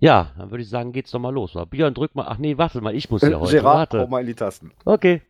Ja, 0.00 0.32
dann 0.38 0.50
würde 0.50 0.62
ich 0.62 0.70
sagen, 0.70 0.92
geht's 0.92 1.10
doch 1.10 1.18
mal 1.18 1.32
los. 1.32 1.52
Björn, 1.68 1.92
drück 1.92 2.14
mal. 2.14 2.24
Ach 2.26 2.38
nee, 2.38 2.56
warte 2.56 2.80
mal, 2.80 2.94
ich 2.94 3.10
muss 3.10 3.20
ja 3.20 3.38
heute. 3.38 3.52
Gerard, 3.52 3.92
warte. 3.92 4.00
hau 4.00 4.06
mal 4.06 4.22
in 4.22 4.26
die 4.26 4.34
Tasten. 4.34 4.72
Okay. 4.86 5.20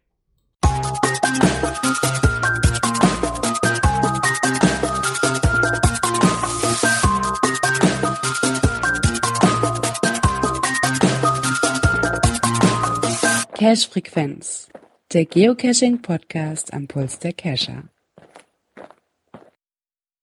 Cache-Frequenz, 13.59 14.71
der 15.13 15.27
Geocaching-Podcast 15.27 16.73
am 16.73 16.87
Puls 16.87 17.19
der 17.19 17.33
Cacher. 17.33 17.83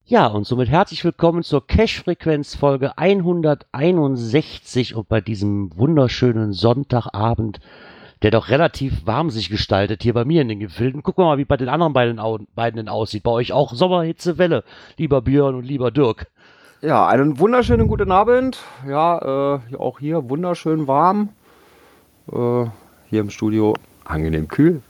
Ja, 0.09 0.27
und 0.27 0.47
somit 0.47 0.69
herzlich 0.69 1.03
willkommen 1.03 1.43
zur 1.43 1.67
Cache-Frequenz 1.67 2.55
Folge 2.55 2.97
161 2.97 4.95
und 4.95 5.09
bei 5.09 5.19
diesem 5.19 5.77
wunderschönen 5.77 6.53
Sonntagabend, 6.53 7.59
der 8.21 8.31
doch 8.31 8.47
relativ 8.47 9.05
warm 9.05 9.29
sich 9.29 9.49
gestaltet 9.49 10.03
hier 10.03 10.13
bei 10.13 10.23
mir 10.23 10.43
in 10.43 10.47
den 10.47 10.61
Gefilden. 10.61 11.03
Gucken 11.03 11.25
wir 11.25 11.27
mal, 11.27 11.37
wie 11.37 11.43
bei 11.43 11.57
den 11.57 11.67
anderen 11.67 11.91
beiden, 11.91 12.19
Au 12.19 12.39
beiden 12.55 12.87
aussieht. 12.87 13.23
Bei 13.23 13.31
euch 13.31 13.51
auch 13.51 13.73
Sommerhitzewelle, 13.73 14.63
lieber 14.95 15.21
Björn 15.21 15.55
und 15.55 15.65
lieber 15.65 15.91
Dirk. 15.91 16.27
Ja, 16.79 17.05
einen 17.05 17.37
wunderschönen 17.37 17.89
guten 17.89 18.13
Abend. 18.13 18.59
Ja, 18.87 19.57
äh, 19.57 19.75
auch 19.75 19.99
hier 19.99 20.29
wunderschön 20.29 20.87
warm. 20.87 21.33
Äh, 22.31 22.67
hier 23.09 23.19
im 23.19 23.29
Studio 23.29 23.73
angenehm 24.05 24.47
kühl. 24.47 24.81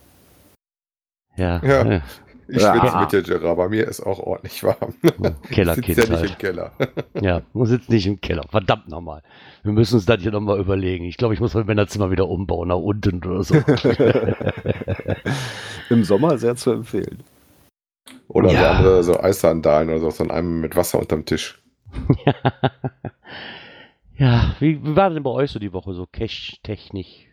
Ja, 1.35 1.59
Ja. 1.63 2.01
Ich 2.49 2.61
Ja. 2.61 2.73
schwitze 2.79 2.97
mit 2.99 3.11
dir, 3.11 3.21
Gerard. 3.39 3.57
Bei 3.57 3.67
mir 3.69 3.87
ist 3.87 4.01
auch 4.01 4.19
ordentlich 4.19 4.63
warm. 4.63 4.93
Kellerkind 5.49 5.95
Sitzt 5.97 6.09
ja 6.09 6.13
nicht 6.15 6.21
halt. 6.21 6.31
im 6.31 6.37
Keller. 6.37 6.71
Ja, 7.21 7.41
man 7.53 7.65
sitzt 7.67 7.89
nicht 7.89 8.07
im 8.07 8.21
Keller. 8.21 8.43
Verdammt 8.49 8.87
nochmal. 8.87 9.21
Wir 9.63 9.73
müssen 9.73 9.95
uns 9.95 10.05
das 10.05 10.21
hier 10.21 10.31
nochmal 10.31 10.59
überlegen. 10.59 11.05
Ich 11.05 11.17
glaube, 11.17 11.33
ich 11.33 11.39
muss 11.41 11.53
mein 11.55 11.65
Männerzimmer 11.65 12.09
wieder 12.11 12.29
umbauen, 12.29 12.69
nach 12.69 12.77
unten 12.77 13.23
oder 13.25 13.43
so. 13.43 13.55
Im 15.89 16.03
Sommer 16.03 16.37
sehr 16.37 16.55
zu 16.55 16.71
empfehlen. 16.71 17.23
Oder 18.29 18.51
Ja. 18.51 18.59
so 18.61 18.65
andere, 18.67 19.03
so 19.03 19.19
Eissandalen 19.19 19.89
oder 19.89 19.99
so, 19.99 20.09
so 20.11 20.27
einem 20.27 20.61
mit 20.61 20.75
Wasser 20.75 20.99
unterm 20.99 21.25
Tisch. 21.25 21.61
ja, 24.17 24.55
wie, 24.59 24.83
wie 24.83 24.95
war 24.95 25.09
denn 25.09 25.23
bei 25.23 25.29
euch 25.31 25.51
so 25.51 25.59
die 25.59 25.73
Woche, 25.73 25.93
so 25.93 26.05
Cash-technisch? 26.05 27.25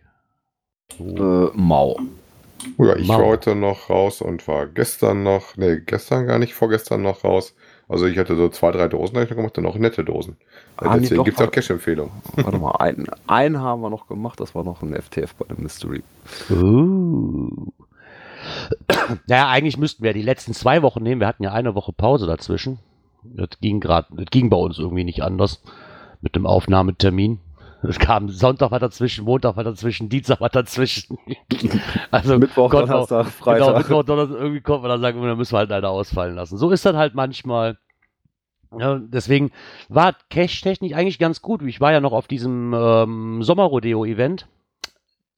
So. 0.99 1.49
Äh, 1.49 1.51
mau. 1.55 1.97
Oh 2.79 2.85
Ja, 2.85 2.97
ich 2.97 3.07
Mau. 3.07 3.19
war 3.19 3.27
heute 3.27 3.55
noch 3.55 3.91
raus 3.91 4.21
und 4.23 4.47
war 4.49 4.67
gestern 4.67 5.23
noch, 5.23 5.57
nee, 5.57 5.81
gestern 5.85 6.27
gar 6.27 6.39
nicht, 6.39 6.55
vorgestern 6.55 7.03
noch 7.03 7.25
raus. 7.25 7.55
Also 7.89 8.07
ich 8.07 8.17
hatte 8.17 8.35
so 8.37 8.49
zwei, 8.49 8.71
drei 8.73 8.89
Dosen 8.89 9.17
ich 9.23 9.29
noch 9.29 9.37
gemacht 9.37 9.59
und 9.59 9.67
auch 9.67 9.77
nette 9.77 10.05
Dosen. 10.05 10.37
Ah, 10.79 10.95
nee, 10.95 11.03
Deswegen 11.03 11.17
doch, 11.19 11.25
gibt 11.25 11.37
es 11.37 11.41
auch 11.41 11.45
aber- 11.49 11.53
Cash-Empfehlungen. 11.53 12.13
Warte 12.37 12.59
mal, 12.59 12.73
einen, 12.77 13.07
einen 13.27 13.61
haben 13.61 13.83
wir 13.83 13.91
noch 13.91 14.07
gemacht, 14.09 14.41
das 14.41 14.55
war 14.55 14.65
noch 14.65 14.83
ein 14.83 14.95
FTF 14.95 15.35
bei 15.35 15.47
dem 15.55 15.63
Mystery. 15.63 16.03
Uh. 16.51 17.51
Naja, 19.27 19.49
eigentlich 19.49 19.77
müssten 19.77 20.03
wir 20.03 20.13
die 20.15 20.23
letzten 20.23 20.53
zwei 20.55 20.83
Wochen 20.83 21.03
nehmen. 21.03 21.21
Wir 21.21 21.27
hatten 21.29 21.43
ja 21.43 21.53
eine 21.53 21.75
Woche 21.75 21.93
Pause 21.93 22.27
dazwischen. 22.27 22.79
Das 23.23 23.49
ging 23.61 23.81
gerade, 23.81 24.09
das 24.17 24.27
ging 24.31 24.51
bei 24.51 24.57
uns 24.57 24.79
irgendwie 24.79 25.05
nicht 25.05 25.23
anders 25.23 25.63
mit 26.21 26.37
dem 26.37 26.47
Aufnahmetermin. 26.47 27.39
Es 27.89 27.99
kam 27.99 28.29
Sonntag 28.29 28.71
war 28.71 28.81
dazwischen, 28.81 29.25
Montag 29.25 29.57
war 29.57 29.65
dazwischen, 29.65 30.09
Dienstag 30.09 30.41
war 30.41 30.49
dazwischen. 30.49 31.19
Also 32.11 32.39
Mittwoch, 32.39 32.71
Donnerstag, 32.71 33.25
Genau, 33.27 33.31
Freitag. 33.31 33.79
Mittwoch, 33.79 34.03
Donnerstag, 34.05 34.39
irgendwie 34.39 34.61
konnte 34.61 34.83
man 34.83 34.91
dann 34.91 35.01
sagen, 35.01 35.21
da 35.23 35.35
müssen 35.35 35.53
wir 35.53 35.59
halt 35.59 35.71
leider 35.71 35.91
ausfallen 35.91 36.37
lassen. 36.37 36.57
So 36.57 36.71
ist 36.71 36.85
das 36.87 36.95
halt 36.97 37.15
manchmal. 37.15 37.77
Ja, 38.77 38.99
deswegen 38.99 39.51
war 39.89 40.15
Cash-Technik 40.31 40.95
eigentlich 40.95 41.19
ganz 41.19 41.43
gut. 41.43 41.63
Ich 41.63 41.81
war 41.81 41.93
ja 41.93 42.01
noch 42.01 42.13
auf 42.13 42.27
diesem 42.27 42.75
ähm, 42.75 43.43
Sommerrodeo-Event. 43.43 44.47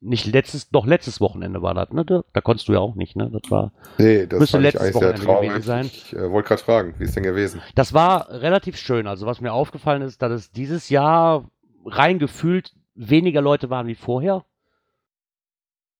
Nicht 0.00 0.26
letztes, 0.26 0.68
doch 0.70 0.86
letztes 0.86 1.20
Wochenende 1.20 1.62
war 1.62 1.74
das, 1.74 1.90
ne? 1.90 2.04
Da, 2.04 2.22
da 2.32 2.40
konntest 2.42 2.68
du 2.68 2.74
ja 2.74 2.78
auch 2.80 2.94
nicht, 2.94 3.16
ne? 3.16 3.30
Das 3.32 3.50
war, 3.50 3.72
Nee, 3.98 4.26
das 4.26 4.40
Müsste 4.40 4.58
letztes 4.58 4.94
Wochenende 4.94 5.22
gewesen 5.26 5.62
sein. 5.62 5.86
Ich 5.86 6.14
äh, 6.14 6.30
wollte 6.30 6.48
gerade 6.48 6.62
fragen, 6.62 6.94
wie 6.98 7.04
ist 7.04 7.16
denn 7.16 7.22
gewesen? 7.22 7.60
das 7.74 7.94
war 7.94 8.28
relativ 8.30 8.76
schön. 8.76 9.06
Also 9.06 9.26
was 9.26 9.40
mir 9.40 9.52
aufgefallen 9.52 10.02
ist, 10.02 10.20
dass 10.22 10.32
es 10.32 10.50
dieses 10.52 10.90
Jahr 10.90 11.46
rein 11.86 12.18
gefühlt 12.18 12.74
weniger 12.94 13.40
Leute 13.40 13.70
waren 13.70 13.86
wie 13.86 13.94
vorher. 13.94 14.44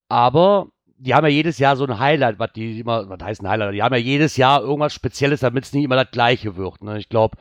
Aber 0.09 0.67
die 0.97 1.13
haben 1.13 1.25
ja 1.25 1.31
jedes 1.31 1.59
Jahr 1.59 1.75
so 1.75 1.85
ein 1.85 1.99
Highlight, 1.99 2.39
was 2.39 2.53
die 2.53 2.79
immer, 2.79 3.07
was 3.09 3.19
heißt 3.21 3.41
ein 3.41 3.49
Highlight? 3.49 3.73
Die 3.73 3.83
haben 3.83 3.93
ja 3.93 3.99
jedes 3.99 4.37
Jahr 4.37 4.61
irgendwas 4.61 4.93
Spezielles, 4.93 5.41
damit 5.41 5.65
es 5.65 5.73
nicht 5.73 5.83
immer 5.83 5.95
das 5.95 6.11
Gleiche 6.11 6.55
wird. 6.55 6.81
Ne? 6.83 6.97
Ich 6.97 7.09
glaube, 7.09 7.37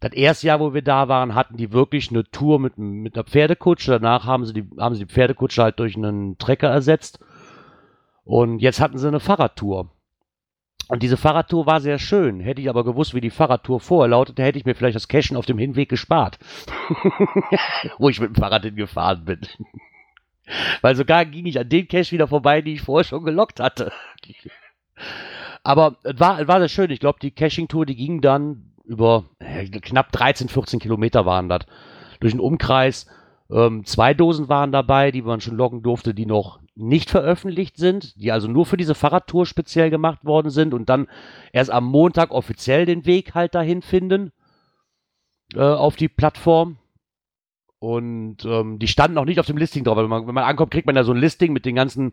das 0.00 0.12
erste 0.12 0.46
Jahr, 0.46 0.60
wo 0.60 0.74
wir 0.74 0.82
da 0.82 1.08
waren, 1.08 1.34
hatten 1.34 1.56
die 1.56 1.72
wirklich 1.72 2.10
eine 2.10 2.24
Tour 2.24 2.58
mit, 2.58 2.78
mit 2.78 3.14
einer 3.14 3.24
Pferdekutsche. 3.24 3.92
Danach 3.92 4.24
haben 4.24 4.44
sie, 4.44 4.54
die, 4.54 4.68
haben 4.78 4.94
sie 4.94 5.04
die 5.04 5.12
Pferdekutsche 5.12 5.62
halt 5.62 5.78
durch 5.78 5.96
einen 5.96 6.38
Trecker 6.38 6.68
ersetzt. 6.68 7.20
Und 8.24 8.60
jetzt 8.60 8.80
hatten 8.80 8.98
sie 8.98 9.08
eine 9.08 9.20
Fahrradtour. 9.20 9.90
Und 10.90 11.04
diese 11.04 11.16
Fahrradtour 11.16 11.66
war 11.66 11.80
sehr 11.80 12.00
schön. 12.00 12.40
Hätte 12.40 12.60
ich 12.60 12.68
aber 12.68 12.82
gewusst, 12.82 13.14
wie 13.14 13.20
die 13.20 13.30
Fahrradtour 13.30 13.78
vorher 13.78 14.08
lautete, 14.08 14.42
hätte 14.42 14.58
ich 14.58 14.64
mir 14.64 14.74
vielleicht 14.74 14.96
das 14.96 15.06
Cashen 15.06 15.36
auf 15.36 15.46
dem 15.46 15.56
Hinweg 15.56 15.88
gespart. 15.88 16.40
Wo 17.98 18.08
ich 18.08 18.20
mit 18.20 18.30
dem 18.30 18.34
Fahrrad 18.34 18.64
hingefahren 18.64 19.24
bin. 19.24 19.38
Weil 20.80 20.96
sogar 20.96 21.24
ging 21.26 21.46
ich 21.46 21.60
an 21.60 21.68
den 21.68 21.86
Cache 21.86 22.10
wieder 22.10 22.26
vorbei, 22.26 22.60
die 22.60 22.74
ich 22.74 22.82
vorher 22.82 23.04
schon 23.04 23.24
gelockt 23.24 23.60
hatte. 23.60 23.92
Aber 25.62 25.94
es 26.02 26.18
war, 26.18 26.48
war 26.48 26.58
sehr 26.58 26.68
schön. 26.68 26.90
Ich 26.90 26.98
glaube, 26.98 27.20
die 27.22 27.30
Caching-Tour, 27.30 27.86
die 27.86 27.94
ging 27.94 28.20
dann 28.20 28.72
über 28.84 29.26
knapp 29.82 30.10
13, 30.10 30.48
14 30.48 30.80
Kilometer 30.80 31.24
waren 31.24 31.48
das. 31.48 31.66
Durch 32.18 32.32
einen 32.32 32.40
Umkreis. 32.40 33.06
Ähm, 33.52 33.84
zwei 33.84 34.14
Dosen 34.14 34.48
waren 34.48 34.70
dabei, 34.70 35.10
die 35.10 35.22
man 35.22 35.40
schon 35.40 35.56
loggen 35.56 35.82
durfte, 35.82 36.14
die 36.14 36.26
noch 36.26 36.60
nicht 36.76 37.10
veröffentlicht 37.10 37.76
sind, 37.76 38.20
die 38.20 38.32
also 38.32 38.48
nur 38.48 38.64
für 38.64 38.76
diese 38.76 38.94
Fahrradtour 38.94 39.44
speziell 39.44 39.90
gemacht 39.90 40.24
worden 40.24 40.50
sind 40.50 40.72
und 40.72 40.88
dann 40.88 41.08
erst 41.52 41.70
am 41.70 41.84
Montag 41.84 42.30
offiziell 42.30 42.86
den 42.86 43.06
Weg 43.06 43.34
halt 43.34 43.54
dahin 43.54 43.82
finden 43.82 44.32
äh, 45.54 45.60
auf 45.60 45.96
die 45.96 46.08
Plattform. 46.08 46.78
Und 47.80 48.44
ähm, 48.44 48.78
die 48.78 48.88
standen 48.88 49.18
auch 49.18 49.24
nicht 49.24 49.40
auf 49.40 49.46
dem 49.46 49.56
Listing 49.56 49.84
drauf. 49.84 49.96
Wenn 49.96 50.08
man, 50.08 50.26
wenn 50.26 50.34
man 50.34 50.44
ankommt, 50.44 50.70
kriegt 50.70 50.86
man 50.86 50.96
ja 50.96 51.02
so 51.02 51.12
ein 51.12 51.18
Listing 51.18 51.52
mit 51.52 51.64
den 51.64 51.74
ganzen 51.74 52.12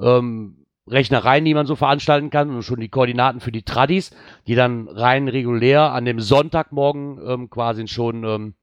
ähm, 0.00 0.66
Rechnereien, 0.88 1.44
die 1.44 1.54
man 1.54 1.66
so 1.66 1.76
veranstalten 1.76 2.30
kann 2.30 2.50
und 2.50 2.62
schon 2.62 2.80
die 2.80 2.88
Koordinaten 2.88 3.40
für 3.40 3.52
die 3.52 3.62
Tradis, 3.62 4.10
die 4.46 4.54
dann 4.54 4.88
rein 4.88 5.28
regulär 5.28 5.92
an 5.92 6.04
dem 6.04 6.18
Sonntagmorgen 6.18 7.20
ähm, 7.24 7.50
quasi 7.50 7.86
schon 7.86 8.24
ähm, 8.24 8.54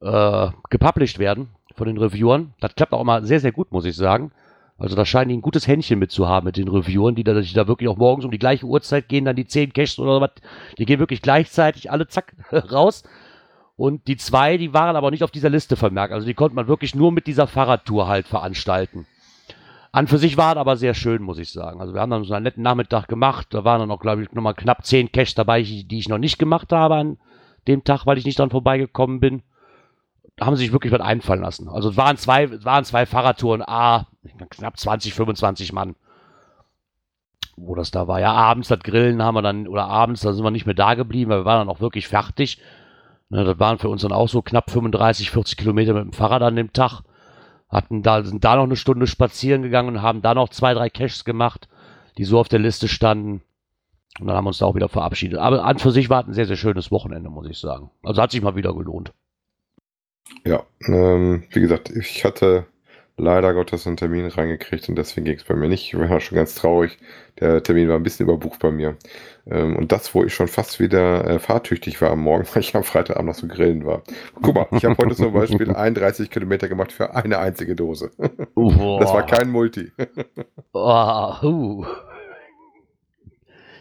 äh, 0.00 0.48
gepublished 0.70 1.18
werden 1.18 1.48
von 1.74 1.86
den 1.86 1.98
Reviewern. 1.98 2.54
Das 2.60 2.74
klappt 2.74 2.92
auch 2.92 3.04
mal 3.04 3.24
sehr, 3.24 3.40
sehr 3.40 3.52
gut, 3.52 3.72
muss 3.72 3.84
ich 3.84 3.96
sagen. 3.96 4.32
Also 4.78 4.94
da 4.94 5.04
scheinen 5.04 5.30
die 5.30 5.36
ein 5.36 5.42
gutes 5.42 5.66
Händchen 5.66 5.98
mit 5.98 6.12
zu 6.12 6.28
haben 6.28 6.44
mit 6.44 6.56
den 6.56 6.68
Reviewern, 6.68 7.16
die 7.16 7.24
da, 7.24 7.40
die 7.40 7.52
da 7.52 7.66
wirklich 7.66 7.88
auch 7.88 7.96
morgens 7.96 8.24
um 8.24 8.30
die 8.30 8.38
gleiche 8.38 8.64
Uhrzeit 8.64 9.08
gehen, 9.08 9.24
dann 9.24 9.34
die 9.34 9.46
10 9.46 9.72
Caches 9.72 9.98
oder 9.98 10.20
was, 10.20 10.30
die 10.78 10.84
gehen 10.84 11.00
wirklich 11.00 11.20
gleichzeitig 11.20 11.90
alle 11.90 12.06
zack 12.06 12.34
raus. 12.52 13.02
Und 13.76 14.06
die 14.08 14.16
zwei, 14.16 14.56
die 14.56 14.74
waren 14.74 14.96
aber 14.96 15.10
nicht 15.10 15.22
auf 15.22 15.30
dieser 15.30 15.50
Liste 15.50 15.76
vermerkt. 15.76 16.12
Also 16.12 16.26
die 16.26 16.34
konnte 16.34 16.56
man 16.56 16.66
wirklich 16.66 16.94
nur 16.94 17.12
mit 17.12 17.26
dieser 17.26 17.46
Fahrradtour 17.46 18.08
halt 18.08 18.26
veranstalten. 18.26 19.06
An 19.92 20.08
für 20.08 20.18
sich 20.18 20.36
war 20.36 20.52
es 20.52 20.58
aber 20.58 20.76
sehr 20.76 20.94
schön, 20.94 21.22
muss 21.22 21.38
ich 21.38 21.52
sagen. 21.52 21.80
Also 21.80 21.94
wir 21.94 22.00
haben 22.00 22.10
dann 22.10 22.24
so 22.24 22.34
einen 22.34 22.42
netten 22.42 22.62
Nachmittag 22.62 23.06
gemacht. 23.06 23.48
Da 23.50 23.64
waren 23.64 23.80
dann 23.80 23.90
auch, 23.90 24.00
glaube 24.00 24.22
ich, 24.22 24.32
nochmal 24.32 24.54
knapp 24.54 24.84
10 24.84 25.12
Caches 25.12 25.34
dabei, 25.34 25.62
die 25.62 25.98
ich 25.98 26.08
noch 26.08 26.18
nicht 26.18 26.38
gemacht 26.38 26.72
habe 26.72 26.96
an 26.96 27.18
dem 27.68 27.84
Tag, 27.84 28.04
weil 28.04 28.18
ich 28.18 28.24
nicht 28.24 28.38
dran 28.38 28.50
vorbeigekommen 28.50 29.20
bin 29.20 29.42
da 30.38 30.46
haben 30.46 30.56
sie 30.56 30.64
sich 30.64 30.72
wirklich 30.72 30.92
was 30.92 31.00
einfallen 31.00 31.42
lassen. 31.42 31.68
Also 31.68 31.90
es 31.90 31.96
waren 31.96 32.16
zwei, 32.16 32.64
waren 32.64 32.84
zwei 32.84 33.06
Fahrradtouren, 33.06 33.62
A, 33.62 34.06
knapp 34.50 34.78
20, 34.78 35.12
25 35.12 35.72
Mann. 35.72 35.96
Wo 37.56 37.74
das 37.74 37.90
da 37.90 38.06
war. 38.06 38.20
Ja, 38.20 38.32
abends 38.32 38.68
das 38.68 38.78
Grillen 38.78 39.20
haben 39.20 39.34
wir 39.34 39.42
dann, 39.42 39.66
oder 39.66 39.86
abends, 39.88 40.20
da 40.20 40.32
sind 40.32 40.44
wir 40.44 40.52
nicht 40.52 40.64
mehr 40.64 40.76
da 40.76 40.94
geblieben, 40.94 41.30
weil 41.30 41.40
wir 41.40 41.44
waren 41.44 41.66
dann 41.66 41.74
auch 41.74 41.80
wirklich 41.80 42.06
fertig. 42.06 42.60
Ne, 43.30 43.42
das 43.42 43.58
waren 43.58 43.78
für 43.78 43.88
uns 43.88 44.02
dann 44.02 44.12
auch 44.12 44.28
so 44.28 44.40
knapp 44.40 44.70
35, 44.70 45.32
40 45.32 45.56
Kilometer 45.56 45.92
mit 45.92 46.04
dem 46.04 46.12
Fahrrad 46.12 46.42
an 46.42 46.54
dem 46.54 46.72
Tag. 46.72 47.02
Hatten 47.68 48.04
da, 48.04 48.22
sind 48.22 48.44
da 48.44 48.54
noch 48.54 48.62
eine 48.62 48.76
Stunde 48.76 49.08
spazieren 49.08 49.62
gegangen 49.62 49.96
und 49.96 50.02
haben 50.02 50.22
da 50.22 50.34
noch 50.34 50.50
zwei, 50.50 50.72
drei 50.72 50.88
Caches 50.88 51.24
gemacht, 51.24 51.68
die 52.16 52.24
so 52.24 52.38
auf 52.38 52.48
der 52.48 52.60
Liste 52.60 52.86
standen. 52.86 53.42
Und 54.20 54.28
dann 54.28 54.36
haben 54.36 54.44
wir 54.44 54.48
uns 54.48 54.58
da 54.58 54.66
auch 54.66 54.76
wieder 54.76 54.88
verabschiedet. 54.88 55.38
Aber 55.38 55.64
an 55.64 55.78
für 55.78 55.90
sich 55.90 56.08
war 56.08 56.22
es 56.22 56.28
ein 56.28 56.34
sehr, 56.34 56.46
sehr 56.46 56.56
schönes 56.56 56.92
Wochenende, 56.92 57.28
muss 57.28 57.48
ich 57.48 57.58
sagen. 57.58 57.90
Also 58.04 58.22
hat 58.22 58.30
sich 58.30 58.40
mal 58.40 58.56
wieder 58.56 58.72
gelohnt. 58.72 59.12
Ja, 60.44 60.64
ähm, 60.86 61.44
wie 61.50 61.60
gesagt, 61.60 61.90
ich 61.90 62.24
hatte 62.24 62.66
leider 63.18 63.52
Gottes 63.52 63.86
einen 63.86 63.96
Termin 63.96 64.26
reingekriegt 64.26 64.88
und 64.88 64.96
deswegen 64.96 65.24
ging 65.24 65.36
es 65.36 65.44
bei 65.44 65.54
mir 65.54 65.68
nicht. 65.68 65.92
Ich 65.92 65.98
war 65.98 66.20
schon 66.20 66.36
ganz 66.36 66.54
traurig. 66.54 66.98
Der 67.40 67.62
Termin 67.62 67.88
war 67.88 67.96
ein 67.96 68.02
bisschen 68.02 68.26
überbucht 68.26 68.60
bei 68.60 68.70
mir. 68.70 68.96
Ähm, 69.50 69.76
und 69.76 69.92
das, 69.92 70.14
wo 70.14 70.24
ich 70.24 70.32
schon 70.32 70.48
fast 70.48 70.80
wieder 70.80 71.26
äh, 71.26 71.38
fahrtüchtig 71.38 72.00
war 72.00 72.10
am 72.10 72.20
Morgen, 72.20 72.46
weil 72.54 72.62
ich 72.62 72.74
am 72.74 72.84
Freitagabend 72.84 73.28
noch 73.28 73.34
so 73.34 73.48
grillen 73.48 73.84
war. 73.84 74.02
Guck 74.40 74.54
mal, 74.54 74.66
ich 74.72 74.84
habe 74.84 74.96
heute 75.02 75.16
zum 75.16 75.32
Beispiel 75.32 75.70
31 75.74 76.30
Kilometer 76.30 76.68
gemacht 76.68 76.92
für 76.92 77.14
eine 77.14 77.38
einzige 77.38 77.74
Dose. 77.74 78.10
Das 78.98 79.12
war 79.12 79.24
kein 79.24 79.50
Multi. 79.50 79.92
Oh, 80.72 81.32
uh. 81.42 81.86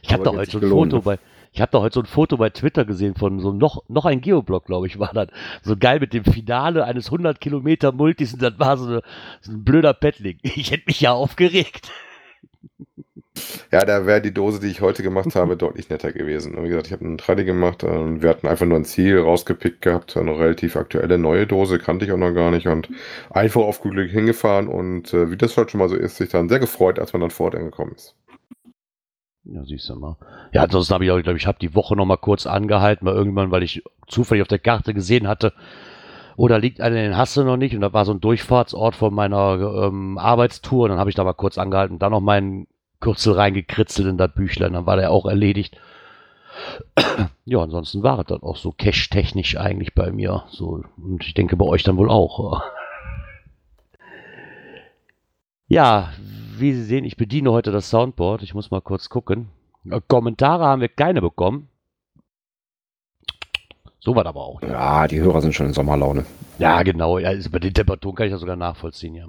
Ich 0.02 0.14
habe 0.14 0.26
hat 0.26 0.36
heute 0.36 0.58
ein 0.58 0.70
Foto 0.70 0.98
ne? 0.98 1.02
bei. 1.02 1.20
Ich 1.58 1.62
habe 1.62 1.72
da 1.72 1.80
heute 1.80 1.96
so 1.96 2.02
ein 2.02 2.06
Foto 2.06 2.38
bei 2.38 2.52
Twitter 2.52 2.86
gesehen 2.86 3.16
von 3.16 3.40
so 3.40 3.52
noch, 3.52 3.82
noch 3.88 4.06
ein 4.06 4.22
Geoblog, 4.22 4.66
glaube 4.66 4.86
ich, 4.86 5.00
war 5.00 5.12
das. 5.12 5.30
So 5.64 5.76
geil 5.76 6.00
mit 6.00 6.14
dem 6.14 6.24
Finale 6.24 6.86
eines 6.86 7.08
100 7.08 7.42
Kilometer 7.42 7.92
Multis 7.92 8.34
und 8.34 8.44
das 8.44 8.60
war 8.60 8.78
so, 8.78 8.86
eine, 8.86 9.02
so 9.42 9.54
ein 9.54 9.64
blöder 9.64 9.96
Paddling. 9.96 10.38
Ich 10.44 10.70
hätte 10.70 10.84
mich 10.86 11.02
ja 11.02 11.14
aufgeregt. 11.14 11.92
Ja, 13.72 13.86
da 13.86 14.06
wäre 14.06 14.22
die 14.22 14.36
Dose, 14.36 14.60
die 14.60 14.68
ich 14.68 14.82
heute 14.82 15.02
gemacht 15.02 15.34
habe, 15.34 15.58
deutlich 15.58 15.90
netter 15.90 16.12
gewesen. 16.12 16.64
Wie 16.64 16.70
gesagt, 16.70 16.86
ich 16.86 16.94
habe 16.94 17.06
einen 17.06 17.18
Tradi 17.18 17.44
gemacht 17.44 17.84
und 17.84 18.22
wir 18.22 18.30
hatten 18.30 18.46
einfach 18.46 18.68
nur 18.68 18.78
ein 18.78 18.86
Ziel 18.86 19.18
rausgepickt 19.20 19.82
gehabt, 19.82 20.16
eine 20.16 20.38
relativ 20.38 20.76
aktuelle 20.76 21.18
neue 21.18 21.48
Dose, 21.48 21.80
kannte 21.80 22.06
ich 22.06 22.12
auch 22.12 22.18
noch 22.18 22.34
gar 22.34 22.52
nicht 22.52 22.68
und 22.68 22.88
einfach 23.32 23.62
auf 23.62 23.82
gut 23.82 23.94
Glück 23.94 24.12
hingefahren 24.12 24.68
und 24.68 25.12
äh, 25.12 25.32
wie 25.32 25.38
das 25.38 25.58
halt 25.58 25.72
schon 25.72 25.80
mal 25.80 25.90
so 25.90 25.96
ist, 25.96 26.18
sich 26.18 26.30
dann 26.30 26.50
sehr 26.50 26.60
gefreut, 26.60 27.00
als 27.00 27.14
man 27.14 27.22
dann 27.22 27.32
vor 27.32 27.48
Ort 27.48 27.56
angekommen 27.56 27.94
ist. 27.96 28.14
Ja, 29.50 29.64
siehst 29.64 29.90
du 29.90 29.96
mal. 29.96 30.18
Ja, 30.52 30.64
ansonsten 30.64 30.94
habe 30.94 31.06
ich 31.06 31.24
glaube, 31.24 31.38
ich 31.38 31.48
habe 31.48 31.60
die 31.60 31.74
Woche 31.74 31.96
noch 31.96 32.06
mal 32.06 32.18
kurz 32.18 32.46
angehalten, 32.46 33.06
mal 33.06 33.16
irgendwann, 33.16 33.52
weil 33.52 33.64
ich 33.64 33.84
zufällig 34.08 34.42
auf 34.42 34.48
der 34.48 34.60
Karte 34.60 34.94
gesehen 34.94 35.28
hatte, 35.28 35.54
oder 36.36 36.60
liegt 36.60 36.82
einer 36.82 36.98
in 36.98 37.04
den 37.04 37.18
Hasse 37.18 37.44
noch 37.44 37.58
nicht 37.58 37.74
und 37.74 37.82
da 37.82 37.94
war 37.94 38.06
so 38.06 38.14
ein 38.14 38.22
Durchfahrtsort 38.22 38.96
von 38.96 39.14
meiner 39.14 39.88
ähm, 39.88 40.18
Arbeitstour 40.18 40.84
und 40.84 40.90
dann 40.92 41.00
habe 41.00 41.10
ich 41.10 41.16
da 41.16 41.24
mal 41.24 41.34
kurz 41.34 41.58
angehalten 41.58 41.96
und 41.96 42.02
dann 42.02 42.12
noch 42.12 42.22
meinen 42.22 42.68
Kürzel 43.00 43.34
reingekritzelt 43.34 44.08
in 44.08 44.18
das 44.18 44.34
Büchlein, 44.34 44.74
dann 44.74 44.86
war 44.86 44.98
der 44.98 45.12
auch 45.12 45.26
erledigt. 45.26 45.80
ja, 47.46 47.60
ansonsten 47.60 48.04
war 48.04 48.24
dann 48.24 48.44
auch 48.44 48.58
so 48.58 48.72
cash-technisch 48.72 49.58
eigentlich 49.58 49.94
bei 49.94 50.12
mir. 50.12 50.44
So, 50.50 50.84
und 50.98 51.24
ich 51.24 51.34
denke 51.34 51.56
bei 51.56 51.66
euch 51.66 51.84
dann 51.84 51.98
wohl 51.98 52.10
auch. 52.10 52.62
ja, 55.68 56.12
wie 56.60 56.74
Sie 56.74 56.84
sehen, 56.84 57.06
ich 57.06 57.18
bediene 57.18 57.52
heute 57.52 57.72
das 57.72 57.90
Soundboard. 57.90 58.44
Ich 58.44 58.54
muss 58.54 58.72
mal 58.72 58.82
kurz 58.82 59.10
gucken. 59.10 59.50
Kommentare 60.08 60.66
haben 60.66 60.82
wir 60.82 60.90
keine 60.90 61.22
bekommen. 61.22 61.70
So 64.00 64.16
war 64.16 64.26
aber 64.26 64.42
auch. 64.42 64.62
Ja. 64.62 64.70
ja, 64.70 65.08
die 65.08 65.20
Hörer 65.20 65.42
sind 65.42 65.54
schon 65.54 65.68
in 65.68 65.74
Sommerlaune. 65.74 66.26
Ja, 66.60 66.82
genau. 66.84 67.18
Ja, 67.18 67.30
also 67.30 67.50
bei 67.50 67.60
den 67.60 67.74
Temperaturen 67.74 68.16
kann 68.16 68.28
ich 68.28 68.32
das 68.32 68.40
sogar 68.40 68.56
nachvollziehen, 68.56 69.16
ja. 69.16 69.26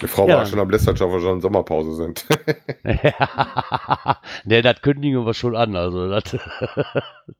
Die 0.00 0.08
Frau 0.08 0.28
ja. 0.28 0.38
war 0.38 0.46
schon 0.46 0.58
am 0.58 0.68
Lästern, 0.68 0.94
ob 1.00 1.12
wir 1.12 1.20
schon 1.20 1.36
in 1.36 1.40
Sommerpause 1.40 1.94
sind. 1.94 2.26
ne, 4.44 4.62
das 4.62 4.82
kündigen 4.82 5.24
wir 5.24 5.32
schon 5.32 5.56
an. 5.56 5.74
Also, 5.76 6.08
das, 6.10 6.24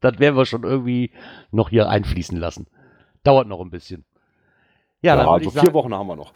das 0.00 0.18
werden 0.18 0.36
wir 0.36 0.46
schon 0.46 0.62
irgendwie 0.62 1.10
noch 1.50 1.68
hier 1.70 1.88
einfließen 1.88 2.38
lassen. 2.38 2.66
Dauert 3.24 3.48
noch 3.48 3.60
ein 3.60 3.70
bisschen. 3.70 4.04
Ja, 5.02 5.16
ja 5.16 5.30
also 5.30 5.50
vier 5.50 5.74
Wochen 5.74 5.92
haben 5.92 6.06
wir 6.06 6.16
noch. 6.16 6.32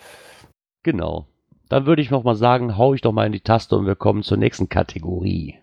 Genau. 0.82 1.26
Dann 1.70 1.86
würde 1.86 2.02
ich 2.02 2.10
noch 2.10 2.24
mal 2.24 2.34
sagen, 2.34 2.76
hau 2.76 2.92
ich 2.94 3.00
doch 3.00 3.12
mal 3.12 3.24
in 3.26 3.32
die 3.32 3.40
Taste 3.40 3.76
und 3.76 3.86
wir 3.86 3.94
kommen 3.94 4.22
zur 4.22 4.36
nächsten 4.36 4.68
Kategorie. 4.68 5.54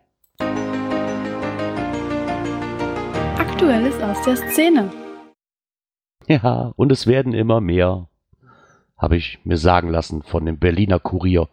Aktuelles 3.37 4.01
aus 4.01 4.21
der 4.23 4.37
Szene. 4.37 4.89
Ja, 6.27 6.71
und 6.77 6.91
es 6.91 7.07
werden 7.07 7.33
immer 7.33 7.61
mehr 7.61 8.07
habe 8.97 9.15
ich 9.15 9.39
mir 9.43 9.57
sagen 9.57 9.89
lassen 9.89 10.23
von 10.23 10.45
dem 10.45 10.57
Berliner 10.57 10.99
Kurier. 10.99 11.49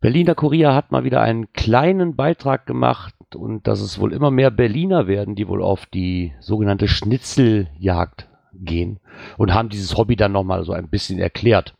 Berliner 0.00 0.34
Kurier 0.34 0.74
hat 0.74 0.92
mal 0.92 1.04
wieder 1.04 1.22
einen 1.22 1.52
kleinen 1.52 2.16
Beitrag 2.16 2.66
gemacht 2.66 3.14
und 3.34 3.66
dass 3.66 3.80
es 3.80 3.98
wohl 3.98 4.12
immer 4.12 4.30
mehr 4.30 4.50
Berliner 4.50 5.06
werden, 5.06 5.34
die 5.36 5.48
wohl 5.48 5.62
auf 5.62 5.86
die 5.86 6.34
sogenannte 6.40 6.88
Schnitzeljagd 6.88 8.28
gehen 8.52 9.00
und 9.38 9.54
haben 9.54 9.68
dieses 9.68 9.96
Hobby 9.96 10.16
dann 10.16 10.32
nochmal 10.32 10.64
so 10.64 10.72
ein 10.72 10.88
bisschen 10.88 11.18
erklärt. 11.18 11.74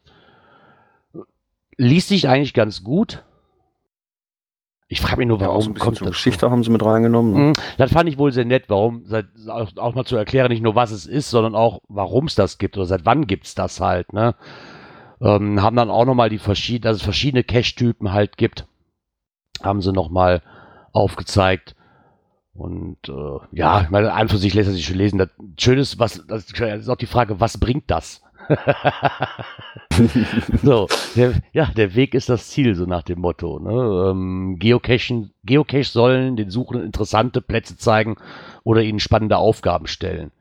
Liest 1.76 2.08
sich 2.08 2.28
eigentlich 2.28 2.54
ganz 2.54 2.84
gut, 2.84 3.24
ich 4.92 5.00
frage 5.00 5.16
mich 5.16 5.26
nur, 5.26 5.40
warum 5.40 5.72
ja, 5.72 5.78
kommt 5.78 6.02
das 6.02 6.06
Geschichte 6.06 6.50
haben 6.50 6.62
sie 6.62 6.70
mit 6.70 6.84
reingenommen. 6.84 7.32
Ne? 7.32 7.40
Mhm. 7.40 7.52
Das 7.78 7.92
fand 7.92 8.10
ich 8.10 8.18
wohl 8.18 8.30
sehr 8.30 8.44
nett, 8.44 8.64
warum, 8.68 9.06
seit, 9.06 9.24
auch, 9.48 9.94
mal 9.94 10.04
zu 10.04 10.16
erklären, 10.16 10.50
nicht 10.50 10.62
nur 10.62 10.74
was 10.74 10.90
es 10.90 11.06
ist, 11.06 11.30
sondern 11.30 11.54
auch, 11.54 11.80
warum 11.88 12.26
es 12.26 12.34
das 12.34 12.58
gibt 12.58 12.76
oder 12.76 12.84
seit 12.84 13.06
wann 13.06 13.26
gibt 13.26 13.46
es 13.46 13.54
das 13.54 13.80
halt, 13.80 14.12
ne? 14.12 14.34
Ähm, 15.22 15.62
haben 15.62 15.76
dann 15.76 15.88
auch 15.88 16.04
nochmal 16.04 16.28
die 16.28 16.38
verschiedenen, 16.38 16.90
dass 16.90 16.98
es 16.98 17.02
verschiedene 17.02 17.42
Cache-Typen 17.42 18.12
halt 18.12 18.36
gibt, 18.36 18.66
haben 19.62 19.80
sie 19.80 19.92
nochmal 19.92 20.42
aufgezeigt. 20.92 21.74
Und 22.52 22.98
äh, 23.08 23.38
ja, 23.52 23.80
ich 23.80 23.88
meine, 23.88 24.12
an 24.12 24.28
für 24.28 24.36
sich 24.36 24.52
lässt 24.52 24.68
er 24.68 24.74
sich 24.74 24.84
schon 24.84 24.98
lesen. 24.98 25.16
Das 25.16 25.30
Schöne 25.58 25.80
ist, 25.80 25.98
was, 25.98 26.22
das 26.26 26.50
ist 26.50 26.88
auch 26.90 26.96
die 26.96 27.06
Frage, 27.06 27.40
was 27.40 27.56
bringt 27.56 27.90
das? 27.90 28.22
so, 30.62 30.88
der, 31.16 31.34
ja, 31.52 31.66
der 31.66 31.94
Weg 31.94 32.14
ist 32.14 32.28
das 32.28 32.48
Ziel, 32.48 32.74
so 32.74 32.86
nach 32.86 33.02
dem 33.02 33.20
Motto. 33.20 33.58
Ne? 33.58 34.10
Ähm, 34.10 34.56
Geocachen, 34.58 35.32
Geocache 35.44 35.84
sollen 35.84 36.36
den 36.36 36.50
Suchenden 36.50 36.86
interessante 36.86 37.40
Plätze 37.40 37.76
zeigen 37.76 38.16
oder 38.64 38.82
ihnen 38.82 39.00
spannende 39.00 39.36
Aufgaben 39.36 39.86
stellen. 39.86 40.32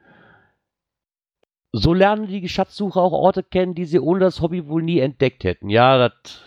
So 1.73 1.93
lernen 1.93 2.27
die 2.27 2.49
Schatzsucher 2.49 3.01
auch 3.01 3.13
Orte 3.13 3.43
kennen, 3.43 3.75
die 3.75 3.85
sie 3.85 3.99
ohne 3.99 4.19
das 4.19 4.41
Hobby 4.41 4.67
wohl 4.67 4.83
nie 4.83 4.99
entdeckt 4.99 5.43
hätten. 5.43 5.69
Ja, 5.69 5.97
das 5.97 6.41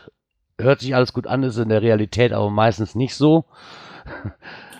hört 0.58 0.80
sich 0.80 0.94
alles 0.94 1.12
gut 1.12 1.26
an, 1.26 1.42
ist 1.42 1.56
in 1.56 1.70
der 1.70 1.82
Realität 1.82 2.32
aber 2.32 2.50
meistens 2.50 2.94
nicht 2.94 3.14
so. 3.14 3.44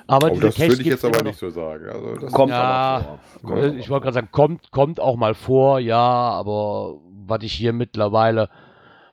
Aber 0.07 0.33
oh, 0.33 0.39
das 0.39 0.59
würde 0.59 0.83
ich 0.83 0.87
jetzt 0.87 1.05
aber 1.05 1.23
nicht 1.23 1.39
so 1.39 1.49
sagen. 1.51 1.87
Also 1.89 2.27
kommt 2.27 2.51
ja, 2.51 3.19
vor. 3.41 3.51
Kommt 3.51 3.79
ich 3.79 3.89
wollte 3.89 4.05
gerade 4.05 4.15
sagen, 4.15 4.29
kommt, 4.31 4.71
kommt 4.71 5.01
auch 5.01 5.17
mal 5.17 5.35
vor, 5.35 5.79
ja, 5.79 5.99
aber 5.99 6.99
was 7.27 7.43
ich 7.43 7.53
hier 7.53 7.73
mittlerweile, 7.73 8.51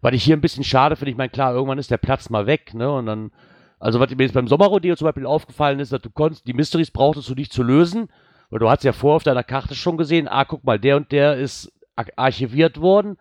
was 0.01 0.13
ich 0.13 0.23
hier 0.23 0.35
ein 0.35 0.41
bisschen 0.41 0.63
schade 0.63 0.95
finde, 0.95 1.11
ich 1.11 1.17
meine, 1.17 1.29
klar, 1.29 1.53
irgendwann 1.53 1.79
ist 1.79 1.91
der 1.91 1.97
Platz 1.97 2.29
mal 2.29 2.45
weg, 2.45 2.73
ne? 2.73 2.91
Und 2.91 3.05
dann, 3.05 3.31
also 3.79 3.99
was 3.99 4.09
mir 4.09 4.23
jetzt 4.23 4.33
beim 4.33 4.47
Sommerrodeo 4.47 4.95
zum 4.95 5.05
Beispiel 5.05 5.25
aufgefallen 5.25 5.79
ist, 5.79 5.93
dass 5.93 6.01
du 6.01 6.09
konntest, 6.09 6.45
die 6.45 6.53
Mysteries 6.53 6.91
brauchtest 6.91 7.29
du 7.29 7.35
nicht 7.35 7.53
zu 7.53 7.63
lösen, 7.63 8.09
weil 8.49 8.59
du 8.59 8.69
hast 8.69 8.83
ja 8.83 8.91
vor 8.91 9.15
auf 9.15 9.23
deiner 9.23 9.43
Karte 9.43 9.75
schon 9.75 9.97
gesehen, 9.97 10.27
ah, 10.27 10.43
guck 10.43 10.65
mal, 10.65 10.79
der 10.79 10.97
und 10.97 11.11
der 11.11 11.37
ist 11.37 11.71
archiviert 12.15 12.81
worden 12.81 13.17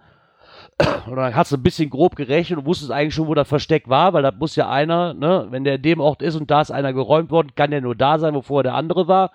und 1.07 1.17
dann 1.17 1.35
hast 1.35 1.53
du 1.53 1.57
ein 1.57 1.63
bisschen 1.63 1.91
grob 1.91 2.17
gerechnet 2.17 2.59
und 2.59 2.67
wusstest 2.67 2.91
eigentlich 2.91 3.15
schon, 3.15 3.27
wo 3.27 3.35
das 3.35 3.49
Versteck 3.49 3.89
war, 3.89 4.13
weil 4.13 4.23
da 4.23 4.33
muss 4.33 4.57
ja 4.57 4.69
einer, 4.69 5.15
ne, 5.15 5.47
wenn 5.51 5.65
der 5.65 5.77
in 5.77 5.83
dem 5.83 6.01
Ort 6.01 6.23
ist 6.23 6.37
und 6.37 6.51
da 6.51 6.61
ist 6.61 6.71
einer 6.71 6.93
geräumt 6.93 7.31
worden, 7.31 7.55
kann 7.55 7.71
der 7.71 7.81
nur 7.81 7.95
da 7.95 8.19
sein, 8.19 8.35
wovor 8.35 8.63
der 8.63 8.75
andere 8.75 9.09
war. 9.09 9.33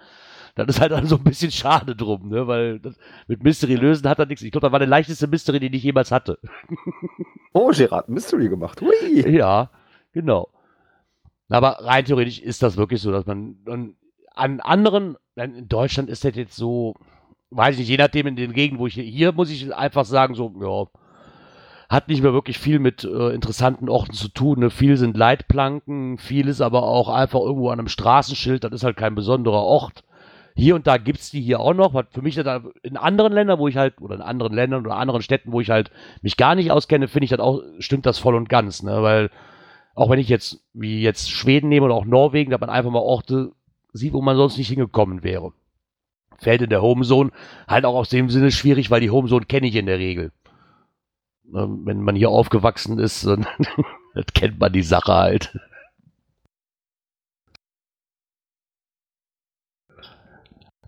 Das 0.55 0.67
ist 0.67 0.79
halt 0.79 0.93
dann 0.93 1.05
so 1.05 1.17
ein 1.17 1.23
bisschen 1.23 1.51
schade 1.51 1.95
drum, 1.95 2.29
ne, 2.29 2.47
weil 2.47 2.79
das, 2.79 2.97
mit 3.27 3.43
Mystery 3.43 3.75
lösen 3.75 4.07
hat 4.07 4.19
er 4.19 4.25
nichts. 4.25 4.41
Ich 4.41 4.51
glaube, 4.51 4.67
das 4.67 4.71
war 4.71 4.79
der 4.79 4.87
leichteste 4.87 5.27
Mystery, 5.27 5.59
den 5.59 5.73
ich 5.73 5.83
jemals 5.83 6.11
hatte. 6.11 6.39
Oh, 7.57 7.71
Gerard, 7.73 8.09
Mystery 8.09 8.49
gemacht. 8.49 8.81
Hui. 8.81 9.31
Ja, 9.31 9.69
genau. 10.11 10.49
Aber 11.47 11.77
rein 11.85 12.03
theoretisch 12.03 12.39
ist 12.41 12.61
das 12.61 12.75
wirklich 12.75 13.01
so, 13.01 13.13
dass 13.13 13.25
man 13.25 13.55
an 14.35 14.59
anderen, 14.59 15.15
in 15.35 15.69
Deutschland 15.69 16.09
ist 16.09 16.25
das 16.25 16.35
jetzt 16.35 16.57
so, 16.57 16.95
weiß 17.51 17.75
ich 17.75 17.79
nicht, 17.79 17.89
je 17.89 17.97
nachdem 17.97 18.27
in 18.27 18.35
den 18.35 18.51
Gegenden, 18.51 18.79
wo 18.79 18.87
ich 18.87 18.95
hier, 18.95 19.05
hier 19.05 19.31
muss 19.31 19.49
ich 19.49 19.73
einfach 19.73 20.03
sagen, 20.03 20.35
so, 20.35 20.53
ja, 20.59 20.99
hat 21.89 22.07
nicht 22.07 22.21
mehr 22.21 22.33
wirklich 22.33 22.57
viel 22.57 22.79
mit 22.79 23.03
äh, 23.03 23.29
interessanten 23.29 23.89
Orten 23.89 24.13
zu 24.13 24.27
tun. 24.29 24.59
Ne? 24.59 24.69
Viel 24.69 24.97
sind 24.97 25.17
Leitplanken, 25.17 26.17
viel 26.17 26.47
ist 26.47 26.61
aber 26.61 26.83
auch 26.83 27.09
einfach 27.09 27.41
irgendwo 27.41 27.69
an 27.69 27.79
einem 27.79 27.87
Straßenschild, 27.87 28.63
das 28.63 28.71
ist 28.71 28.83
halt 28.83 28.97
kein 28.97 29.15
besonderer 29.15 29.63
Ort. 29.63 30.03
Hier 30.57 30.75
und 30.75 30.87
da 30.87 30.97
gibt 30.97 31.19
es 31.19 31.31
die 31.31 31.41
hier 31.41 31.59
auch 31.59 31.73
noch. 31.73 31.91
Für 32.11 32.21
mich 32.21 32.37
in 32.37 32.97
anderen 32.97 33.33
Ländern, 33.33 33.59
wo 33.59 33.67
ich 33.67 33.75
halt, 33.75 33.99
oder 33.99 34.15
in 34.15 34.21
anderen 34.21 34.53
Ländern 34.53 34.85
oder 34.85 34.95
anderen 34.95 35.21
Städten, 35.21 35.51
wo 35.51 35.59
ich 35.59 35.69
halt 35.69 35.91
mich 36.21 36.37
gar 36.37 36.55
nicht 36.55 36.71
auskenne, 36.71 37.09
finde 37.09 37.25
ich 37.25 37.31
das 37.31 37.41
auch, 37.41 37.61
stimmt 37.79 38.05
das 38.05 38.19
voll 38.19 38.35
und 38.35 38.47
ganz, 38.47 38.81
ne? 38.81 39.03
Weil 39.03 39.29
auch 39.95 40.09
wenn 40.09 40.19
ich 40.19 40.29
jetzt, 40.29 40.65
wie 40.73 41.01
jetzt 41.01 41.29
Schweden 41.29 41.67
nehme 41.67 41.85
oder 41.85 41.95
auch 41.95 42.05
Norwegen, 42.05 42.51
da 42.51 42.57
man 42.57 42.69
einfach 42.69 42.91
mal 42.91 42.99
Orte 42.99 43.51
sieht, 43.91 44.13
wo 44.13 44.21
man 44.21 44.37
sonst 44.37 44.57
nicht 44.57 44.69
hingekommen 44.69 45.23
wäre. 45.23 45.51
Fällt 46.37 46.61
in 46.61 46.69
der 46.69 46.81
Homezone 46.81 47.31
halt 47.67 47.85
auch 47.85 47.95
aus 47.95 48.09
dem 48.09 48.29
Sinne 48.29 48.51
schwierig, 48.51 48.89
weil 48.91 49.01
die 49.01 49.09
Homezone 49.09 49.45
kenne 49.45 49.67
ich 49.67 49.75
in 49.75 49.85
der 49.85 49.99
Regel. 49.99 50.31
Ne, 51.47 51.67
wenn 51.83 52.01
man 52.01 52.15
hier 52.15 52.29
aufgewachsen 52.29 52.99
ist, 52.99 53.25
dann 53.25 53.45
kennt 54.33 54.59
man 54.59 54.73
die 54.73 54.83
Sache 54.83 55.13
halt. 55.13 55.57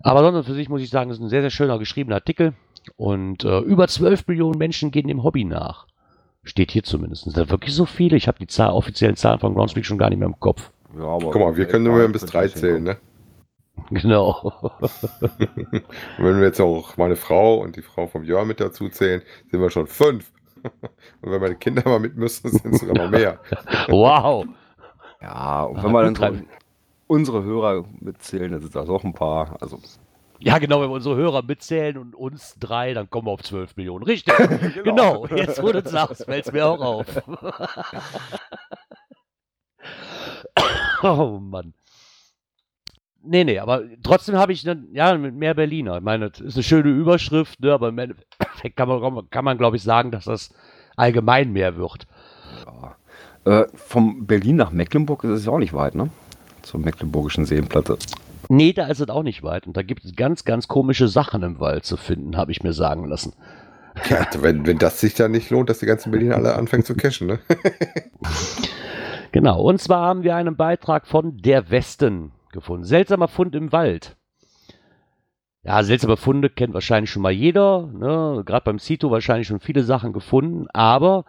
Aber 0.02 0.20
sonst 0.20 0.46
für 0.46 0.54
sich 0.54 0.68
muss 0.68 0.82
ich 0.82 0.90
sagen, 0.90 1.10
es 1.10 1.18
ist 1.18 1.22
ein 1.22 1.28
sehr, 1.28 1.42
sehr 1.42 1.50
schöner 1.50 1.78
geschriebener 1.78 2.16
Artikel. 2.16 2.54
Und 2.96 3.44
äh, 3.44 3.58
über 3.60 3.88
12 3.88 4.26
Millionen 4.28 4.58
Menschen 4.58 4.90
gehen 4.90 5.08
dem 5.08 5.22
Hobby 5.22 5.44
nach. 5.44 5.86
Steht 6.44 6.70
hier 6.70 6.82
zumindest. 6.82 7.24
Sind 7.24 7.36
da 7.36 7.50
wirklich 7.50 7.74
so 7.74 7.84
viele? 7.84 8.16
Ich 8.16 8.28
habe 8.28 8.38
die 8.38 8.46
Zahl, 8.46 8.70
offiziellen 8.70 9.16
Zahlen 9.16 9.40
von 9.40 9.54
Groundspeak 9.54 9.84
schon 9.84 9.98
gar 9.98 10.08
nicht 10.08 10.18
mehr 10.18 10.28
im 10.28 10.40
Kopf. 10.40 10.70
Ja, 10.96 11.04
aber 11.04 11.30
Guck 11.30 11.40
mal, 11.40 11.56
wir 11.56 11.66
können 11.66 11.84
nur 11.84 12.08
bis 12.08 12.24
drei 12.24 12.48
zählen, 12.48 12.82
ne? 12.82 12.96
Genau. 13.90 14.52
wenn 16.18 16.38
wir 16.38 16.46
jetzt 16.46 16.60
auch 16.60 16.96
meine 16.96 17.16
Frau 17.16 17.60
und 17.60 17.76
die 17.76 17.82
Frau 17.82 18.06
vom 18.06 18.24
Jörn 18.24 18.48
mit 18.48 18.60
dazu 18.60 18.88
zählen, 18.88 19.22
sind 19.50 19.60
wir 19.60 19.70
schon 19.70 19.86
fünf. 19.86 20.32
Und 21.22 21.32
wenn 21.32 21.40
meine 21.40 21.56
Kinder 21.56 21.82
mal 21.84 22.00
mit 22.00 22.16
müssen, 22.16 22.50
sind 22.50 22.74
es 22.74 22.80
sogar 22.80 22.96
noch 22.96 23.10
mehr. 23.10 23.40
wow. 23.88 24.46
Ja, 25.20 25.64
und 25.64 25.82
wenn 25.82 25.92
wir 25.92 26.12
dann 26.12 26.46
unsere 27.06 27.42
Hörer 27.42 27.84
mitzählen, 28.00 28.52
dann 28.52 28.60
sind 28.60 28.74
das 28.74 28.88
auch 28.88 29.04
ein 29.04 29.14
paar. 29.14 29.56
Also. 29.60 29.80
Ja, 30.38 30.58
genau, 30.58 30.80
wenn 30.80 30.90
wir 30.90 30.94
unsere 30.94 31.16
Hörer 31.16 31.42
mitzählen 31.42 31.98
und 31.98 32.14
uns 32.14 32.54
drei, 32.60 32.94
dann 32.94 33.10
kommen 33.10 33.26
wir 33.26 33.32
auf 33.32 33.42
12 33.42 33.76
Millionen. 33.76 34.04
Richtig. 34.04 34.34
genau. 34.84 35.22
genau. 35.22 35.26
Jetzt 35.34 35.60
wurde 35.60 35.80
es 35.80 35.90
sagst, 35.90 36.24
fällt 36.24 36.46
es 36.46 36.52
mir 36.52 36.66
auch 36.66 36.80
auf. 36.80 37.06
oh 41.02 41.38
Mann. 41.40 41.74
Nee, 43.22 43.44
nee, 43.44 43.58
aber 43.58 43.82
trotzdem 44.02 44.36
habe 44.36 44.52
ich, 44.52 44.64
ne, 44.64 44.84
ja, 44.92 45.16
mit 45.16 45.34
mehr 45.34 45.54
Berliner. 45.54 45.96
Ich 45.96 46.02
meine, 46.02 46.30
das 46.30 46.40
ist 46.40 46.54
eine 46.54 46.62
schöne 46.62 46.90
Überschrift, 46.90 47.60
ne, 47.60 47.72
aber 47.72 47.88
im 47.88 47.98
Endeffekt 47.98 48.76
kann 48.76 48.88
man, 48.88 49.28
kann 49.30 49.44
man 49.44 49.58
glaube 49.58 49.76
ich, 49.76 49.82
sagen, 49.82 50.10
dass 50.10 50.24
das 50.24 50.54
allgemein 50.96 51.52
mehr 51.52 51.76
wird. 51.76 52.06
Äh, 53.44 53.64
vom 53.74 54.26
Berlin 54.26 54.56
nach 54.56 54.70
Mecklenburg 54.70 55.24
ist 55.24 55.30
es 55.30 55.46
ja 55.46 55.52
auch 55.52 55.58
nicht 55.58 55.72
weit, 55.72 55.94
ne? 55.94 56.10
Zur 56.62 56.80
mecklenburgischen 56.80 57.46
Seenplatte. 57.46 57.98
Nee, 58.48 58.72
da 58.72 58.86
ist 58.86 59.00
es 59.00 59.08
auch 59.08 59.22
nicht 59.22 59.42
weit. 59.42 59.66
Und 59.66 59.76
da 59.76 59.82
gibt 59.82 60.04
es 60.04 60.16
ganz, 60.16 60.44
ganz 60.44 60.68
komische 60.68 61.08
Sachen 61.08 61.42
im 61.42 61.60
Wald 61.60 61.84
zu 61.84 61.96
finden, 61.96 62.36
habe 62.36 62.52
ich 62.52 62.62
mir 62.62 62.72
sagen 62.72 63.04
lassen. 63.06 63.32
Ja, 64.08 64.26
wenn, 64.40 64.66
wenn 64.66 64.78
das 64.78 65.00
sich 65.00 65.14
dann 65.14 65.32
nicht 65.32 65.50
lohnt, 65.50 65.68
dass 65.68 65.80
die 65.80 65.86
ganzen 65.86 66.10
Berliner 66.10 66.36
alle 66.36 66.54
anfangen 66.54 66.84
zu 66.84 66.94
cashen, 66.94 67.26
ne? 67.26 67.38
genau, 69.32 69.60
und 69.62 69.80
zwar 69.80 70.06
haben 70.06 70.22
wir 70.22 70.36
einen 70.36 70.56
Beitrag 70.56 71.06
von 71.06 71.36
Der 71.38 71.70
Westen 71.70 72.32
gefunden. 72.58 72.84
Seltsamer 72.84 73.28
Fund 73.28 73.54
im 73.54 73.72
Wald. 73.72 74.16
Ja, 75.64 75.82
seltsame 75.82 76.16
Funde 76.16 76.50
kennt 76.50 76.72
wahrscheinlich 76.72 77.10
schon 77.10 77.22
mal 77.22 77.32
jeder. 77.32 77.88
Ne? 77.92 78.42
Gerade 78.46 78.64
beim 78.64 78.78
Cito 78.78 79.10
wahrscheinlich 79.10 79.48
schon 79.48 79.60
viele 79.60 79.82
Sachen 79.82 80.12
gefunden. 80.12 80.66
Aber 80.72 81.24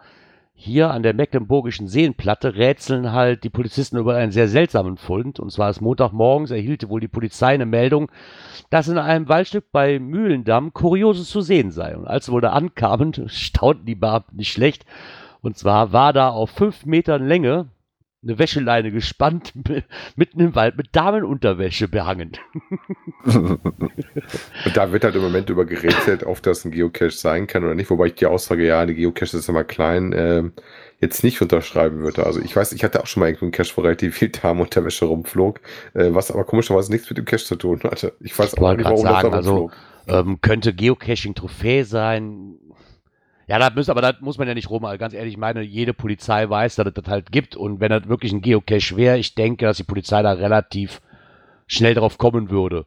hier 0.54 0.90
an 0.90 1.02
der 1.02 1.14
Mecklenburgischen 1.14 1.88
Seenplatte 1.88 2.54
rätseln 2.54 3.12
halt 3.12 3.44
die 3.44 3.50
Polizisten 3.50 3.98
über 3.98 4.14
einen 4.16 4.32
sehr 4.32 4.48
seltsamen 4.48 4.96
Fund. 4.96 5.40
Und 5.40 5.50
zwar 5.50 5.70
ist 5.70 5.80
Montagmorgens 5.80 6.52
erhielt 6.52 6.88
wohl 6.88 7.00
die 7.00 7.08
Polizei 7.08 7.54
eine 7.54 7.66
Meldung, 7.66 8.10
dass 8.70 8.88
in 8.88 8.98
einem 8.98 9.28
Waldstück 9.28 9.72
bei 9.72 9.98
Mühlendamm 9.98 10.72
Kurioses 10.72 11.28
zu 11.28 11.40
sehen 11.40 11.70
sei. 11.70 11.96
Und 11.96 12.06
als 12.06 12.26
sie 12.26 12.32
wohl 12.32 12.40
da 12.40 12.52
ankamen, 12.52 13.12
staunten 13.28 13.84
die 13.84 13.94
Beamten 13.94 14.36
nicht 14.36 14.52
schlecht. 14.52 14.86
Und 15.42 15.58
zwar 15.58 15.92
war 15.92 16.12
da 16.12 16.30
auf 16.30 16.50
fünf 16.50 16.86
Metern 16.86 17.26
Länge 17.26 17.68
eine 18.22 18.38
Wäscheleine 18.38 18.90
gespannt, 18.90 19.52
mitten 20.16 20.40
im 20.40 20.54
Wald 20.54 20.76
mit 20.76 20.88
Damenunterwäsche 20.92 21.88
behangen. 21.88 22.32
Und 23.24 23.60
da 24.74 24.92
wird 24.92 25.04
halt 25.04 25.14
im 25.16 25.22
Moment 25.22 25.48
über 25.48 25.64
gerätselt, 25.64 26.24
ob 26.24 26.42
das 26.42 26.64
ein 26.64 26.70
Geocache 26.70 27.10
sein 27.10 27.46
kann 27.46 27.64
oder 27.64 27.74
nicht, 27.74 27.90
wobei 27.90 28.06
ich 28.06 28.14
die 28.14 28.26
Aussage, 28.26 28.66
ja, 28.66 28.84
die 28.84 28.94
Geocache 28.94 29.36
ist 29.36 29.48
immer 29.48 29.64
klein, 29.64 30.12
äh, 30.12 30.42
jetzt 31.00 31.24
nicht 31.24 31.40
unterschreiben 31.40 32.00
würde. 32.00 32.26
Also 32.26 32.40
ich 32.40 32.54
weiß, 32.54 32.72
ich 32.72 32.84
hatte 32.84 33.00
auch 33.02 33.06
schon 33.06 33.20
mal 33.22 33.28
irgendwie 33.28 33.46
einen 33.46 33.52
Cache, 33.52 33.72
wo 33.76 33.80
relativ 33.80 34.16
viel 34.16 34.28
Damenunterwäsche 34.28 35.06
rumflog, 35.06 35.60
äh, 35.94 36.08
was 36.10 36.30
aber 36.30 36.44
komischerweise 36.44 36.92
nichts 36.92 37.08
mit 37.08 37.16
dem 37.16 37.24
Cache 37.24 37.44
zu 37.44 37.56
tun 37.56 37.80
hatte. 37.84 38.12
Ich 38.20 38.38
weiß 38.38 38.58
auch 38.58 38.76
nicht, 38.76 38.84
warum 38.84 39.02
sagen, 39.02 39.32
das 39.32 39.44
da 39.44 39.50
rumflog. 39.50 39.72
Also, 39.72 40.30
ähm, 40.30 40.40
könnte 40.40 40.74
Geocaching 40.74 41.34
Trophäe 41.34 41.84
sein, 41.84 42.58
ja, 43.50 43.58
da 43.58 43.68
muss, 43.74 43.88
aber 43.88 44.00
da 44.00 44.14
muss 44.20 44.38
man 44.38 44.46
ja 44.46 44.54
nicht 44.54 44.70
rum. 44.70 44.84
Also 44.84 44.96
ganz 44.96 45.12
ehrlich, 45.12 45.32
ich 45.32 45.38
meine, 45.38 45.62
jede 45.62 45.92
Polizei 45.92 46.48
weiß, 46.48 46.76
dass 46.76 46.86
es 46.86 46.94
das 46.94 47.08
halt 47.08 47.32
gibt. 47.32 47.56
Und 47.56 47.80
wenn 47.80 47.90
das 47.90 48.06
wirklich 48.06 48.32
ein 48.32 48.42
Geocache 48.42 48.96
wäre, 48.96 49.18
ich 49.18 49.34
denke, 49.34 49.66
dass 49.66 49.76
die 49.76 49.82
Polizei 49.82 50.22
da 50.22 50.30
relativ 50.30 51.02
schnell 51.66 51.94
drauf 51.94 52.16
kommen 52.16 52.50
würde. 52.50 52.86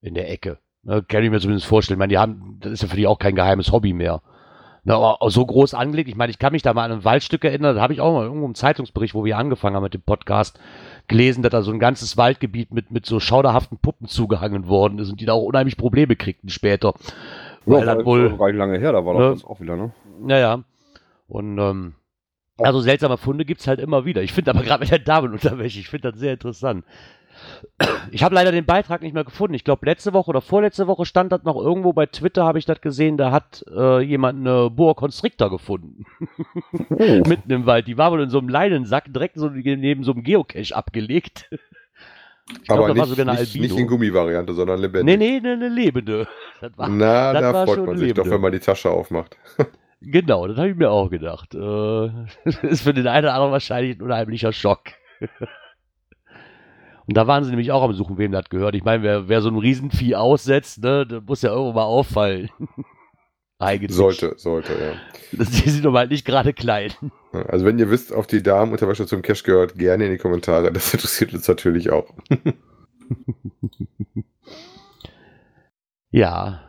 In 0.00 0.14
der 0.14 0.30
Ecke. 0.30 0.56
Ne, 0.82 1.04
kann 1.06 1.22
ich 1.24 1.30
mir 1.30 1.40
zumindest 1.40 1.66
vorstellen. 1.66 1.96
Ich 1.96 1.98
meine, 1.98 2.10
die 2.10 2.16
haben, 2.16 2.56
das 2.60 2.72
ist 2.72 2.82
ja 2.82 2.88
für 2.88 2.96
die 2.96 3.06
auch 3.06 3.18
kein 3.18 3.34
geheimes 3.34 3.70
Hobby 3.70 3.92
mehr. 3.92 4.22
Ne, 4.84 4.94
aber 4.94 5.18
so 5.30 5.44
groß 5.44 5.74
angelegt. 5.74 6.08
Ich 6.08 6.16
meine, 6.16 6.30
ich 6.30 6.38
kann 6.38 6.54
mich 6.54 6.62
da 6.62 6.72
mal 6.72 6.84
an 6.84 6.92
ein 6.92 7.04
Waldstück 7.04 7.44
erinnern. 7.44 7.76
Da 7.76 7.82
habe 7.82 7.92
ich 7.92 8.00
auch 8.00 8.14
mal 8.14 8.24
irgendwo 8.24 8.46
im 8.46 8.54
Zeitungsbericht, 8.54 9.12
wo 9.12 9.26
wir 9.26 9.36
angefangen 9.36 9.76
haben 9.76 9.82
mit 9.82 9.92
dem 9.92 10.00
Podcast, 10.00 10.58
gelesen, 11.06 11.42
dass 11.42 11.50
da 11.50 11.60
so 11.60 11.70
ein 11.70 11.80
ganzes 11.80 12.16
Waldgebiet 12.16 12.72
mit, 12.72 12.90
mit 12.90 13.04
so 13.04 13.20
schauderhaften 13.20 13.76
Puppen 13.76 14.06
zugehangen 14.06 14.68
worden 14.68 14.98
ist 15.00 15.10
und 15.10 15.20
die 15.20 15.26
da 15.26 15.34
auch 15.34 15.42
unheimlich 15.42 15.76
Probleme 15.76 16.16
kriegten 16.16 16.48
später. 16.48 16.94
Weil 17.68 17.86
ja, 17.86 17.94
dann 17.94 18.04
wohl. 18.04 18.36
Gar 18.36 18.48
nicht 18.48 18.56
lange 18.56 18.78
her, 18.78 18.92
da 18.92 19.04
war 19.04 19.14
ne, 19.14 19.30
das 19.30 19.44
auch 19.44 19.60
wieder, 19.60 19.76
ne? 19.76 19.92
Naja. 20.20 20.62
Und, 21.28 21.58
ähm, 21.58 21.94
also 22.56 22.80
seltsame 22.80 23.18
Funde 23.18 23.44
gibt 23.44 23.60
es 23.60 23.66
halt 23.68 23.78
immer 23.78 24.04
wieder. 24.04 24.22
Ich 24.22 24.32
finde 24.32 24.50
aber 24.50 24.62
gerade 24.62 24.80
mit 24.80 24.90
der 24.90 24.98
Damenunterwäsche, 24.98 25.78
ich 25.78 25.88
finde 25.88 26.10
das 26.10 26.20
sehr 26.20 26.32
interessant. 26.32 26.84
Ich 28.10 28.24
habe 28.24 28.34
leider 28.34 28.50
den 28.50 28.64
Beitrag 28.64 29.02
nicht 29.02 29.14
mehr 29.14 29.22
gefunden. 29.22 29.54
Ich 29.54 29.62
glaube, 29.62 29.86
letzte 29.86 30.12
Woche 30.12 30.30
oder 30.30 30.40
vorletzte 30.40 30.88
Woche 30.88 31.04
stand 31.04 31.30
das 31.30 31.44
noch 31.44 31.56
irgendwo 31.56 31.92
bei 31.92 32.06
Twitter, 32.06 32.44
habe 32.44 32.58
ich 32.58 32.64
das 32.64 32.80
gesehen, 32.80 33.16
da 33.16 33.30
hat 33.30 33.64
äh, 33.70 34.00
jemand 34.00 34.40
eine 34.40 34.70
Boa 34.70 34.94
Constrictor 34.94 35.50
gefunden. 35.50 36.04
Oh. 36.90 36.96
Mitten 37.28 37.50
im 37.50 37.66
Wald. 37.66 37.86
Die 37.86 37.98
war 37.98 38.10
wohl 38.10 38.22
in 38.22 38.30
so 38.30 38.38
einem 38.38 38.48
Leinensack 38.48 39.12
direkt 39.12 39.36
so 39.38 39.48
neben 39.48 40.02
so 40.02 40.12
einem 40.12 40.24
Geocache 40.24 40.74
abgelegt. 40.74 41.48
Ich 42.62 42.70
aber 42.70 42.92
glaub, 42.92 43.08
nicht, 43.08 43.26
nicht, 43.26 43.60
nicht 43.60 43.78
in 43.78 43.86
Gummivariante, 43.86 44.54
sondern 44.54 44.80
lebendig. 44.80 45.18
Nee, 45.18 45.40
nee, 45.40 45.48
eine 45.48 45.68
lebende. 45.68 46.26
War, 46.76 46.88
Na, 46.88 47.32
da 47.32 47.66
freut 47.66 47.84
man 47.84 47.98
sich 47.98 48.14
doch, 48.14 48.28
wenn 48.28 48.40
man 48.40 48.52
die 48.52 48.58
Tasche 48.58 48.90
aufmacht. 48.90 49.36
genau, 50.00 50.46
das 50.46 50.56
habe 50.56 50.70
ich 50.70 50.76
mir 50.76 50.90
auch 50.90 51.10
gedacht. 51.10 51.54
Äh, 51.54 51.58
das 52.44 52.62
ist 52.62 52.82
für 52.82 52.94
den 52.94 53.06
einen 53.06 53.26
oder 53.26 53.34
anderen 53.34 53.52
wahrscheinlich 53.52 53.98
ein 53.98 54.02
unheimlicher 54.02 54.52
Schock. 54.52 54.82
Und 57.06 57.16
da 57.16 57.26
waren 57.26 57.42
sie 57.42 57.50
nämlich 57.50 57.72
auch 57.72 57.82
am 57.82 57.94
Suchen, 57.94 58.18
wem 58.18 58.32
das 58.32 58.50
gehört. 58.50 58.74
Ich 58.74 58.84
meine, 58.84 59.02
wer, 59.02 59.28
wer 59.28 59.40
so 59.40 59.48
ein 59.48 59.56
Riesenvieh 59.56 60.14
aussetzt, 60.14 60.82
ne, 60.82 61.06
das 61.06 61.22
muss 61.26 61.40
ja 61.40 61.50
irgendwo 61.50 61.72
mal 61.72 61.84
auffallen. 61.84 62.50
Eigentlich. 63.58 63.96
Sollte, 63.96 64.34
sollte, 64.36 64.72
ja. 64.72 64.92
Die 65.44 65.70
sind 65.70 65.84
doch 65.84 65.90
mal 65.90 66.06
nicht 66.06 66.24
gerade 66.24 66.52
klein. 66.52 66.92
Also 67.32 67.64
wenn 67.64 67.78
ihr 67.78 67.90
wisst, 67.90 68.12
auf 68.12 68.26
die 68.26 68.42
Damenunterwäsche 68.42 69.06
zum 69.06 69.22
Cash 69.22 69.42
gehört, 69.42 69.76
gerne 69.76 70.06
in 70.06 70.12
die 70.12 70.18
Kommentare. 70.18 70.72
Das 70.72 70.94
interessiert 70.94 71.34
uns 71.34 71.48
natürlich 71.48 71.90
auch. 71.90 72.06
ja. 76.10 76.62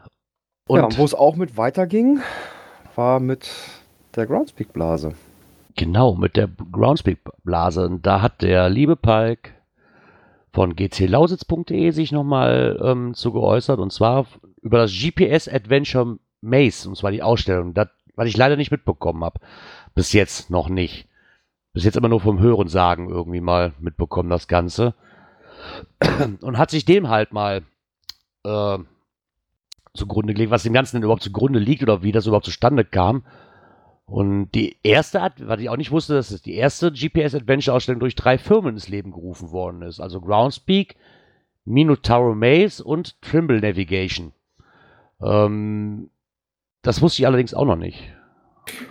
Und 0.67 0.79
ja, 0.79 0.98
wo 0.98 1.05
es 1.05 1.13
auch 1.13 1.36
mit 1.36 1.58
weiterging, 1.58 2.22
war 2.96 3.19
mit 3.19 3.50
der 4.15 4.25
Groundspeak-Blase. 4.25 5.13
Genau, 5.75 6.15
mit 6.15 6.36
der 6.36 6.50
Groundspeak-Blase. 6.72 7.86
Und 7.86 8.05
da 8.05 8.22
hat 8.22 8.41
der 8.41 8.67
liebe 8.69 8.96
Palk 8.96 9.53
von 10.51 10.75
gclausitz.de 10.75 11.91
sich 11.91 12.12
nochmal 12.12 12.79
ähm, 12.84 13.13
zu 13.13 13.31
geäußert. 13.31 13.79
Und 13.79 13.93
zwar 13.93 14.25
über 14.62 14.79
das 14.79 14.91
GPS 14.91 15.48
Adventure 15.48 16.17
Maze. 16.41 16.88
Und 16.89 16.96
zwar 16.96 17.12
die 17.12 17.24
Ausstellung. 17.24 17.74
Das, 17.74 17.89
was 18.15 18.27
ich 18.27 18.38
leider 18.38 18.55
nicht 18.55 18.72
mitbekommen 18.72 19.24
habe. 19.24 19.39
Bis 19.96 20.13
jetzt 20.13 20.50
noch 20.50 20.69
nicht. 20.69 21.08
Bis 21.74 21.84
jetzt 21.84 21.98
immer 21.98 22.10
nur 22.10 22.19
vom 22.19 22.39
Hören 22.39 22.67
sagen 22.67 23.10
irgendwie 23.10 23.41
mal 23.41 23.74
mitbekommen, 23.79 24.29
das 24.29 24.48
Ganze. 24.48 24.96
Und 26.41 26.58
hat 26.58 26.72
sich 26.72 26.86
dem 26.86 27.10
halt 27.10 27.31
mal 27.31 27.63
äh, 28.43 28.77
zugrunde 29.93 30.34
gelegt, 30.34 30.51
was 30.51 30.63
dem 30.63 30.74
Ganzen 30.74 30.98
denn 30.98 31.03
überhaupt 31.03 31.24
zugrunde 31.24 31.60
liegt 31.60 31.84
oder 31.84 32.03
wie 32.03 32.12
das 32.12 32.25
überhaupt 32.25 32.46
zustande 32.46 32.86
kam. 32.86 33.24
Und 34.05 34.51
die 34.51 34.77
erste, 34.81 35.31
was 35.38 35.60
ich 35.60 35.69
auch 35.69 35.77
nicht 35.77 35.91
wusste, 35.91 36.15
dass 36.15 36.31
es 36.31 36.41
die 36.41 36.55
erste 36.55 36.91
GPS-Adventure-Ausstellung 36.91 38.00
durch 38.00 38.15
drei 38.15 38.39
Firmen 38.39 38.74
ins 38.74 38.89
Leben 38.89 39.12
gerufen 39.12 39.51
worden 39.51 39.84
ist. 39.84 40.00
Also 40.00 40.19
Groundspeak, 40.19 40.96
Minotauro 41.63 42.34
Maze 42.34 42.84
und 42.84 43.22
Trimble 43.22 43.60
Navigation. 43.60 44.34
Ähm, 45.22 46.10
das 46.81 47.01
wusste 47.01 47.21
ich 47.21 47.27
allerdings 47.27 47.53
auch 47.53 47.65
noch 47.65 47.75
nicht. 47.75 48.13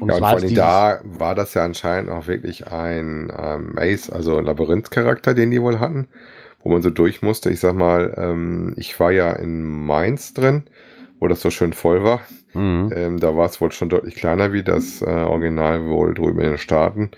Und, 0.01 0.09
ja, 0.09 0.15
und 0.15 0.21
vor 0.21 0.29
allem 0.29 0.55
da 0.55 1.01
war 1.05 1.35
das 1.35 1.55
ja 1.55 1.65
anscheinend 1.65 2.11
auch 2.11 2.27
wirklich 2.27 2.67
ein 2.67 3.33
ähm, 3.37 3.73
Maze, 3.75 4.13
also 4.13 4.41
Labyrinth-Charakter, 4.41 5.35
den 5.35 5.51
die 5.51 5.63
wohl 5.63 5.79
hatten, 5.79 6.09
wo 6.63 6.71
man 6.71 6.83
so 6.83 6.91
durch 6.91 7.23
musste. 7.23 7.51
Ich 7.51 7.61
sag 7.61 7.75
mal, 7.75 8.15
ähm, 8.17 8.75
ich 8.77 8.99
war 8.99 9.13
ja 9.13 9.33
in 9.33 9.63
Mainz 9.63 10.35
drin, 10.35 10.65
wo 11.21 11.29
das 11.29 11.41
so 11.41 11.51
schön 11.51 11.73
voll 11.73 12.03
war. 12.03 12.21
Mhm. 12.55 12.93
Ähm, 12.95 13.21
da 13.21 13.37
war 13.37 13.47
es 13.47 13.61
wohl 13.61 13.73
schon 13.73 13.89
deutlich 13.89 14.17
kleiner 14.17 14.53
wie 14.53 14.63
das 14.63 15.03
äh, 15.03 15.05
Original 15.05 15.87
wohl 15.87 16.15
drüben 16.15 16.41
in 16.41 16.51
den 16.51 16.59
Staaten. 16.59 17.11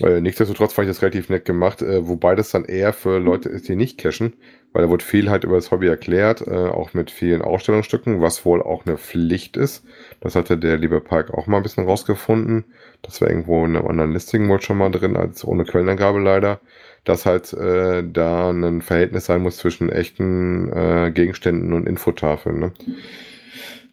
Äh, 0.00 0.20
nichtsdestotrotz 0.20 0.72
fand 0.72 0.86
ich 0.86 0.94
das 0.94 1.02
relativ 1.02 1.28
nett 1.28 1.44
gemacht, 1.44 1.82
äh, 1.82 2.06
wobei 2.06 2.34
das 2.34 2.50
dann 2.50 2.64
eher 2.64 2.92
für 2.92 3.18
Leute 3.18 3.48
ist, 3.48 3.68
die 3.68 3.76
nicht 3.76 3.98
cashen, 3.98 4.34
weil 4.78 4.84
da 4.84 4.90
wurde 4.92 5.04
viel 5.04 5.28
halt 5.28 5.42
über 5.42 5.56
das 5.56 5.72
Hobby 5.72 5.88
erklärt, 5.88 6.46
äh, 6.46 6.54
auch 6.54 6.94
mit 6.94 7.10
vielen 7.10 7.42
Ausstellungsstücken, 7.42 8.20
was 8.20 8.44
wohl 8.44 8.62
auch 8.62 8.86
eine 8.86 8.96
Pflicht 8.96 9.56
ist. 9.56 9.84
Das 10.20 10.36
hatte 10.36 10.56
der 10.56 10.76
liebe 10.76 11.00
Park 11.00 11.34
auch 11.34 11.48
mal 11.48 11.56
ein 11.56 11.64
bisschen 11.64 11.84
rausgefunden. 11.84 12.64
Das 13.02 13.20
war 13.20 13.28
irgendwo 13.28 13.64
in 13.66 13.76
einem 13.76 13.88
anderen 13.88 14.12
Listing 14.12 14.48
wohl 14.48 14.60
schon 14.60 14.78
mal 14.78 14.90
drin, 14.90 15.16
als 15.16 15.44
ohne 15.44 15.64
Quellenangabe 15.64 16.20
leider, 16.20 16.60
dass 17.02 17.26
halt 17.26 17.52
äh, 17.54 18.04
da 18.08 18.50
ein 18.50 18.80
Verhältnis 18.80 19.26
sein 19.26 19.42
muss 19.42 19.56
zwischen 19.56 19.90
echten 19.90 20.72
äh, 20.72 21.10
Gegenständen 21.12 21.72
und 21.72 21.88
Infotafeln. 21.88 22.60
Ne? 22.60 22.72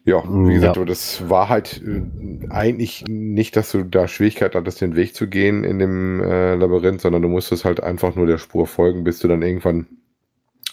Ja, 0.04 0.22
wie 0.24 0.54
gesagt, 0.54 0.76
ja. 0.76 0.84
das 0.84 1.28
war 1.28 1.48
halt 1.48 1.82
äh, 1.84 2.48
eigentlich 2.48 3.06
nicht, 3.08 3.56
dass 3.56 3.72
du 3.72 3.82
da 3.82 4.06
Schwierigkeit 4.06 4.54
hattest, 4.54 4.80
den 4.80 4.94
Weg 4.94 5.16
zu 5.16 5.26
gehen 5.26 5.64
in 5.64 5.80
dem 5.80 6.22
äh, 6.22 6.54
Labyrinth, 6.54 7.00
sondern 7.00 7.22
du 7.22 7.28
musstest 7.28 7.64
halt 7.64 7.82
einfach 7.82 8.14
nur 8.14 8.28
der 8.28 8.38
Spur 8.38 8.68
folgen, 8.68 9.02
bis 9.02 9.18
du 9.18 9.26
dann 9.26 9.42
irgendwann 9.42 9.88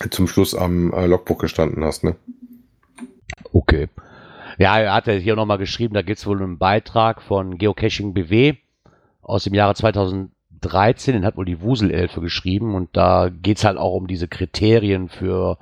zum 0.10 0.28
Schluss 0.28 0.56
am 0.56 0.94
äh, 0.94 1.06
Logbuch 1.06 1.38
gestanden 1.38 1.84
hast, 1.84 2.04
ne? 2.04 2.16
Okay. 3.52 3.90
Ja, 4.58 4.78
er 4.80 4.94
hat 4.94 5.08
ja 5.08 5.14
hier 5.14 5.36
nochmal 5.36 5.58
geschrieben, 5.58 5.94
da 5.94 6.02
gibt 6.02 6.20
es 6.20 6.28
wohl 6.28 6.42
einen 6.42 6.58
Beitrag 6.58 7.22
von 7.22 7.58
Geocaching 7.58 8.14
BW 8.14 8.56
aus 9.22 9.46
dem 9.46 9.54
Jahre 9.54 9.74
2013, 9.74 11.14
den 11.14 11.26
hat 11.26 11.38
wohl 11.38 11.46
die 11.46 11.62
Wuselelfe 11.62 12.22
geschrieben 12.22 12.76
und 12.76 12.96
da 12.96 13.30
geht 13.30 13.58
es 13.58 13.66
halt 13.66 13.78
auch 13.78 13.96
um 13.96 14.08
diese 14.08 14.28
Kriterien 14.28 15.10
für 15.10 15.58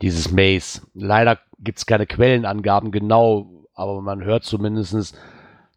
dieses 0.00 0.32
Maze. 0.32 0.82
Leider 0.94 1.38
gibt 1.58 1.78
es 1.78 1.86
keine 1.86 2.06
Quellenangaben 2.06 2.90
genau, 2.90 3.66
aber 3.74 4.00
man 4.00 4.24
hört 4.24 4.44
zumindest, 4.44 5.16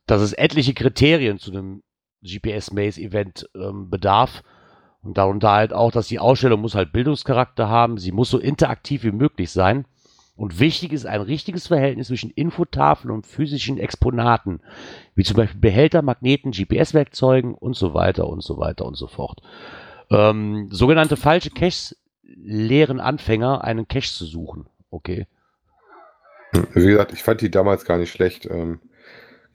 dass 0.07 0.21
es 0.21 0.33
etliche 0.33 0.73
Kriterien 0.73 1.37
zu 1.37 1.51
einem 1.51 1.83
GPS-Maze-Event 2.23 3.49
ähm, 3.55 3.89
bedarf. 3.89 4.43
Und 5.05 5.17
darunter 5.19 5.51
halt 5.51 5.71
auch, 5.71 5.91
dass 5.91 6.07
die 6.07 6.17
Ausstellung 6.17 6.61
muss 6.61 6.73
halt 6.73 6.91
Bildungscharakter 6.91 7.69
haben, 7.69 7.99
sie 7.99 8.11
muss 8.11 8.31
so 8.31 8.39
interaktiv 8.39 9.03
wie 9.03 9.11
möglich 9.11 9.51
sein. 9.51 9.85
Und 10.35 10.59
wichtig 10.59 10.91
ist 10.91 11.05
ein 11.05 11.21
richtiges 11.21 11.67
Verhältnis 11.67 12.07
zwischen 12.07 12.31
Infotafeln 12.31 13.13
und 13.13 13.27
physischen 13.27 13.77
Exponaten, 13.77 14.59
wie 15.13 15.23
zum 15.23 15.37
Beispiel 15.37 15.61
Behälter, 15.61 16.01
Magneten, 16.01 16.51
GPS-Werkzeugen 16.51 17.53
und 17.53 17.75
so 17.75 17.93
weiter 17.93 18.27
und 18.27 18.43
so 18.43 18.57
weiter 18.57 18.85
und 18.85 18.95
so 18.95 19.07
fort. 19.07 19.41
Ähm, 20.09 20.69
sogenannte 20.71 21.17
falsche 21.17 21.51
Caches 21.51 21.95
lehren 22.23 22.99
Anfänger, 22.99 23.63
einen 23.63 23.87
Cache 23.87 24.11
zu 24.11 24.25
suchen. 24.25 24.65
Okay. 24.89 25.27
Wie 26.73 26.87
gesagt, 26.87 27.13
ich 27.13 27.23
fand 27.23 27.41
die 27.41 27.51
damals 27.51 27.85
gar 27.85 27.97
nicht 27.97 28.11
schlecht. 28.11 28.45
Ähm, 28.45 28.79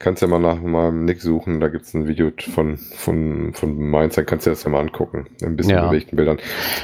kannst 0.01 0.21
ja 0.21 0.27
mal 0.27 0.39
nach 0.39 0.61
meinem 0.61 1.05
Nick 1.05 1.21
suchen, 1.21 1.59
da 1.61 1.69
gibt 1.69 1.85
es 1.85 1.93
ein 1.93 2.07
Video 2.07 2.31
von, 2.53 2.77
von, 2.77 3.53
von 3.53 3.89
Mainz, 3.89 4.15
dann 4.15 4.25
kannst 4.25 4.45
du 4.45 4.49
das 4.49 4.63
ja 4.63 4.69
mal 4.69 4.81
angucken. 4.81 5.27
Ein 5.41 5.55
bisschen 5.55 5.75
Ja. 5.75 5.87
bewegten 5.87 6.17
Bildern. 6.17 6.39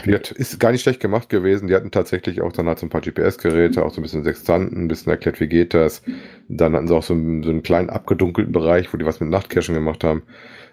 Gesagt, 0.06 0.32
ist 0.32 0.60
gar 0.60 0.72
nicht 0.72 0.82
schlecht 0.82 1.00
gemacht 1.02 1.28
gewesen. 1.30 1.68
Die 1.68 1.76
hatten 1.76 1.92
tatsächlich 1.92 2.42
auch 2.42 2.54
dann 2.54 2.68
halt 2.68 2.80
so 2.80 2.86
ein 2.86 2.90
paar 2.90 3.02
GPS-Geräte, 3.02 3.84
auch 3.84 3.92
so 3.92 4.00
ein 4.00 4.04
bisschen 4.04 4.24
Sextanten, 4.24 4.86
ein 4.86 4.88
bisschen 4.88 5.12
erklärt, 5.12 5.40
wie 5.42 5.48
geht 5.48 5.74
das. 5.74 6.02
Dann 6.48 6.74
hatten 6.76 6.88
sie 6.88 6.96
auch 6.96 7.04
so 7.04 7.14
einen, 7.14 7.44
so 7.44 7.50
einen 7.50 7.64
kleinen 7.64 7.90
abgedunkelten 7.90 8.54
Bereich, 8.54 8.94
wo 8.94 8.98
die 8.98 9.06
was 9.06 9.20
mit 9.20 9.30
Nachtcachen 9.30 9.76
gemacht 9.76 10.04
haben. 10.04 10.24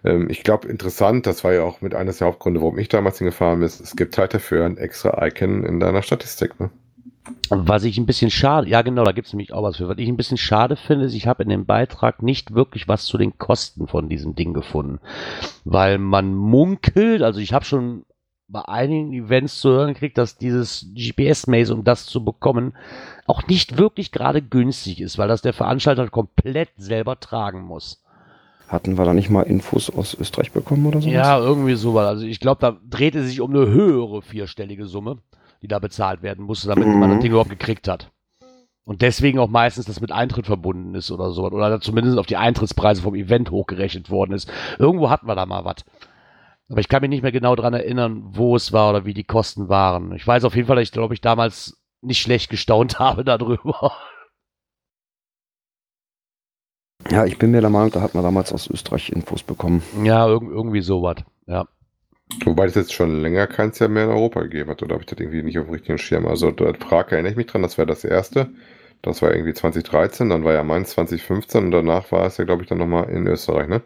Ähm, 0.05 0.29
ich 0.31 0.43
glaube, 0.45 0.69
interessant, 0.69 1.27
das 1.27 1.43
war 1.45 1.53
ja 1.53 1.63
auch 1.63 1.81
mit 1.81 1.95
eines 1.95 2.19
der 2.19 2.29
Hauptgründe, 2.29 2.61
warum 2.61 2.79
ich 2.79 2.89
damals 2.89 3.19
hingefahren 3.19 3.59
bin, 3.61 3.67
es 3.67 3.97
gibt 3.97 4.17
halt 4.19 4.35
dafür 4.35 4.65
ein 4.67 4.77
extra 4.77 5.27
Icon 5.27 5.65
in 5.65 5.81
deiner 5.81 6.03
Statistik. 6.03 6.61
Ne? 6.61 6.71
Was 7.49 7.85
ich 7.85 7.97
ein 7.97 8.07
bisschen 8.07 8.31
schade, 8.31 8.69
ja 8.69 8.83
genau, 8.83 9.05
da 9.05 9.13
gibt 9.13 9.29
es 9.29 9.33
nämlich 9.33 9.53
auch 9.53 9.63
was 9.63 9.77
für. 9.77 9.89
Was 9.89 9.99
ich 9.99 10.09
ein 10.09 10.17
bisschen 10.17 10.37
schade 10.37 10.77
finde, 10.77 11.07
ist, 11.07 11.15
ich 11.15 11.27
habe 11.27 11.43
in 11.43 11.49
dem 11.49 11.65
Beitrag 11.65 12.23
nicht 12.23 12.55
wirklich 12.55 12.87
was 12.87 13.07
zu 13.07 13.17
den 13.17 13.39
Kosten 13.39 13.87
von 13.87 14.09
diesem 14.09 14.35
Ding 14.35 14.53
gefunden. 14.53 15.01
Weil 15.65 15.99
man 15.99 16.35
munkelt, 16.35 17.23
also 17.23 17.41
ich 17.41 17.55
habe 17.55 17.65
schon 17.65 18.05
bei 18.49 18.63
einigen 18.63 19.13
Events 19.13 19.61
zu 19.61 19.71
hören 19.71 19.95
gekriegt, 19.95 20.19
dass 20.19 20.37
dieses 20.37 20.87
GPS-Maze, 20.95 21.75
um 21.75 21.83
das 21.83 22.05
zu 22.07 22.25
bekommen, 22.25 22.75
auch 23.27 23.47
nicht 23.47 23.79
wirklich 23.79 24.13
gerade 24.13 24.43
günstig 24.43 25.01
ist, 25.01 25.17
weil 25.17 25.29
das 25.29 25.41
der 25.41 25.55
Veranstalter 25.55 26.09
komplett 26.09 26.69
selber 26.77 27.19
tragen 27.19 27.63
muss. 27.63 28.03
Hatten 28.69 28.99
wir 28.99 29.05
da 29.05 29.15
nicht 29.15 29.31
mal 29.31 29.43
Infos 29.43 29.91
aus 29.91 30.15
Österreich 30.15 30.53
bekommen 30.53 30.87
oder 30.87 31.01
so? 31.01 31.09
Ja, 31.09 31.39
irgendwie 31.39 31.75
so. 31.75 31.99
Also 31.99 32.27
ich 32.27 32.41
glaube, 32.41 32.61
da 32.61 32.77
dreht 32.89 33.15
es 33.15 33.27
sich 33.27 33.41
um 33.41 33.51
eine 33.55 33.67
höhere 33.67 34.23
vierstellige 34.23 34.87
Summe, 34.87 35.19
die 35.65 35.69
da 35.69 35.79
bezahlt 35.79 36.21
werden 36.23 36.45
musste, 36.45 36.69
damit 36.69 36.87
man 36.87 37.09
Mhm. 37.09 37.15
das 37.15 37.21
Ding 37.21 37.31
überhaupt 37.31 37.49
gekriegt 37.49 37.89
hat. 37.89 38.11
Und 38.85 39.01
deswegen 39.01 39.39
auch 39.39 39.49
meistens 39.49 39.87
das 39.87 40.03
mit 40.03 40.13
Eintritt 40.13 40.45
verbunden 40.45 40.95
ist 40.95 41.11
oder 41.11 41.31
so. 41.31 41.45
Oder 41.45 41.81
zumindest 41.81 42.19
auf 42.19 42.27
die 42.27 42.37
Eintrittspreise 42.37 43.01
vom 43.01 43.15
Event 43.15 43.51
hochgerechnet 43.51 44.11
worden 44.11 44.33
ist. 44.35 44.53
Irgendwo 44.79 45.09
hatten 45.09 45.27
wir 45.27 45.35
da 45.35 45.47
mal 45.47 45.65
was. 45.65 45.77
Aber 46.69 46.81
ich 46.81 46.89
kann 46.89 47.01
mich 47.01 47.09
nicht 47.09 47.23
mehr 47.23 47.33
genau 47.33 47.57
dran 47.57 47.73
erinnern, 47.73 48.23
wo 48.27 48.55
es 48.57 48.75
war 48.75 48.91
oder 48.91 49.07
wie 49.07 49.15
die 49.15 49.25
Kosten 49.25 49.71
waren. 49.71 50.13
Ich 50.15 50.27
weiß 50.27 50.45
auf 50.45 50.55
jeden 50.55 50.67
Fall, 50.67 50.77
dass 50.77 50.83
ich 50.85 50.93
glaube 50.93 51.15
ich 51.15 51.23
damals 51.23 51.83
nicht 52.03 52.21
schlecht 52.21 52.51
gestaunt 52.51 52.99
habe 52.99 53.25
darüber. 53.25 53.93
Ja, 57.11 57.25
ich 57.25 57.39
bin 57.39 57.53
mir 57.53 57.63
der 57.63 57.71
Meinung, 57.71 57.91
da 57.91 58.03
hat 58.03 58.15
man 58.15 58.23
damals 58.23 58.53
aus 58.53 58.69
Österreich 58.69 59.11
Infos 59.11 59.43
bekommen. 59.43 59.83
Ja, 60.03 60.27
irg 60.29 60.43
irgendwie 60.43 60.81
sowas. 60.83 61.17
Ja. 61.47 61.67
Wobei 62.45 62.67
es 62.67 62.75
jetzt 62.75 62.93
schon 62.95 63.21
länger 63.21 63.47
keins 63.47 63.79
ja 63.81 63.89
mehr 63.89 64.05
in 64.05 64.11
Europa 64.11 64.43
gegeben 64.43 64.71
hat, 64.71 64.83
oder 64.83 64.95
habe 64.95 65.03
ich 65.03 65.07
das 65.07 65.19
irgendwie 65.19 65.43
nicht 65.43 65.59
auf 65.59 65.67
dem 65.67 65.73
richtigen 65.75 65.99
Schirm? 65.99 66.27
Also 66.27 66.51
dort 66.53 66.79
Prag 66.79 67.11
erinnere 67.13 67.33
ich 67.33 67.37
mich 67.37 67.47
dran, 67.47 67.63
das 67.63 67.77
war 67.77 67.87
das 67.87 68.05
erste. 68.05 68.51
Das 69.03 69.21
war 69.21 69.33
irgendwie 69.35 69.53
2013, 69.53 70.31
dann 70.31 70.45
war 70.45 70.55
ja 70.55 70.63
Mainz 70.63 70.91
2015 70.91 71.65
und 71.65 71.71
danach 71.73 72.11
war 72.13 72.27
es 72.27 72.37
ja, 72.39 72.45
glaube 72.45 72.63
ich, 72.63 72.69
dann 72.69 72.79
nochmal 72.79 73.11
in 73.11 73.27
Österreich, 73.27 73.69
ne? 73.69 73.83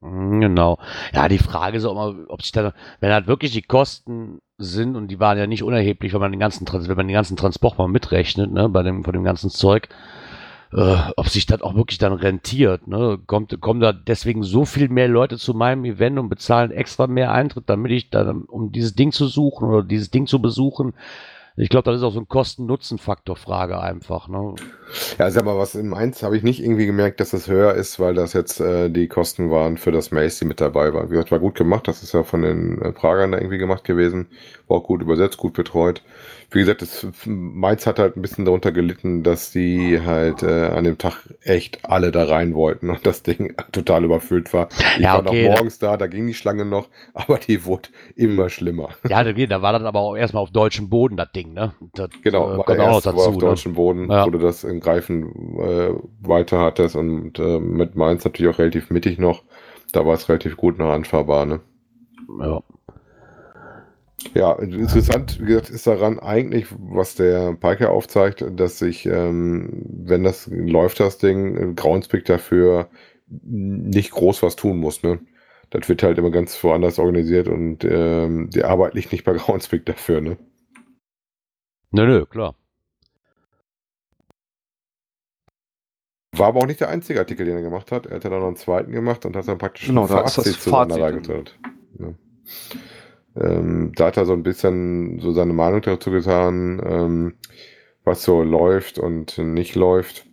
Mm, 0.00 0.40
Genau. 0.40 0.78
Ja, 1.12 1.28
die 1.28 1.38
Frage 1.38 1.78
ist 1.78 1.84
auch 1.84 1.94
mal, 1.94 2.26
ob 2.28 2.42
sich 2.42 2.52
dann, 2.52 2.72
wenn 3.00 3.12
halt 3.12 3.26
wirklich 3.26 3.52
die 3.52 3.62
Kosten 3.62 4.38
sind 4.58 4.96
und 4.96 5.08
die 5.08 5.20
waren 5.20 5.38
ja 5.38 5.46
nicht 5.46 5.62
unerheblich, 5.62 6.12
wenn 6.12 6.20
man 6.20 6.32
den 6.32 6.40
ganzen, 6.40 6.66
wenn 6.70 6.96
man 6.96 7.08
den 7.08 7.14
ganzen 7.14 7.36
Transport 7.36 7.78
mal 7.78 7.88
mitrechnet, 7.88 8.50
ne, 8.52 8.68
bei 8.68 8.82
dem, 8.82 9.04
von 9.04 9.12
dem 9.12 9.24
ganzen 9.24 9.50
Zeug, 9.50 9.88
äh, 10.72 10.96
ob 11.16 11.28
sich 11.28 11.46
das 11.46 11.62
auch 11.62 11.74
wirklich 11.74 11.98
dann 11.98 12.12
rentiert, 12.12 12.86
ne? 12.88 13.18
Kommt, 13.26 13.58
kommen 13.60 13.80
da 13.80 13.92
deswegen 13.92 14.42
so 14.42 14.64
viel 14.64 14.88
mehr 14.88 15.08
Leute 15.08 15.38
zu 15.38 15.54
meinem 15.54 15.84
Event 15.84 16.18
und 16.18 16.28
bezahlen 16.28 16.70
extra 16.70 17.06
mehr 17.06 17.32
Eintritt, 17.32 17.64
damit 17.66 17.92
ich 17.92 18.10
dann, 18.10 18.42
um 18.42 18.72
dieses 18.72 18.94
Ding 18.94 19.12
zu 19.12 19.26
suchen 19.26 19.68
oder 19.68 19.82
dieses 19.82 20.10
Ding 20.10 20.26
zu 20.26 20.40
besuchen. 20.42 20.94
Ich 21.60 21.70
glaube, 21.70 21.90
das 21.90 21.96
ist 21.98 22.04
auch 22.04 22.12
so 22.12 22.20
ein 22.20 22.28
Kosten-Nutzen-Faktor-Frage 22.28 23.80
einfach, 23.80 24.28
ne? 24.28 24.54
Ja, 25.18 25.28
sag 25.28 25.44
mal, 25.44 25.58
was 25.58 25.74
in 25.74 25.88
Mainz 25.88 26.22
habe 26.22 26.36
ich 26.36 26.44
nicht 26.44 26.62
irgendwie 26.62 26.86
gemerkt, 26.86 27.18
dass 27.18 27.30
das 27.30 27.48
höher 27.48 27.74
ist, 27.74 27.98
weil 27.98 28.14
das 28.14 28.32
jetzt 28.32 28.60
äh, 28.60 28.90
die 28.90 29.08
Kosten 29.08 29.50
waren 29.50 29.76
für 29.76 29.90
das 29.90 30.10
die 30.10 30.44
mit 30.44 30.60
dabei 30.60 30.94
war. 30.94 31.06
Wie 31.06 31.14
gesagt, 31.14 31.32
war 31.32 31.40
gut 31.40 31.56
gemacht, 31.56 31.88
das 31.88 32.04
ist 32.04 32.14
ja 32.14 32.22
von 32.22 32.42
den 32.42 32.80
äh, 32.80 32.92
Pragern 32.92 33.32
da 33.32 33.38
irgendwie 33.38 33.58
gemacht 33.58 33.82
gewesen. 33.82 34.28
War 34.68 34.76
auch 34.76 34.84
gut 34.84 35.02
übersetzt, 35.02 35.38
gut 35.38 35.54
betreut. 35.54 36.02
Wie 36.50 36.60
gesagt, 36.60 36.80
das, 36.80 37.06
Mainz 37.26 37.86
hat 37.86 37.98
halt 37.98 38.16
ein 38.16 38.22
bisschen 38.22 38.46
darunter 38.46 38.72
gelitten, 38.72 39.22
dass 39.22 39.50
die 39.50 40.00
halt 40.00 40.42
äh, 40.42 40.68
an 40.68 40.84
dem 40.84 40.96
Tag 40.96 41.28
echt 41.42 41.84
alle 41.84 42.10
da 42.10 42.24
rein 42.24 42.54
wollten 42.54 42.88
und 42.88 43.04
das 43.06 43.22
Ding 43.22 43.54
total 43.72 44.04
überfüllt 44.04 44.54
war. 44.54 44.68
Ich 44.96 45.02
Ja, 45.02 45.12
war 45.12 45.26
okay, 45.26 45.42
noch 45.42 45.50
da- 45.50 45.56
morgens 45.56 45.78
da, 45.78 45.96
da 45.98 46.06
ging 46.06 46.26
die 46.26 46.32
Schlange 46.32 46.64
noch, 46.64 46.88
aber 47.14 47.36
die 47.36 47.66
wurde 47.66 47.90
immer 48.16 48.48
schlimmer. 48.48 48.88
Ja, 49.08 49.22
da, 49.24 49.32
da 49.32 49.60
war 49.62 49.74
das 49.74 49.82
aber 49.82 50.00
auch 50.00 50.16
erstmal 50.16 50.42
auf 50.42 50.50
deutschem 50.50 50.88
Boden, 50.88 51.18
das 51.18 51.30
Ding, 51.32 51.52
ne? 51.52 51.74
Das, 51.94 52.08
Genau, 52.22 52.54
äh, 52.54 52.56
war 52.56 52.64
kommt 52.64 52.80
auch 52.80 52.88
noch 52.92 53.02
dazu, 53.02 53.18
auf 53.18 53.34
ne? 53.34 53.40
deutschem 53.40 53.74
Boden, 53.74 54.10
Ja. 54.10 54.24
wo 54.24 54.30
du 54.30 54.38
das 54.38 54.64
in 54.64 54.80
Greifen 54.80 55.58
äh, 55.58 55.90
weiter 56.26 56.60
hattest 56.60 56.96
und 56.96 57.38
äh, 57.38 57.60
mit 57.60 57.94
Mainz 57.94 58.24
natürlich 58.24 58.54
auch 58.54 58.58
relativ 58.58 58.88
mittig 58.88 59.18
noch. 59.18 59.42
Da 59.92 60.06
war 60.06 60.14
es 60.14 60.26
relativ 60.30 60.56
gut 60.56 60.78
noch 60.78 60.90
anfahrbar, 60.92 61.44
ne? 61.44 61.60
Ja. 62.40 62.62
Ja, 64.34 64.52
interessant, 64.54 65.40
wie 65.40 65.46
gesagt, 65.46 65.70
ist 65.70 65.86
daran 65.86 66.18
eigentlich, 66.18 66.66
was 66.76 67.14
der 67.14 67.54
Piker 67.54 67.90
aufzeigt, 67.90 68.44
dass 68.56 68.78
sich, 68.78 69.06
ähm, 69.06 69.84
wenn 69.86 70.24
das 70.24 70.48
läuft, 70.52 70.98
das 71.00 71.18
Ding, 71.18 71.76
Groundspeak 71.76 72.24
dafür 72.24 72.88
nicht 73.28 74.10
groß 74.10 74.42
was 74.42 74.56
tun 74.56 74.78
muss, 74.78 75.02
ne? 75.02 75.20
Das 75.70 75.88
wird 75.88 76.02
halt 76.02 76.18
immer 76.18 76.30
ganz 76.30 76.62
woanders 76.64 76.98
organisiert 76.98 77.46
und 77.46 77.84
ähm, 77.84 78.50
die 78.50 78.64
Arbeit 78.64 78.94
liegt 78.94 79.12
nicht 79.12 79.24
bei 79.24 79.34
Groundspeak 79.34 79.84
dafür, 79.86 80.20
ne? 80.20 80.36
Nö, 81.90 82.06
nö, 82.06 82.26
klar. 82.26 82.54
War 86.32 86.48
aber 86.48 86.60
auch 86.60 86.66
nicht 86.66 86.80
der 86.80 86.88
einzige 86.88 87.20
Artikel, 87.20 87.46
den 87.46 87.56
er 87.56 87.62
gemacht 87.62 87.90
hat. 87.92 88.06
Er 88.06 88.16
hat 88.16 88.24
ja 88.24 88.30
dann 88.30 88.40
noch 88.40 88.46
einen 88.48 88.56
zweiten 88.56 88.92
gemacht 88.92 89.24
und 89.26 89.36
hat 89.36 89.48
dann 89.48 89.58
praktisch 89.58 89.86
Genau, 89.88 90.06
da 90.06 90.20
ist 90.22 90.38
das 90.38 90.60
zu 90.60 90.70
Fazit 90.70 91.00
dann. 91.00 91.22
geteilt. 91.22 91.58
Ja. 91.98 92.14
Ähm, 93.40 93.92
da 93.94 94.06
hat 94.06 94.16
er 94.16 94.26
so 94.26 94.32
ein 94.32 94.42
bisschen 94.42 95.20
so 95.20 95.32
seine 95.32 95.52
Meinung 95.52 95.82
dazu 95.82 96.10
getan, 96.10 96.80
ähm, 96.84 97.34
was 98.04 98.22
so 98.22 98.42
läuft 98.42 98.98
und 98.98 99.38
nicht 99.38 99.74
läuft 99.74 100.26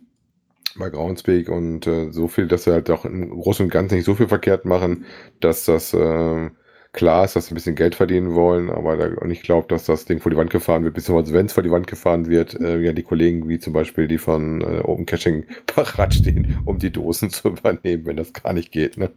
bei 0.78 0.90
Groundspeak 0.90 1.48
und 1.48 1.86
äh, 1.86 2.10
so 2.12 2.28
viel, 2.28 2.48
dass 2.48 2.64
sie 2.64 2.72
halt 2.72 2.90
auch 2.90 3.04
im 3.04 3.30
Großen 3.30 3.64
und 3.64 3.70
Ganzen 3.70 3.96
nicht 3.96 4.04
so 4.04 4.14
viel 4.14 4.28
verkehrt 4.28 4.64
machen, 4.64 5.06
dass 5.40 5.64
das 5.64 5.94
äh, 5.94 6.50
klar 6.96 7.24
ist, 7.24 7.36
dass 7.36 7.46
sie 7.46 7.52
ein 7.52 7.54
bisschen 7.54 7.76
Geld 7.76 7.94
verdienen 7.94 8.34
wollen, 8.34 8.68
aber 8.70 8.96
da, 8.96 9.06
und 9.20 9.30
ich 9.30 9.42
glaube, 9.42 9.68
dass 9.68 9.84
das 9.84 10.04
Ding 10.06 10.20
vor 10.20 10.30
die 10.30 10.36
Wand 10.36 10.50
gefahren 10.50 10.82
wird, 10.82 10.94
beziehungsweise 10.94 11.32
wenn 11.32 11.46
es 11.46 11.52
vor 11.52 11.62
die 11.62 11.70
Wand 11.70 11.86
gefahren 11.86 12.26
wird, 12.26 12.54
äh, 12.60 12.80
ja 12.80 12.92
die 12.92 13.04
Kollegen 13.04 13.48
wie 13.48 13.60
zum 13.60 13.72
Beispiel 13.72 14.08
die 14.08 14.18
von 14.18 14.62
äh, 14.62 14.80
Open 14.80 15.06
Caching 15.06 15.44
parat 15.66 16.14
stehen, 16.14 16.58
um 16.64 16.78
die 16.80 16.90
Dosen 16.90 17.30
zu 17.30 17.48
übernehmen, 17.48 18.06
wenn 18.06 18.16
das 18.16 18.32
gar 18.32 18.52
nicht 18.52 18.72
geht. 18.72 18.96
Ne? 18.96 19.12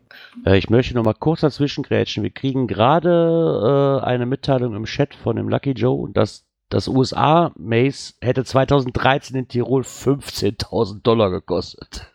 Äh, 0.45 0.59
ich 0.59 0.69
möchte 0.69 0.93
noch 0.93 1.03
mal 1.03 1.15
kurz 1.15 1.41
dazwischen 1.41 1.83
grätschen. 1.83 2.21
Wir 2.21 2.29
kriegen 2.29 2.67
gerade 2.67 4.01
äh, 4.03 4.05
eine 4.05 4.27
Mitteilung 4.27 4.75
im 4.75 4.85
Chat 4.85 5.15
von 5.15 5.35
dem 5.37 5.49
Lucky 5.49 5.71
Joe, 5.71 6.09
dass 6.13 6.45
das 6.69 6.87
USA-Maze 6.87 8.13
hätte 8.21 8.43
2013 8.43 9.35
in 9.35 9.47
Tirol 9.47 9.81
15.000 9.81 11.01
Dollar 11.01 11.31
gekostet. 11.31 12.11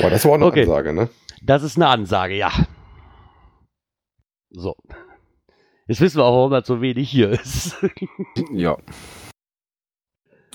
Boah, 0.00 0.10
das 0.10 0.24
war 0.24 0.32
auch 0.32 0.34
eine 0.36 0.46
Okay. 0.46 0.62
Ansage, 0.62 0.92
ne? 0.92 1.08
Das 1.42 1.62
ist 1.62 1.76
eine 1.76 1.88
Ansage, 1.88 2.36
ja. 2.36 2.50
So. 4.56 4.74
Jetzt 5.86 6.00
wissen 6.00 6.16
wir 6.16 6.24
auch, 6.24 6.34
warum 6.34 6.50
das 6.50 6.66
so 6.66 6.80
wenig 6.80 7.10
hier 7.10 7.30
ist. 7.30 7.76
Ja. 8.52 8.76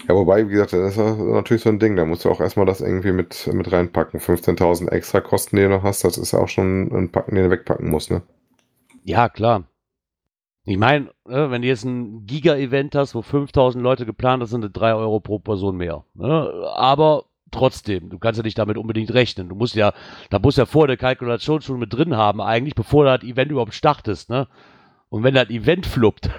Ja, 0.08 0.16
wobei, 0.16 0.48
wie 0.48 0.54
gesagt, 0.54 0.74
das 0.74 0.98
ist 0.98 0.98
natürlich 0.98 1.62
so 1.62 1.70
ein 1.70 1.78
Ding, 1.78 1.96
da 1.96 2.06
musst 2.06 2.26
du 2.26 2.30
auch 2.32 2.42
erstmal 2.42 2.66
das 2.66 2.82
irgendwie 2.82 3.12
mit, 3.12 3.48
mit 3.54 3.72
reinpacken. 3.72 4.20
15.000 4.20 4.90
extra 4.90 5.22
Kosten, 5.22 5.56
die 5.56 5.62
du 5.62 5.70
noch 5.70 5.84
hast, 5.84 6.04
das 6.04 6.18
ist 6.18 6.32
ja 6.32 6.40
auch 6.40 6.48
schon 6.48 6.88
ein 6.92 7.12
Packen, 7.12 7.36
den 7.36 7.44
du 7.44 7.52
wegpacken 7.52 7.88
musst, 7.88 8.10
ne? 8.10 8.24
Ja, 9.04 9.30
klar. 9.30 9.66
Ich 10.64 10.78
meine, 10.78 11.12
ne, 11.28 11.52
wenn 11.52 11.62
du 11.62 11.68
jetzt 11.68 11.84
ein 11.84 12.26
Giga-Event 12.26 12.96
hast, 12.96 13.14
wo 13.14 13.22
5000 13.22 13.84
Leute 13.84 14.08
geplant 14.08 14.42
sind, 14.42 14.50
sind 14.50 14.64
das 14.64 14.72
3 14.72 14.96
Euro 14.96 15.20
pro 15.20 15.38
Person 15.38 15.78
mehr. 15.78 16.04
Ne? 16.16 16.72
Aber 16.74 17.26
trotzdem, 17.52 18.10
du 18.10 18.18
kannst 18.20 18.38
ja 18.38 18.44
nicht 18.44 18.58
damit 18.58 18.78
unbedingt 18.78 19.14
rechnen. 19.14 19.50
Du 19.50 19.56
musst 19.56 19.76
ja, 19.76 19.94
da 20.30 20.40
musst 20.40 20.58
ja 20.58 20.66
vor 20.66 20.88
der 20.88 20.98
Kalkulation 20.98 21.62
schon 21.62 21.80
mit 21.80 21.94
drin 21.94 22.16
haben, 22.16 22.42
eigentlich, 22.42 22.76
bevor 22.76 23.06
das 23.06 23.24
Event 23.24 23.52
überhaupt 23.52 23.74
startest. 23.74 24.30
Ne? 24.30 24.48
Und 25.10 25.24
wenn 25.24 25.34
das 25.34 25.50
Event 25.50 25.86
fluppt, 25.86 26.30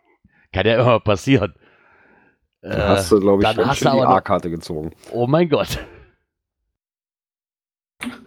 kann 0.52 0.66
ja 0.66 0.80
immer 0.80 1.00
passieren. 1.00 1.54
Da 2.60 2.70
Äh, 2.70 2.88
hast 2.88 3.10
du, 3.12 3.20
glaube 3.20 3.42
ich, 3.42 3.48
dann 3.48 3.66
hast 3.66 3.84
du 3.84 3.90
die 3.90 4.00
A-Karte 4.00 4.50
gezogen. 4.50 4.92
oh 5.12 5.26
mein 5.26 5.48
Gott. 5.48 5.78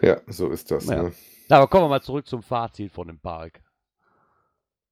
Ja, 0.01 0.19
so 0.27 0.49
ist 0.49 0.71
das. 0.71 0.87
Ja. 0.87 1.03
Ne? 1.03 1.11
Aber 1.49 1.67
kommen 1.67 1.85
wir 1.85 1.89
mal 1.89 2.01
zurück 2.01 2.27
zum 2.27 2.43
Fazit 2.43 2.91
von 2.91 3.07
dem 3.07 3.19
Park. 3.19 3.61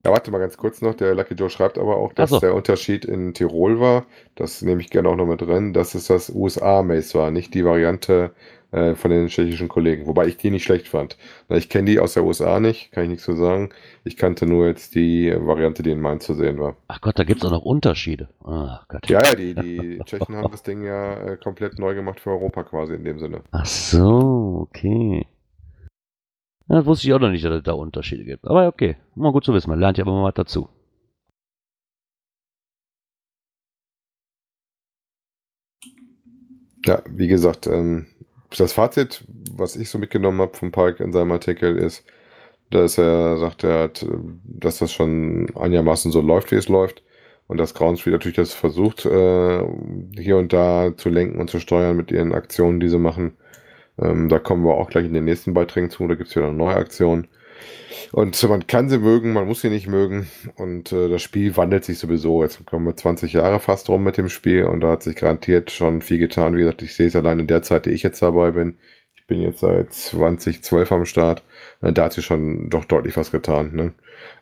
Ja, 0.05 0.11
warte 0.11 0.31
mal 0.31 0.39
ganz 0.39 0.55
kurz 0.55 0.81
noch. 0.81 0.95
Der 0.95 1.13
Lucky 1.13 1.33
Joe 1.33 1.49
schreibt 1.49 1.77
aber 1.77 1.97
auch, 1.97 2.13
dass 2.13 2.29
so. 2.29 2.39
der 2.39 2.55
Unterschied 2.55 3.03
in 3.03 3.33
Tirol 3.33 3.81
war. 3.81 4.05
Das 4.35 4.61
nehme 4.61 4.79
ich 4.81 4.89
gerne 4.89 5.09
auch 5.09 5.15
noch 5.17 5.25
mit 5.25 5.41
drin, 5.41 5.73
dass 5.73 5.93
es 5.93 6.07
das 6.07 6.29
USA-Mace 6.29 7.15
war, 7.15 7.31
nicht 7.31 7.53
die 7.53 7.65
Variante 7.65 8.31
äh, 8.71 8.95
von 8.95 9.11
den 9.11 9.27
tschechischen 9.27 9.67
Kollegen. 9.67 10.05
Wobei 10.05 10.27
ich 10.27 10.37
die 10.37 10.51
nicht 10.51 10.63
schlecht 10.63 10.87
fand. 10.87 11.17
Ich 11.49 11.67
kenne 11.67 11.91
die 11.91 11.99
aus 11.99 12.13
der 12.13 12.23
USA 12.23 12.61
nicht, 12.61 12.93
kann 12.93 13.03
ich 13.03 13.09
nichts 13.09 13.25
zu 13.25 13.35
sagen. 13.35 13.71
Ich 14.05 14.15
kannte 14.15 14.45
nur 14.45 14.67
jetzt 14.67 14.95
die 14.95 15.35
Variante, 15.35 15.83
die 15.83 15.91
in 15.91 15.99
Mainz 15.99 16.25
zu 16.25 16.33
sehen 16.33 16.59
war. 16.59 16.77
Ach 16.87 17.01
Gott, 17.01 17.19
da 17.19 17.25
gibt 17.25 17.41
es 17.41 17.47
auch 17.47 17.51
noch 17.51 17.65
Unterschiede. 17.65 18.29
Ach 18.45 18.87
Gott. 18.87 19.09
Ja, 19.09 19.21
ja, 19.21 19.35
die, 19.35 19.53
die 19.53 19.99
Tschechen 20.05 20.35
haben 20.37 20.51
das 20.51 20.63
Ding 20.63 20.83
ja 20.83 21.13
äh, 21.13 21.37
komplett 21.37 21.77
neu 21.77 21.93
gemacht 21.93 22.21
für 22.21 22.29
Europa 22.29 22.63
quasi 22.63 22.93
in 22.93 23.03
dem 23.03 23.19
Sinne. 23.19 23.41
Ach 23.51 23.65
so, 23.65 24.67
okay. 24.69 25.27
Ja, 26.69 26.75
das 26.77 26.85
wusste 26.85 27.07
ich 27.07 27.13
auch 27.13 27.19
noch 27.19 27.29
nicht, 27.31 27.43
dass 27.43 27.53
es 27.55 27.63
da 27.63 27.73
Unterschiede 27.73 28.23
gibt. 28.23 28.45
Aber 28.45 28.67
okay, 28.67 28.95
mal 29.15 29.31
gut 29.31 29.43
zu 29.43 29.53
wissen. 29.53 29.69
Man 29.69 29.79
lernt 29.79 29.97
ja 29.97 30.03
immer 30.05 30.13
mal 30.13 30.27
was 30.27 30.35
dazu. 30.35 30.69
Ja, 36.85 37.01
wie 37.09 37.27
gesagt, 37.27 37.67
ähm, 37.67 38.07
das 38.57 38.73
Fazit, 38.73 39.23
was 39.51 39.75
ich 39.75 39.89
so 39.89 39.97
mitgenommen 39.99 40.41
habe 40.41 40.55
vom 40.57 40.71
Park 40.71 40.99
in 40.99 41.11
seinem 41.11 41.31
Artikel, 41.31 41.77
ist, 41.77 42.05
dass 42.71 42.97
er 42.97 43.37
sagt, 43.37 43.63
er 43.63 43.83
hat, 43.83 44.03
äh, 44.03 44.07
dass 44.43 44.79
das 44.79 44.91
schon 44.93 45.47
einigermaßen 45.55 46.11
so 46.11 46.21
läuft, 46.21 46.51
wie 46.51 46.55
es 46.55 46.69
läuft. 46.69 47.03
Und 47.47 47.57
dass 47.57 47.73
Groundspeed 47.73 48.13
natürlich 48.13 48.37
das 48.37 48.53
versucht, 48.53 49.05
äh, 49.05 49.63
hier 50.17 50.37
und 50.37 50.53
da 50.53 50.95
zu 50.97 51.09
lenken 51.09 51.39
und 51.41 51.49
zu 51.49 51.59
steuern 51.59 51.97
mit 51.97 52.11
ihren 52.11 52.33
Aktionen, 52.33 52.79
die 52.79 52.89
sie 52.89 52.99
machen. 52.99 53.37
Ähm, 54.01 54.29
da 54.29 54.39
kommen 54.39 54.63
wir 54.65 54.75
auch 54.75 54.89
gleich 54.89 55.05
in 55.05 55.13
den 55.13 55.25
nächsten 55.25 55.53
Beiträgen 55.53 55.89
zu. 55.89 56.07
Da 56.07 56.15
gibt 56.15 56.29
es 56.29 56.35
wieder 56.35 56.47
eine 56.47 56.57
neue 56.57 56.75
Aktion. 56.75 57.27
Und 58.11 58.41
man 58.49 58.67
kann 58.67 58.89
sie 58.89 58.97
mögen, 58.99 59.33
man 59.33 59.47
muss 59.47 59.61
sie 59.61 59.69
nicht 59.69 59.87
mögen. 59.87 60.27
Und 60.55 60.91
äh, 60.91 61.09
das 61.09 61.21
Spiel 61.21 61.55
wandelt 61.57 61.85
sich 61.85 61.99
sowieso. 61.99 62.43
Jetzt 62.43 62.65
kommen 62.65 62.85
wir 62.85 62.95
20 62.95 63.33
Jahre 63.33 63.59
fast 63.59 63.89
rum 63.89 64.03
mit 64.03 64.17
dem 64.17 64.29
Spiel 64.29 64.65
und 64.65 64.81
da 64.81 64.91
hat 64.91 65.03
sich 65.03 65.15
garantiert 65.15 65.71
schon 65.71 66.01
viel 66.01 66.19
getan. 66.19 66.55
Wie 66.55 66.61
gesagt, 66.61 66.81
ich 66.81 66.95
sehe 66.95 67.07
es 67.07 67.15
allein 67.15 67.39
in 67.39 67.47
der 67.47 67.61
Zeit, 67.63 67.85
die 67.85 67.91
ich 67.91 68.03
jetzt 68.03 68.21
dabei 68.21 68.51
bin. 68.51 68.77
Ich 69.15 69.27
bin 69.27 69.41
jetzt 69.41 69.59
seit 69.59 69.93
2012 69.93 70.91
am 70.91 71.05
Start. 71.05 71.43
Äh, 71.81 71.93
Da 71.93 72.05
hat 72.05 72.13
sich 72.13 72.25
schon 72.25 72.69
doch 72.69 72.85
deutlich 72.85 73.17
was 73.17 73.31
getan. 73.31 73.75
Ne? 73.75 73.93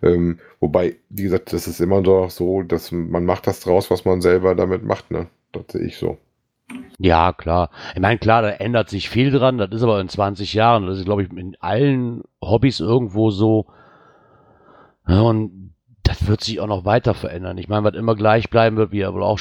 Ähm, 0.02 0.40
wobei, 0.60 0.96
wie 1.10 1.24
gesagt, 1.24 1.54
das 1.54 1.68
ist 1.68 1.82
immer 1.82 2.02
doch 2.02 2.30
so, 2.30 2.64
dass 2.64 2.92
man 2.92 3.26
macht 3.26 3.48
das 3.48 3.60
draus, 3.62 3.92
was 3.92 4.06
man 4.06 4.22
selber 4.22 4.56
damit 4.56 4.84
macht. 4.84 5.12
Ne? 5.12 5.28
Das 5.52 5.66
sehe 5.72 5.82
ich 5.86 5.98
so. 5.98 6.18
Ja, 7.00 7.32
klar. 7.32 7.70
Ich 7.94 8.02
meine, 8.02 8.18
klar, 8.18 8.42
da 8.42 8.50
ändert 8.50 8.90
sich 8.90 9.10
viel 9.10 9.32
dran. 9.32 9.58
Das 9.58 9.70
ist 9.72 9.84
aber 9.84 10.02
in 10.02 10.10
20 10.10 10.54
Jahren. 10.54 10.88
Das 10.88 10.98
ist, 10.98 11.06
glaube 11.06 11.24
ich, 11.24 11.32
in 11.32 11.56
allen 11.60 12.24
Hobbys 12.42 12.80
irgendwo 12.80 13.30
so. 13.30 13.68
Ja, 15.08 15.22
und 15.22 15.74
das 16.04 16.28
wird 16.28 16.44
sich 16.44 16.60
auch 16.60 16.68
noch 16.68 16.86
weiter 16.86 17.14
verändern. 17.14 17.58
Ich 17.58 17.68
meine, 17.68 17.84
was 17.84 17.96
immer 17.96 18.16
gleich 18.16 18.50
bleiben 18.50 18.78
wird, 18.78 18.92
wie 18.92 19.02
er 19.02 19.14
wohl 19.14 19.24
auch, 19.24 19.40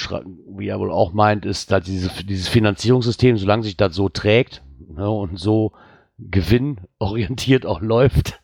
wie 0.49 0.69
er 0.69 0.81
wohl 0.81 0.91
auch 0.91 1.13
meint, 1.13 1.47
ist, 1.47 1.71
dass 1.71 1.85
diese, 1.85 2.11
dieses 2.25 2.49
Finanzierungssystem, 2.49 3.37
solange 3.37 3.63
sich 3.63 3.77
das 3.77 3.95
so 3.95 4.09
trägt 4.09 4.63
ne, 4.89 5.09
und 5.09 5.39
so 5.39 5.73
gewinnorientiert 6.19 7.67
auch 7.67 7.81
läuft, 7.83 8.41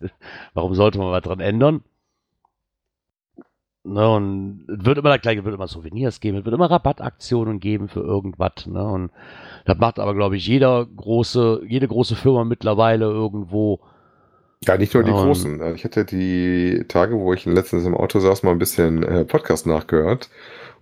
warum 0.54 0.74
sollte 0.74 0.98
man 0.98 1.10
was 1.10 1.22
dran 1.22 1.40
ändern? 1.40 1.82
Ne, 3.84 4.08
und 4.08 4.64
es 4.68 4.84
wird 4.84 4.98
immer 4.98 5.10
das 5.10 5.22
gleiche, 5.22 5.40
es 5.40 5.44
wird 5.44 5.56
immer 5.56 5.66
Souvenirs 5.66 6.20
geben, 6.20 6.38
es 6.38 6.44
wird 6.44 6.54
immer 6.54 6.70
Rabattaktionen 6.70 7.58
geben 7.58 7.88
für 7.88 8.00
irgendwas. 8.00 8.66
Ne, 8.66 8.84
und 8.84 9.10
das 9.64 9.76
macht 9.78 9.98
aber, 9.98 10.14
glaube 10.14 10.36
ich, 10.36 10.46
jeder 10.46 10.86
große, 10.86 11.62
jede 11.68 11.88
große 11.88 12.14
Firma 12.14 12.44
mittlerweile 12.44 13.06
irgendwo. 13.06 13.80
Ja, 14.64 14.76
nicht 14.76 14.94
nur 14.94 15.02
die 15.02 15.10
Ähm. 15.10 15.16
großen. 15.16 15.60
Also 15.60 15.74
Ich 15.74 15.84
hatte 15.84 16.04
die 16.04 16.84
Tage, 16.86 17.18
wo 17.18 17.32
ich 17.34 17.44
letztens 17.44 17.84
im 17.84 17.96
Auto 17.96 18.20
saß, 18.20 18.44
mal 18.44 18.52
ein 18.52 18.58
bisschen 18.60 19.02
äh, 19.02 19.24
Podcast 19.24 19.66
nachgehört. 19.66 20.30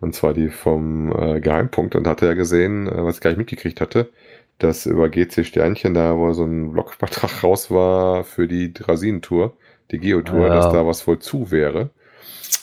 Und 0.00 0.14
zwar 0.14 0.34
die 0.34 0.48
vom 0.50 1.10
äh, 1.18 1.40
Geheimpunkt 1.40 1.94
und 1.94 2.06
hatte 2.06 2.26
ja 2.26 2.34
gesehen, 2.34 2.86
äh, 2.86 3.02
was 3.04 3.16
ich 3.16 3.20
gar 3.22 3.30
nicht 3.30 3.38
mitgekriegt 3.38 3.80
hatte, 3.80 4.10
dass 4.58 4.84
über 4.86 5.08
GC 5.08 5.44
Sternchen 5.46 5.94
da 5.94 6.16
wo 6.18 6.32
so 6.34 6.44
ein 6.44 6.72
Blogbeitrag 6.72 7.42
raus 7.44 7.70
war 7.70 8.24
für 8.24 8.46
die 8.48 8.72
Drasin-Tour, 8.74 9.54
die 9.90 9.98
Geotour, 9.98 10.48
Ja. 10.48 10.54
dass 10.54 10.70
da 10.72 10.86
was 10.86 11.06
wohl 11.06 11.18
zu 11.18 11.50
wäre. 11.50 11.90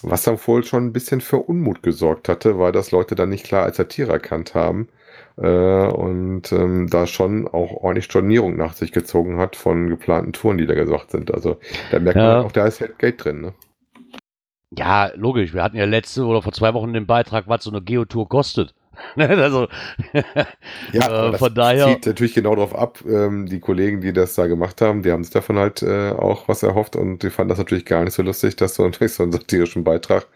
Was 0.03 0.23
dann 0.23 0.37
wohl 0.45 0.63
schon 0.63 0.85
ein 0.85 0.93
bisschen 0.93 1.21
für 1.21 1.37
Unmut 1.37 1.81
gesorgt 1.83 2.29
hatte, 2.29 2.59
weil 2.59 2.71
das 2.71 2.91
Leute 2.91 3.15
dann 3.15 3.29
nicht 3.29 3.45
klar 3.45 3.63
als 3.63 3.77
Satire 3.77 4.11
erkannt 4.11 4.53
haben 4.53 4.89
äh, 5.37 5.87
und 5.87 6.51
ähm, 6.51 6.87
da 6.89 7.07
schon 7.07 7.47
auch 7.47 7.71
ordentlich 7.71 8.05
Stornierung 8.05 8.55
nach 8.57 8.73
sich 8.73 8.91
gezogen 8.91 9.37
hat 9.37 9.55
von 9.55 9.89
geplanten 9.89 10.33
Touren, 10.33 10.57
die 10.57 10.67
da 10.67 10.75
gesagt 10.75 11.11
sind. 11.11 11.33
Also 11.33 11.57
da 11.91 11.99
merkt 11.99 12.17
Ja. 12.17 12.37
man 12.37 12.45
auch, 12.45 12.51
da 12.51 12.67
ist 12.67 12.81
halt 12.81 12.99
Geld 12.99 13.23
drin. 13.23 13.41
Ne? 13.41 13.53
Ja, 14.77 15.11
logisch. 15.15 15.53
Wir 15.53 15.63
hatten 15.63 15.77
ja 15.77 15.85
letzte 15.85 16.25
oder 16.25 16.41
vor 16.41 16.51
zwei 16.51 16.73
Wochen 16.73 16.93
den 16.93 17.07
Beitrag, 17.07 17.47
was 17.47 17.63
so 17.63 17.71
eine 17.71 17.81
Geotour 17.81 18.27
kostet. 18.27 18.73
also, 19.15 19.67
Ja, 20.93 21.29
Äh, 21.33 21.37
von 21.37 21.53
daher- 21.53 21.87
zieht 21.87 22.05
natürlich 22.05 22.33
genau 22.33 22.55
darauf 22.55 22.75
ab. 22.75 22.99
Ähm, 23.07 23.45
die 23.47 23.59
Kollegen, 23.59 24.01
die 24.01 24.13
das 24.13 24.35
da 24.35 24.47
gemacht 24.47 24.81
haben, 24.81 25.03
die 25.03 25.11
haben 25.11 25.23
sich 25.23 25.33
davon 25.33 25.57
halt 25.57 25.81
äh, 25.83 26.11
auch 26.11 26.47
was 26.47 26.63
erhofft 26.63 26.95
und 26.95 27.23
die 27.23 27.29
fanden 27.29 27.49
das 27.49 27.57
natürlich 27.57 27.85
gar 27.85 28.03
nicht 28.03 28.13
so 28.13 28.23
lustig, 28.23 28.55
dass 28.55 28.75
so 28.75 28.87
durch 28.89 29.13
so 29.13 29.23
einen 29.23 29.31
satirischen 29.31 29.83
Beitrag 29.83 30.27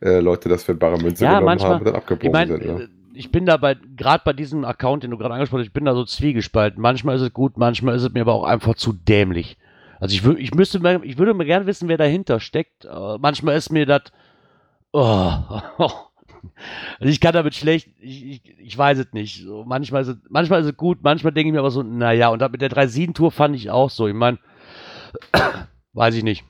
äh, 0.00 0.20
Leute 0.20 0.48
das 0.48 0.64
für 0.64 0.74
bare 0.74 0.98
Münze 0.98 1.24
Ja, 1.24 1.30
genommen 1.40 1.46
manchmal- 1.46 1.70
haben 1.72 1.78
und 1.80 1.84
dann 1.86 1.94
ich 1.94 1.98
abgebogen 2.00 2.32
meine, 2.32 2.58
sind. 2.58 2.66
Ne? 2.66 2.82
äh, 2.84 2.88
ich 3.18 3.32
bin 3.32 3.46
da 3.46 3.56
bei, 3.56 3.76
gerade 3.96 4.22
bei 4.26 4.34
diesem 4.34 4.64
Account, 4.66 5.02
den 5.02 5.10
du 5.10 5.16
gerade 5.16 5.32
angesprochen 5.32 5.60
hast, 5.60 5.68
ich 5.68 5.72
bin 5.72 5.86
da 5.86 5.94
so 5.94 6.04
zwiegespalten. 6.04 6.82
Manchmal 6.82 7.16
ist 7.16 7.22
es 7.22 7.32
gut, 7.32 7.56
manchmal 7.56 7.96
ist 7.96 8.02
es 8.02 8.12
mir 8.12 8.20
aber 8.20 8.34
auch 8.34 8.44
einfach 8.44 8.74
zu 8.74 8.92
dämlich. 8.92 9.56
Also 9.98 10.14
ich, 10.14 10.38
ich 10.38 10.54
müsste, 10.54 10.78
ich 11.02 11.16
würde 11.16 11.32
mir 11.32 11.46
gerne 11.46 11.64
wissen, 11.66 11.88
wer 11.88 11.96
dahinter 11.96 12.40
steckt. 12.40 12.84
Äh, 12.84 13.16
manchmal 13.18 13.56
ist 13.56 13.72
mir 13.72 13.86
das, 13.86 14.02
oh, 14.92 15.32
also 16.98 17.10
ich 17.10 17.20
kann 17.20 17.32
damit 17.32 17.54
schlecht, 17.54 17.88
ich, 18.00 18.24
ich, 18.24 18.58
ich 18.58 18.78
weiß 18.78 18.98
es 18.98 19.12
nicht. 19.12 19.42
So, 19.44 19.64
manchmal, 19.64 20.02
ist 20.02 20.08
es, 20.08 20.16
manchmal 20.28 20.60
ist 20.60 20.66
es 20.66 20.76
gut, 20.76 20.98
manchmal 21.02 21.32
denke 21.32 21.48
ich 21.48 21.52
mir 21.52 21.60
aber 21.60 21.70
so, 21.70 21.82
naja, 21.82 22.28
und 22.28 22.40
mit 22.52 22.60
der 22.60 22.70
3-7-Tour 22.70 23.30
fand 23.30 23.56
ich 23.56 23.70
auch 23.70 23.90
so. 23.90 24.08
Ich 24.08 24.14
meine, 24.14 24.38
weiß 25.92 26.14
ich 26.14 26.22
nicht. 26.22 26.44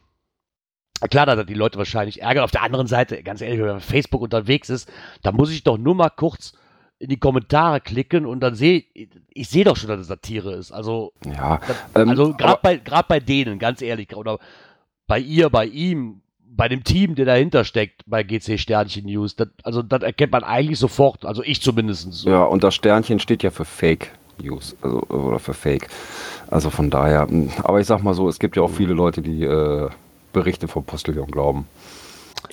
Klar, 1.10 1.26
dass 1.26 1.36
das 1.36 1.46
die 1.46 1.54
Leute 1.54 1.78
wahrscheinlich 1.78 2.22
ärgert. 2.22 2.44
Auf 2.44 2.50
der 2.50 2.62
anderen 2.62 2.86
Seite, 2.86 3.22
ganz 3.22 3.40
ehrlich, 3.40 3.58
wenn 3.58 3.66
man 3.66 3.76
auf 3.76 3.84
Facebook 3.84 4.22
unterwegs 4.22 4.70
ist, 4.70 4.90
da 5.22 5.30
muss 5.32 5.50
ich 5.50 5.62
doch 5.62 5.76
nur 5.76 5.94
mal 5.94 6.10
kurz 6.10 6.54
in 6.98 7.10
die 7.10 7.18
Kommentare 7.18 7.80
klicken 7.80 8.24
und 8.24 8.40
dann 8.40 8.54
sehe 8.54 8.84
ich 9.28 9.48
sehe 9.48 9.64
doch 9.64 9.76
schon, 9.76 9.88
dass 9.88 10.00
es 10.00 10.06
Satire 10.06 10.54
ist. 10.54 10.72
Also, 10.72 11.12
Ja, 11.26 11.60
ähm, 11.94 12.08
also 12.08 12.32
gerade 12.32 12.60
bei, 12.62 12.76
grad 12.76 13.08
bei 13.08 13.20
denen, 13.20 13.58
ganz 13.58 13.82
ehrlich, 13.82 14.16
oder 14.16 14.38
bei 15.06 15.18
ihr, 15.18 15.50
bei 15.50 15.66
ihm, 15.66 16.22
bei 16.56 16.68
dem 16.68 16.84
Team, 16.84 17.14
der 17.14 17.26
dahinter 17.26 17.64
steckt, 17.64 18.02
bei 18.06 18.22
GC 18.22 18.58
Sternchen 18.58 19.06
News, 19.06 19.36
das, 19.36 19.48
also 19.62 19.82
das 19.82 20.02
erkennt 20.02 20.32
man 20.32 20.44
eigentlich 20.44 20.78
sofort, 20.78 21.24
also 21.26 21.42
ich 21.42 21.60
zumindest. 21.60 22.12
So. 22.12 22.30
Ja, 22.30 22.44
und 22.44 22.64
das 22.64 22.74
Sternchen 22.74 23.18
steht 23.18 23.42
ja 23.42 23.50
für 23.50 23.64
Fake 23.64 24.10
News, 24.42 24.76
also 24.82 25.00
oder 25.08 25.38
für 25.38 25.54
Fake. 25.54 25.88
Also 26.48 26.70
von 26.70 26.90
daher, 26.90 27.26
mh, 27.28 27.52
aber 27.62 27.80
ich 27.80 27.86
sag 27.86 28.02
mal 28.02 28.14
so, 28.14 28.28
es 28.28 28.38
gibt 28.38 28.56
ja 28.56 28.62
auch 28.62 28.70
viele 28.70 28.94
Leute, 28.94 29.20
die 29.22 29.42
äh, 29.44 29.88
Berichte 30.32 30.68
vom 30.68 30.84
Postillon 30.84 31.30
glauben. 31.30 31.66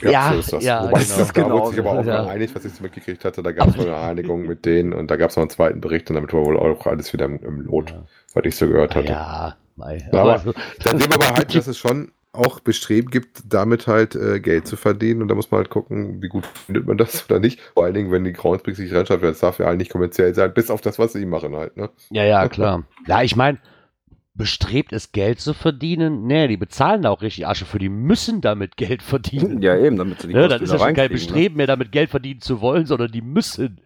Ja, 0.01 0.31
so 0.33 0.39
ist 0.39 0.53
das. 0.53 0.63
ja, 0.63 0.83
Wobei 0.83 0.99
genau. 1.03 1.17
das 1.17 1.27
da 1.27 1.41
Genau, 1.43 1.59
wurde 1.59 1.69
sich 1.69 1.79
aber 1.79 1.91
auch 1.91 2.05
ja. 2.05 2.23
mal 2.23 2.29
einig, 2.29 2.53
was 2.55 2.65
ich 2.65 2.73
so 2.73 2.83
mitgekriegt 2.83 3.23
hatte. 3.23 3.43
Da 3.43 3.51
gab 3.51 3.69
es 3.69 3.75
noch 3.75 3.85
eine 3.85 3.97
Einigung 3.97 4.45
mit 4.47 4.65
denen 4.65 4.91
und 4.91 5.09
da 5.11 5.15
gab 5.17 5.29
es 5.29 5.35
noch 5.35 5.43
einen 5.43 5.49
zweiten 5.49 5.81
Bericht 5.81 6.09
und 6.09 6.15
damit 6.15 6.33
war 6.33 6.43
wohl 6.45 6.57
auch 6.57 6.85
alles 6.87 7.13
wieder 7.13 7.25
im, 7.25 7.37
im 7.43 7.61
Lot, 7.61 7.93
was 8.33 8.43
ich 8.45 8.55
so 8.55 8.67
gehört 8.67 8.95
hatte. 8.95 9.09
Ja, 9.09 9.55
mei. 9.75 9.97
Ja, 10.11 10.21
aber 10.21 10.33
Aber- 10.41 10.53
Dann 10.83 10.99
sehen 10.99 11.09
wir 11.11 11.15
aber 11.27 11.35
halt, 11.37 11.53
dass 11.55 11.67
es 11.67 11.77
schon 11.77 12.11
auch 12.33 12.59
Bestreben 12.59 13.11
gibt, 13.11 13.43
damit 13.47 13.87
halt 13.87 14.15
äh, 14.15 14.39
Geld 14.39 14.67
zu 14.67 14.75
verdienen. 14.75 15.21
Und 15.21 15.27
da 15.27 15.35
muss 15.35 15.51
man 15.51 15.59
halt 15.59 15.69
gucken, 15.69 16.21
wie 16.21 16.27
gut 16.27 16.45
findet 16.45 16.87
man 16.87 16.97
das 16.97 17.25
oder 17.29 17.39
nicht. 17.39 17.61
Vor 17.73 17.85
allen 17.85 17.93
Dingen, 17.93 18.11
wenn 18.11 18.23
die 18.23 18.33
Groundspeak 18.33 18.75
sich 18.75 18.93
reinschreibt, 18.93 19.23
das 19.23 19.39
darf 19.39 19.59
ja 19.59 19.67
eigentlich 19.67 19.89
kommerziell 19.89 20.33
sein, 20.33 20.53
bis 20.53 20.71
auf 20.71 20.81
das, 20.81 20.99
was 20.99 21.13
sie 21.13 21.25
machen 21.25 21.55
halt. 21.55 21.77
Ne? 21.77 21.89
Ja, 22.09 22.23
ja, 22.23 22.49
klar. 22.49 22.83
Ja, 23.07 23.21
ich 23.21 23.35
meine, 23.35 23.59
bestrebt 24.33 24.93
es 24.93 25.11
Geld 25.11 25.39
zu 25.39 25.53
verdienen? 25.53 26.25
Nee, 26.25 26.47
die 26.47 26.57
bezahlen 26.57 27.03
da 27.03 27.11
auch 27.11 27.21
richtig 27.21 27.47
Asche 27.47 27.65
für. 27.65 27.77
Die 27.77 27.89
müssen 27.89 28.41
damit 28.41 28.77
Geld 28.77 29.03
verdienen. 29.03 29.61
Ja, 29.61 29.77
eben, 29.77 29.97
damit 29.97 30.21
sie 30.21 30.29
die 30.29 30.33
Ja, 30.33 30.47
das 30.47 30.59
Kosten 30.59 30.63
ist 30.65 30.71
ja 30.71 30.79
schon 30.79 30.95
kein 30.95 31.09
ne? 31.09 31.13
Bestreben 31.13 31.57
mehr, 31.57 31.67
damit 31.67 31.91
Geld 31.91 32.09
verdienen 32.09 32.41
zu 32.41 32.61
wollen, 32.61 32.87
sondern 32.87 33.11
die 33.11 33.21
müssen. 33.21 33.79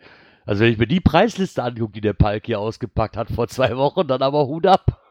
Also 0.45 0.63
wenn 0.63 0.71
ich 0.71 0.77
mir 0.77 0.87
die 0.87 1.01
Preisliste 1.01 1.61
angucke, 1.61 1.91
die 1.91 2.01
der 2.01 2.13
Palk 2.13 2.45
hier 2.45 2.61
ausgepackt 2.61 3.17
hat 3.17 3.29
vor 3.29 3.49
zwei 3.49 3.75
Wochen, 3.75 4.07
dann 4.07 4.21
aber 4.21 4.47
Hut 4.47 4.65
ab. 4.65 5.03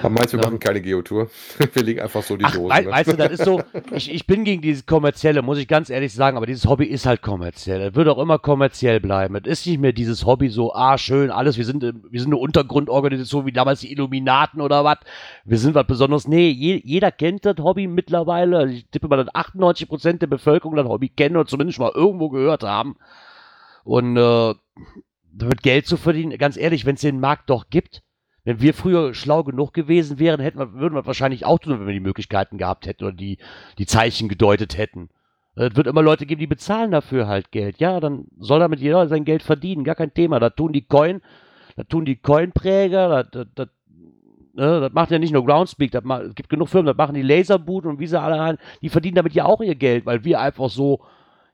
Aber 0.00 0.10
meinst 0.10 0.32
du, 0.32 0.36
wir 0.36 0.42
Ja. 0.44 0.48
machen 0.50 0.58
keine 0.60 0.80
Geotour? 0.80 1.30
wir 1.72 1.82
legen 1.82 2.00
einfach 2.00 2.22
so 2.22 2.36
die 2.36 2.44
Ach, 2.44 2.54
Dosen. 2.54 2.84
ne? 2.84 2.90
weißt 2.90 3.12
du, 3.12 3.16
das 3.16 3.32
ist 3.32 3.44
so, 3.44 3.62
ich, 3.92 4.12
ich 4.12 4.26
bin 4.26 4.44
gegen 4.44 4.60
dieses 4.62 4.84
kommerzielle, 4.86 5.42
muss 5.42 5.58
ich 5.58 5.68
ganz 5.68 5.88
ehrlich 5.90 6.12
sagen, 6.12 6.36
aber 6.36 6.46
dieses 6.46 6.66
Hobby 6.66 6.84
ist 6.84 7.06
halt 7.06 7.22
kommerziell. 7.22 7.80
Es 7.80 7.94
wird 7.94 8.08
auch 8.08 8.18
immer 8.18 8.38
kommerziell 8.38 9.00
bleiben. 9.00 9.36
Es 9.36 9.46
ist 9.60 9.66
nicht 9.66 9.80
mehr 9.80 9.92
dieses 9.92 10.26
Hobby 10.26 10.48
so, 10.50 10.74
ah, 10.74 10.98
schön, 10.98 11.30
alles, 11.30 11.56
wir 11.56 11.64
sind, 11.64 11.82
wir 11.82 12.20
sind 12.20 12.28
eine 12.28 12.36
Untergrundorganisation 12.36 13.46
wie 13.46 13.52
damals 13.52 13.80
die 13.80 13.92
Illuminaten 13.92 14.60
oder 14.60 14.84
was. 14.84 14.98
Wir 15.44 15.58
sind 15.58 15.74
was 15.74 15.86
Besonderes. 15.86 16.28
Nee, 16.28 16.50
je, 16.50 16.80
jeder 16.84 17.10
kennt 17.10 17.44
das 17.46 17.56
Hobby 17.58 17.86
mittlerweile. 17.86 18.58
Also 18.58 18.74
Ich 18.74 18.86
tippe 18.90 19.08
mal, 19.08 19.16
dass 19.24 19.34
98% 19.34 20.18
der 20.18 20.26
Bevölkerung 20.26 20.76
das 20.76 20.86
Hobby 20.86 21.08
kennen 21.08 21.36
oder 21.36 21.46
zumindest 21.46 21.78
mal 21.78 21.92
irgendwo 21.94 22.28
gehört 22.28 22.62
haben. 22.64 22.96
Und 23.84 24.16
äh, 24.16 24.54
damit 25.32 25.62
Geld 25.62 25.86
zu 25.86 25.96
verdienen, 25.96 26.36
ganz 26.38 26.56
ehrlich, 26.56 26.84
wenn 26.84 26.96
es 26.96 27.00
den 27.00 27.18
Markt 27.20 27.48
doch 27.48 27.70
gibt, 27.70 28.02
wenn 28.50 28.60
wir 28.60 28.74
früher 28.74 29.14
schlau 29.14 29.44
genug 29.44 29.72
gewesen 29.72 30.18
wären, 30.18 30.40
hätten 30.40 30.58
wir, 30.58 30.74
würden 30.74 30.96
wir 30.96 31.06
wahrscheinlich 31.06 31.46
auch 31.46 31.60
tun, 31.60 31.78
wenn 31.78 31.86
wir 31.86 31.94
die 31.94 32.00
Möglichkeiten 32.00 32.58
gehabt 32.58 32.84
hätten 32.84 33.04
oder 33.04 33.14
die, 33.14 33.38
die 33.78 33.86
Zeichen 33.86 34.28
gedeutet 34.28 34.76
hätten. 34.76 35.08
Es 35.54 35.76
wird 35.76 35.86
immer 35.86 36.02
Leute 36.02 36.26
geben, 36.26 36.40
die 36.40 36.48
bezahlen 36.48 36.90
dafür 36.90 37.28
halt 37.28 37.52
Geld. 37.52 37.78
Ja, 37.78 38.00
dann 38.00 38.24
soll 38.40 38.58
damit 38.58 38.80
jeder 38.80 39.06
sein 39.06 39.24
Geld 39.24 39.44
verdienen, 39.44 39.84
gar 39.84 39.94
kein 39.94 40.14
Thema. 40.14 40.40
Da 40.40 40.50
tun 40.50 40.72
die 40.72 40.82
Coin, 40.82 41.22
da 41.76 41.84
tun 41.84 42.04
die 42.04 42.16
Coinpräger, 42.16 43.22
das, 43.22 43.46
das, 43.54 43.68
ne, 44.54 44.80
das 44.80 44.92
macht 44.92 45.12
ja 45.12 45.20
nicht 45.20 45.32
nur 45.32 45.46
Groundspeak, 45.46 45.92
das 45.92 46.02
macht, 46.02 46.22
es 46.22 46.34
gibt 46.34 46.48
genug 46.48 46.70
Firmen, 46.70 46.86
das 46.86 46.96
machen 46.96 47.14
die 47.14 47.22
Laserboot 47.22 47.86
und 47.86 48.00
wie 48.00 48.08
sie 48.08 48.20
alle 48.20 48.40
haben, 48.40 48.58
die 48.82 48.88
verdienen 48.88 49.14
damit 49.14 49.34
ja 49.34 49.44
auch 49.44 49.60
ihr 49.60 49.76
Geld, 49.76 50.06
weil 50.06 50.24
wir 50.24 50.40
einfach 50.40 50.70
so, 50.70 51.02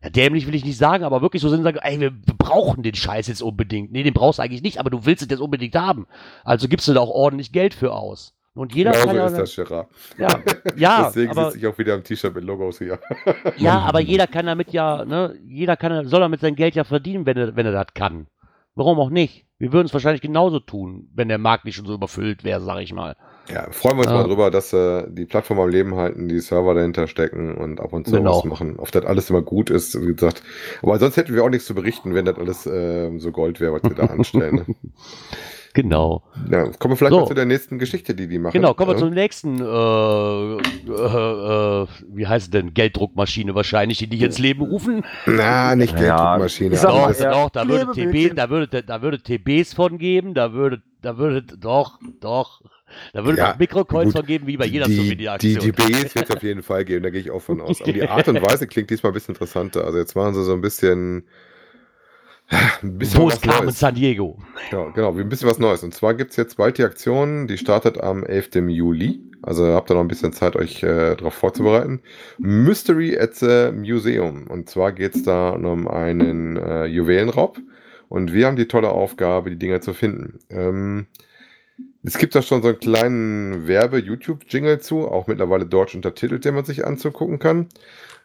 ja, 0.06 0.10
dämlich 0.10 0.46
will 0.46 0.54
ich 0.54 0.64
nicht 0.64 0.78
sagen, 0.78 1.02
aber 1.02 1.20
wirklich 1.20 1.42
so 1.42 1.48
sind, 1.48 1.64
sagen, 1.64 1.80
ey, 1.82 2.00
wir 2.00 2.12
brauchen 2.38 2.84
den 2.84 2.94
Scheiß 2.94 3.26
jetzt 3.26 3.42
unbedingt. 3.42 3.90
Nee, 3.90 4.04
den 4.04 4.14
brauchst 4.14 4.38
du 4.38 4.42
eigentlich 4.42 4.62
nicht, 4.62 4.78
aber 4.78 4.90
du 4.90 5.04
willst 5.04 5.22
es 5.22 5.28
jetzt 5.28 5.40
unbedingt 5.40 5.74
haben. 5.74 6.06
Also 6.44 6.68
gibst 6.68 6.86
du 6.86 6.94
da 6.94 7.00
auch 7.00 7.10
ordentlich 7.10 7.50
Geld 7.50 7.74
für 7.74 7.92
aus. 7.92 8.34
Und 8.54 8.74
jeder 8.74 8.92
genau 8.92 9.04
kann 9.04 9.14
so 9.14 9.20
ja, 9.20 9.26
ist 9.26 9.36
das, 9.36 9.56
Gerard. 9.56 9.88
ja, 10.16 10.28
ja, 10.76 11.04
Deswegen 11.08 11.32
aber, 11.32 11.46
sitze 11.46 11.58
ich 11.58 11.66
auch 11.66 11.76
wieder 11.76 11.94
am 11.94 12.04
T-Shirt 12.04 12.34
mit 12.34 12.44
Logos 12.44 12.78
hier. 12.78 12.98
ja, 13.58 13.80
aber 13.80 14.00
jeder 14.00 14.26
kann 14.28 14.46
damit 14.46 14.72
ja, 14.72 15.04
ne, 15.04 15.36
jeder 15.44 15.76
kann, 15.76 16.06
soll 16.06 16.20
damit 16.20 16.40
sein 16.40 16.54
Geld 16.54 16.74
ja 16.74 16.84
verdienen, 16.84 17.26
wenn 17.26 17.36
er, 17.36 17.56
wenn 17.56 17.66
er 17.66 17.72
das 17.72 17.88
kann. 17.92 18.28
Warum 18.74 18.98
auch 19.00 19.10
nicht? 19.10 19.44
Wir 19.58 19.72
würden 19.72 19.86
es 19.86 19.92
wahrscheinlich 19.92 20.22
genauso 20.22 20.60
tun, 20.60 21.10
wenn 21.14 21.28
der 21.28 21.38
Markt 21.38 21.64
nicht 21.64 21.74
schon 21.74 21.86
so 21.86 21.94
überfüllt 21.94 22.44
wäre, 22.44 22.60
sag 22.60 22.80
ich 22.80 22.92
mal. 22.92 23.16
Ja, 23.52 23.68
freuen 23.70 23.96
wir 23.96 24.00
uns 24.02 24.06
Ja. 24.10 24.14
mal 24.14 24.24
drüber, 24.24 24.50
dass 24.50 24.72
äh, 24.72 25.04
die 25.08 25.24
Plattform 25.24 25.60
am 25.60 25.68
Leben 25.68 25.94
halten, 25.94 26.28
die 26.28 26.40
Server 26.40 26.74
dahinter 26.74 27.06
stecken 27.06 27.54
und 27.56 27.80
ab 27.80 27.92
und 27.92 28.06
zu 28.06 28.16
Genau. 28.16 28.38
was 28.38 28.44
machen. 28.44 28.74
Ob 28.78 28.90
das 28.92 29.04
alles 29.04 29.30
immer 29.30 29.42
gut 29.42 29.70
ist, 29.70 30.00
wie 30.00 30.14
gesagt. 30.14 30.42
Aber 30.82 30.98
sonst 30.98 31.16
hätten 31.16 31.34
wir 31.34 31.44
auch 31.44 31.50
nichts 31.50 31.66
zu 31.66 31.74
berichten, 31.74 32.14
wenn 32.14 32.24
das 32.24 32.36
alles 32.38 32.66
ähm, 32.66 33.20
so 33.20 33.30
Gold 33.32 33.60
wäre, 33.60 33.72
was 33.74 33.82
wir 33.84 33.94
da 33.94 34.04
anstellen. 34.12 34.64
Ne? 34.66 34.74
Genau. 35.74 36.22
Ja, 36.50 36.68
kommen 36.78 36.92
wir 36.92 36.96
vielleicht 36.96 37.12
So. 37.12 37.20
mal 37.20 37.26
zu 37.26 37.34
der 37.34 37.44
nächsten 37.44 37.78
Geschichte, 37.78 38.14
die 38.14 38.26
die 38.28 38.38
machen. 38.38 38.54
Genau, 38.54 38.72
kommen 38.72 38.88
wir 38.92 38.94
Ähm, 38.94 39.00
zum 39.00 39.10
nächsten, 39.10 39.60
äh, 39.60 40.56
äh, 40.90 41.82
äh, 41.82 41.86
wie 42.08 42.26
heißt 42.26 42.46
es 42.46 42.50
denn, 42.50 42.72
Gelddruckmaschine 42.72 43.54
wahrscheinlich, 43.54 43.98
die 43.98 44.06
die 44.06 44.24
ins 44.24 44.38
Leben 44.38 44.62
rufen. 44.62 45.04
Na, 45.26 45.76
nicht 45.76 45.92
Ja, 45.92 45.98
Gelddruckmaschine. 46.38 46.74
ich 46.74 46.80
sag 46.80 46.90
aber 46.90 47.00
mal, 47.02 47.08
das- 47.08 47.20
ja. 47.20 47.30
doch, 47.30 47.50
da 47.50 47.68
würde 47.68 47.92
TB, 47.92 48.34
da 48.34 48.48
würde, 48.48 48.82
da 48.82 49.02
würde 49.02 49.18
TBs 49.20 49.74
von 49.74 49.98
geben, 49.98 50.32
da 50.32 50.54
würde, 50.54 50.80
da 51.02 51.18
würde, 51.18 51.42
doch, 51.42 51.98
doch, 52.20 52.62
da 53.12 53.24
würde 53.24 53.38
Ja, 53.38 53.54
auch 53.54 53.58
Mikrocoins 53.58 54.14
geben, 54.26 54.46
wie 54.46 54.56
bei 54.56 54.66
jeder 54.66 54.86
die, 54.86 54.94
Souvenir-Aktion. 54.96 55.60
die 55.60 55.72
Bs 55.72 56.14
wird 56.14 56.30
es 56.30 56.36
auf 56.36 56.42
jeden 56.42 56.62
Fall 56.62 56.84
geben, 56.84 57.02
da 57.02 57.10
gehe 57.10 57.20
ich 57.20 57.30
auch 57.30 57.42
von 57.42 57.60
aus. 57.60 57.80
Aber 57.82 57.92
die 57.92 58.06
Art 58.08 58.28
und 58.28 58.42
Weise 58.42 58.66
klingt 58.66 58.90
diesmal 58.90 59.12
ein 59.12 59.14
bisschen 59.14 59.34
interessanter. 59.34 59.84
Also 59.84 59.98
jetzt 59.98 60.14
machen 60.16 60.34
sie 60.34 60.44
so 60.44 60.52
ein 60.52 60.60
bisschen, 60.60 61.24
ein 62.82 62.98
bisschen 62.98 63.20
Wo 63.20 63.28
ist 63.28 63.42
Carmen 63.42 63.64
Neues. 63.66 63.78
San 63.80 63.94
Diego? 63.94 64.38
Genau, 64.70 65.16
ein 65.16 65.28
bisschen 65.28 65.48
was 65.48 65.58
Neues. 65.58 65.82
Und 65.82 65.94
zwar 65.94 66.14
gibt 66.14 66.30
es 66.30 66.36
jetzt 66.36 66.56
bald 66.56 66.78
die 66.78 66.84
Aktion, 66.84 67.46
die 67.48 67.58
startet 67.58 68.00
am 68.00 68.24
11. 68.24 68.56
Juli. 68.68 69.20
Also 69.42 69.66
habt 69.66 69.90
ihr 69.90 69.94
noch 69.94 70.00
ein 70.00 70.08
bisschen 70.08 70.32
Zeit, 70.32 70.56
euch 70.56 70.82
äh, 70.82 71.14
darauf 71.16 71.34
vorzubereiten. 71.34 72.02
Mystery 72.38 73.16
at 73.18 73.34
the 73.36 73.70
Museum. 73.72 74.46
Und 74.48 74.68
zwar 74.70 74.92
geht 74.92 75.14
es 75.14 75.22
da 75.22 75.50
um 75.50 75.86
einen 75.88 76.56
äh, 76.56 76.86
Juwelenraub. 76.86 77.58
Und 78.08 78.32
wir 78.32 78.46
haben 78.46 78.56
die 78.56 78.68
tolle 78.68 78.90
Aufgabe, 78.90 79.50
die 79.50 79.58
Dinger 79.58 79.80
zu 79.80 79.92
finden. 79.92 80.38
Ähm, 80.48 81.06
es 82.06 82.18
gibt 82.18 82.36
da 82.36 82.42
schon 82.42 82.62
so 82.62 82.68
einen 82.68 82.78
kleinen 82.78 83.66
Werbe-YouTube-Jingle 83.66 84.80
zu, 84.80 85.08
auch 85.08 85.26
mittlerweile 85.26 85.66
deutsch 85.66 85.94
untertitelt, 85.96 86.44
den 86.44 86.54
man 86.54 86.64
sich 86.64 86.86
anzugucken 86.86 87.40
kann. 87.40 87.68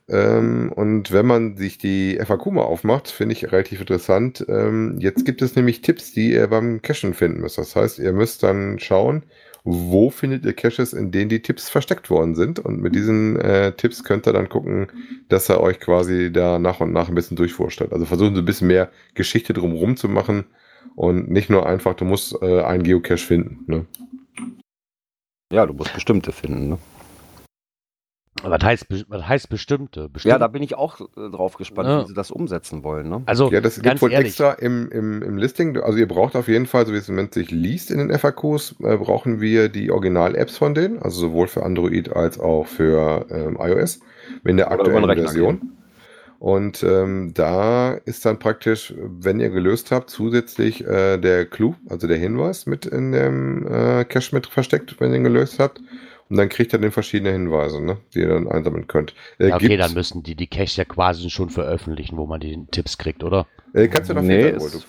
Ähm, 0.07 0.71
und 0.75 1.11
wenn 1.11 1.25
man 1.25 1.57
sich 1.57 1.79
die 1.79 2.19
FAQ 2.23 2.47
mal 2.51 2.61
aufmacht, 2.61 3.09
finde 3.09 3.33
ich 3.33 3.51
relativ 3.51 3.81
interessant. 3.81 4.45
Ähm, 4.47 4.97
jetzt 4.99 5.25
gibt 5.25 5.41
es 5.41 5.55
nämlich 5.55 5.81
Tipps, 5.81 6.11
die 6.11 6.31
ihr 6.33 6.47
beim 6.47 6.83
Cachen 6.83 7.15
finden 7.15 7.41
müsst. 7.41 7.57
Das 7.57 7.75
heißt, 7.75 7.97
ihr 7.97 8.13
müsst 8.13 8.43
dann 8.43 8.77
schauen, 8.77 9.23
wo 9.63 10.11
findet 10.11 10.45
ihr 10.45 10.53
Caches, 10.53 10.93
in 10.93 11.11
denen 11.11 11.29
die 11.29 11.41
Tipps 11.41 11.67
versteckt 11.69 12.11
worden 12.11 12.35
sind. 12.35 12.59
Und 12.59 12.81
mit 12.81 12.93
diesen 12.93 13.39
äh, 13.39 13.71
Tipps 13.73 14.03
könnt 14.03 14.27
ihr 14.27 14.33
dann 14.33 14.49
gucken, 14.49 14.87
dass 15.27 15.49
er 15.49 15.59
euch 15.59 15.79
quasi 15.79 16.31
da 16.31 16.59
nach 16.59 16.81
und 16.81 16.93
nach 16.93 17.09
ein 17.09 17.15
bisschen 17.15 17.37
durchvorstellt. 17.37 17.93
Also 17.93 18.05
versuchen 18.05 18.35
so 18.35 18.41
ein 18.41 18.45
bisschen 18.45 18.67
mehr 18.67 18.91
Geschichte 19.15 19.53
drumherum 19.53 19.97
zu 19.97 20.07
machen 20.07 20.45
und 20.95 21.29
nicht 21.29 21.49
nur 21.49 21.65
einfach, 21.65 21.93
du 21.95 22.05
musst 22.05 22.35
äh, 22.41 22.61
einen 22.61 22.83
Geocache 22.83 23.17
finden. 23.25 23.63
Ne? 23.67 23.85
Ja, 25.51 25.65
du 25.65 25.73
musst 25.73 25.93
bestimmte 25.93 26.31
finden. 26.31 26.69
Ne? 26.69 26.77
Was 28.43 28.63
heißt, 28.63 28.85
was 29.09 29.27
heißt 29.27 29.49
bestimmte? 29.49 29.99
Ja, 30.01 30.07
Bestimmt- 30.07 30.41
da 30.41 30.47
bin 30.47 30.63
ich 30.63 30.73
auch 30.75 30.99
äh, 31.01 31.29
drauf 31.29 31.57
gespannt, 31.57 31.89
Ja. 31.89 32.01
wie 32.03 32.07
sie 32.07 32.13
das 32.13 32.31
umsetzen 32.31 32.83
wollen. 32.83 33.09
Ne? 33.09 33.21
also, 33.25 33.51
Ja, 33.51 33.61
das 33.61 33.75
ganz 33.81 33.99
gibt 33.99 34.01
wohl 34.03 34.11
ehrlich, 34.13 34.29
extra 34.29 34.53
im, 34.53 34.89
im, 34.89 35.21
im 35.21 35.37
Listing. 35.37 35.77
Also 35.77 35.99
ihr 35.99 36.07
braucht 36.07 36.35
auf 36.35 36.47
jeden 36.47 36.65
Fall, 36.65 36.87
so 36.87 36.93
wie 36.93 36.97
es 36.97 37.07
im 37.09 37.15
Moment 37.15 37.33
sich 37.33 37.51
liest 37.51 37.91
in 37.91 37.99
den 37.99 38.17
FAQs, 38.17 38.77
äh, 38.79 38.97
brauchen 38.97 39.41
wir 39.41 39.69
die 39.69 39.91
Original-Apps 39.91 40.57
von 40.57 40.73
denen, 40.73 40.99
also 40.99 41.19
sowohl 41.19 41.47
für 41.47 41.63
Android 41.63 42.15
als 42.15 42.39
auch 42.39 42.65
für 42.65 43.27
ähm, 43.29 43.57
iOS, 43.59 43.99
in 44.45 44.57
der 44.57 44.71
aktuellen 44.71 45.05
Version. 45.05 45.73
Und 46.41 46.81
ähm, 46.81 47.33
da 47.35 47.93
ist 47.93 48.25
dann 48.25 48.39
praktisch, 48.39 48.95
wenn 48.97 49.39
ihr 49.39 49.51
gelöst 49.51 49.91
habt, 49.91 50.09
zusätzlich 50.09 50.83
äh, 50.83 51.19
der 51.19 51.45
Clou, 51.45 51.75
also 51.87 52.07
der 52.07 52.17
Hinweis 52.17 52.65
mit 52.65 52.87
in 52.87 53.11
dem 53.11 53.67
äh, 53.67 54.05
Cache 54.05 54.33
mit 54.33 54.47
versteckt, 54.47 54.99
wenn 54.99 55.11
ihr 55.11 55.17
ihn 55.17 55.23
gelöst 55.23 55.59
habt. 55.59 55.79
Und 56.31 56.37
dann 56.37 56.49
kriegt 56.49 56.73
ihr 56.73 56.79
dann 56.79 56.89
verschiedene 56.91 57.31
Hinweise, 57.31 57.79
ne, 57.79 57.97
die 58.15 58.21
ihr 58.21 58.29
dann 58.29 58.47
einsammeln 58.47 58.87
könnt. 58.87 59.13
Äh, 59.37 59.49
ja, 59.49 59.55
okay, 59.55 59.67
gibt- 59.67 59.83
dann 59.83 59.93
müssen 59.93 60.23
die 60.23 60.33
die 60.33 60.47
Caches 60.47 60.77
ja 60.77 60.85
quasi 60.85 61.29
schon 61.29 61.51
veröffentlichen, 61.51 62.17
wo 62.17 62.25
man 62.25 62.39
die 62.39 62.65
Tipps 62.71 62.97
kriegt, 62.97 63.23
oder? 63.23 63.45
äh, 63.75 63.87
kannst 63.87 64.09
du 64.09 64.15
doch 64.15 64.23
nee, 64.23 64.45
wohl, 64.45 64.53
ist 64.65 64.87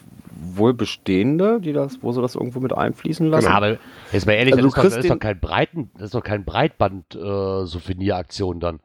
wohl 0.55 0.73
bestehende, 0.73 1.61
die 1.61 1.75
das, 1.75 2.03
wo 2.03 2.13
sie 2.13 2.23
das 2.23 2.35
irgendwo 2.35 2.61
mit 2.61 2.73
einfließen 2.73 3.27
lassen. 3.27 3.45
Genau. 3.49 3.57
Aber 3.59 3.77
jetzt 4.11 4.25
mal 4.27 4.33
ehrlich, 4.33 4.55
Also 4.55 4.69
das, 4.69 4.75
du 4.75 4.81
ist 4.81 4.87
doch, 4.87 4.91
das 4.97 5.05
ist 5.05 5.11
doch 5.11 5.19
kein 5.19 5.39
Breiten, 5.39 5.91
das 5.97 6.05
ist 6.05 6.15
doch 6.15 6.25
kein 6.25 6.47
Breitband-Souvenir-Aktion 6.47 8.59
dann. 8.59 8.81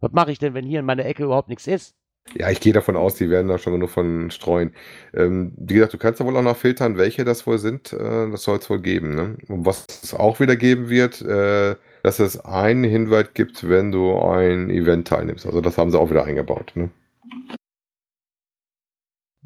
Was 0.00 0.12
mache 0.12 0.32
ich 0.32 0.38
denn, 0.38 0.54
wenn 0.54 0.64
hier 0.64 0.80
in 0.80 0.86
meiner 0.86 1.04
Ecke 1.04 1.24
überhaupt 1.24 1.50
nichts 1.50 1.66
ist? 1.66 1.94
Ja, 2.34 2.50
ich 2.50 2.60
gehe 2.60 2.72
davon 2.72 2.96
aus, 2.96 3.14
die 3.14 3.30
werden 3.30 3.48
da 3.48 3.58
schon 3.58 3.72
genug 3.72 3.90
von 3.90 4.30
streuen. 4.30 4.72
Ähm, 5.14 5.52
wie 5.56 5.74
gesagt, 5.74 5.94
du 5.94 5.98
kannst 5.98 6.20
da 6.20 6.24
wohl 6.24 6.36
auch 6.36 6.42
noch 6.42 6.56
filtern, 6.56 6.98
welche 6.98 7.24
das 7.24 7.46
wohl 7.46 7.58
sind. 7.58 7.92
Äh, 7.92 8.30
das 8.30 8.42
soll 8.42 8.58
es 8.58 8.68
wohl 8.68 8.80
geben. 8.80 9.14
Ne? 9.14 9.36
Und 9.48 9.64
was 9.64 9.86
es 10.02 10.12
auch 10.12 10.40
wieder 10.40 10.56
geben 10.56 10.88
wird, 10.88 11.22
äh, 11.22 11.76
dass 12.02 12.18
es 12.18 12.38
einen 12.44 12.84
Hinweis 12.84 13.28
gibt, 13.34 13.68
wenn 13.68 13.92
du 13.92 14.18
ein 14.18 14.70
Event 14.70 15.08
teilnimmst. 15.08 15.46
Also 15.46 15.60
das 15.60 15.78
haben 15.78 15.90
sie 15.90 15.98
auch 15.98 16.10
wieder 16.10 16.24
eingebaut. 16.24 16.72
Ne? 16.74 16.90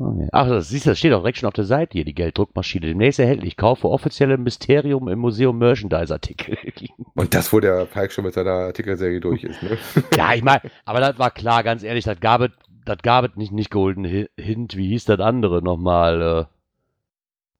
Okay. 0.00 0.28
Ach, 0.32 0.48
das 0.48 0.70
siehst 0.70 0.86
du, 0.86 0.90
das 0.90 0.98
steht 0.98 1.12
doch 1.12 1.20
direkt 1.20 1.36
schon 1.36 1.48
auf 1.48 1.54
der 1.54 1.64
Seite 1.64 1.92
hier, 1.92 2.06
die 2.06 2.14
Gelddruckmaschine. 2.14 2.86
Demnächst 2.86 3.18
erhältlich. 3.18 3.58
Kaufe 3.58 3.86
offizielle 3.86 4.38
Mysterium 4.38 5.08
im 5.08 5.18
Museum 5.18 5.58
Merchandise-Artikel. 5.58 6.56
Und 7.14 7.34
das, 7.34 7.52
wo 7.52 7.60
der 7.60 7.84
Palk 7.84 8.10
schon 8.10 8.24
mit 8.24 8.32
seiner 8.32 8.50
Artikelserie 8.50 9.20
durch 9.20 9.44
ist. 9.44 9.62
Ne? 9.62 9.76
ja, 10.16 10.32
ich 10.32 10.42
meine, 10.42 10.62
aber 10.86 11.00
das 11.00 11.18
war 11.18 11.30
klar, 11.30 11.62
ganz 11.62 11.82
ehrlich, 11.82 12.04
das 12.04 12.18
gab 12.18 12.40
es, 12.40 12.50
das 12.84 12.98
gab 13.02 13.24
es 13.24 13.36
nicht, 13.36 13.52
nicht 13.52 13.70
Golden 13.70 14.04
Hi- 14.04 14.28
Hint, 14.36 14.76
wie 14.76 14.88
hieß 14.88 15.04
das 15.06 15.20
andere 15.20 15.62
nochmal? 15.62 16.22
Äh, 16.22 16.44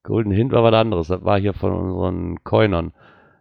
Golden 0.03 0.31
Hint 0.31 0.51
war 0.51 0.63
was 0.63 0.73
anderes, 0.73 1.07
das 1.07 1.23
war 1.23 1.39
hier 1.39 1.53
von 1.53 1.73
unseren 1.73 2.43
Coinern, 2.43 2.91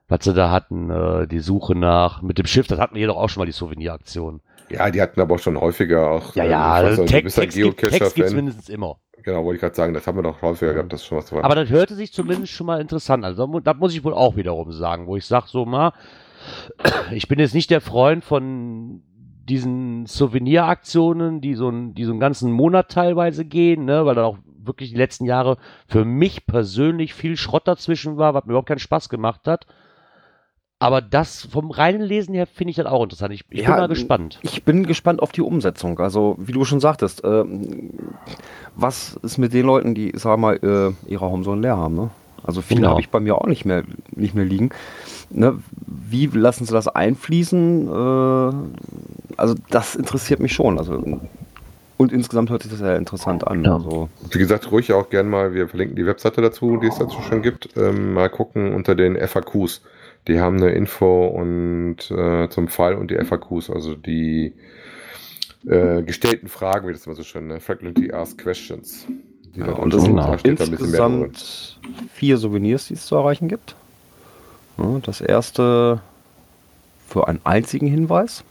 was 0.09 0.25
sie 0.25 0.35
da 0.35 0.51
hatten, 0.51 0.91
äh, 0.91 1.27
die 1.27 1.39
Suche 1.39 1.75
nach, 1.75 2.21
mit 2.23 2.37
dem 2.39 2.47
Schiff, 2.47 2.67
das 2.67 2.79
hatten 2.79 2.95
wir 2.95 3.01
hier 3.01 3.07
doch 3.09 3.17
auch 3.17 3.29
schon 3.31 3.41
mal, 3.41 3.47
die 3.47 3.53
Souveniraktion. 3.53 4.41
ja, 4.69 4.91
die 4.91 5.01
hatten 5.01 5.21
aber 5.21 5.37
auch 5.37 5.39
schon 5.39 5.59
häufiger 5.59 6.11
auch. 6.11 6.35
Ja, 6.35 6.45
ähm, 6.45 6.51
ja, 6.51 6.71
also 6.73 7.05
Text, 7.07 7.39
ein 7.39 7.43
Text, 7.51 7.57
gibt, 7.57 7.79
Text 7.81 8.15
gibt's 8.15 8.35
mindestens 8.35 8.69
immer. 8.69 8.99
Genau, 9.23 9.45
wollte 9.45 9.57
ich 9.57 9.61
gerade 9.61 9.75
sagen, 9.75 9.95
das 9.95 10.07
haben 10.07 10.19
wir 10.19 10.23
doch 10.23 10.41
häufiger 10.43 10.73
gehabt, 10.75 10.93
das 10.93 11.01
ist 11.01 11.07
schon 11.07 11.19
was. 11.19 11.33
Aber 11.33 11.55
das 11.55 11.69
hörte 11.71 11.95
sich 11.95 12.13
zumindest 12.13 12.53
schon 12.53 12.67
mal 12.67 12.81
interessant 12.81 13.25
an. 13.25 13.31
Also, 13.31 13.61
das 13.61 13.77
muss 13.77 13.95
ich 13.95 14.05
wohl 14.05 14.15
auch 14.15 14.37
wiederum 14.37 14.73
sagen, 14.73 15.07
wo 15.07 15.17
ich 15.17 15.27
sage, 15.27 15.47
so 15.49 15.65
mal, 15.67 15.93
ich 17.13 17.29
bin 17.29 17.39
jetzt 17.39 17.55
nicht 17.55 17.71
der 17.71 17.81
Freund 17.83 18.25
von 18.25 19.03
diesen 19.51 20.07
Souveniraktionen, 20.07 21.41
die 21.41 21.55
so, 21.55 21.69
einen, 21.69 21.95
die 21.95 22.05
so 22.05 22.13
einen 22.13 22.21
ganzen 22.21 22.53
Monat 22.53 22.91
teilweise 22.91 23.45
gehen, 23.45 23.85
ne, 23.85 24.07
weil 24.07 24.15
da 24.15 24.25
auch 24.25 24.39
wirklich 24.63 24.91
die 24.91 24.97
letzten 24.97 25.25
Jahre 25.25 25.57
für 25.89 26.05
mich 26.05 26.47
persönlich 26.47 27.13
viel 27.15 27.37
Schrott 27.37 27.67
dazwischen 27.67 28.17
war, 28.17 28.35
was 28.35 28.45
mir 28.45 28.53
überhaupt 28.53 28.69
keinen 28.69 28.79
Spaß 28.79 29.09
gemacht 29.09 29.47
hat. 29.47 29.67
Aber 30.83 31.03
das 31.03 31.45
vom 31.45 31.71
reinen 31.71 32.01
Lesen 32.01 32.35
her 32.35 32.47
finde 32.47 32.71
ich 32.71 32.77
das 32.77 32.87
auch 32.87 33.03
interessant. 33.03 33.35
Ich, 33.35 33.45
ich 33.51 33.61
Ja, 33.63 33.73
bin 33.73 33.77
mal 33.81 33.89
gespannt. 33.89 34.39
Ich 34.41 34.65
bin 34.65 34.87
gespannt 34.87 35.21
auf 35.21 35.31
die 35.31 35.43
Umsetzung. 35.43 35.99
Also, 35.99 36.37
wie 36.39 36.53
du 36.53 36.65
schon 36.65 36.81
sagtest, 36.81 37.21
ähm, 37.23 37.91
was 38.77 39.15
ist 39.23 39.37
mit 39.37 39.53
den 39.53 39.67
Leuten, 39.67 39.95
die, 39.95 40.13
sag 40.17 40.39
mal, 40.39 40.57
äh, 40.57 41.11
ihre 41.11 41.31
Homezone 41.31 41.61
leer 41.61 41.77
haben, 41.77 41.97
ne? 41.97 42.11
Also 42.43 42.63
viele 42.63 42.81
Genau. 42.81 42.91
habe 42.93 43.01
ich 43.03 43.11
bei 43.11 43.21
mir 43.21 43.37
auch 43.37 43.47
nicht 43.47 43.67
mehr, 43.67 43.83
nicht 44.13 44.35
mehr 44.35 44.47
liegen. 44.47 44.71
Ne? 45.29 45.59
Wie 45.87 46.25
lassen 46.27 46.65
sie 46.65 46.73
das 46.73 46.89
einfließen? 46.89 47.89
Äh, 47.89 48.53
also 49.37 49.55
das 49.71 49.95
interessiert 49.95 50.41
mich 50.41 50.53
schon. 50.53 50.79
Also 50.79 51.03
und 51.97 52.13
insgesamt 52.13 52.49
hört 52.49 52.63
sich 52.63 52.73
das 52.73 52.81
ja 52.81 52.97
interessant 52.97 53.47
an. 53.47 53.63
Ja. 53.63 53.75
Also 53.75 54.09
Wie 54.31 54.39
gesagt, 54.39 54.71
ruhig 54.73 54.93
auch 54.93 55.11
gern 55.11 55.29
mal, 55.29 55.53
wir 55.53 55.69
verlinken 55.69 55.97
die 55.97 56.07
Webseite 56.07 56.41
dazu, 56.41 56.79
die 56.79 56.87
es 56.87 56.97
dazu 56.97 57.21
schon 57.21 57.43
gibt, 57.43 57.77
ähm, 57.77 58.15
mal 58.15 58.31
gucken 58.31 58.73
unter 58.73 58.95
den 58.95 59.17
FAQs. 59.17 59.83
Die 60.27 60.41
haben 60.41 60.57
eine 60.57 60.71
Info 60.71 61.27
und 61.27 62.11
äh, 62.11 62.49
zum 62.49 62.69
Fall 62.69 62.95
und 62.95 63.11
die 63.11 63.17
FAQs, 63.17 63.69
also 63.69 63.95
die 63.95 64.55
äh, 65.67 66.03
gestellten 66.03 66.49
Fragen, 66.49 66.89
wie 66.89 66.93
das 66.93 67.07
immer 67.07 67.17
so 67.17 67.23
schön, 67.23 67.49
ne? 67.49 67.61
Frequently 67.61 68.13
Asked 68.13 68.39
Questions. 68.39 69.07
Die 69.55 69.61
ja, 69.61 69.67
und 69.73 69.93
es 69.93 70.03
sind 70.03 70.17
genau. 70.17 70.31
da 70.31 70.39
steht 70.39 70.61
da 70.61 70.65
ein 70.65 70.71
bisschen 70.71 70.91
mehr 70.93 71.01
drin. 71.01 71.25
insgesamt 71.25 71.81
vier 72.15 72.39
Souvenirs, 72.39 72.87
die 72.87 72.95
es 72.95 73.05
zu 73.05 73.17
erreichen 73.17 73.49
gibt. 73.49 73.75
Ja, 74.79 75.01
Das 75.03 75.21
erste 75.21 76.01
für 77.07 77.29
einen 77.29 77.41
einzigen 77.45 77.89
Hinweis. 77.89 78.45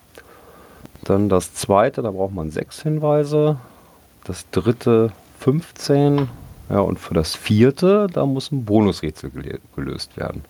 Dann 1.10 1.28
das 1.28 1.56
zweite, 1.56 2.04
da 2.04 2.12
braucht 2.12 2.36
man 2.36 2.52
sechs 2.52 2.84
Hinweise. 2.84 3.58
Das 4.26 4.48
dritte 4.52 5.12
15. 5.39 6.30
Ja, 6.69 6.82
und 6.82 7.00
für 7.00 7.15
das 7.15 7.36
vierte, 7.36 8.06
da 8.13 8.28
muss 8.28 8.52
ein 8.52 8.63
Bonusrätsel 8.63 9.32
gelöst 9.76 10.17
werden. 10.17 10.43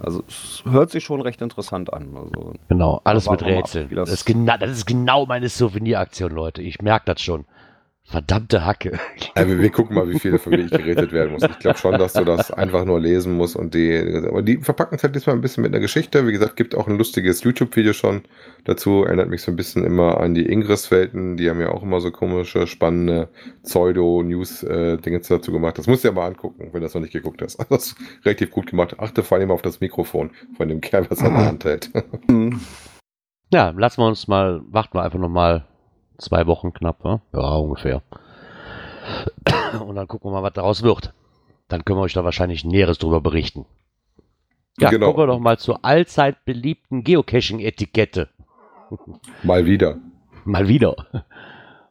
Also 0.00 0.24
es 0.26 0.64
hört 0.68 0.90
sich 0.90 1.04
schon 1.04 1.20
recht 1.20 1.40
interessant 1.40 1.92
an. 1.92 2.08
Also, 2.16 2.54
Genau, 2.68 3.00
alles 3.04 3.30
mit 3.30 3.44
Rätseln. 3.44 3.88
das- 3.94 4.10
ist 4.10 4.26
genau, 4.26 4.56
das 4.58 4.70
ist 4.72 4.86
genau 4.86 5.24
meine 5.26 5.48
Souveniraktion, 5.48 6.32
Leute. 6.32 6.62
Ich 6.62 6.82
merke 6.82 7.04
das 7.14 7.20
schon. 7.22 7.44
Verdammte 8.10 8.66
Hacke. 8.66 8.98
Ja, 9.36 9.46
wir, 9.58 9.70
gucken 9.70 9.94
mal, 9.94 10.10
wie 10.10 10.18
viele 10.18 10.40
von 10.40 10.50
wirklich 10.50 10.72
geredet 10.72 11.12
werden 11.12 11.30
muss. 11.30 11.44
Ich 11.44 11.60
glaube 11.60 11.78
schon, 11.78 11.96
dass 11.96 12.14
du 12.14 12.24
das 12.24 12.50
einfach 12.50 12.84
nur 12.84 12.98
lesen 12.98 13.36
musst 13.36 13.54
und 13.54 13.72
die, 13.72 14.24
aber 14.26 14.42
die 14.42 14.56
verpacken 14.56 14.96
es 14.96 15.04
halt 15.04 15.14
diesmal 15.14 15.36
ein 15.36 15.40
bisschen 15.40 15.62
mit 15.62 15.72
einer 15.72 15.80
Geschichte. 15.80 16.26
Wie 16.26 16.32
gesagt, 16.32 16.56
gibt 16.56 16.74
auch 16.74 16.88
ein 16.88 16.98
lustiges 16.98 17.44
YouTube-Video 17.44 17.92
schon 17.92 18.22
dazu. 18.64 19.04
Erinnert 19.04 19.28
mich 19.28 19.42
so 19.42 19.52
ein 19.52 19.56
bisschen 19.56 19.84
immer 19.84 20.18
an 20.18 20.34
die 20.34 20.44
Ingress-Welten. 20.50 21.36
Die 21.36 21.48
haben 21.48 21.60
ja 21.60 21.70
auch 21.70 21.84
immer 21.84 22.00
so 22.00 22.10
komische, 22.10 22.66
spannende 22.66 23.28
Pseudo-News-Dinge 23.62 25.20
dazu 25.20 25.52
gemacht. 25.52 25.78
Das 25.78 25.86
musst 25.86 26.02
du 26.02 26.08
dir 26.08 26.14
mal 26.14 26.26
angucken, 26.26 26.64
wenn 26.64 26.72
du 26.72 26.80
das 26.80 26.94
noch 26.94 27.02
nicht 27.02 27.12
geguckt 27.12 27.42
hast. 27.42 27.60
Das 27.70 27.86
ist 27.86 27.96
relativ 28.24 28.50
gut 28.50 28.66
gemacht. 28.66 28.98
Achte 28.98 29.22
vor 29.22 29.38
allem 29.38 29.52
auf 29.52 29.62
das 29.62 29.80
Mikrofon 29.80 30.30
von 30.56 30.68
dem 30.68 30.80
Kerl, 30.80 31.08
was 31.08 31.20
er 31.20 31.28
in 31.28 31.34
der 31.34 31.46
Hand 31.46 31.64
hält. 31.64 31.90
Ja, 33.52 33.70
lassen 33.70 34.00
wir 34.00 34.06
uns 34.06 34.28
mal, 34.28 34.62
warten 34.68 34.94
wir 34.94 35.02
einfach 35.02 35.18
noch 35.18 35.28
mal 35.28 35.66
zwei 36.20 36.46
Wochen 36.46 36.72
knapp, 36.72 37.04
ne? 37.04 37.20
ja, 37.32 37.54
ungefähr. 37.56 38.02
Und 39.86 39.96
dann 39.96 40.08
gucken 40.08 40.30
wir 40.30 40.34
mal, 40.40 40.42
was 40.42 40.52
daraus 40.54 40.82
wird. 40.82 41.12
Dann 41.68 41.84
können 41.84 41.98
wir 41.98 42.02
euch 42.02 42.12
da 42.14 42.24
wahrscheinlich 42.24 42.64
Näheres 42.64 42.98
drüber 42.98 43.20
berichten. 43.20 43.66
Ja, 44.78 44.90
Genau. 44.90 45.06
gucken 45.06 45.22
wir 45.22 45.26
doch 45.28 45.38
mal 45.40 45.58
zur 45.58 45.84
allzeit 45.84 46.44
beliebten 46.44 47.04
Geocaching-Etikette. 47.04 48.28
Mal 49.42 49.66
wieder. 49.66 49.98
Mal 50.44 50.68
wieder. 50.68 50.96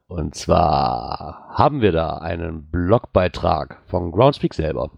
Und 0.08 0.36
zwar 0.36 1.50
haben 1.50 1.82
wir 1.82 1.92
da 1.92 2.18
einen 2.18 2.70
Blogbeitrag 2.70 3.82
von 3.86 4.12
Groundspeak 4.12 4.54
selber. 4.54 4.92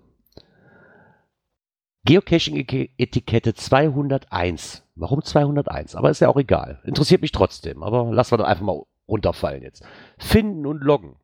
Geocaching-Etikette 2.06 3.54
201. 3.54 4.84
Warum 4.96 5.22
201? 5.24 5.96
Aber 5.96 6.10
ist 6.10 6.22
ja 6.22 6.30
auch 6.30 6.38
egal. 6.38 6.80
Interessiert 6.86 7.22
mich 7.22 7.32
trotzdem. 7.32 7.84
Aber 7.84 8.12
lassen 8.12 8.32
wir 8.32 8.38
doch 8.40 8.46
einfach 8.46 8.64
mal 8.66 8.82
runterfallen 9.12 9.62
jetzt. 9.62 9.84
Finden 10.18 10.66
und 10.66 10.84
loggen. 10.84 11.18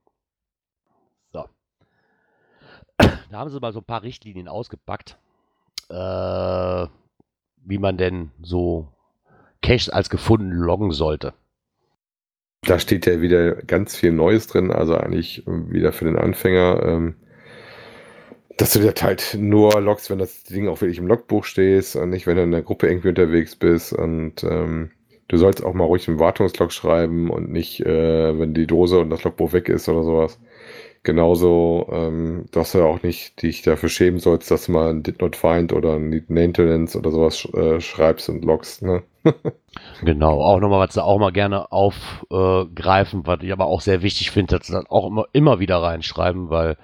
So. 1.32 1.46
Da 2.98 3.38
haben 3.40 3.50
sie 3.50 3.60
mal 3.60 3.74
so 3.74 3.80
ein 3.80 3.86
paar 3.86 4.04
Richtlinien 4.04 4.48
ausgepackt, 4.48 5.18
äh, 5.90 6.88
wie 7.66 7.78
man 7.80 7.98
denn 7.98 8.32
so 8.42 8.90
Caches 9.62 9.90
als 9.90 10.10
gefunden 10.10 10.52
loggen 10.52 10.92
sollte. 10.92 11.34
Da 12.62 12.80
steht 12.80 13.06
ja 13.06 13.22
wieder 13.22 13.56
ganz 13.56 13.96
viel 13.96 14.12
Neues 14.12 14.48
drin, 14.48 14.72
also 14.72 14.96
eigentlich 14.96 15.44
wieder 15.46 15.94
für 15.94 16.06
den 16.06 16.18
Anfänger, 16.18 16.84
ähm, 16.84 17.16
dass 18.58 18.74
du 18.74 18.80
das 18.80 19.02
halt 19.02 19.38
nur 19.40 19.80
loggst, 19.80 20.10
wenn 20.10 20.18
das 20.18 20.44
Ding 20.44 20.68
auch 20.68 20.82
wirklich 20.82 20.98
im 20.98 21.08
Logbuch 21.08 21.46
stehst 21.46 21.96
und 21.96 22.10
nicht, 22.10 22.28
wenn 22.28 22.38
du 22.38 22.44
in 22.44 22.52
der 22.52 22.64
Gruppe 22.64 22.88
irgendwie 22.88 23.10
unterwegs 23.10 23.56
bist 23.56 23.94
und 23.94 24.44
ähm, 24.44 24.92
du 25.28 25.38
sollst 25.38 25.64
auch 25.64 25.74
mal 25.74 25.86
ruhig 25.86 26.08
einen 26.08 26.20
Wartungslog 26.20 26.72
schreiben 26.72 27.30
und 27.30 27.52
nicht, 27.52 27.82
äh, 27.82 28.40
wenn 28.40 28.54
die 28.54 28.68
Dose 28.68 29.00
und 29.00 29.10
das 29.10 29.24
Logbuch 29.24 29.54
weg 29.54 29.70
ist 29.70 29.90
oder 29.90 30.04
sowas. 30.04 30.40
Genauso, 31.04 31.88
ähm, 31.92 32.46
dass 32.52 32.74
du 32.74 32.84
auch 32.84 33.02
nicht 33.02 33.42
dich 33.42 33.62
dafür 33.62 33.88
schämen 33.88 34.20
sollst, 34.20 34.52
dass 34.52 34.66
du 34.66 34.74
mal 34.74 34.90
ein 34.90 35.04
Did 35.04 35.22
Not 35.22 35.36
Find 35.36 35.72
oder 35.72 35.94
ein 35.94 36.26
Maintenance 36.28 36.98
oder 36.98 37.12
sowas 37.12 37.48
äh, 37.54 37.80
schreibst 37.80 38.30
und 38.30 38.44
loggst, 38.44 38.82
ne? 38.82 39.04
Genau, 40.02 40.42
auch 40.42 40.60
nochmal, 40.60 40.86
was 40.86 40.96
sie 40.96 41.04
auch 41.04 41.20
mal 41.20 41.32
gerne 41.32 41.72
aufgreifen, 41.72 43.26
was 43.26 43.40
ich 43.42 43.52
aber 43.52 43.68
auch 43.68 43.82
sehr 43.82 44.02
wichtig 44.02 44.32
finde, 44.32 44.58
dass 44.58 44.68
sie 44.68 44.74
dann 44.74 44.88
auch 44.88 45.08
immer, 45.08 45.26
immer 45.34 45.60
wieder 45.60 45.78
reinschreiben, 45.78 46.50
weil 46.50 46.78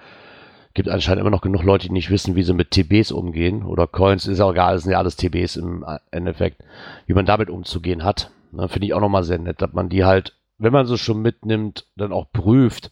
gibt 0.74 0.90
anscheinend 0.90 1.22
immer 1.22 1.30
noch 1.30 1.42
genug 1.42 1.64
Leute, 1.64 1.88
die 1.88 1.94
nicht 1.94 2.10
wissen, 2.10 2.36
wie 2.36 2.44
sie 2.44 2.54
mit 2.54 2.72
TBs 2.72 3.12
umgehen 3.12 3.64
oder 3.64 3.88
Coins, 3.88 4.28
ist 4.28 4.40
auch 4.40 4.52
egal, 4.52 4.78
sind 4.80 4.92
ja 4.92 4.98
alles 4.98 5.16
TBs 5.16 5.58
im 5.58 5.86
Endeffekt, 6.12 6.64
wie 7.06 7.14
man 7.14 7.26
damit 7.26 7.50
umzugehen 7.50 8.04
hat. 8.04 8.32
Ne, 8.52 8.68
Finde 8.68 8.88
ich 8.88 8.94
auch 8.94 9.02
nochmal 9.02 9.24
sehr 9.24 9.40
nett, 9.40 9.62
dass 9.62 9.74
man 9.74 9.90
die 9.90 10.04
halt, 10.04 10.36
wenn 10.58 10.74
man 10.74 10.86
sie 10.86 10.98
schon 10.98 11.22
mitnimmt, 11.22 11.88
dann 11.96 12.12
auch 12.12 12.32
prüft, 12.32 12.92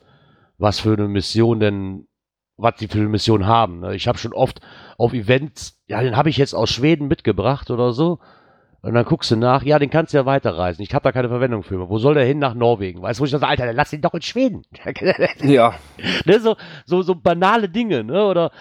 was 0.57 0.79
für 0.79 0.93
eine 0.93 1.07
Mission 1.07 1.59
denn, 1.59 2.07
was 2.57 2.75
die 2.75 2.87
für 2.87 2.99
eine 2.99 3.09
Mission 3.09 3.47
haben. 3.47 3.79
Ne? 3.79 3.95
Ich 3.95 4.07
habe 4.07 4.17
schon 4.17 4.33
oft 4.33 4.61
auf 4.97 5.13
Events, 5.13 5.81
ja, 5.87 6.01
den 6.01 6.17
habe 6.17 6.29
ich 6.29 6.37
jetzt 6.37 6.53
aus 6.53 6.69
Schweden 6.69 7.07
mitgebracht 7.07 7.71
oder 7.71 7.93
so. 7.93 8.19
Und 8.83 8.95
dann 8.95 9.05
guckst 9.05 9.29
du 9.29 9.35
nach, 9.35 9.61
ja, 9.63 9.77
den 9.77 9.91
kannst 9.91 10.13
du 10.13 10.17
ja 10.17 10.25
weiterreisen. 10.25 10.81
Ich 10.81 10.93
habe 10.93 11.03
da 11.03 11.11
keine 11.11 11.29
Verwendung 11.29 11.61
für. 11.61 11.87
Wo 11.87 11.99
soll 11.99 12.15
der 12.15 12.25
hin? 12.25 12.39
Nach 12.39 12.55
Norwegen. 12.55 13.01
Weißt 13.01 13.19
du, 13.19 13.21
wo 13.21 13.25
ich 13.25 13.31
das, 13.31 13.43
Alter, 13.43 13.67
dann 13.67 13.75
lass 13.75 13.93
ihn 13.93 14.01
doch 14.01 14.15
in 14.15 14.23
Schweden. 14.23 14.63
ja, 15.43 15.75
ne, 16.25 16.39
so, 16.39 16.55
so, 16.85 17.03
so 17.03 17.13
banale 17.13 17.69
Dinge, 17.69 18.03
ne? 18.03 18.25
Oder 18.25 18.51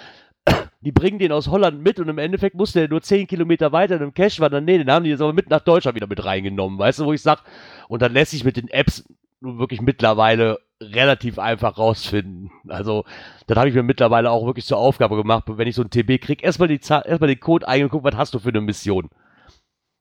die 0.83 0.92
bringen 0.92 1.18
den 1.18 1.33
aus 1.33 1.48
Holland 1.48 1.83
mit 1.83 1.98
und 1.98 2.09
im 2.09 2.18
Endeffekt 2.18 2.54
musste 2.54 2.80
der 2.80 2.88
nur 2.88 3.00
10 3.00 3.28
Kilometer 3.28 3.72
weiter 3.72 3.96
in 3.96 4.02
einem 4.02 4.14
Cache 4.14 4.40
wandern. 4.40 4.66
Nee, 4.66 4.76
den 4.76 4.90
haben 4.90 5.04
die 5.04 5.11
jetzt 5.11 5.22
aber 5.22 5.33
mit 5.33 5.48
nach 5.48 5.61
Deutschland 5.61 5.94
wieder 5.94 6.06
mit 6.06 6.22
reingenommen. 6.22 6.78
Weißt 6.78 6.98
du, 6.98 7.06
wo 7.06 7.14
ich 7.14 7.22
sag, 7.22 7.42
und 7.88 8.02
dann 8.02 8.12
lässt 8.12 8.33
sich 8.33 8.44
mit 8.44 8.59
den 8.59 8.68
Apps 8.68 9.04
nun 9.40 9.59
wirklich 9.59 9.80
mittlerweile 9.80 10.59
relativ 10.83 11.38
einfach 11.38 11.78
rausfinden. 11.78 12.50
Also, 12.68 13.04
das 13.46 13.56
habe 13.56 13.70
ich 13.70 13.74
mir 13.74 13.83
mittlerweile 13.83 14.30
auch 14.30 14.44
wirklich 14.44 14.66
zur 14.66 14.78
Aufgabe 14.78 15.16
gemacht, 15.16 15.44
wenn 15.46 15.68
ich 15.68 15.74
so 15.74 15.83
ein 15.83 15.90
TB 15.90 16.20
krieg, 16.20 16.42
erstmal 16.42 16.68
die 16.68 16.80
erstmal 16.80 17.28
den 17.28 17.40
Code 17.40 17.66
und 17.66 17.88
gucken, 17.88 18.12
was 18.12 18.18
hast 18.18 18.35
du 18.35 18.38
für 18.38 18.50
eine 18.50 18.61
Mission. 18.61 19.09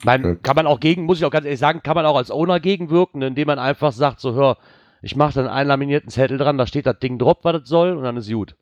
Man, 0.03 0.23
Ja. 0.23 0.35
kann 0.35 0.55
man 0.55 0.67
auch 0.67 0.79
gegen, 0.79 1.03
muss 1.03 1.17
ich 1.19 1.25
auch 1.25 1.31
ganz 1.31 1.45
ehrlich 1.45 1.59
sagen, 1.59 1.81
kann 1.83 1.95
man 1.95 2.05
auch 2.05 2.15
als 2.15 2.31
Owner 2.31 2.59
gegenwirken, 2.59 3.21
indem 3.21 3.47
man 3.47 3.59
einfach 3.59 3.91
sagt, 3.91 4.19
so 4.21 4.33
hör, 4.33 4.57
ich 5.01 5.15
mache 5.15 5.35
dann 5.35 5.47
einen 5.47 5.67
laminierten 5.67 6.09
Zettel 6.09 6.37
dran, 6.37 6.57
da 6.57 6.67
steht 6.67 6.85
das 6.85 6.99
Ding 6.99 7.17
drauf, 7.19 7.37
was 7.43 7.59
das 7.61 7.69
soll, 7.69 7.91
und 7.91 8.03
dann 8.03 8.17
ist 8.17 8.31
gut. 8.31 8.55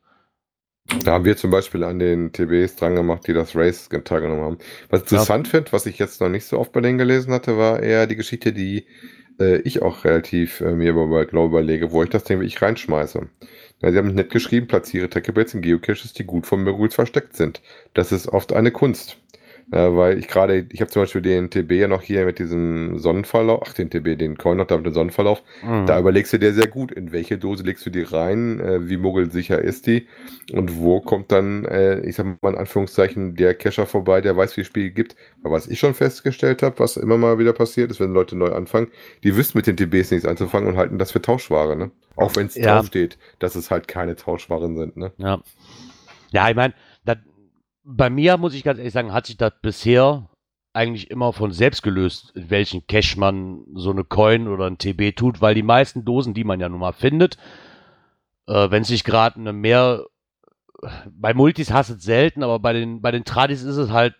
Da 1.03 1.13
haben 1.13 1.25
wir 1.25 1.35
zum 1.35 1.51
Beispiel 1.51 1.83
an 1.83 1.99
den 1.99 2.31
TBs 2.31 2.77
dran 2.77 2.95
gemacht, 2.95 3.27
die 3.27 3.33
das 3.33 3.55
Race 3.55 3.89
teilgenommen 3.89 4.43
haben. 4.43 4.57
Was 4.89 5.01
ich 5.01 5.11
interessant 5.11 5.47
finde, 5.49 5.73
was 5.73 5.85
ich 5.85 5.99
jetzt 5.99 6.21
noch 6.21 6.29
nicht 6.29 6.45
so 6.45 6.57
oft 6.57 6.71
bei 6.71 6.79
denen 6.79 6.97
gelesen 6.97 7.33
hatte, 7.33 7.57
war 7.57 7.83
eher 7.83 8.07
die 8.07 8.15
Geschichte, 8.15 8.53
die 8.53 8.87
äh, 9.39 9.57
ich 9.61 9.81
auch 9.81 10.05
relativ 10.05 10.61
äh, 10.61 10.71
mir 10.71 10.91
über, 10.91 11.25
glaube 11.25 11.49
überlege, 11.49 11.91
wo 11.91 12.03
ich 12.03 12.09
das 12.09 12.23
Ding 12.23 12.39
wirklich 12.39 12.61
reinschmeiße. 12.61 13.27
Ja, 13.81 13.91
sie 13.91 13.97
haben 13.97 14.15
nett 14.15 14.29
geschrieben, 14.29 14.67
platziere 14.67 15.09
Tackables 15.09 15.53
in 15.53 15.61
Geocaches, 15.61 16.13
die 16.13 16.23
gut 16.23 16.47
von 16.47 16.63
Möguls 16.63 16.95
versteckt 16.95 17.35
sind. 17.35 17.61
Das 17.93 18.11
ist 18.13 18.29
oft 18.29 18.53
eine 18.53 18.71
Kunst. 18.71 19.17
Äh, 19.69 19.95
weil 19.95 20.17
ich 20.17 20.27
gerade, 20.29 20.65
ich 20.71 20.79
habe 20.79 20.89
zum 20.89 21.01
Beispiel 21.01 21.21
den 21.21 21.49
TB 21.49 21.71
ja 21.73 21.87
noch 21.89 22.01
hier 22.01 22.23
mit 22.25 22.39
diesem 22.39 22.99
Sonnenverlauf, 22.99 23.63
ach 23.67 23.73
den 23.73 23.89
TB, 23.89 24.17
den 24.17 24.37
Coin 24.37 24.55
noch 24.57 24.67
da 24.67 24.77
mit 24.77 24.85
dem 24.85 24.93
Sonnenverlauf, 24.93 25.43
da 25.85 25.99
überlegst 25.99 26.31
du 26.31 26.39
dir 26.39 26.53
sehr 26.53 26.67
gut, 26.67 26.93
in 26.93 27.11
welche 27.11 27.37
Dose 27.37 27.63
legst 27.63 27.85
du 27.85 27.89
die 27.89 28.03
rein, 28.03 28.61
äh, 28.61 28.87
wie 28.87 28.95
muggelsicher 28.95 29.59
ist 29.59 29.85
die 29.87 30.07
und 30.53 30.77
wo 30.77 31.01
kommt 31.01 31.33
dann, 31.33 31.65
äh, 31.65 31.99
ich 31.99 32.15
sag 32.15 32.41
mal 32.41 32.53
in 32.53 32.57
Anführungszeichen, 32.57 33.35
der 33.35 33.55
Cacher 33.55 33.85
vorbei, 33.85 34.21
der 34.21 34.37
weiß, 34.37 34.55
wie 34.55 34.61
es 34.61 34.67
Spiel 34.67 34.89
gibt. 34.91 35.17
Aber 35.43 35.55
was 35.55 35.67
ich 35.67 35.79
schon 35.79 35.93
festgestellt 35.93 36.63
habe, 36.63 36.79
was 36.79 36.95
immer 36.95 37.17
mal 37.17 37.37
wieder 37.37 37.51
passiert 37.51 37.91
ist, 37.91 37.99
wenn 37.99 38.13
Leute 38.13 38.37
neu 38.37 38.53
anfangen, 38.53 38.87
die 39.25 39.35
wissen 39.35 39.57
mit 39.57 39.67
den 39.67 39.75
TBs 39.75 40.11
nichts 40.11 40.25
anzufangen 40.25 40.69
und 40.69 40.77
halten 40.77 40.97
das 40.97 41.11
für 41.11 41.21
Tauschware, 41.21 41.75
ne? 41.75 41.91
Auch 42.15 42.35
wenn 42.37 42.45
es 42.47 42.55
Ja. 42.55 42.75
draufsteht, 42.77 43.17
dass 43.39 43.55
es 43.55 43.69
halt 43.69 43.89
keine 43.89 44.15
Tauschwaren 44.15 44.77
sind, 44.77 44.95
ne? 44.95 45.11
Ja. 45.17 45.41
Ja, 46.31 46.49
ich 46.49 46.55
meine, 46.55 46.73
bei 47.89 48.09
mir 48.09 48.37
muss 48.37 48.53
ich 48.53 48.63
ganz 48.63 48.79
ehrlich 48.79 48.93
sagen, 48.93 49.13
hat 49.13 49.27
sich 49.27 49.37
das 49.37 49.53
bisher 49.61 50.29
eigentlich 50.73 51.09
immer 51.09 51.31
von 51.31 51.53
selbst 51.53 51.83
gelöst, 51.83 52.33
in 52.35 52.49
welchen 52.49 52.85
Cache 52.85 53.17
man 53.17 53.63
so 53.73 53.91
eine 53.91 54.03
Coin 54.03 54.49
oder 54.49 54.65
ein 54.65 54.77
TB 54.77 55.15
tut, 55.15 55.41
weil 55.41 55.55
die 55.55 55.63
meisten 55.63 56.03
Dosen, 56.03 56.33
die 56.33 56.43
man 56.43 56.59
ja 56.59 56.67
nun 56.67 56.81
mal 56.81 56.91
findet, 56.91 57.37
äh, 58.47 58.69
wenn 58.69 58.83
sich 58.83 59.05
gerade 59.05 59.39
eine 59.39 59.53
mehr, 59.53 60.05
bei 61.09 61.33
Multis 61.33 61.71
hast 61.71 61.89
es 61.89 62.03
selten, 62.03 62.43
aber 62.43 62.59
bei 62.59 62.73
den, 62.73 63.01
bei 63.01 63.11
den 63.11 63.23
Tradis 63.23 63.63
ist 63.63 63.77
es 63.77 63.89
halt, 63.89 64.15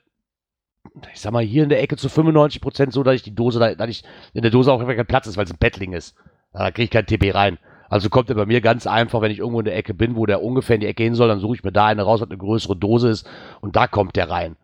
ich 1.14 1.20
sag 1.20 1.34
mal, 1.34 1.44
hier 1.44 1.64
in 1.64 1.70
der 1.70 1.82
Ecke 1.82 1.98
zu 1.98 2.08
95% 2.08 2.92
so, 2.92 3.04
dass 3.04 3.16
ich 3.16 3.24
die 3.24 3.36
Dose, 3.36 3.60
da, 3.60 3.76
dass 3.76 3.90
ich 3.90 4.04
in 4.34 4.44
der 4.44 4.52
Dose 4.52 4.72
auch 4.72 4.80
kein 4.80 5.06
Platz 5.06 5.28
ist, 5.28 5.36
weil 5.36 5.46
es 5.46 5.52
ein 5.52 5.60
Bettling 5.60 5.92
ist. 5.92 6.16
Da 6.54 6.72
kriege 6.72 6.86
ich 6.86 6.90
kein 6.90 7.06
TB 7.06 7.36
rein. 7.36 7.60
Also 7.90 8.10
kommt 8.10 8.30
er 8.30 8.36
bei 8.36 8.46
mir 8.46 8.62
ganz 8.62 8.86
einfach, 8.88 9.22
wenn 9.22 9.32
ich 9.32 9.40
irgendwo 9.40 9.60
in 9.60 9.66
der 9.66 9.78
Ecke 9.78 9.94
bin, 9.94 10.16
wo 10.16 10.26
der 10.26 10.44
ungefähr 10.44 10.76
in 10.76 10.82
die 10.82 10.88
Ecke 10.88 11.04
hin 11.04 11.16
soll, 11.16 11.28
dann 11.28 11.40
suche 11.40 11.56
ich 11.56 11.64
mir 11.64 11.72
da 11.72 11.86
eine 11.86 12.04
raus, 12.04 12.22
was 12.22 12.30
eine 12.30 12.38
größere 12.38 12.76
Dose 12.76 13.10
ist 13.10 13.30
und 13.62 13.76
da 13.76 13.88
kommt 13.88 14.16
der 14.16 14.30
rein. 14.30 14.58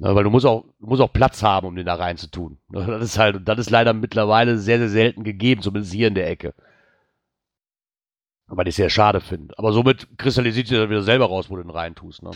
Ne, 0.00 0.14
weil 0.14 0.24
du 0.24 0.30
musst 0.30 0.46
auch, 0.46 0.64
du 0.80 0.86
musst 0.86 1.02
auch 1.02 1.12
Platz 1.12 1.42
haben, 1.42 1.66
um 1.66 1.76
den 1.76 1.84
da 1.84 1.94
rein 1.94 2.16
zu 2.16 2.30
tun. 2.30 2.58
Ne, 2.70 2.86
Das 2.86 3.02
ist 3.02 3.18
halt, 3.18 3.46
das 3.46 3.58
ist 3.58 3.70
leider 3.70 3.92
mittlerweile 3.92 4.58
sehr, 4.58 4.78
sehr 4.78 4.88
selten 4.88 5.24
gegeben, 5.24 5.60
zumindest 5.60 5.92
hier 5.92 6.08
in 6.08 6.14
der 6.14 6.28
Ecke. 6.28 6.54
Aber 8.46 8.66
ich 8.66 8.74
sehr 8.74 8.90
schade 8.90 9.20
finde. 9.20 9.56
Aber 9.58 9.72
somit 9.72 10.08
kristallisiert 10.18 10.66
sich 10.66 10.76
dann 10.78 10.90
wieder 10.90 11.02
selber 11.02 11.26
raus, 11.26 11.50
wo 11.50 11.56
du 11.56 11.62
den 11.62 11.70
rein 11.70 11.94
tust. 11.94 12.22
Ne? 12.22 12.30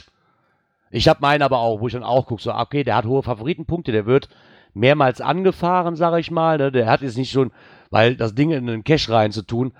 Ich 0.90 1.08
habe 1.08 1.20
meinen 1.22 1.42
aber 1.42 1.58
auch, 1.58 1.80
wo 1.80 1.88
ich 1.88 1.94
dann 1.94 2.04
auch 2.04 2.26
gucke, 2.26 2.42
so, 2.42 2.54
okay, 2.54 2.84
der 2.84 2.96
hat 2.96 3.06
hohe 3.06 3.22
Favoritenpunkte, 3.22 3.90
der 3.90 4.06
wird 4.06 4.28
mehrmals 4.74 5.20
angefahren, 5.20 5.96
sage 5.96 6.20
ich 6.20 6.30
mal. 6.30 6.58
Ne? 6.58 6.70
Der 6.70 6.86
hat 6.86 7.00
jetzt 7.00 7.16
nicht 7.16 7.32
schon, 7.32 7.50
weil 7.90 8.14
das 8.14 8.34
Ding 8.34 8.50
in 8.50 8.68
einen 8.68 8.84
Cache 8.84 9.10
rein 9.10 9.32
zu 9.32 9.42
tun, 9.42 9.72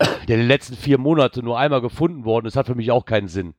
der 0.00 0.36
in 0.36 0.40
den 0.42 0.48
letzten 0.48 0.76
vier 0.76 0.98
Monate 0.98 1.42
nur 1.42 1.58
einmal 1.58 1.80
gefunden 1.80 2.24
worden 2.24 2.46
ist, 2.46 2.56
hat 2.56 2.66
für 2.66 2.74
mich 2.74 2.90
auch 2.90 3.04
keinen 3.04 3.28
Sinn. 3.28 3.54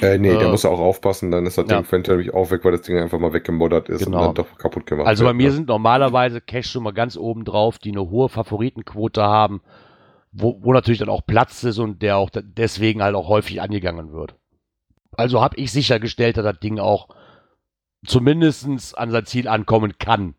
Äh, 0.00 0.16
nee, 0.18 0.30
der 0.36 0.48
Äh, 0.48 0.50
muss 0.50 0.64
auch 0.64 0.78
aufpassen, 0.80 1.30
dann 1.30 1.44
ist 1.44 1.58
das 1.58 1.66
ja. 1.68 1.82
Ding 1.82 2.02
nämlich 2.08 2.32
auch 2.32 2.50
weg, 2.50 2.64
weil 2.64 2.72
das 2.72 2.82
Ding 2.82 2.96
einfach 2.98 3.18
mal 3.18 3.32
weggemoddert 3.34 3.88
ist 3.90 4.04
Genau. 4.04 4.18
und 4.18 4.24
dann 4.38 4.46
doch 4.46 4.56
kaputt 4.56 4.86
gemacht 4.86 5.06
Also 5.06 5.24
bei 5.24 5.28
wird, 5.30 5.36
mir 5.36 5.48
ne? 5.48 5.54
sind 5.54 5.68
normalerweise 5.68 6.40
Caches 6.40 6.70
schon 6.70 6.82
mal 6.84 6.92
ganz 6.92 7.16
oben 7.16 7.44
drauf, 7.44 7.78
die 7.78 7.90
eine 7.90 8.08
hohe 8.08 8.28
Favoritenquote 8.30 9.22
haben, 9.22 9.60
wo, 10.32 10.58
wo 10.62 10.72
natürlich 10.72 11.00
dann 11.00 11.10
auch 11.10 11.26
Platz 11.26 11.62
ist 11.64 11.78
und 11.78 12.00
der 12.00 12.16
auch 12.16 12.30
deswegen 12.32 13.02
halt 13.02 13.14
auch 13.14 13.28
häufig 13.28 13.60
angegangen 13.60 14.12
wird. 14.12 14.34
Also 15.14 15.42
habe 15.42 15.56
ich 15.58 15.70
sichergestellt, 15.72 16.38
dass 16.38 16.44
das 16.44 16.58
Ding 16.60 16.78
auch 16.78 17.08
zumindest 18.06 18.96
an 18.96 19.10
sein 19.10 19.26
Ziel 19.26 19.46
ankommen 19.46 19.98
kann. 19.98 20.34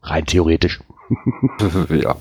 Rein 0.00 0.26
theoretisch. 0.26 0.80
ja. 1.90 2.16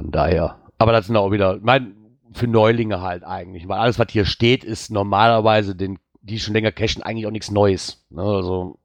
Von 0.00 0.10
daher. 0.12 0.56
Aber 0.78 0.92
das 0.92 1.06
sind 1.08 1.16
auch 1.16 1.30
wieder, 1.30 1.58
mein, 1.60 1.94
für 2.32 2.46
Neulinge 2.46 3.02
halt 3.02 3.22
eigentlich. 3.22 3.68
Weil 3.68 3.78
alles, 3.80 3.98
was 3.98 4.06
hier 4.10 4.24
steht, 4.24 4.64
ist 4.64 4.90
normalerweise 4.90 5.76
den, 5.76 5.98
die 6.22 6.38
schon 6.38 6.54
länger 6.54 6.72
cashen, 6.72 7.02
eigentlich 7.02 7.26
auch 7.26 7.30
nichts 7.30 7.50
Neues. 7.50 8.02
Ne? 8.08 8.22
Also, 8.22 8.78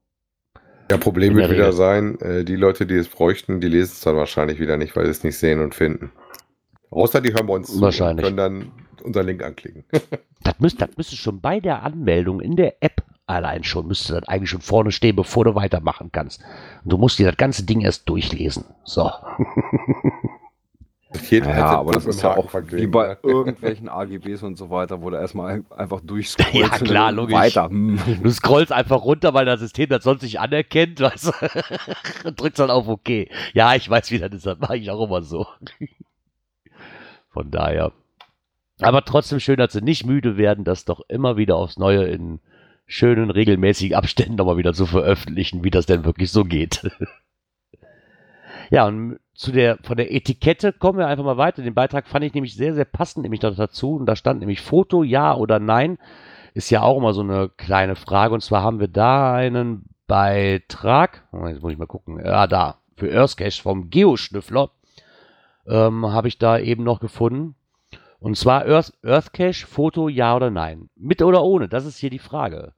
Ja, 0.90 0.98
Problem 0.98 1.34
wird 1.34 1.44
der 1.46 1.50
wieder 1.56 1.64
Regel. 1.68 1.76
sein, 1.76 2.20
äh, 2.20 2.44
die 2.44 2.56
Leute, 2.56 2.84
die 2.84 2.96
es 2.96 3.08
bräuchten, 3.08 3.62
die 3.62 3.68
lesen 3.68 3.92
es 3.94 4.00
dann 4.02 4.16
wahrscheinlich 4.16 4.60
wieder 4.60 4.76
nicht, 4.76 4.94
weil 4.94 5.06
sie 5.06 5.10
es 5.12 5.24
nicht 5.24 5.38
sehen 5.38 5.60
und 5.60 5.74
finden. 5.74 6.12
Außer 6.90 7.22
die 7.22 7.32
hören 7.32 7.46
bei 7.46 7.54
uns 7.54 7.80
Wahrscheinlich. 7.80 8.26
und 8.26 8.36
können 8.36 8.36
dann 8.36 8.72
unseren 9.02 9.26
Link 9.26 9.42
anklicken. 9.42 9.84
Das 10.42 10.60
müsste, 10.60 10.86
das 10.86 10.96
müsste 10.96 11.16
schon 11.16 11.40
bei 11.40 11.58
der 11.58 11.82
Anmeldung 11.82 12.40
in 12.40 12.54
der 12.54 12.74
App 12.80 13.02
allein 13.26 13.64
schon, 13.64 13.88
müsste 13.88 14.12
das 14.12 14.28
eigentlich 14.28 14.50
schon 14.50 14.60
vorne 14.60 14.92
stehen, 14.92 15.16
bevor 15.16 15.44
du 15.44 15.56
weitermachen 15.56 16.10
kannst. 16.12 16.40
Und 16.84 16.92
du 16.92 16.98
musst 16.98 17.18
dir 17.18 17.26
das 17.26 17.36
ganze 17.36 17.64
Ding 17.64 17.80
erst 17.80 18.08
durchlesen. 18.08 18.64
So. 18.84 19.10
Jeder 21.30 21.56
Ja, 21.56 21.78
aber 21.78 21.92
das 21.92 22.06
ist 22.06 22.22
ja 22.22 22.36
auch 22.36 22.50
verglichen, 22.50 22.86
wie 22.86 22.90
bei 22.90 23.08
ne? 23.08 23.18
irgendwelchen 23.22 23.88
AGBs 23.88 24.42
und 24.42 24.56
so 24.56 24.70
weiter, 24.70 25.02
wo 25.02 25.10
du 25.10 25.16
erstmal 25.16 25.64
einfach 25.70 26.00
durchscrollst 26.00 26.54
Ja, 26.54 26.68
klar, 26.78 27.12
logisch. 27.12 27.34
weiter. 27.34 27.68
Du 28.22 28.30
scrollst 28.30 28.72
einfach 28.72 29.02
runter, 29.04 29.34
weil 29.34 29.46
das 29.46 29.60
System 29.60 29.88
das 29.88 30.04
sonst 30.04 30.22
nicht 30.22 30.40
anerkennt, 30.40 31.00
weißt 31.00 31.26
du? 31.26 31.32
Und 32.28 32.40
drückst 32.40 32.58
dann 32.60 32.70
auf 32.70 32.88
OK. 32.88 33.28
Ja, 33.54 33.74
ich 33.74 33.88
weiß, 33.88 34.10
wie 34.10 34.18
das 34.18 34.32
ist. 34.32 34.46
Das 34.46 34.58
mache 34.58 34.76
ich 34.76 34.90
auch 34.90 35.04
immer 35.06 35.22
so. 35.22 35.46
Von 37.30 37.50
daher. 37.50 37.92
Aber 38.80 39.04
trotzdem 39.04 39.40
schön, 39.40 39.56
dass 39.56 39.72
sie 39.72 39.82
nicht 39.82 40.06
müde 40.06 40.36
werden, 40.36 40.64
das 40.64 40.84
doch 40.84 41.00
immer 41.08 41.36
wieder 41.36 41.56
aufs 41.56 41.78
Neue 41.78 42.04
in 42.04 42.40
schönen, 42.86 43.30
regelmäßigen 43.30 43.96
Abständen 43.96 44.36
nochmal 44.36 44.58
wieder 44.58 44.72
zu 44.72 44.86
veröffentlichen, 44.86 45.64
wie 45.64 45.70
das 45.70 45.86
denn 45.86 46.04
wirklich 46.04 46.30
so 46.30 46.44
geht. 46.44 46.88
Ja, 48.70 48.86
und 48.86 49.18
zu 49.34 49.52
der, 49.52 49.78
von 49.82 49.96
der 49.96 50.12
Etikette 50.12 50.72
kommen 50.72 50.98
wir 50.98 51.06
einfach 51.06 51.24
mal 51.24 51.36
weiter. 51.36 51.62
Den 51.62 51.74
Beitrag 51.74 52.06
fand 52.06 52.24
ich 52.24 52.34
nämlich 52.34 52.56
sehr, 52.56 52.74
sehr 52.74 52.84
passend, 52.84 53.22
nämlich 53.22 53.42
noch 53.42 53.54
dazu. 53.54 53.96
Und 53.96 54.06
da 54.06 54.16
stand 54.16 54.40
nämlich 54.40 54.60
Foto, 54.60 55.02
ja 55.02 55.34
oder 55.34 55.58
nein. 55.58 55.98
Ist 56.54 56.70
ja 56.70 56.82
auch 56.82 56.96
immer 56.96 57.12
so 57.12 57.20
eine 57.20 57.50
kleine 57.50 57.96
Frage. 57.96 58.34
Und 58.34 58.40
zwar 58.40 58.62
haben 58.62 58.80
wir 58.80 58.88
da 58.88 59.34
einen 59.34 59.84
Beitrag. 60.06 61.24
Jetzt 61.46 61.62
muss 61.62 61.72
ich 61.72 61.78
mal 61.78 61.86
gucken. 61.86 62.18
Ja, 62.24 62.46
da. 62.46 62.78
Für 62.96 63.12
Earthcache 63.12 63.60
vom 63.62 63.90
Geoschnüffler 63.90 64.70
ähm, 65.66 66.06
habe 66.06 66.28
ich 66.28 66.38
da 66.38 66.58
eben 66.58 66.82
noch 66.82 67.00
gefunden. 67.00 67.56
Und 68.18 68.36
zwar 68.36 68.66
Earth, 68.66 68.94
Earthcache, 69.02 69.66
Foto, 69.66 70.08
ja 70.08 70.34
oder 70.34 70.50
nein. 70.50 70.88
Mit 70.96 71.20
oder 71.20 71.42
ohne, 71.42 71.68
das 71.68 71.84
ist 71.84 71.98
hier 71.98 72.10
die 72.10 72.18
Frage. 72.18 72.72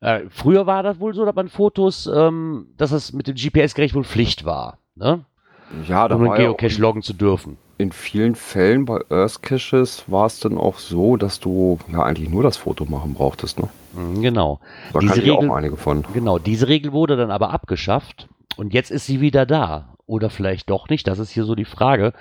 Äh, 0.00 0.24
früher 0.28 0.66
war 0.66 0.82
das 0.82 1.00
wohl 1.00 1.14
so, 1.14 1.24
dass 1.24 1.34
man 1.34 1.48
Fotos, 1.48 2.06
ähm, 2.06 2.74
dass 2.76 2.92
es 2.92 3.12
mit 3.12 3.28
dem 3.28 3.36
GPS-Gerät 3.36 3.94
wohl 3.94 4.04
Pflicht 4.04 4.44
war, 4.44 4.78
ne? 4.96 5.24
Ja, 5.88 6.06
da 6.08 6.14
um 6.14 6.22
einen 6.22 6.30
ja 6.32 6.36
Geocache 6.36 6.80
loggen 6.80 7.02
zu 7.02 7.12
dürfen. 7.12 7.56
in 7.78 7.90
vielen 7.92 8.34
Fällen 8.36 8.84
bei 8.84 9.00
Earth 9.10 9.42
Caches 9.42 10.04
war 10.06 10.26
es 10.26 10.40
dann 10.40 10.56
auch 10.58 10.78
so, 10.78 11.16
dass 11.16 11.40
du 11.40 11.78
ja 11.92 12.02
eigentlich 12.04 12.28
nur 12.30 12.42
das 12.42 12.56
Foto 12.56 12.84
machen 12.84 13.14
brauchtest. 13.14 13.58
Ne? 13.60 13.68
Mhm, 13.94 14.22
Genau. 14.22 14.60
Da 14.92 15.00
Diese 15.00 15.20
ich 15.20 15.30
auch 15.30 15.42
Regel- 15.42 15.50
einige 15.52 15.76
von. 15.76 16.04
Genau, 16.14 16.38
diese 16.38 16.68
Regel 16.68 16.92
wurde 16.92 17.16
dann 17.16 17.30
aber 17.30 17.50
abgeschafft 17.50 18.28
und 18.56 18.72
jetzt 18.74 18.90
ist 18.90 19.06
sie 19.06 19.20
wieder 19.20 19.44
da. 19.46 19.88
Oder 20.08 20.30
vielleicht 20.30 20.70
doch 20.70 20.88
nicht, 20.88 21.08
das 21.08 21.18
ist 21.18 21.30
hier 21.30 21.42
so 21.44 21.56
die 21.56 21.64
Frage. 21.64 22.12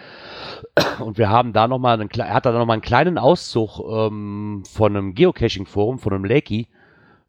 Und 1.00 1.20
wir 1.20 1.30
haben 1.30 1.54
da 1.54 1.68
nochmal 1.68 2.02
einen, 2.02 2.10
er 2.10 2.34
hat 2.34 2.48
da 2.48 2.52
nochmal 2.52 2.74
einen 2.76 2.82
kleinen 2.82 3.20
Auszug 3.20 3.80
ähm, 3.88 4.64
von 4.68 4.96
einem 4.98 5.14
Geocaching-Forum, 5.14 6.00
von 6.00 6.12
einem 6.14 6.26
Lakey, 6.26 6.68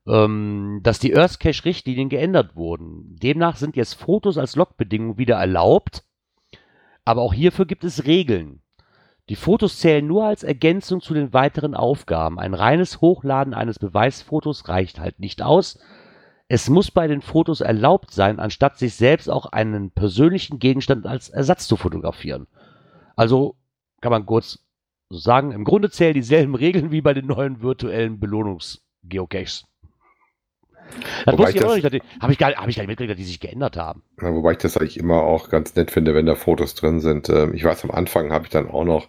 ähm, 0.06 0.80
dass 0.82 0.98
die 0.98 1.14
Earthcache-Richtlinien 1.16 2.08
geändert 2.08 2.56
wurden. 2.56 3.16
Demnach 3.22 3.56
sind 3.56 3.76
jetzt 3.76 3.94
Fotos 3.94 4.38
als 4.38 4.56
Logbedingung 4.56 5.18
wieder 5.18 5.36
erlaubt, 5.36 6.04
aber 7.04 7.22
auch 7.22 7.34
hierfür 7.34 7.66
gibt 7.66 7.84
es 7.84 8.06
Regeln. 8.06 8.60
Die 9.28 9.36
Fotos 9.36 9.80
zählen 9.80 10.06
nur 10.06 10.24
als 10.24 10.44
Ergänzung 10.44 11.00
zu 11.00 11.12
den 11.12 11.32
weiteren 11.32 11.74
Aufgaben. 11.74 12.38
Ein 12.38 12.54
reines 12.54 13.00
Hochladen 13.00 13.54
eines 13.54 13.78
Beweisfotos 13.80 14.68
reicht 14.68 15.00
halt 15.00 15.18
nicht 15.18 15.42
aus. 15.42 15.80
Es 16.48 16.68
muss 16.68 16.92
bei 16.92 17.08
den 17.08 17.22
Fotos 17.22 17.60
erlaubt 17.60 18.12
sein, 18.12 18.38
anstatt 18.38 18.78
sich 18.78 18.94
selbst 18.94 19.28
auch 19.28 19.46
einen 19.46 19.90
persönlichen 19.90 20.60
Gegenstand 20.60 21.06
als 21.06 21.28
Ersatz 21.28 21.66
zu 21.66 21.76
fotografieren. 21.76 22.46
Also 23.16 23.56
kann 24.00 24.12
man 24.12 24.26
kurz 24.26 24.60
so 25.08 25.18
sagen, 25.18 25.50
im 25.50 25.64
Grunde 25.64 25.90
zählen 25.90 26.14
dieselben 26.14 26.54
Regeln 26.54 26.92
wie 26.92 27.00
bei 27.00 27.14
den 27.14 27.26
neuen 27.26 27.62
virtuellen 27.62 28.20
Belohnungsgeocaches. 28.20 29.66
Das 31.26 31.38
wusste 31.38 31.58
ich 31.58 31.64
auch 31.64 31.74
nicht. 31.74 32.02
Habe 32.20 32.32
ich, 32.32 32.38
gar- 32.38 32.54
hab 32.54 32.68
ich 32.68 32.76
gar 32.76 32.82
nicht 32.82 32.88
mitgekriegt, 32.88 33.10
dass 33.10 33.18
die 33.18 33.24
sich 33.24 33.40
geändert 33.40 33.76
haben. 33.76 34.02
Ja, 34.20 34.32
wobei 34.34 34.52
ich 34.52 34.58
das 34.58 34.76
eigentlich 34.76 34.98
immer 34.98 35.22
auch 35.22 35.50
ganz 35.50 35.74
nett 35.74 35.90
finde, 35.90 36.14
wenn 36.14 36.26
da 36.26 36.34
Fotos 36.34 36.74
drin 36.74 37.00
sind. 37.00 37.28
Ähm, 37.28 37.54
Ich 37.54 37.64
weiß, 37.64 37.84
am 37.84 37.90
Anfang 37.90 38.32
habe 38.32 38.44
ich 38.44 38.50
dann 38.50 38.70
auch 38.70 38.84
noch 38.84 39.08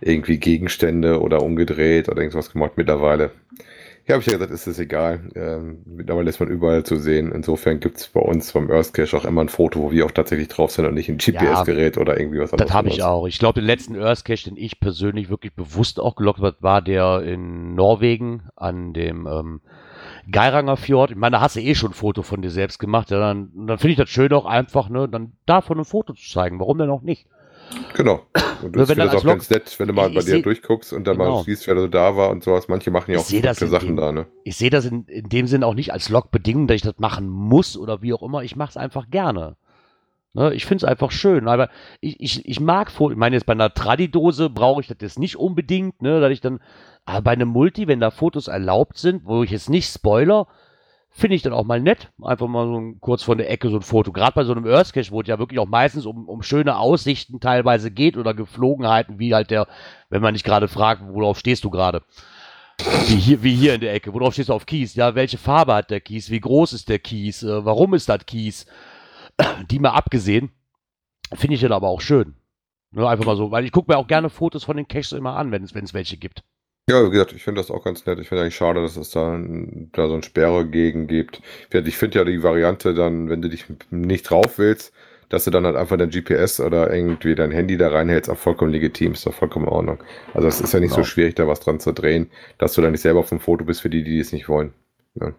irgendwie 0.00 0.38
Gegenstände 0.38 1.20
oder 1.20 1.42
umgedreht 1.42 2.08
oder 2.08 2.18
irgendwas 2.22 2.52
gemacht. 2.52 2.72
Mittlerweile, 2.76 3.32
ja, 4.06 4.14
habe 4.14 4.20
ich 4.22 4.26
ja 4.26 4.32
gesagt, 4.32 4.50
ist 4.50 4.66
es 4.66 4.78
egal. 4.78 5.20
Ähm, 5.36 5.82
Mittlerweile 5.84 6.30
ist 6.30 6.40
man 6.40 6.48
überall 6.48 6.84
zu 6.84 6.96
sehen. 6.96 7.30
Insofern 7.32 7.80
gibt 7.80 7.98
es 7.98 8.08
bei 8.08 8.20
uns 8.20 8.50
vom 8.50 8.70
Earth 8.70 8.94
Cache 8.94 9.14
auch 9.16 9.24
immer 9.26 9.42
ein 9.42 9.50
Foto, 9.50 9.80
wo 9.80 9.92
wir 9.92 10.06
auch 10.06 10.10
tatsächlich 10.10 10.48
drauf 10.48 10.70
sind 10.72 10.86
und 10.86 10.94
nicht 10.94 11.08
ein 11.10 11.18
GPS-Gerät 11.18 11.98
oder 11.98 12.18
irgendwie 12.18 12.40
was 12.40 12.50
Das 12.52 12.72
habe 12.72 12.88
ich 12.88 13.02
auch. 13.02 13.26
Ich 13.26 13.38
glaube, 13.38 13.60
den 13.60 13.66
letzten 13.66 13.96
Earth 14.00 14.24
Cache, 14.24 14.44
den 14.48 14.56
ich 14.56 14.80
persönlich 14.80 15.28
wirklich 15.28 15.52
bewusst 15.54 16.00
auch 16.00 16.16
gelockt 16.16 16.40
habe, 16.40 16.56
war 16.60 16.80
der 16.82 17.22
in 17.22 17.74
Norwegen 17.74 18.44
an 18.56 18.94
dem 18.94 19.26
ähm, 19.26 19.60
Geiranger 20.30 20.76
Fjord. 20.76 21.10
Ich 21.10 21.16
meine, 21.16 21.36
da 21.36 21.40
hast 21.40 21.56
du 21.56 21.60
eh 21.60 21.74
schon 21.74 21.90
ein 21.90 21.94
Foto 21.94 22.22
von 22.22 22.42
dir 22.42 22.50
selbst 22.50 22.78
gemacht. 22.78 23.10
Ja, 23.10 23.18
dann 23.20 23.50
dann 23.54 23.78
finde 23.78 23.92
ich 23.92 23.98
das 23.98 24.08
schön 24.10 24.32
auch 24.32 24.46
einfach, 24.46 24.88
ne, 24.88 25.08
dann 25.08 25.32
davon 25.46 25.78
ein 25.78 25.84
Foto 25.84 26.12
zu 26.14 26.28
zeigen. 26.28 26.58
Warum 26.60 26.78
denn 26.78 26.90
auch 26.90 27.02
nicht? 27.02 27.26
Genau. 27.94 28.20
Und 28.62 28.76
das 28.76 28.90
als 28.98 29.14
auch 29.14 29.24
ganz 29.24 29.48
nett, 29.48 29.74
wenn 29.78 29.88
du 29.88 29.94
mal 29.94 30.08
Ich- 30.08 30.14
bei 30.14 30.20
ich 30.20 30.26
dir 30.26 30.32
seh- 30.32 30.42
durchguckst 30.42 30.92
und 30.92 31.06
dann 31.06 31.16
Genau. 31.16 31.36
mal 31.36 31.44
siehst, 31.44 31.66
wer 31.66 31.76
so 31.76 31.86
da 31.88 32.14
war 32.16 32.28
und 32.30 32.42
sowas. 32.44 32.68
Manche 32.68 32.90
machen 32.90 33.12
ja 33.12 33.18
auch 33.18 33.30
in 33.30 33.42
Sachen 33.54 33.88
dem- 33.88 33.96
da, 33.96 34.12
ne? 34.12 34.26
Ich 34.44 34.56
sehe 34.56 34.70
das 34.70 34.84
in, 34.84 35.04
in 35.04 35.28
dem 35.28 35.46
Sinn 35.46 35.64
auch 35.64 35.74
nicht 35.74 35.92
als 35.92 36.08
Logbedingung, 36.10 36.66
dass 36.66 36.74
ich 36.76 36.82
das 36.82 36.98
machen 36.98 37.28
muss 37.30 37.78
oder 37.78 38.02
wie 38.02 38.12
auch 38.12 38.22
immer. 38.22 38.42
Ich 38.42 38.54
mache 38.56 38.70
es 38.70 38.76
einfach 38.76 39.08
gerne. 39.10 39.56
Ne, 40.32 40.52
ich 40.54 40.64
finde 40.66 40.84
es 40.84 40.88
einfach 40.88 41.10
schön. 41.10 41.48
Aber 41.48 41.70
ich, 42.00 42.20
ich, 42.20 42.46
ich 42.48 42.60
mag 42.60 42.90
Fotos. 42.90 43.14
Ich 43.14 43.18
meine, 43.18 43.34
jetzt 43.34 43.46
bei 43.46 43.52
einer 43.52 43.72
Tradidose 43.74 44.48
brauche 44.50 44.80
ich 44.80 44.86
das 44.86 44.98
jetzt 45.00 45.18
nicht 45.18 45.36
unbedingt, 45.36 46.02
ne, 46.02 46.20
dass 46.20 46.30
ich 46.32 46.40
dann. 46.40 46.60
Aber 47.04 47.22
bei 47.22 47.32
einem 47.32 47.48
Multi, 47.48 47.88
wenn 47.88 48.00
da 48.00 48.10
Fotos 48.10 48.48
erlaubt 48.48 48.98
sind, 48.98 49.24
wo 49.24 49.42
ich 49.42 49.50
jetzt 49.50 49.70
nicht 49.70 49.92
spoiler, 49.92 50.46
finde 51.10 51.34
ich 51.34 51.42
dann 51.42 51.52
auch 51.52 51.64
mal 51.64 51.80
nett. 51.80 52.10
Einfach 52.22 52.46
mal 52.46 52.66
so 52.66 52.78
ein, 52.78 53.00
kurz 53.00 53.22
von 53.22 53.38
der 53.38 53.50
Ecke 53.50 53.68
so 53.68 53.76
ein 53.76 53.82
Foto. 53.82 54.12
Gerade 54.12 54.34
bei 54.34 54.44
so 54.44 54.52
einem 54.52 54.66
Earth 54.66 54.92
Cache, 54.92 55.10
wo 55.10 55.20
es 55.20 55.28
ja 55.28 55.38
wirklich 55.38 55.58
auch 55.58 55.66
meistens 55.66 56.06
um, 56.06 56.28
um 56.28 56.42
schöne 56.42 56.76
Aussichten 56.76 57.40
teilweise 57.40 57.90
geht 57.90 58.16
oder 58.16 58.34
Geflogenheiten, 58.34 59.18
wie 59.18 59.34
halt 59.34 59.50
der, 59.50 59.66
wenn 60.08 60.22
man 60.22 60.32
nicht 60.32 60.44
gerade 60.44 60.68
fragt, 60.68 61.02
worauf 61.04 61.38
stehst 61.38 61.64
du 61.64 61.70
gerade? 61.70 62.02
Wie 63.08 63.16
hier, 63.16 63.42
wie 63.42 63.54
hier 63.54 63.74
in 63.74 63.80
der 63.80 63.92
Ecke. 63.92 64.14
Worauf 64.14 64.32
stehst 64.32 64.48
du 64.48 64.54
auf 64.54 64.66
Kies? 64.66 64.94
Ja, 64.94 65.14
welche 65.14 65.36
Farbe 65.36 65.74
hat 65.74 65.90
der 65.90 66.00
Kies? 66.00 66.30
Wie 66.30 66.40
groß 66.40 66.72
ist 66.72 66.88
der 66.88 66.98
Kies? 66.98 67.42
Äh, 67.42 67.64
warum 67.64 67.92
ist 67.94 68.08
das 68.08 68.24
Kies? 68.24 68.66
Die 69.70 69.78
mal 69.78 69.90
abgesehen, 69.90 70.50
finde 71.34 71.54
ich 71.54 71.60
dann 71.60 71.72
aber 71.72 71.88
auch 71.88 72.00
schön. 72.00 72.36
Ne, 72.92 73.08
einfach 73.08 73.24
mal 73.24 73.36
so, 73.36 73.50
weil 73.50 73.64
ich 73.64 73.72
gucke 73.72 73.92
mir 73.92 73.98
auch 73.98 74.06
gerne 74.06 74.30
Fotos 74.30 74.64
von 74.64 74.76
den 74.76 74.88
Caches 74.88 75.12
immer 75.12 75.36
an, 75.36 75.52
wenn 75.52 75.62
es 75.62 75.94
welche 75.94 76.16
gibt. 76.16 76.42
Ja, 76.90 77.04
wie 77.06 77.10
gesagt, 77.10 77.32
ich 77.32 77.42
finde 77.42 77.60
das 77.60 77.70
auch 77.70 77.84
ganz 77.84 78.04
nett. 78.06 78.18
Ich 78.18 78.28
finde 78.28 78.42
eigentlich 78.42 78.56
schade, 78.56 78.82
dass 78.82 78.96
es 78.96 79.10
da, 79.10 79.38
da 79.92 80.08
so 80.08 80.14
ein 80.14 80.22
Sperre 80.22 80.66
gegen 80.66 81.06
gibt. 81.06 81.40
Ich 81.72 81.96
finde 81.96 82.18
ja 82.18 82.24
die 82.24 82.42
Variante 82.42 82.94
dann, 82.94 83.28
wenn 83.30 83.40
du 83.42 83.48
dich 83.48 83.64
nicht 83.90 84.28
drauf 84.28 84.58
willst, 84.58 84.92
dass 85.28 85.44
du 85.44 85.50
dann 85.52 85.64
halt 85.64 85.76
einfach 85.76 85.96
dein 85.96 86.10
GPS 86.10 86.58
oder 86.60 86.92
irgendwie 86.92 87.34
dein 87.36 87.52
Handy 87.52 87.76
da 87.76 87.88
reinhältst, 87.90 88.28
auch 88.30 88.36
vollkommen 88.36 88.72
legitim, 88.72 89.12
ist 89.12 89.24
doch 89.26 89.32
vollkommen 89.34 89.66
in 89.66 89.72
Ordnung. 89.72 90.02
Also 90.34 90.48
es 90.48 90.60
ist 90.60 90.74
ja 90.74 90.80
nicht 90.80 90.90
so 90.90 90.96
Genau. 90.96 91.06
schwierig, 91.06 91.36
da 91.36 91.46
was 91.46 91.60
dran 91.60 91.78
zu 91.78 91.92
drehen, 91.92 92.30
dass 92.58 92.72
du 92.74 92.82
dann 92.82 92.90
nicht 92.92 93.02
selber 93.02 93.20
auf 93.20 93.28
dem 93.28 93.38
Foto 93.40 93.64
bist 93.64 93.80
für 93.82 93.90
die, 93.90 94.02
die 94.02 94.18
es 94.18 94.32
nicht 94.32 94.48
wollen. 94.48 94.72
Ja. 95.14 95.32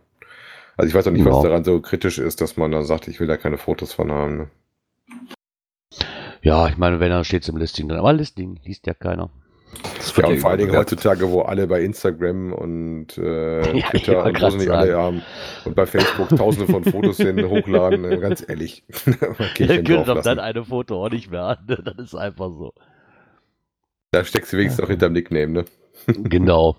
Also 0.77 0.87
ich 0.87 0.95
weiß 0.95 1.07
auch 1.07 1.11
nicht, 1.11 1.25
was 1.25 1.43
Ja. 1.43 1.49
daran 1.49 1.65
so 1.65 1.81
kritisch 1.81 2.19
ist, 2.19 2.39
dass 2.39 2.55
man 2.55 2.71
dann 2.71 2.85
sagt, 2.85 3.09
ich 3.09 3.19
will 3.19 3.27
da 3.27 3.35
keine 3.35 3.57
Fotos 3.57 3.91
von 3.93 4.11
haben. 4.11 4.37
Ne? 4.37 4.47
Ja, 6.41 6.67
ich 6.69 6.77
meine, 6.77 6.99
wenn 6.99 7.09
dann 7.11 7.23
steht 7.25 7.43
es 7.43 7.49
im 7.49 7.57
Listing 7.57 7.87
drin. 7.89 7.99
Aber 7.99 8.13
Listing 8.13 8.59
liest 8.63 8.87
ja 8.87 8.93
keiner. 8.93 9.29
Das 9.97 10.15
Ja, 10.15 10.27
und 10.27 10.39
vor 10.39 10.51
allen 10.51 10.59
Dingen 10.59 10.75
heutzutage, 10.75 11.29
wo 11.29 11.41
alle 11.41 11.67
bei 11.67 11.81
Instagram 11.81 12.53
und 12.53 13.17
äh, 13.17 13.77
Ja, 13.77 13.89
Twitter 13.89 14.25
und 14.25 14.51
sie 14.51 14.57
nicht 14.57 14.69
alle 14.69 14.97
haben 14.97 15.21
und 15.65 15.75
bei 15.75 15.85
Facebook 15.85 16.29
tausende 16.29 16.71
von 16.71 16.83
Fotos 16.83 17.17
hin, 17.17 17.43
hochladen, 17.49 18.05
äh, 18.05 18.17
ganz 18.17 18.43
ehrlich. 18.47 18.83
Ihr 19.57 19.83
könnt 19.83 20.07
doch 20.07 20.21
dann 20.21 20.39
eine 20.39 20.65
Foto 20.65 21.05
auch 21.05 21.09
nicht 21.09 21.31
mehr 21.31 21.43
an. 21.43 21.57
Das 21.67 21.97
ist 21.97 22.15
einfach 22.15 22.49
so. 22.49 22.73
Da 24.11 24.23
steckst 24.23 24.51
du 24.53 24.57
wenigstens 24.57 24.81
noch 24.81 24.89
hinterm 24.89 25.13
Nickname, 25.13 25.51
ne? 25.51 25.65
Genau. 26.07 26.75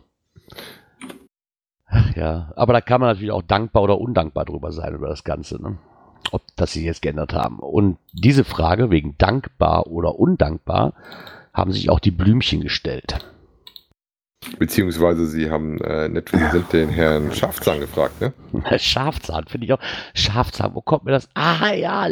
Ach 1.86 2.16
ja, 2.16 2.53
aber 2.57 2.72
da 2.72 2.80
kann 2.80 3.01
man 3.01 3.11
natürlich 3.11 3.32
auch 3.32 3.43
dankbar 3.43 3.82
oder 3.82 3.99
undankbar 3.99 4.45
drüber 4.45 4.72
sein 4.72 4.95
über 4.95 5.09
das 5.09 5.24
Ganze, 5.24 5.62
ne? 5.62 5.78
ob 6.30 6.43
das 6.57 6.72
sich 6.72 6.84
jetzt 6.84 7.03
geändert 7.03 7.32
haben. 7.32 7.59
Und 7.59 7.99
diese 8.12 8.45
Frage 8.45 8.90
wegen 8.90 9.16
dankbar 9.18 9.86
oder 9.88 10.18
undankbar 10.18 10.95
haben 11.53 11.72
sich 11.72 11.90
auch 11.90 12.00
die 12.00 12.11
Blümchen 12.11 12.61
gestellt. 12.62 13.18
Beziehungsweise 14.59 15.26
sie 15.26 15.50
haben 15.50 15.78
äh, 15.82 16.09
natürlich 16.09 16.48
sind 16.50 16.72
den 16.72 16.88
Herrn 16.88 17.32
Schafzahn 17.34 17.78
gefragt, 17.78 18.20
ne? 18.20 18.32
Schafzahn, 18.78 19.44
finde 19.46 19.66
ich 19.66 19.72
auch. 19.72 19.78
Schafzahn, 20.14 20.74
wo 20.74 20.80
kommt 20.80 21.05
mir 21.05 21.12
das? 21.12 21.28
Ah 21.34 21.72
ja, 21.72 22.09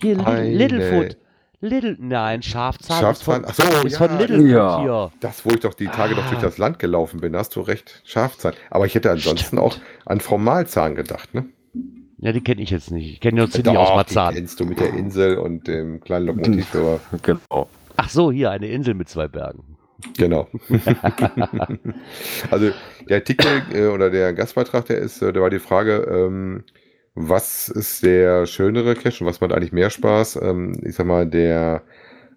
hier 0.00 0.26
Ei, 0.26 0.48
Littlefoot. 0.54 1.16
Little, 1.60 1.96
nein, 1.98 2.42
Schafzahn, 2.42 3.00
Schafzahn, 3.00 3.44
ist 3.44 3.52
von, 3.56 3.66
ach 3.66 3.80
so, 3.80 3.86
ist 3.86 3.98
ja, 3.98 4.06
von 4.08 4.18
Littlefoot 4.18 4.48
ja. 4.48 4.80
hier. 4.80 5.10
Das, 5.20 5.44
wo 5.44 5.50
ich 5.50 5.60
doch 5.60 5.74
die 5.74 5.86
Tage 5.88 6.14
Ah. 6.14 6.20
noch 6.20 6.28
durch 6.30 6.40
das 6.40 6.58
Land 6.58 6.78
gelaufen 6.78 7.20
bin, 7.20 7.34
hast 7.36 7.56
du 7.56 7.60
recht. 7.60 8.00
Schafzahn. 8.04 8.54
Aber 8.70 8.86
ich 8.86 8.94
hätte 8.94 9.10
ansonsten 9.10 9.56
Stimmt. 9.56 9.62
auch 9.62 9.76
an 10.06 10.20
Frau 10.20 10.38
Malzahn 10.38 10.94
gedacht, 10.94 11.34
ne? 11.34 11.44
Ja, 12.18 12.32
die 12.32 12.40
kenne 12.42 12.62
ich 12.62 12.70
jetzt 12.70 12.90
nicht. 12.90 13.10
Ich 13.12 13.20
kenne 13.20 13.38
nur 13.38 13.50
Cindy 13.50 13.64
Doch, 13.74 13.76
aus 13.76 13.88
die 13.88 13.94
Marzahn. 13.96 14.34
kennst 14.34 14.58
du 14.60 14.64
mit 14.64 14.80
der 14.80 14.94
Insel 14.94 15.36
und 15.36 15.66
dem 15.66 16.00
kleinen 16.00 16.26
Lokomotivführer. 16.26 17.00
Genau. 17.22 17.68
Ach 17.96 18.10
so, 18.10 18.30
hier, 18.32 18.50
eine 18.50 18.68
Insel 18.68 18.94
mit 18.94 19.08
zwei 19.08 19.28
Bergen. 19.28 19.76
Genau. 20.16 20.48
also 22.50 22.70
der 23.08 23.16
Artikel 23.16 23.62
äh, 23.72 23.86
oder 23.86 24.10
der 24.10 24.32
Gastbeitrag, 24.32 24.86
der 24.86 24.98
ist, 24.98 25.22
äh, 25.22 25.32
da 25.32 25.40
war 25.40 25.50
die 25.50 25.58
Frage, 25.58 26.06
ähm, 26.10 26.64
was 27.14 27.68
ist 27.68 28.04
der 28.04 28.46
schönere 28.46 28.94
Cache 28.94 29.24
und 29.24 29.30
was 29.30 29.40
macht 29.40 29.52
eigentlich 29.52 29.72
mehr 29.72 29.90
Spaß? 29.90 30.36
Ähm, 30.42 30.78
ich 30.84 30.94
sag 30.96 31.06
mal, 31.06 31.26
der 31.26 31.82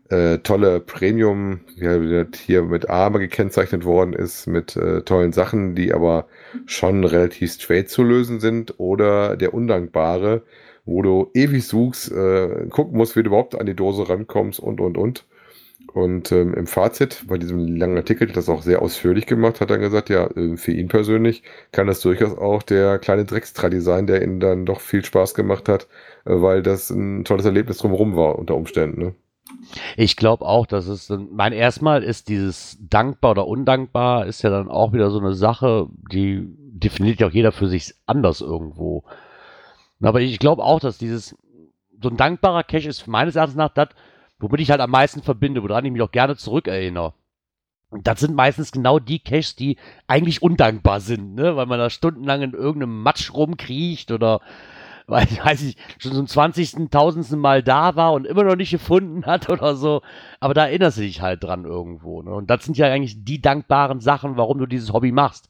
äh, 0.10 0.40
tolle 0.40 0.80
Premium, 0.80 1.62
der 1.80 2.28
hier 2.34 2.64
mit 2.64 2.90
Arme 2.90 3.20
gekennzeichnet 3.20 3.86
worden 3.86 4.14
ist, 4.14 4.48
mit 4.48 4.76
äh, 4.76 5.02
tollen 5.04 5.34
Sachen, 5.34 5.76
die 5.76 5.94
aber 5.94 6.28
schon 6.66 7.04
relativ 7.04 7.52
straight 7.54 7.90
zu 7.90 8.04
lösen 8.04 8.40
sind, 8.40 8.80
oder 8.80 9.36
der 9.38 9.54
undankbare, 9.54 10.44
wo 10.86 11.02
du 11.02 11.30
ewig 11.34 11.68
suchst, 11.68 12.12
äh, 12.12 12.68
gucken 12.70 12.98
musst, 12.98 13.16
wie 13.16 13.24
du 13.24 13.28
überhaupt 13.28 13.60
an 13.60 13.66
die 13.68 13.76
Dose 13.76 14.10
rankommst 14.10 14.60
und 14.60 14.82
und 14.82 14.98
und. 14.98 15.26
Und 15.94 16.32
ähm, 16.32 16.54
im 16.54 16.68
Fazit, 16.68 17.26
bei 17.28 17.38
diesem 17.38 17.76
langen 17.76 17.98
Artikel, 17.98 18.28
der 18.28 18.36
das 18.36 18.50
auch 18.50 18.62
sehr 18.62 18.82
ausführlich 18.82 19.26
gemacht, 19.26 19.60
hat 19.60 19.72
er 19.72 19.78
gesagt, 19.78 20.10
ja, 20.10 20.28
äh, 20.28 20.56
für 20.56 20.72
ihn 20.72 20.88
persönlich 20.88 21.44
kann 21.72 21.88
das 21.88 22.02
durchaus 22.02 22.38
auch 22.38 22.64
der 22.64 23.00
kleine 23.00 23.26
Dreckstradi 23.26 23.82
sein, 23.82 24.06
der 24.06 24.22
ihm 24.22 24.40
dann 24.40 24.66
doch 24.66 24.82
viel 24.82 25.04
Spaß 25.04 25.34
gemacht 25.34 25.68
hat, 25.68 25.88
äh, 26.26 26.42
weil 26.42 26.62
das 26.62 26.90
ein 26.90 27.26
tolles 27.26 27.46
Erlebnis 27.46 27.78
drumherum 27.78 28.16
war, 28.16 28.38
unter 28.38 28.56
Umständen. 28.56 29.02
Ne? 29.02 29.16
Ich 29.98 30.16
glaube 30.16 30.46
auch, 30.46 30.68
dass 30.68 30.88
es 30.88 31.08
dann, 31.08 31.30
mein 31.32 31.54
erstmal 31.54 32.04
ist 32.04 32.30
dieses 32.30 32.78
dankbar 32.82 33.32
oder 33.32 33.48
undankbar, 33.48 34.28
ist 34.28 34.44
ja 34.44 34.50
dann 34.50 34.70
auch 34.70 34.94
wieder 34.94 35.10
so 35.10 35.20
eine 35.20 35.34
Sache, 35.34 35.88
die 36.12 36.44
definiert 36.58 37.20
ja 37.20 37.28
auch 37.28 37.32
jeder 37.32 37.52
für 37.52 37.68
sich 37.68 37.96
anders 38.06 38.42
irgendwo. 38.42 39.04
Aber 40.02 40.22
ich 40.22 40.40
glaube 40.40 40.64
auch, 40.64 40.80
dass 40.80 40.98
dieses, 40.98 41.36
so 42.02 42.10
ein 42.10 42.18
dankbarer 42.18 42.64
Cache 42.64 42.88
ist 42.88 43.08
meines 43.08 43.36
Erachtens 43.36 43.58
nach 43.58 43.74
das, 43.74 43.90
womit 44.40 44.62
ich 44.62 44.72
halt 44.72 44.82
am 44.82 44.92
meisten 44.92 45.22
verbinde, 45.22 45.64
woran 45.64 45.86
ich 45.86 45.92
mich 45.92 46.02
auch 46.02 46.12
gerne 46.12 46.36
zurückerinnere. 46.36 47.14
Und 47.90 48.06
das 48.08 48.20
sind 48.20 48.36
meistens 48.36 48.72
genau 48.72 49.00
die 49.00 49.20
Caches, 49.20 49.56
die 49.56 49.78
eigentlich 50.08 50.42
undankbar 50.42 51.00
sind, 51.00 51.36
ne? 51.36 51.56
weil 51.56 51.66
man 51.66 51.80
da 51.80 51.90
stundenlang 51.90 52.44
in 52.44 52.54
irgendeinem 52.54 53.02
Matsch 53.02 53.34
rumkriecht 53.34 54.12
oder 54.12 54.42
weil, 55.10 55.26
weiß 55.26 55.64
ich, 55.64 55.78
schon 55.98 56.12
zum 56.12 56.28
20., 56.28 56.92
tausendsten 56.92 57.40
Mal 57.40 57.64
da 57.64 57.96
war 57.96 58.14
und 58.14 58.28
immer 58.28 58.44
noch 58.44 58.56
nicht 58.56 58.70
gefunden 58.70 59.26
hat 59.26 59.50
oder 59.50 59.76
so. 59.76 60.04
Aber 60.40 60.54
da 60.54 60.68
erinnerst 60.68 61.00
du 61.00 61.02
dich 61.02 61.22
halt 61.22 61.44
dran 61.44 61.66
irgendwo. 61.66 62.22
Ne? 62.22 62.30
Und 62.30 62.52
das 62.52 62.64
sind 62.64 62.78
ja 62.78 62.86
eigentlich 62.86 63.26
die 63.26 63.42
dankbaren 63.42 64.02
Sachen, 64.02 64.38
warum 64.38 64.60
du 64.60 64.68
dieses 64.68 64.94
Hobby 64.94 65.12
machst. 65.12 65.50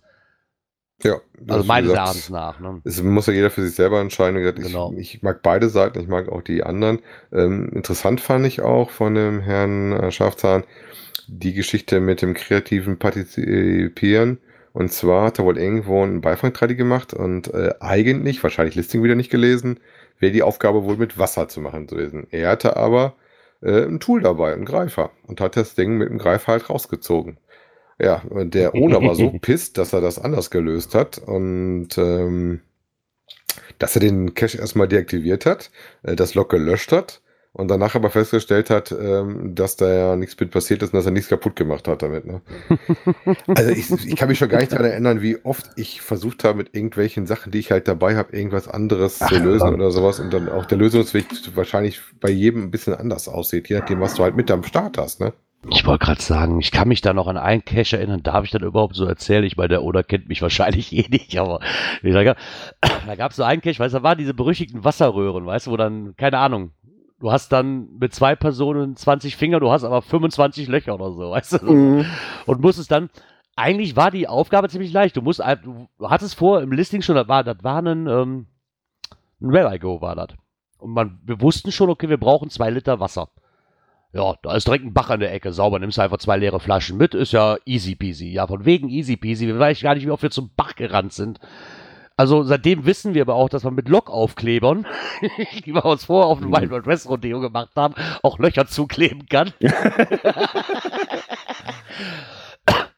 Ja, 1.04 1.22
Also 1.48 1.64
meines 1.66 1.92
Erachtens 1.92 2.30
nach. 2.30 2.60
Ne? 2.60 2.82
Es 2.84 3.02
muss 3.02 3.28
ja 3.28 3.34
jeder 3.34 3.50
für 3.50 3.66
sich 3.66 3.76
selber 3.76 4.02
entscheiden. 4.02 4.40
Gesagt, 4.40 4.62
Genau. 4.62 4.94
Ich, 4.98 5.16
ich 5.16 5.24
mag 5.24 5.42
beide 5.42 5.70
Seiten, 5.70 6.00
ich 6.00 6.08
mag 6.08 6.30
auch 6.30 6.42
die 6.42 6.64
anderen. 6.64 7.00
Ähm, 7.32 7.70
interessant 7.74 8.20
fand 8.22 8.46
ich 8.46 8.62
auch 8.62 8.90
von 8.90 9.16
dem 9.16 9.40
Herrn 9.40 9.94
äh, 9.94 10.12
Schafzahn 10.12 10.64
die 11.28 11.54
Geschichte 11.54 12.00
mit 12.00 12.22
dem 12.22 12.34
kreativen 12.34 12.98
Partizipieren. 12.98 14.40
Und 14.74 14.92
zwar 14.92 15.26
hat 15.26 15.40
er 15.40 15.46
wohl 15.46 15.58
irgendwo 15.58 16.04
einen 16.04 16.22
Beifangtradi 16.22 16.76
gemacht 16.76 17.14
und 17.14 17.54
äh, 17.54 17.74
eigentlich, 17.80 18.42
wahrscheinlich 18.44 18.76
Listing 18.76 19.04
wieder 19.04 19.16
nicht 19.16 19.32
gelesen, 19.32 19.80
wäre 20.20 20.32
die 20.32 20.44
Aufgabe 20.44 20.84
wohl 20.84 20.98
mit 20.98 21.18
Wasser 21.18 21.48
zu 21.48 21.62
machen 21.62 21.88
gewesen. 21.88 22.28
Er 22.32 22.50
hatte 22.50 22.78
aber 22.78 23.16
äh, 23.62 23.84
ein 23.84 24.00
Tool 24.00 24.22
dabei, 24.22 24.54
einen 24.54 24.66
Greifer, 24.66 25.12
und 25.24 25.42
hat 25.42 25.56
das 25.56 25.76
Ding 25.76 25.98
mit 25.98 26.10
dem 26.10 26.18
Greifer 26.18 26.52
halt 26.54 26.70
rausgezogen. 26.70 27.38
Ja, 28.02 28.22
und 28.30 28.54
der 28.54 28.74
Owner 28.76 29.02
war 29.02 29.16
so 29.16 29.30
pisst, 29.42 29.78
dass 29.78 29.94
er 29.94 30.02
das 30.02 30.20
anders 30.20 30.50
gelöst 30.52 30.96
hat 30.96 31.18
und 31.18 31.98
ähm, 31.98 32.62
dass 33.78 33.96
er 33.96 34.00
den 34.00 34.34
Cache 34.34 34.58
erstmal 34.58 34.88
deaktiviert 34.88 35.46
hat, 35.46 35.72
äh, 36.04 36.16
das 36.16 36.34
Log 36.34 36.50
gelöscht 36.50 36.92
hat 36.92 37.22
und 37.52 37.68
danach 37.68 37.96
aber 37.96 38.10
festgestellt 38.10 38.70
hat, 38.70 38.92
ähm, 38.92 39.56
dass 39.56 39.76
da 39.76 39.92
ja 39.92 40.16
nichts 40.16 40.40
mit 40.40 40.52
passiert 40.52 40.82
ist 40.82 40.94
und 40.94 40.98
dass 40.98 41.06
er 41.06 41.12
nichts 41.12 41.30
kaputt 41.30 41.56
gemacht 41.56 41.88
hat 41.88 42.02
damit. 42.02 42.26
Ne? 42.26 42.42
also 43.48 43.72
ich, 43.72 43.92
ich 43.92 44.16
kann 44.16 44.30
mich 44.30 44.38
schon 44.38 44.50
gar 44.50 44.60
nicht 44.60 44.72
daran 44.72 44.86
erinnern, 44.86 45.22
wie 45.22 45.44
oft 45.44 45.72
ich 45.76 46.02
versucht 46.02 46.44
habe, 46.44 46.60
mit 46.60 46.76
irgendwelchen 46.76 47.26
Sachen, 47.26 47.52
die 47.52 47.60
ich 47.60 47.72
halt 47.72 47.88
dabei 47.88 48.16
habe, 48.16 48.36
irgendwas 48.36 48.68
anderes 48.68 49.20
zu 49.20 49.38
lösen 49.40 49.74
oder 49.74 49.92
sowas 49.92 50.20
und 50.20 50.32
dann 50.32 50.48
auch 50.48 50.66
der 50.66 50.78
Lösungsweg 50.78 51.26
wahrscheinlich 51.56 52.00
bei 52.22 52.30
jedem 52.30 52.64
ein 52.64 52.72
bisschen 52.72 52.94
anders 52.94 53.28
aussieht, 53.28 53.68
je 53.68 53.80
nachdem, 53.80 54.00
was 54.00 54.14
du 54.14 54.24
halt 54.24 54.38
mit 54.38 54.52
am 54.52 54.64
Start 54.64 54.98
hast. 54.98 55.20
Ne? 55.20 55.34
Ich 55.68 55.86
wollte 55.86 56.06
gerade 56.06 56.22
sagen, 56.22 56.62
ich 56.62 56.72
kann 56.72 56.88
mich 56.88 57.02
da 57.02 57.14
noch 57.14 57.28
an 57.28 57.38
einen 57.38 57.66
Cache 57.66 57.98
erinnern. 57.98 58.24
Darf 58.24 58.46
ich 58.46 58.52
das 58.52 58.62
überhaupt 58.62 58.96
so 58.96 59.06
erzählen? 59.06 59.44
Ich 59.44 59.58
meine, 59.58 59.70
der 59.70 59.84
Oder 59.84 60.04
kennt 60.04 60.30
mich 60.30 60.42
wahrscheinlich 60.42 60.94
eh 60.96 61.08
nicht, 61.10 61.38
aber 61.38 61.60
da 62.04 62.24
gab 62.24 62.38
gab's 63.18 63.36
so 63.36 63.44
einen 63.44 63.62
Cache, 63.62 63.80
weißt 63.80 63.94
du, 63.94 64.00
da 64.00 64.04
waren 64.04 64.18
diese 64.18 64.34
berüchtigten 64.34 64.86
Wasserröhren, 64.86 65.46
weißt 65.46 65.68
du, 65.68 65.72
wo 65.72 65.78
dann, 65.78 66.16
keine 66.16 66.38
Ahnung, 66.38 66.72
du 67.20 67.32
hast 67.32 67.52
dann 67.52 67.90
mit 68.00 68.14
zwei 68.14 68.36
Personen 68.36 68.96
20 68.96 69.36
Finger, 69.36 69.60
du 69.60 69.70
hast 69.70 69.84
aber 69.84 70.02
25 70.02 70.70
Löcher 70.70 70.96
oder 70.96 71.12
so, 71.12 71.32
weißt 71.32 71.62
du? 71.62 71.74
Mhm. 71.74 72.06
Und 72.46 72.62
musstest 72.62 72.92
dann, 72.92 73.10
eigentlich 73.58 73.98
war 73.98 74.12
die 74.12 74.30
Aufgabe 74.30 74.70
ziemlich 74.70 74.94
leicht. 74.94 75.18
Du 75.18 75.22
musst, 75.22 75.40
du 75.40 75.88
hattest 76.10 76.36
vor 76.36 76.62
im 76.62 76.72
Listing 76.72 77.02
schon, 77.02 77.16
das 77.16 77.28
war, 77.28 77.44
das 77.44 77.62
war 77.62 77.82
ein, 77.82 78.08
ähm, 78.08 78.48
ein 79.42 79.52
Where 79.52 79.76
I 79.76 79.80
Go 79.80 80.00
war 80.00 80.16
das. 80.16 80.30
Und 80.78 80.92
man, 80.92 81.20
wir 81.26 81.42
wussten 81.42 81.74
schon, 81.74 81.90
okay, 81.90 82.08
wir 82.08 82.18
brauchen 82.18 82.50
zwei 82.50 82.70
Liter 82.70 83.02
Wasser. 83.02 83.28
Ja, 84.12 84.34
da 84.42 84.56
ist 84.56 84.66
direkt 84.66 84.86
ein 84.86 84.94
Bach 84.94 85.12
an 85.12 85.20
der 85.20 85.34
Ecke. 85.34 85.54
Sauber, 85.54 85.80
nimmst 85.80 86.00
einfach 86.00 86.18
zwei 86.18 86.38
leere 86.38 86.60
Flaschen 86.60 86.98
mit, 86.98 87.14
ist 87.14 87.32
ja 87.32 87.58
easy 87.66 87.96
peasy. 87.96 88.32
Ja, 88.32 88.48
von 88.48 88.66
wegen 88.66 88.90
easy 88.90 89.18
peasy. 89.18 89.46
Wir 89.46 89.60
weiß 89.60 89.82
gar 89.82 89.94
nicht, 89.94 90.06
wie 90.06 90.12
oft 90.12 90.24
wir 90.24 90.32
zum 90.32 90.50
Bach 90.56 90.76
gerannt 90.76 91.14
sind. 91.14 91.40
Also 92.18 92.44
seitdem 92.44 92.86
wissen 92.86 93.14
wir 93.14 93.22
aber 93.22 93.36
auch, 93.36 93.50
dass 93.50 93.64
man 93.64 93.76
mit 93.76 93.88
Lokaufklebern, 93.88 94.86
die 95.66 95.74
wir 95.74 95.86
uns 95.86 96.06
vorher 96.06 96.28
auf 96.28 96.40
dem 96.40 96.52
Wild 96.52 96.70
Wild 96.70 96.86
West 96.86 97.08
Rodeo 97.08 97.40
gemacht 97.40 97.70
haben, 97.76 97.94
auch 98.24 98.40
Löcher 98.40 98.68
zukleben 98.68 99.28
kann. 99.28 99.54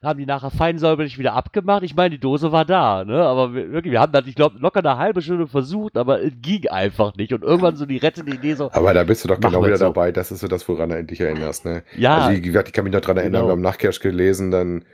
haben 0.03 0.17
die 0.17 0.25
nachher 0.25 0.49
fein 0.49 0.79
säuberlich 0.79 1.19
wieder 1.19 1.33
abgemacht. 1.33 1.83
Ich 1.83 1.95
meine, 1.95 2.09
die 2.11 2.19
Dose 2.19 2.51
war 2.51 2.65
da, 2.65 3.05
ne? 3.05 3.21
Aber 3.21 3.53
wir, 3.53 3.71
wirklich, 3.71 3.91
wir 3.91 3.99
haben 4.01 4.11
das, 4.11 4.25
ich 4.25 4.33
glaube, 4.35 4.57
locker 4.59 4.79
eine 4.79 4.97
halbe 4.97 5.21
Stunde 5.21 5.47
versucht, 5.47 5.95
aber 5.95 6.23
es 6.23 6.33
ging 6.41 6.67
einfach 6.69 7.15
nicht. 7.15 7.33
Und 7.33 7.43
irgendwann 7.43 7.75
so 7.75 7.85
die 7.85 7.97
rettende 7.97 8.33
Idee 8.33 8.55
so, 8.55 8.71
Aber 8.71 8.93
da 8.95 9.03
bist 9.03 9.23
du 9.23 9.27
doch 9.27 9.39
genau 9.39 9.63
wieder 9.63 9.77
so. 9.77 9.85
dabei. 9.85 10.11
Das 10.11 10.31
ist 10.31 10.39
so 10.39 10.47
das, 10.47 10.67
woran 10.67 10.89
du 10.89 11.03
dich 11.03 11.21
erinnerst. 11.21 11.65
Ne? 11.65 11.83
ja, 11.95 12.17
Also, 12.17 12.31
wie 12.37 12.41
gesagt, 12.41 12.67
ich 12.69 12.73
kann 12.73 12.83
mich 12.83 12.93
noch 12.93 13.01
dran 13.01 13.17
erinnern, 13.17 13.41
Genau. 13.41 13.47
wir 13.49 13.51
haben 13.51 13.61
Nachcash 13.61 13.99
gelesen, 13.99 14.49
dann 14.49 14.85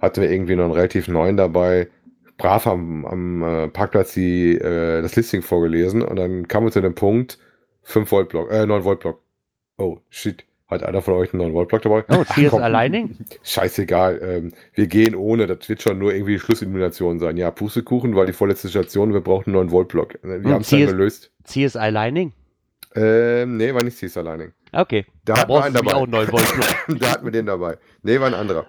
hatten 0.00 0.22
wir 0.22 0.30
irgendwie 0.30 0.56
noch 0.56 0.64
einen 0.64 0.72
relativ 0.72 1.08
neuen 1.08 1.36
dabei, 1.36 1.88
brav 2.38 2.66
am, 2.66 3.04
am 3.04 3.42
äh, 3.42 3.68
Parkplatz 3.68 4.14
die, 4.14 4.54
äh, 4.56 5.02
das 5.02 5.14
Listing 5.14 5.42
vorgelesen 5.42 6.00
und 6.02 6.16
dann 6.16 6.48
kam 6.48 6.64
uns 6.64 6.72
zu 6.72 6.80
dem 6.80 6.94
Punkt 6.94 7.38
5 7.82 8.10
Volt 8.10 8.28
Block, 8.30 8.50
äh, 8.50 8.64
9 8.66 8.82
Volt 8.84 9.00
Block. 9.00 9.20
Oh, 9.76 9.98
shit. 10.08 10.44
Hat 10.68 10.82
einer 10.82 11.02
von 11.02 11.14
euch 11.14 11.32
einen 11.34 11.42
9 11.42 11.52
Volt 11.52 11.68
Block 11.68 11.82
dabei? 11.82 12.04
oh, 12.08 12.24
CS 12.24 12.50
komm. 12.50 12.62
Aligning? 12.62 13.16
Scheißegal, 13.42 14.20
ähm, 14.22 14.52
wir 14.72 14.86
gehen 14.86 15.14
ohne, 15.14 15.46
das 15.46 15.68
wird 15.68 15.82
schon 15.82 15.98
nur 15.98 16.14
irgendwie 16.14 16.32
die 16.32 16.38
Schlussillumination 16.38 17.18
sein. 17.18 17.36
Ja, 17.36 17.50
Pustekuchen 17.50 18.16
war 18.16 18.24
die 18.24 18.32
vorletzte 18.32 18.68
Station, 18.68 19.12
wir 19.12 19.20
brauchen 19.20 19.50
einen 19.50 19.66
9 19.66 19.70
Volt 19.70 19.88
Block. 19.88 20.14
Wir 20.22 20.52
haben 20.52 20.62
es 20.62 20.70
dann 20.70 20.86
gelöst. 20.86 21.30
CS 21.44 21.76
Aligning? 21.76 22.32
Ähm, 22.94 23.56
nee, 23.56 23.74
war 23.74 23.82
nicht 23.82 23.98
Cease 23.98 24.20
Aligning. 24.20 24.52
Okay. 24.72 25.04
Da 25.24 25.38
hatten 25.38 25.52
wir 25.52 25.64
einen 25.64 25.74
dabei. 25.74 25.94
auch 25.94 26.02
einen 26.02 26.12
neuen 26.12 26.28
da 26.98 27.10
hatten 27.10 27.24
wir 27.24 27.32
den 27.32 27.46
dabei. 27.46 27.76
Nee, 28.02 28.18
war 28.20 28.28
ein 28.28 28.34
anderer. 28.34 28.66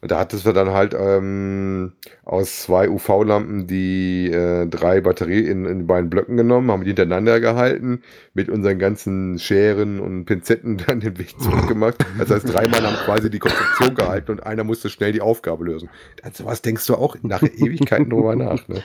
Und 0.00 0.12
da 0.12 0.20
hattest 0.20 0.46
du 0.46 0.52
dann 0.52 0.70
halt 0.70 0.94
ähm, 0.98 1.92
aus 2.24 2.60
zwei 2.60 2.88
UV-Lampen 2.88 3.66
die 3.66 4.30
äh, 4.30 4.66
drei 4.66 5.00
Batterie 5.00 5.40
in, 5.40 5.64
in 5.64 5.86
beiden 5.88 6.08
Blöcken 6.08 6.36
genommen, 6.36 6.70
haben 6.70 6.84
die 6.84 6.90
hintereinander 6.90 7.40
gehalten, 7.40 8.02
mit 8.32 8.48
unseren 8.48 8.78
ganzen 8.78 9.38
Scheren 9.40 9.98
und 9.98 10.24
Pinzetten 10.24 10.76
dann 10.86 11.00
den 11.00 11.18
Weg 11.18 11.40
zurückgemacht. 11.40 11.96
Das 12.16 12.30
heißt, 12.30 12.52
dreimal 12.52 12.82
haben 12.82 12.96
quasi 13.04 13.28
die 13.28 13.40
Konstruktion 13.40 13.96
gehalten 13.96 14.30
und 14.30 14.46
einer 14.46 14.62
musste 14.62 14.88
schnell 14.88 15.12
die 15.12 15.20
Aufgabe 15.20 15.64
lösen. 15.64 15.88
An 16.22 16.32
sowas 16.32 16.62
denkst 16.62 16.86
du 16.86 16.94
auch 16.94 17.16
nach 17.22 17.42
Ewigkeiten 17.42 18.10
drüber 18.10 18.36
nach. 18.36 18.68
Ne? 18.68 18.82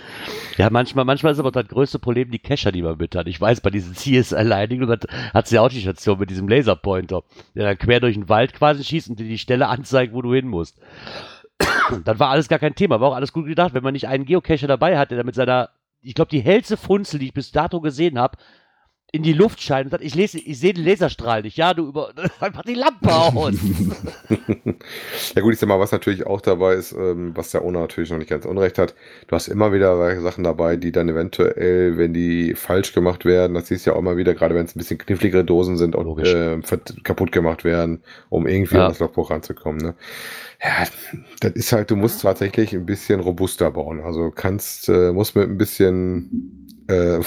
Ja, 0.57 0.69
manchmal, 0.71 1.05
manchmal 1.05 1.33
ist 1.33 1.39
aber 1.39 1.51
das 1.51 1.67
größte 1.67 1.99
Problem 1.99 2.31
die 2.31 2.39
Cacher, 2.39 2.71
die 2.71 2.81
man 2.81 2.97
mit 2.97 3.15
hat. 3.15 3.27
Ich 3.27 3.39
weiß, 3.39 3.61
bei 3.61 3.69
diesen 3.69 3.93
CS 3.93 4.33
Aligning, 4.33 4.81
und 4.81 4.87
das 4.87 5.09
hat 5.33 5.47
sie 5.47 5.59
auch 5.59 5.69
die 5.69 5.81
Station 5.81 6.17
mit 6.17 6.31
diesem 6.31 6.47
Laserpointer. 6.47 7.23
Der 7.53 7.65
dann 7.65 7.77
quer 7.77 7.99
durch 7.99 8.15
den 8.15 8.29
Wald 8.29 8.53
quasi 8.53 8.83
schießt 8.83 9.09
und 9.09 9.19
dir 9.19 9.27
die 9.27 9.37
Stelle 9.37 9.67
anzeigt, 9.67 10.13
wo 10.13 10.21
du 10.21 10.33
hin 10.33 10.47
musst. 10.47 10.77
Dann 12.03 12.19
war 12.19 12.29
alles 12.29 12.47
gar 12.47 12.59
kein 12.59 12.75
Thema, 12.75 12.99
war 12.99 13.09
auch 13.09 13.15
alles 13.15 13.33
gut 13.33 13.45
gedacht, 13.45 13.73
wenn 13.73 13.83
man 13.83 13.93
nicht 13.93 14.07
einen 14.07 14.25
Geocacher 14.25 14.67
dabei 14.67 14.97
hatte, 14.97 15.15
der 15.15 15.23
mit 15.23 15.35
seiner, 15.35 15.69
ich 16.01 16.15
glaube, 16.15 16.31
die 16.31 16.41
hellste 16.41 16.77
Funzel, 16.77 17.19
die 17.19 17.27
ich 17.27 17.33
bis 17.33 17.51
dato 17.51 17.81
gesehen 17.81 18.19
habe, 18.19 18.37
in 19.15 19.21
die 19.21 19.33
Luft 19.33 19.61
scheint 19.61 19.85
und 19.85 19.91
sagt, 19.91 20.03
ich, 20.03 20.15
lese, 20.15 20.39
ich 20.39 20.59
sehe 20.59 20.73
den 20.73 20.83
Laserstrahl 20.83 21.43
nicht. 21.43 21.55
Ja, 21.55 21.75
du 21.75 21.87
über 21.87 22.11
einfach 22.39 22.63
die 22.63 22.73
Lampe 22.73 23.13
aus. 23.13 23.53
ja 25.35 25.41
gut, 25.43 25.53
ich 25.53 25.59
sag 25.59 25.69
mal, 25.69 25.79
was 25.79 25.91
natürlich 25.91 26.25
auch 26.25 26.41
dabei 26.41 26.73
ist, 26.73 26.93
ähm, 26.93 27.31
was 27.35 27.51
der 27.51 27.63
Owner 27.63 27.81
natürlich 27.81 28.09
noch 28.09 28.17
nicht 28.17 28.31
ganz 28.31 28.43
unrecht 28.43 28.79
hat, 28.79 28.95
du 29.27 29.35
hast 29.35 29.49
immer 29.49 29.71
wieder 29.71 30.19
Sachen 30.19 30.43
dabei, 30.43 30.77
die 30.77 30.91
dann 30.91 31.09
eventuell, 31.09 31.95
wenn 31.99 32.15
die 32.15 32.55
falsch 32.55 32.91
gemacht 32.93 33.23
werden, 33.23 33.53
das 33.53 33.67
siehst 33.67 33.85
du 33.85 33.91
ja 33.91 33.95
auch 33.95 33.99
immer 33.99 34.17
wieder, 34.17 34.33
gerade 34.33 34.55
wenn 34.55 34.65
es 34.65 34.75
ein 34.75 34.79
bisschen 34.79 34.97
kniffligere 34.97 35.45
Dosen 35.45 35.77
sind, 35.77 35.95
auch 35.95 36.17
äh, 36.17 36.59
kaputt 37.03 37.31
gemacht 37.31 37.63
werden, 37.63 38.01
um 38.29 38.47
irgendwie 38.47 38.77
ja. 38.77 38.85
an 38.85 38.91
das 38.93 38.99
Logbuch 38.99 39.29
ranzukommen. 39.29 39.79
Ne? 39.79 39.93
Ja, 40.59 40.87
das 41.39 41.51
ist 41.51 41.71
halt, 41.71 41.91
du 41.91 41.95
musst 41.95 42.23
tatsächlich 42.23 42.73
ein 42.73 42.87
bisschen 42.87 43.19
robuster 43.19 43.69
bauen. 43.69 44.01
Also 44.01 44.31
kannst, 44.31 44.89
äh, 44.89 45.11
musst 45.11 45.35
mit 45.35 45.47
ein 45.47 45.57
bisschen 45.59 46.67
äh, 46.87 47.19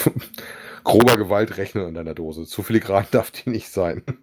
grober 0.87 1.17
Gewalt 1.17 1.57
rechnen 1.57 1.85
an 1.85 1.93
deiner 1.93 2.15
Dose. 2.15 2.45
Zu 2.45 2.63
filigran 2.63 3.05
darf 3.11 3.29
die 3.31 3.49
nicht 3.49 3.69
sein. 3.69 4.03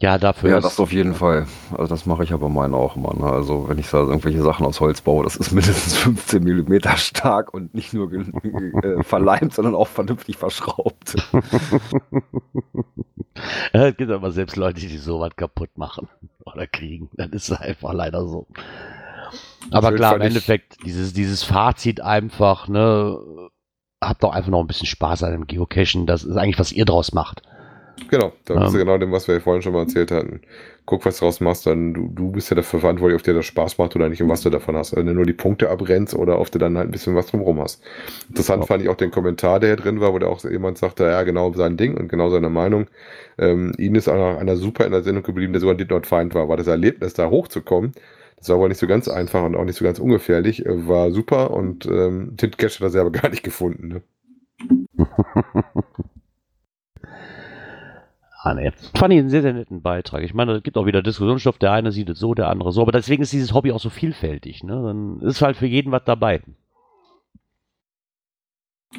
Ja, 0.00 0.18
dafür. 0.18 0.50
Ja, 0.50 0.60
das 0.60 0.80
auf 0.80 0.92
jeden 0.92 1.14
Fall. 1.14 1.46
Also 1.70 1.86
das 1.86 2.04
mache 2.04 2.24
ich 2.24 2.32
aber 2.32 2.50
meinen 2.50 2.74
auch 2.74 2.96
immer. 2.96 3.14
Ne? 3.14 3.24
Also 3.24 3.68
wenn 3.68 3.78
ich 3.78 3.88
da 3.88 4.00
irgendwelche 4.00 4.42
Sachen 4.42 4.66
aus 4.66 4.80
Holz 4.80 5.00
baue, 5.00 5.22
das 5.24 5.36
ist 5.36 5.52
mindestens 5.52 5.96
15 5.96 6.42
mm 6.42 6.74
stark 6.96 7.54
und 7.54 7.74
nicht 7.74 7.94
nur 7.94 8.12
äh, 8.12 9.02
verleimt, 9.02 9.54
sondern 9.54 9.74
auch 9.74 9.86
vernünftig 9.86 10.36
verschraubt. 10.36 11.14
ja, 13.72 13.86
es 13.86 13.96
gibt 13.96 14.10
aber 14.10 14.32
selbst 14.32 14.56
Leute, 14.56 14.80
die 14.80 14.98
sowas 14.98 15.36
kaputt 15.36 15.78
machen 15.78 16.08
oder 16.44 16.66
kriegen. 16.66 17.08
Das 17.14 17.30
ist 17.30 17.52
einfach 17.52 17.94
leider 17.94 18.26
so. 18.26 18.46
Aber 19.70 19.92
klar, 19.92 20.16
im 20.16 20.22
Endeffekt, 20.22 20.84
dieses, 20.84 21.14
dieses 21.14 21.44
Fazit 21.44 22.00
einfach, 22.00 22.68
ne, 22.68 23.18
habt 24.08 24.22
doch 24.22 24.32
einfach 24.32 24.50
noch 24.50 24.60
ein 24.60 24.66
bisschen 24.66 24.86
Spaß 24.86 25.22
an 25.22 25.32
dem 25.32 25.46
Geocachen. 25.46 26.06
Das 26.06 26.24
ist 26.24 26.36
eigentlich, 26.36 26.58
was 26.58 26.72
ihr 26.72 26.84
draus 26.84 27.12
macht. 27.12 27.42
Genau, 28.10 28.32
das 28.44 28.56
ähm, 28.56 28.62
ist 28.64 28.72
genau 28.74 28.98
dem, 28.98 29.12
was 29.12 29.28
wir 29.28 29.40
vorhin 29.40 29.62
schon 29.62 29.72
mal 29.72 29.80
erzählt 29.80 30.10
hatten. 30.10 30.40
Guck, 30.84 31.06
was 31.06 31.18
du 31.18 31.24
draus 31.24 31.40
machst, 31.40 31.66
dann 31.66 31.94
du, 31.94 32.10
du 32.12 32.32
bist 32.32 32.50
ja 32.50 32.56
dafür 32.56 32.80
verantwortlich, 32.80 33.18
ob 33.18 33.22
dir 33.22 33.34
das 33.34 33.46
Spaß 33.46 33.78
macht 33.78 33.96
oder 33.96 34.08
nicht 34.08 34.22
und 34.22 34.28
was 34.28 34.42
du 34.42 34.50
davon 34.50 34.76
hast. 34.76 34.92
Also 34.92 34.98
wenn 34.98 35.06
du 35.06 35.14
nur 35.14 35.24
die 35.24 35.32
Punkte 35.32 35.70
abrennst 35.70 36.14
oder 36.14 36.40
ob 36.40 36.50
du 36.50 36.58
dann 36.58 36.76
halt 36.76 36.88
ein 36.88 36.90
bisschen 36.90 37.14
was 37.14 37.28
drumherum 37.28 37.60
hast. 37.60 37.82
Interessant 38.28 38.62
ja. 38.62 38.66
fand 38.66 38.82
ich 38.82 38.88
auch 38.88 38.96
den 38.96 39.10
Kommentar, 39.10 39.60
der 39.60 39.70
hier 39.70 39.76
drin 39.76 40.00
war, 40.00 40.12
wo 40.12 40.18
der 40.18 40.28
auch 40.28 40.42
jemand 40.44 40.76
sagte, 40.78 41.04
ja, 41.04 41.22
genau 41.22 41.52
sein 41.52 41.76
Ding 41.76 41.96
und 41.96 42.08
genau 42.08 42.30
seine 42.30 42.50
Meinung. 42.50 42.86
Ähm, 43.38 43.72
ihn 43.78 43.94
ist 43.94 44.08
auch 44.08 44.38
einer 44.38 44.56
super 44.56 44.84
in 44.84 44.92
der 44.92 45.02
Sendung 45.02 45.22
geblieben, 45.22 45.52
der 45.52 45.60
sogar 45.60 45.76
Did 45.76 45.90
Not 45.90 46.06
Find 46.06 46.34
war, 46.34 46.48
war 46.48 46.56
das 46.56 46.66
Erlebnis, 46.66 47.14
da 47.14 47.30
hochzukommen 47.30 47.92
das 48.44 48.50
war 48.50 48.56
aber 48.56 48.68
nicht 48.68 48.78
so 48.78 48.86
ganz 48.86 49.08
einfach 49.08 49.42
und 49.42 49.56
auch 49.56 49.64
nicht 49.64 49.78
so 49.78 49.86
ganz 49.86 49.98
ungefährlich. 49.98 50.66
Äh, 50.66 50.86
war 50.86 51.10
super 51.12 51.50
und 51.52 51.86
ähm, 51.86 52.34
Tint 52.36 52.58
Cash 52.58 52.74
hat 52.74 52.82
er 52.82 52.90
selber 52.90 53.10
gar 53.22 53.30
nicht 53.30 53.42
gefunden. 53.42 53.88
Ne? 53.88 54.02
ah, 58.42 58.52
ne. 58.52 58.70
Fand 58.94 59.14
ich 59.14 59.18
einen 59.18 59.30
sehr, 59.30 59.40
sehr 59.40 59.54
netten 59.54 59.80
Beitrag. 59.80 60.22
Ich 60.22 60.34
meine, 60.34 60.52
es 60.52 60.62
gibt 60.62 60.76
auch 60.76 60.84
wieder 60.84 61.00
Diskussionsstoff. 61.02 61.56
Der 61.56 61.72
eine 61.72 61.90
sieht 61.90 62.10
es 62.10 62.18
so, 62.18 62.34
der 62.34 62.50
andere 62.50 62.70
so. 62.72 62.82
Aber 62.82 62.92
deswegen 62.92 63.22
ist 63.22 63.32
dieses 63.32 63.54
Hobby 63.54 63.72
auch 63.72 63.80
so 63.80 63.88
vielfältig. 63.88 64.62
Ne? 64.62 64.74
Dann 64.74 65.20
ist 65.22 65.40
halt 65.40 65.56
für 65.56 65.66
jeden 65.66 65.90
was 65.90 66.04
dabei. 66.04 66.42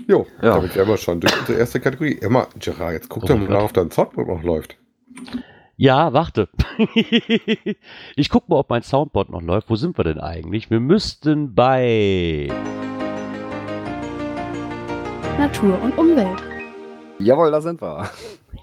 Jo, 0.07 0.25
ja. 0.41 0.55
damit 0.55 0.75
wären 0.75 0.87
wir 0.87 0.97
schon 0.97 1.21
durch 1.21 1.39
unsere 1.39 1.59
erste 1.59 1.79
Kategorie. 1.79 2.13
Immer, 2.13 2.47
Gerard, 2.59 2.93
jetzt 2.93 3.09
guck 3.09 3.25
oh 3.25 3.27
doch 3.27 3.37
mal 3.37 3.61
ob 3.61 3.73
dein 3.73 3.91
Soundboard 3.91 4.27
noch 4.27 4.41
läuft. 4.41 4.75
Ja, 5.77 6.13
warte. 6.13 6.47
ich 8.15 8.29
guck 8.29 8.47
mal, 8.47 8.59
ob 8.59 8.69
mein 8.69 8.81
Soundboard 8.81 9.29
noch 9.29 9.41
läuft. 9.41 9.69
Wo 9.69 9.75
sind 9.75 9.97
wir 9.99 10.05
denn 10.05 10.21
eigentlich? 10.21 10.69
Wir 10.69 10.79
müssten 10.79 11.53
bei 11.53 12.49
Natur 15.37 15.81
und 15.81 15.97
Umwelt. 15.97 16.41
Jawohl, 17.19 17.51
da 17.51 17.59
sind 17.59 17.81
wir. 17.81 18.09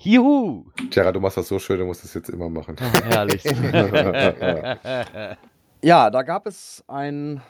Juhu! 0.00 0.64
Tja, 0.90 1.12
du 1.12 1.20
machst 1.20 1.36
das 1.36 1.48
so 1.48 1.58
schön, 1.58 1.80
du 1.80 1.84
musst 1.84 2.02
das 2.02 2.14
jetzt 2.14 2.30
immer 2.30 2.48
machen. 2.48 2.76
Oh, 2.80 3.04
herrlich. 3.04 3.44
ja, 5.82 6.08
da 6.08 6.22
gab 6.22 6.46
es 6.46 6.82
ein 6.88 7.42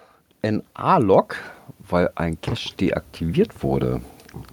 NA-Log, 0.42 1.36
weil 1.88 2.10
ein 2.16 2.40
Cache 2.40 2.74
deaktiviert 2.80 3.62
wurde. 3.62 4.00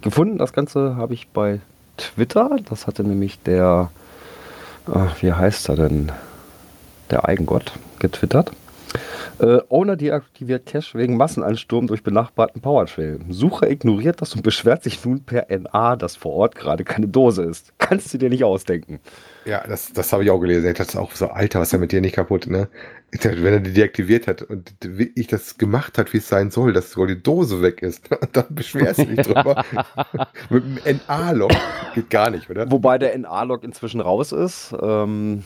Gefunden, 0.02 0.38
das 0.38 0.52
Ganze 0.52 0.94
habe 0.94 1.14
ich 1.14 1.26
bei 1.30 1.60
Twitter. 1.96 2.58
Das 2.68 2.86
hatte 2.86 3.02
nämlich 3.02 3.42
der 3.42 3.90
ach, 4.86 5.22
wie 5.22 5.32
heißt 5.32 5.68
er 5.68 5.76
denn? 5.76 6.12
Der 7.10 7.24
Eigengott 7.26 7.72
getwittert. 7.98 8.52
Äh, 9.40 9.60
Owner 9.68 9.96
deaktiviert 9.96 10.66
Cache 10.66 10.98
wegen 10.98 11.16
Massenansturm 11.16 11.86
durch 11.86 12.02
benachbarten 12.02 12.60
Powertrail. 12.60 13.20
Sucher 13.30 13.70
ignoriert 13.70 14.20
das 14.20 14.34
und 14.34 14.42
beschwert 14.42 14.82
sich 14.82 15.04
nun 15.04 15.24
per 15.24 15.46
NA, 15.48 15.96
dass 15.96 16.16
vor 16.16 16.34
Ort 16.34 16.54
gerade 16.54 16.84
keine 16.84 17.08
Dose 17.08 17.42
ist. 17.44 17.72
Kannst 17.78 18.12
du 18.12 18.18
dir 18.18 18.28
nicht 18.28 18.44
ausdenken. 18.44 19.00
Ja, 19.44 19.66
das, 19.66 19.92
das 19.92 20.12
habe 20.12 20.24
ich 20.24 20.30
auch 20.30 20.38
gelesen. 20.38 20.72
Das 20.74 20.88
ist 20.88 20.96
auch 20.96 21.12
so, 21.12 21.28
Alter, 21.28 21.60
was 21.60 21.68
ist 21.68 21.72
ja 21.72 21.78
mit 21.78 21.92
dir 21.92 22.00
nicht 22.00 22.16
kaputt, 22.16 22.46
ne? 22.46 22.68
Wenn 23.22 23.52
er 23.52 23.60
die 23.60 23.72
deaktiviert 23.72 24.26
hat 24.28 24.42
und 24.42 24.72
ich 25.16 25.26
das 25.26 25.58
gemacht 25.58 25.98
hat, 25.98 26.12
wie 26.12 26.18
es 26.18 26.28
sein 26.28 26.50
soll, 26.50 26.72
dass 26.72 26.92
sogar 26.92 27.08
die 27.08 27.20
Dose 27.20 27.60
weg 27.60 27.82
ist, 27.82 28.08
dann 28.32 28.46
beschwerst 28.50 29.00
du 29.00 29.06
dich 29.06 29.26
drüber. 29.26 29.64
mit 30.50 30.64
dem 30.64 30.98
NA-Log 31.08 31.52
geht 31.94 32.10
gar 32.10 32.30
nicht, 32.30 32.48
oder? 32.50 32.70
Wobei 32.70 32.98
der 32.98 33.16
NA-Log 33.18 33.64
inzwischen 33.64 34.00
raus 34.00 34.32
ist. 34.32 34.74
Ähm, 34.80 35.42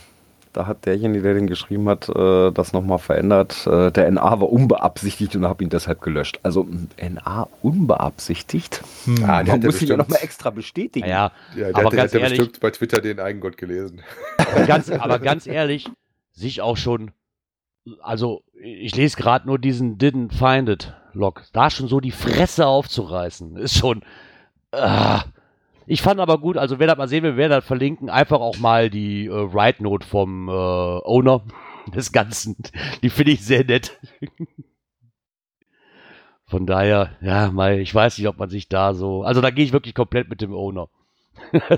da 0.55 0.67
hat 0.67 0.87
derjenige, 0.87 1.23
der 1.23 1.35
den 1.35 1.49
geschrieben 1.49 1.89
hat, 1.89 2.09
äh, 2.09 2.53
das 2.53 2.73
nochmal 2.73 2.99
verändert. 2.99 3.67
Äh, 3.67 3.91
der 3.91 4.11
NA 4.11 4.41
war 4.41 4.51
unbeabsichtigt 4.51 5.35
und 5.35 5.45
habe 5.47 5.65
ihn 5.65 5.69
deshalb 5.69 6.01
gelöscht. 6.01 6.39
Also 6.45 6.67
NA 6.97 7.49
unbeabsichtigt? 7.61 8.83
Hm. 9.05 9.25
Ah, 9.25 9.43
Man 9.43 9.61
muss 9.61 9.83
ihn 9.83 9.89
ja 9.89 9.97
nochmal 9.97 10.21
extra 10.23 10.51
bestätigen. 10.51 11.09
Ja, 11.09 11.33
ja 11.57 11.67
der 11.67 11.77
aber 11.77 11.85
hat, 11.87 11.93
ganz 11.93 12.13
der 12.13 12.21
ehrlich, 12.21 12.39
bestimmt 12.39 12.61
bei 12.61 12.71
Twitter 12.71 13.01
den 13.01 13.19
Eigengott 13.19 13.57
gelesen. 13.57 14.03
Aber 14.39 14.65
ganz, 14.67 14.91
aber 14.91 15.19
ganz 15.19 15.47
ehrlich, 15.47 15.91
sich 16.33 16.63
auch 16.63 16.77
schon, 16.77 17.11
also 18.01 18.45
ich 18.55 18.95
lese 18.95 19.17
gerade 19.17 19.49
nur 19.49 19.59
diesen 19.59 19.99
Didn't 19.99 20.33
Find 20.33 20.69
It 20.69 20.95
Log, 21.13 21.43
da 21.53 21.69
schon 21.69 21.89
so 21.89 22.01
die 22.01 22.13
Fresse 22.13 22.67
aufzureißen, 22.67 23.57
ist 23.57 23.77
schon... 23.77 24.03
Uh, 24.75 25.21
ich 25.87 26.03
fand 26.03 26.21
aber 26.21 26.39
gut, 26.39 26.57
also 26.57 26.79
wer 26.79 26.87
das 26.87 26.97
mal 26.97 27.09
sehen 27.09 27.25
will, 27.25 27.37
wer 27.37 27.49
das 27.49 27.65
verlinken, 27.65 28.09
einfach 28.09 28.41
auch 28.41 28.59
mal 28.59 28.91
die 28.91 29.27
äh, 29.27 29.31
Write 29.31 29.83
Note 29.83 30.07
vom 30.07 30.49
äh, 30.49 30.53
Owner 30.53 31.43
des 31.95 32.13
Ganzen. 32.13 32.57
Die 33.03 33.11
finde 33.11 33.33
ich 33.33 33.45
sehr 33.45 33.65
nett. 33.65 33.99
Von 36.47 36.67
daher, 36.67 37.11
ja, 37.21 37.51
mal, 37.51 37.81
ich 37.81 37.95
weiß 37.95 38.19
nicht, 38.19 38.29
ob 38.29 38.39
man 38.39 38.51
sich 38.51 38.69
da 38.69 38.95
so. 38.95 39.23
Also 39.23 39.41
da 39.41 39.51
gehe 39.51 39.65
ich 39.65 39.73
wirklich 39.73 39.95
komplett 39.95 40.29
mit 40.29 40.41
dem 40.41 40.53
Owner. 40.53 40.89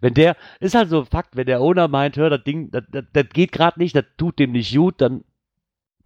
wenn 0.00 0.14
der, 0.14 0.36
ist 0.60 0.74
halt 0.74 0.90
so 0.90 1.00
ein 1.00 1.06
Fakt, 1.06 1.36
wenn 1.36 1.46
der 1.46 1.60
Owner 1.60 1.88
meint, 1.88 2.16
hör, 2.16 2.30
das 2.30 2.44
Ding, 2.44 2.70
das 2.70 3.26
geht 3.32 3.52
gerade 3.52 3.80
nicht, 3.80 3.96
das 3.96 4.04
tut 4.18 4.38
dem 4.38 4.52
nicht 4.52 4.74
gut, 4.74 5.00
dann 5.00 5.24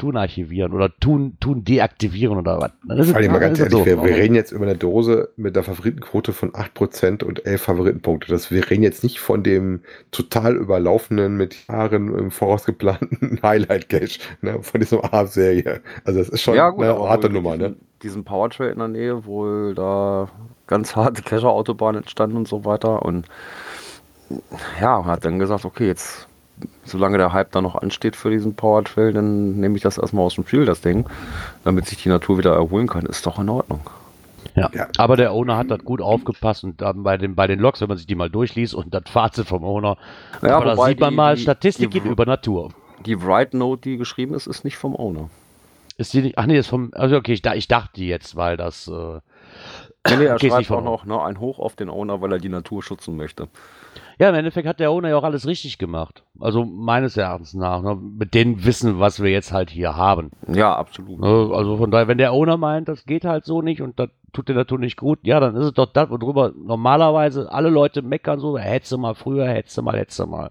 tun 0.00 0.16
archivieren 0.16 0.72
oder 0.72 0.90
tun, 0.98 1.36
tun 1.40 1.62
deaktivieren 1.62 2.38
oder 2.38 2.58
was. 2.58 2.72
Das 2.84 3.06
ist, 3.06 3.12
mal 3.12 3.38
ganz 3.38 3.58
ehrlich, 3.58 3.72
so. 3.72 3.84
wir, 3.84 4.02
wir, 4.02 4.16
reden 4.16 4.34
jetzt 4.34 4.50
über 4.50 4.64
eine 4.64 4.76
Dose 4.76 5.28
mit 5.36 5.56
einer 5.56 5.62
Favoritenquote 5.62 6.32
von 6.32 6.52
8% 6.52 7.22
und 7.22 7.44
11 7.44 7.62
Favoritenpunkte. 7.62 8.32
Das, 8.32 8.50
wir 8.50 8.68
reden 8.70 8.82
jetzt 8.82 9.04
nicht 9.04 9.20
von 9.20 9.42
dem 9.42 9.80
total 10.10 10.56
überlaufenden, 10.56 11.36
mit 11.36 11.68
Jahren 11.68 12.16
im 12.16 12.30
Voraus 12.30 12.64
geplanten 12.64 13.38
Highlight-Cache 13.42 14.20
ne, 14.40 14.62
von 14.62 14.80
dieser 14.80 15.12
A-Serie. 15.12 15.82
Also 16.04 16.18
das 16.18 16.30
ist 16.30 16.40
schon 16.40 16.54
ja, 16.54 16.70
gut, 16.70 16.84
eine 16.84 16.98
harte 16.98 17.28
Nummer. 17.28 17.58
Diesen, 17.58 17.72
ne? 17.72 17.76
diesen 18.02 18.24
Powertrail 18.24 18.70
in 18.70 18.78
der 18.78 18.88
Nähe, 18.88 19.26
wohl 19.26 19.74
da 19.74 20.30
ganz 20.66 20.96
harte 20.96 21.22
Cacher-Autobahn 21.22 21.96
entstanden 21.96 22.38
und 22.38 22.48
so 22.48 22.64
weiter 22.64 23.02
und 23.02 23.26
ja, 24.80 25.04
hat 25.04 25.24
dann 25.24 25.38
gesagt, 25.38 25.64
okay, 25.64 25.88
jetzt 25.88 26.28
solange 26.84 27.18
der 27.18 27.32
Hype 27.32 27.52
da 27.52 27.60
noch 27.60 27.74
ansteht 27.74 28.16
für 28.16 28.30
diesen 28.30 28.54
Power 28.54 28.84
Trail, 28.84 29.12
dann 29.12 29.58
nehme 29.60 29.76
ich 29.76 29.82
das 29.82 29.98
erstmal 29.98 30.24
aus 30.24 30.34
dem 30.34 30.46
Spiel, 30.46 30.64
das 30.64 30.80
Ding, 30.80 31.06
damit 31.64 31.86
sich 31.86 32.02
die 32.02 32.08
Natur 32.08 32.38
wieder 32.38 32.54
erholen 32.54 32.86
kann. 32.86 33.06
Ist 33.06 33.26
doch 33.26 33.38
in 33.38 33.48
Ordnung. 33.48 33.80
Ja. 34.54 34.70
ja. 34.72 34.88
aber 34.98 35.16
der 35.16 35.32
Owner 35.32 35.56
hat 35.56 35.70
das 35.70 35.84
gut 35.84 36.00
aufgepasst 36.00 36.64
und 36.64 36.80
dann 36.80 37.02
bei 37.02 37.16
den, 37.16 37.34
bei 37.34 37.46
den 37.46 37.60
Logs, 37.60 37.80
wenn 37.80 37.88
man 37.88 37.98
sich 37.98 38.06
die 38.06 38.14
mal 38.14 38.30
durchliest 38.30 38.74
und 38.74 38.92
das 38.92 39.04
Fazit 39.06 39.46
vom 39.46 39.64
Owner, 39.64 39.96
ja, 40.42 40.56
aber 40.56 40.74
da 40.74 40.86
sieht 40.86 40.98
man 40.98 41.14
mal 41.14 41.36
die, 41.36 41.42
Statistiken 41.42 42.02
die, 42.02 42.08
über 42.08 42.26
Natur. 42.26 42.70
Die 43.06 43.22
Write 43.22 43.56
Note, 43.56 43.82
die 43.82 43.96
geschrieben 43.96 44.34
ist, 44.34 44.46
ist 44.46 44.64
nicht 44.64 44.76
vom 44.76 44.96
Owner. 44.96 45.30
Ist 45.96 46.14
die 46.14 46.22
nicht? 46.22 46.38
Ach 46.38 46.46
nee, 46.46 46.58
ist 46.58 46.68
vom. 46.68 46.90
Also 46.94 47.16
okay, 47.16 47.34
ich, 47.34 47.44
ich 47.44 47.68
dachte 47.68 48.02
jetzt, 48.02 48.34
weil 48.34 48.56
das. 48.56 48.88
Äh, 48.88 49.20
nee, 50.08 50.16
nee, 50.16 50.24
er 50.24 50.34
okay, 50.34 50.48
schreibt 50.48 50.70
auch 50.70 50.82
noch 50.82 51.04
ne, 51.04 51.20
ein 51.22 51.38
Hoch 51.38 51.58
auf 51.58 51.76
den 51.76 51.90
Owner, 51.90 52.22
weil 52.22 52.32
er 52.32 52.38
die 52.38 52.48
Natur 52.48 52.82
schützen 52.82 53.16
möchte. 53.16 53.48
Ja, 54.20 54.28
im 54.28 54.34
Endeffekt 54.34 54.68
hat 54.68 54.80
der 54.80 54.90
Owner 54.90 55.08
ja 55.08 55.16
auch 55.16 55.24
alles 55.24 55.46
richtig 55.46 55.78
gemacht. 55.78 56.24
Also 56.38 56.66
meines 56.66 57.16
Erachtens 57.16 57.54
nach. 57.54 57.80
Ne? 57.80 57.96
Mit 57.96 58.34
dem 58.34 58.66
Wissen, 58.66 59.00
was 59.00 59.22
wir 59.22 59.30
jetzt 59.30 59.50
halt 59.50 59.70
hier 59.70 59.96
haben. 59.96 60.30
Ja, 60.46 60.76
absolut. 60.76 61.20
Ne? 61.20 61.50
Also 61.54 61.78
von 61.78 61.90
daher, 61.90 62.06
wenn 62.06 62.18
der 62.18 62.34
Owner 62.34 62.58
meint, 62.58 62.86
das 62.86 63.06
geht 63.06 63.24
halt 63.24 63.46
so 63.46 63.62
nicht 63.62 63.80
und 63.80 63.98
das 63.98 64.10
tut 64.34 64.48
der 64.48 64.56
Natur 64.56 64.78
nicht 64.78 64.98
gut, 64.98 65.20
ja, 65.22 65.40
dann 65.40 65.56
ist 65.56 65.64
es 65.64 65.72
doch 65.72 65.90
das, 65.90 66.10
worüber 66.10 66.52
normalerweise 66.54 67.50
alle 67.50 67.70
Leute 67.70 68.02
meckern, 68.02 68.40
so, 68.40 68.58
hättest 68.58 68.92
du 68.92 68.98
mal 68.98 69.14
früher, 69.14 69.48
hättest 69.48 69.78
du 69.78 69.82
mal, 69.82 69.96
hättest 69.96 70.18
du 70.18 70.26
mal. 70.26 70.50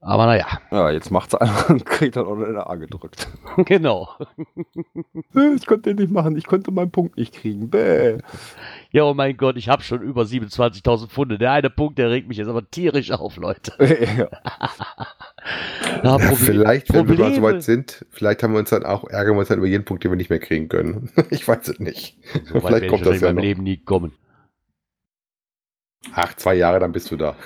Aber 0.00 0.26
naja, 0.26 0.46
Ja, 0.70 0.90
jetzt 0.90 1.10
macht's 1.10 1.34
einfach 1.34 1.68
und 1.70 1.86
kriegt 1.86 2.16
dann 2.16 2.26
auch 2.26 2.36
noch 2.36 2.46
in 2.46 2.54
der 2.54 2.68
A 2.68 2.74
gedrückt. 2.74 3.28
genau. 3.58 4.08
Ich 5.56 5.66
konnte 5.66 5.94
den 5.94 5.96
nicht 6.02 6.12
machen, 6.12 6.36
ich 6.36 6.46
konnte 6.46 6.70
meinen 6.70 6.90
Punkt 6.90 7.16
nicht 7.16 7.34
kriegen. 7.34 7.70
Bäh. 7.70 8.18
Ja, 8.92 9.04
oh 9.04 9.14
mein 9.14 9.36
Gott, 9.36 9.56
ich 9.56 9.68
habe 9.68 9.82
schon 9.82 10.00
über 10.00 10.22
27.000 10.22 11.08
Pfunde. 11.08 11.38
Der 11.38 11.52
eine 11.52 11.70
Punkt, 11.70 11.98
der 11.98 12.10
regt 12.10 12.28
mich 12.28 12.38
jetzt 12.38 12.48
aber 12.48 12.68
tierisch 12.70 13.10
auf, 13.10 13.36
Leute. 13.36 13.72
ja. 13.80 14.28
Ja, 16.02 16.02
Ja, 16.02 16.16
Proble- 16.16 16.34
vielleicht, 16.36 16.92
wenn 16.92 17.08
wir 17.08 17.14
mal 17.16 17.30
so 17.34 17.40
Probleme. 17.40 17.42
weit 17.56 17.62
sind, 17.62 18.06
vielleicht 18.10 18.42
haben 18.42 18.52
wir 18.52 18.60
uns 18.60 18.70
dann 18.70 18.84
auch, 18.84 19.04
ärgern 19.04 19.34
wir 19.34 19.40
uns 19.40 19.48
dann 19.48 19.58
über 19.58 19.66
jeden 19.66 19.84
Punkt, 19.84 20.04
den 20.04 20.12
wir 20.12 20.16
nicht 20.16 20.30
mehr 20.30 20.38
kriegen 20.38 20.68
können. 20.68 21.10
Ich 21.30 21.46
weiß 21.46 21.68
es 21.68 21.78
nicht. 21.80 22.18
So 22.46 22.60
vielleicht 22.60 22.88
kommt 22.88 23.04
das 23.06 23.20
ja 23.20 23.28
in 23.28 23.34
meinem 23.34 23.36
noch. 23.36 23.42
Leben 23.42 23.62
nie 23.64 23.76
kommen. 23.78 24.12
Ach, 26.14 26.34
zwei 26.34 26.54
Jahre, 26.54 26.78
dann 26.78 26.92
bist 26.92 27.10
du 27.10 27.16
da. 27.16 27.36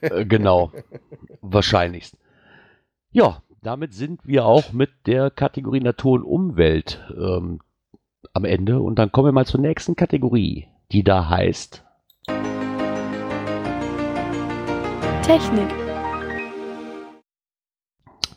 Äh, 0.00 0.24
genau. 0.24 0.72
Wahrscheinlichst. 1.42 2.16
Ja, 3.10 3.42
damit 3.62 3.92
sind 3.94 4.20
wir 4.24 4.46
auch 4.46 4.72
mit 4.72 4.90
der 5.06 5.30
Kategorie 5.30 5.80
Natur 5.80 6.14
und 6.14 6.22
Umwelt 6.24 7.04
ähm, 7.16 7.60
am 8.32 8.44
Ende. 8.44 8.80
Und 8.80 8.98
dann 8.98 9.12
kommen 9.12 9.28
wir 9.28 9.32
mal 9.32 9.46
zur 9.46 9.60
nächsten 9.60 9.94
Kategorie, 9.96 10.68
die 10.92 11.04
da 11.04 11.28
heißt. 11.28 11.84
Technik. 15.22 15.68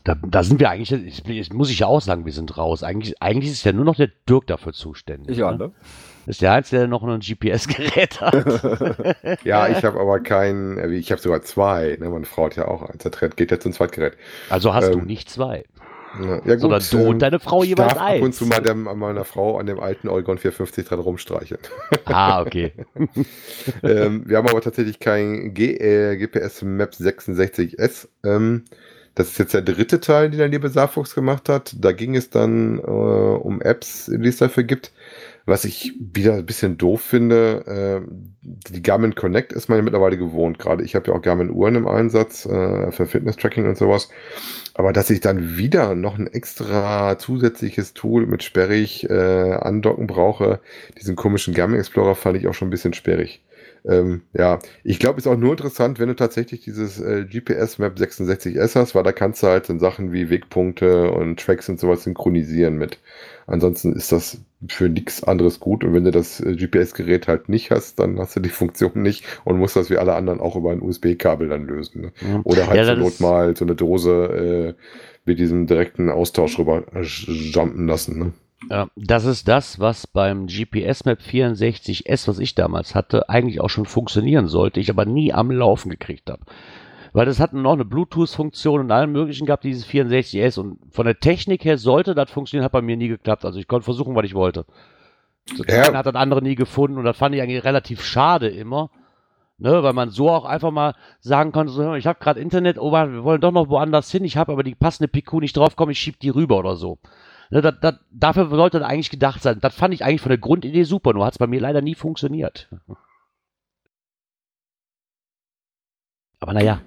Da, 0.03 0.15
da 0.27 0.43
sind 0.43 0.59
wir 0.59 0.69
eigentlich, 0.69 0.91
ich- 0.91 1.23
jetzt 1.27 1.53
muss 1.53 1.69
ich 1.69 1.79
ja 1.79 1.87
auch 1.87 2.01
sagen, 2.01 2.25
wir 2.25 2.33
sind 2.33 2.57
raus. 2.57 2.83
Eigentlich, 2.83 3.21
eigentlich 3.21 3.51
ist 3.51 3.63
ja 3.63 3.71
nur 3.71 3.85
noch 3.85 3.95
der 3.95 4.09
Dirk 4.27 4.47
dafür 4.47 4.73
zuständig. 4.73 5.37
Ja, 5.37 5.51
ne? 5.51 5.57
ne? 5.67 5.71
Das 6.25 6.35
ist 6.35 6.41
der 6.41 6.53
Einzige, 6.53 6.79
der 6.79 6.87
noch 6.87 7.03
ein 7.03 7.19
GPS-Gerät 7.19 8.19
hat. 8.19 8.33
Ja, 9.45 9.67
ich 9.67 9.83
habe 9.83 9.99
aber 9.99 10.19
keinen, 10.19 10.77
äh, 10.77 10.89
ich 10.89 11.11
habe 11.11 11.21
sogar 11.21 11.41
zwei. 11.43 11.97
Ne? 11.99 12.09
Meine 12.09 12.25
Frau 12.25 12.45
hat 12.45 12.55
ja 12.55 12.67
auch 12.67 12.81
eins. 12.81 13.03
Das 13.03 13.17
geht 13.35 13.51
jetzt 13.51 13.65
ins 13.65 13.77
Zweitgerät. 13.77 14.17
Also 14.49 14.73
hast 14.73 14.89
du 14.93 14.99
Ähm, 14.99 15.05
nicht 15.05 15.29
zwei. 15.29 15.63
Ja, 16.19 16.41
ja, 16.45 16.57
Sondern 16.57 16.83
du 16.91 16.99
und 17.07 17.19
deine 17.19 17.39
Frau 17.39 17.63
jeweils 17.63 17.93
darf 17.93 18.01
ab 18.01 18.15
und 18.17 18.25
eins. 18.25 18.37
zu 18.37 18.45
mal 18.45 18.61
dem, 18.61 18.83
meiner 18.83 19.23
Frau 19.23 19.57
an 19.57 19.65
dem 19.65 19.79
alten 19.79 20.09
Oregon 20.09 20.37
450 20.37 20.87
dran 20.87 20.99
rumstreichen. 20.99 21.57
Ah, 22.05 22.41
okay. 22.41 22.73
ähm, 23.83 24.23
wir 24.25 24.37
haben 24.37 24.47
aber 24.47 24.61
tatsächlich 24.61 24.99
kein 24.99 25.53
G 25.53 25.75
äh, 25.75 26.17
GPS 26.17 26.63
Map 26.63 26.91
66S. 26.91 28.07
Ähm, 28.25 28.65
das 29.15 29.29
ist 29.29 29.39
jetzt 29.39 29.53
der 29.53 29.61
dritte 29.61 29.99
Teil, 29.99 30.29
den 30.29 30.39
der 30.39 30.47
liebe 30.47 30.69
Saarfuchs 30.69 31.15
gemacht 31.15 31.49
hat. 31.49 31.75
Da 31.77 31.91
ging 31.91 32.15
es 32.15 32.29
dann 32.29 32.79
äh, 32.79 32.81
um 32.81 33.61
Apps, 33.61 34.05
die 34.13 34.27
es 34.27 34.37
dafür 34.37 34.63
gibt. 34.63 34.91
Was 35.45 35.65
ich 35.65 35.93
wieder 35.99 36.35
ein 36.35 36.45
bisschen 36.45 36.77
doof 36.77 37.01
finde, 37.01 38.03
äh, 38.05 38.11
die 38.41 38.83
Garmin 38.83 39.15
Connect 39.15 39.53
ist 39.53 39.69
man 39.69 39.77
ja 39.77 39.83
mittlerweile 39.83 40.17
gewohnt. 40.17 40.59
Gerade 40.59 40.83
ich 40.83 40.95
habe 40.95 41.09
ja 41.09 41.17
auch 41.17 41.21
Garmin 41.21 41.49
Uhren 41.49 41.75
im 41.75 41.87
Einsatz 41.87 42.45
äh, 42.45 42.91
für 42.91 43.07
Fitness-Tracking 43.07 43.67
und 43.67 43.77
sowas. 43.77 44.09
Aber 44.73 44.93
dass 44.93 45.09
ich 45.09 45.19
dann 45.19 45.57
wieder 45.57 45.95
noch 45.95 46.17
ein 46.17 46.27
extra 46.27 47.17
zusätzliches 47.17 47.93
Tool 47.93 48.25
mit 48.25 48.43
sperrig 48.43 49.09
äh, 49.09 49.53
andocken 49.53 50.07
brauche, 50.07 50.59
diesen 50.99 51.15
komischen 51.15 51.53
Garmin 51.53 51.79
Explorer 51.79 52.15
fand 52.15 52.37
ich 52.37 52.47
auch 52.47 52.53
schon 52.53 52.67
ein 52.67 52.71
bisschen 52.71 52.93
sperrig. 52.93 53.41
Ähm, 53.83 54.21
ja, 54.33 54.59
ich 54.83 54.99
glaube, 54.99 55.17
ist 55.17 55.27
auch 55.27 55.37
nur 55.37 55.51
interessant, 55.51 55.99
wenn 55.99 56.07
du 56.07 56.15
tatsächlich 56.15 56.61
dieses 56.61 56.99
äh, 56.99 57.25
GPS 57.25 57.79
Map 57.79 57.97
66S 57.97 58.75
hast, 58.75 58.93
weil 58.93 59.03
da 59.03 59.11
kannst 59.11 59.41
du 59.41 59.47
halt 59.47 59.69
in 59.69 59.79
Sachen 59.79 60.13
wie 60.13 60.29
Wegpunkte 60.29 61.11
und 61.11 61.39
Tracks 61.39 61.67
und 61.67 61.79
sowas 61.79 62.03
synchronisieren 62.03 62.77
mit. 62.77 62.99
Ansonsten 63.47 63.93
ist 63.93 64.11
das 64.11 64.41
für 64.67 64.89
nichts 64.89 65.23
anderes 65.23 65.59
gut 65.59 65.83
und 65.83 65.93
wenn 65.93 66.03
du 66.03 66.11
das 66.11 66.39
äh, 66.39 66.55
GPS-Gerät 66.55 67.27
halt 67.27 67.49
nicht 67.49 67.71
hast, 67.71 67.99
dann 67.99 68.19
hast 68.19 68.35
du 68.35 68.39
die 68.39 68.49
Funktion 68.61 69.01
nicht 69.01 69.25
und 69.43 69.57
musst 69.57 69.75
das 69.75 69.89
wie 69.89 69.97
alle 69.97 70.13
anderen 70.13 70.39
auch 70.39 70.55
über 70.55 70.71
ein 70.71 70.81
USB-Kabel 70.81 71.49
dann 71.49 71.65
lösen. 71.65 72.01
Ne? 72.01 72.41
Oder 72.43 72.67
halt 72.67 72.77
Ja, 72.77 72.85
zur 72.85 72.97
Not 72.97 73.19
mal 73.19 73.55
so 73.55 73.65
eine 73.65 73.75
Dose 73.75 74.75
äh, 74.77 74.81
mit 75.25 75.39
diesem 75.39 75.67
direkten 75.67 76.09
Austausch 76.09 76.59
rüber 76.59 76.83
äh, 76.93 77.01
jumpen 77.01 77.87
lassen. 77.87 78.19
Ne? 78.19 78.33
Ja, 78.69 78.87
das 78.95 79.25
ist 79.25 79.47
das, 79.47 79.79
was 79.79 80.05
beim 80.05 80.45
GPS 80.45 81.05
Map 81.05 81.19
64S, 81.19 82.27
was 82.27 82.39
ich 82.39 82.53
damals 82.53 82.93
hatte, 82.93 83.27
eigentlich 83.29 83.59
auch 83.59 83.69
schon 83.69 83.85
funktionieren 83.85 84.47
sollte, 84.47 84.79
ich 84.79 84.89
aber 84.89 85.05
nie 85.05 85.33
am 85.33 85.49
Laufen 85.51 85.89
gekriegt 85.89 86.29
habe. 86.29 86.43
Weil 87.13 87.25
das 87.25 87.39
hatten 87.39 87.61
noch 87.61 87.73
eine 87.73 87.85
Bluetooth-Funktion 87.85 88.79
und 88.79 88.91
allen 88.91 89.11
möglichen 89.11 89.45
gehabt, 89.45 89.63
dieses 89.63 89.85
64S. 89.85 90.59
Und 90.59 90.79
von 90.91 91.05
der 91.05 91.19
Technik 91.19 91.65
her 91.65 91.77
sollte 91.77 92.15
das 92.15 92.31
funktionieren, 92.31 92.63
hat 92.63 92.71
bei 92.71 92.81
mir 92.81 92.95
nie 92.95 93.09
geklappt. 93.09 93.43
Also 93.43 93.59
ich 93.59 93.67
konnte 93.67 93.83
versuchen, 93.83 94.15
was 94.15 94.25
ich 94.25 94.33
wollte. 94.33 94.65
Das 95.57 95.65
Ja. 95.67 95.87
eine 95.89 95.97
hat 95.97 96.05
das 96.05 96.15
andere 96.15 96.41
nie 96.41 96.55
gefunden 96.55 96.97
und 96.97 97.03
das 97.03 97.17
fand 97.17 97.35
ich 97.35 97.41
eigentlich 97.41 97.63
relativ 97.63 98.01
schade 98.03 98.47
immer. 98.47 98.89
Ne, 99.57 99.83
weil 99.83 99.93
man 99.93 100.09
so 100.09 100.27
auch 100.27 100.45
einfach 100.45 100.71
mal 100.71 100.95
sagen 101.19 101.51
konnte, 101.51 101.71
so, 101.71 101.93
ich 101.93 102.07
habe 102.07 102.17
gerade 102.17 102.39
Internet, 102.39 102.79
oh, 102.79 102.91
wir 102.91 103.23
wollen 103.23 103.41
doch 103.41 103.51
noch 103.51 103.69
woanders 103.69 104.09
hin, 104.09 104.23
ich 104.23 104.35
habe 104.35 104.51
aber 104.51 104.63
die 104.63 104.73
passende 104.73 105.07
PQ 105.07 105.33
nicht 105.33 105.55
drauf, 105.55 105.75
komm, 105.75 105.91
ich 105.91 105.99
schieb 105.99 106.19
die 106.19 106.29
rüber 106.29 106.57
oder 106.57 106.75
so. 106.75 106.97
Ne, 107.51 107.61
das, 107.61 107.75
das, 107.79 107.99
dafür 108.09 108.49
sollte 108.49 108.79
das 108.79 108.89
eigentlich 108.89 109.11
gedacht 109.11 109.43
sein. 109.43 109.59
Das 109.61 109.75
fand 109.75 109.93
ich 109.93 110.03
eigentlich 110.03 110.21
von 110.21 110.31
der 110.31 110.39
Grundidee 110.39 110.81
super, 110.83 111.13
nur 111.13 111.25
hat 111.25 111.33
es 111.33 111.37
bei 111.37 111.45
mir 111.45 111.61
leider 111.61 111.83
nie 111.83 111.93
funktioniert. 111.93 112.69
Aber 116.39 116.53
naja, 116.53 116.81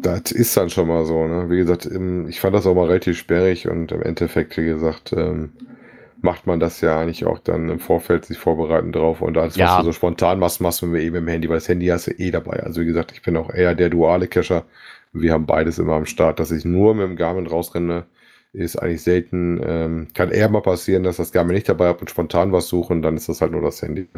Das 0.00 0.32
ist 0.32 0.56
dann 0.56 0.70
schon 0.70 0.88
mal 0.88 1.04
so, 1.04 1.26
ne? 1.26 1.50
Wie 1.50 1.56
gesagt, 1.56 1.86
ich 2.28 2.40
fand 2.40 2.54
das 2.54 2.66
auch 2.66 2.74
mal 2.74 2.86
relativ 2.86 3.18
sperrig 3.18 3.68
und 3.68 3.92
im 3.92 4.02
Endeffekt, 4.02 4.56
wie 4.56 4.64
gesagt, 4.64 5.12
ähm, 5.12 5.50
macht 6.20 6.46
man 6.46 6.58
das 6.58 6.80
ja 6.80 6.98
eigentlich 6.98 7.24
auch 7.26 7.38
dann 7.38 7.68
im 7.68 7.78
Vorfeld 7.78 8.24
sich 8.24 8.38
vorbereiten 8.38 8.90
drauf 8.90 9.20
und 9.22 9.36
alles, 9.38 9.56
Ja. 9.56 9.66
was 9.66 9.78
du 9.78 9.84
so 9.84 9.92
spontan 9.92 10.38
machst, 10.40 10.60
machst 10.60 10.82
du 10.82 10.86
mir 10.86 11.00
eben 11.00 11.16
im 11.16 11.28
Handy, 11.28 11.48
weil 11.48 11.58
das 11.58 11.68
Handy 11.68 11.86
hast 11.86 12.08
du 12.08 12.12
eh 12.12 12.30
dabei. 12.30 12.62
Also 12.62 12.80
wie 12.80 12.86
gesagt, 12.86 13.12
ich 13.12 13.22
bin 13.22 13.36
auch 13.36 13.50
eher 13.50 13.74
der 13.74 13.88
duale 13.90 14.26
Cacher. 14.26 14.64
Wir 15.12 15.32
haben 15.32 15.46
beides 15.46 15.78
immer 15.78 15.94
am 15.94 16.06
Start, 16.06 16.40
dass 16.40 16.50
ich 16.50 16.64
nur 16.64 16.94
mit 16.94 17.04
dem 17.06 17.16
Garmin 17.16 17.46
rausrenne, 17.46 18.06
ist 18.52 18.76
eigentlich 18.76 19.02
selten. 19.02 19.60
Ähm, 19.64 20.08
kann 20.14 20.30
eher 20.30 20.48
mal 20.48 20.62
passieren, 20.62 21.02
dass 21.04 21.18
das 21.18 21.32
Garmin 21.32 21.54
nicht 21.54 21.68
dabei 21.68 21.88
hat 21.88 22.00
und 22.00 22.10
spontan 22.10 22.50
was 22.52 22.66
suche 22.68 22.92
und 22.92 23.02
dann 23.02 23.16
ist 23.16 23.28
das 23.28 23.40
halt 23.40 23.52
nur 23.52 23.62
das 23.62 23.80
Handy. 23.82 24.08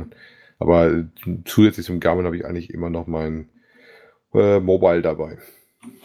Aber 0.58 1.04
zusätzlich 1.44 1.84
zum 1.86 2.00
Garmin 2.00 2.24
habe 2.24 2.36
ich 2.36 2.46
eigentlich 2.46 2.72
immer 2.72 2.88
noch 2.90 3.06
mein 3.06 3.48
äh, 4.34 4.60
Mobile 4.60 5.02
dabei. 5.02 5.38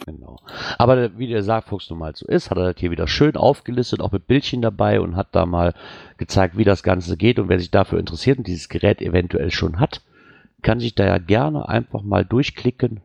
Genau. 0.06 0.38
Aber 0.78 1.18
wie 1.18 1.26
der 1.26 1.42
Sargfuchs 1.42 1.90
nun 1.90 1.98
mal 1.98 2.14
so 2.16 2.26
ist, 2.26 2.50
hat 2.50 2.58
er 2.58 2.72
das 2.72 2.80
hier 2.80 2.90
wieder 2.90 3.08
schön 3.08 3.36
aufgelistet, 3.36 4.00
auch 4.00 4.12
mit 4.12 4.26
Bildchen 4.26 4.62
dabei 4.62 5.00
und 5.00 5.16
hat 5.16 5.28
da 5.32 5.44
mal 5.44 5.74
gezeigt, 6.16 6.56
wie 6.56 6.64
das 6.64 6.82
Ganze 6.82 7.16
geht. 7.16 7.38
Und 7.38 7.48
wer 7.48 7.58
sich 7.58 7.70
dafür 7.70 7.98
interessiert 7.98 8.38
und 8.38 8.46
dieses 8.46 8.68
Gerät 8.68 9.02
eventuell 9.02 9.50
schon 9.50 9.78
hat, 9.78 10.02
kann 10.62 10.80
sich 10.80 10.94
da 10.94 11.04
ja 11.04 11.18
gerne 11.18 11.68
einfach 11.68 12.02
mal 12.02 12.24
durchklicken 12.24 13.00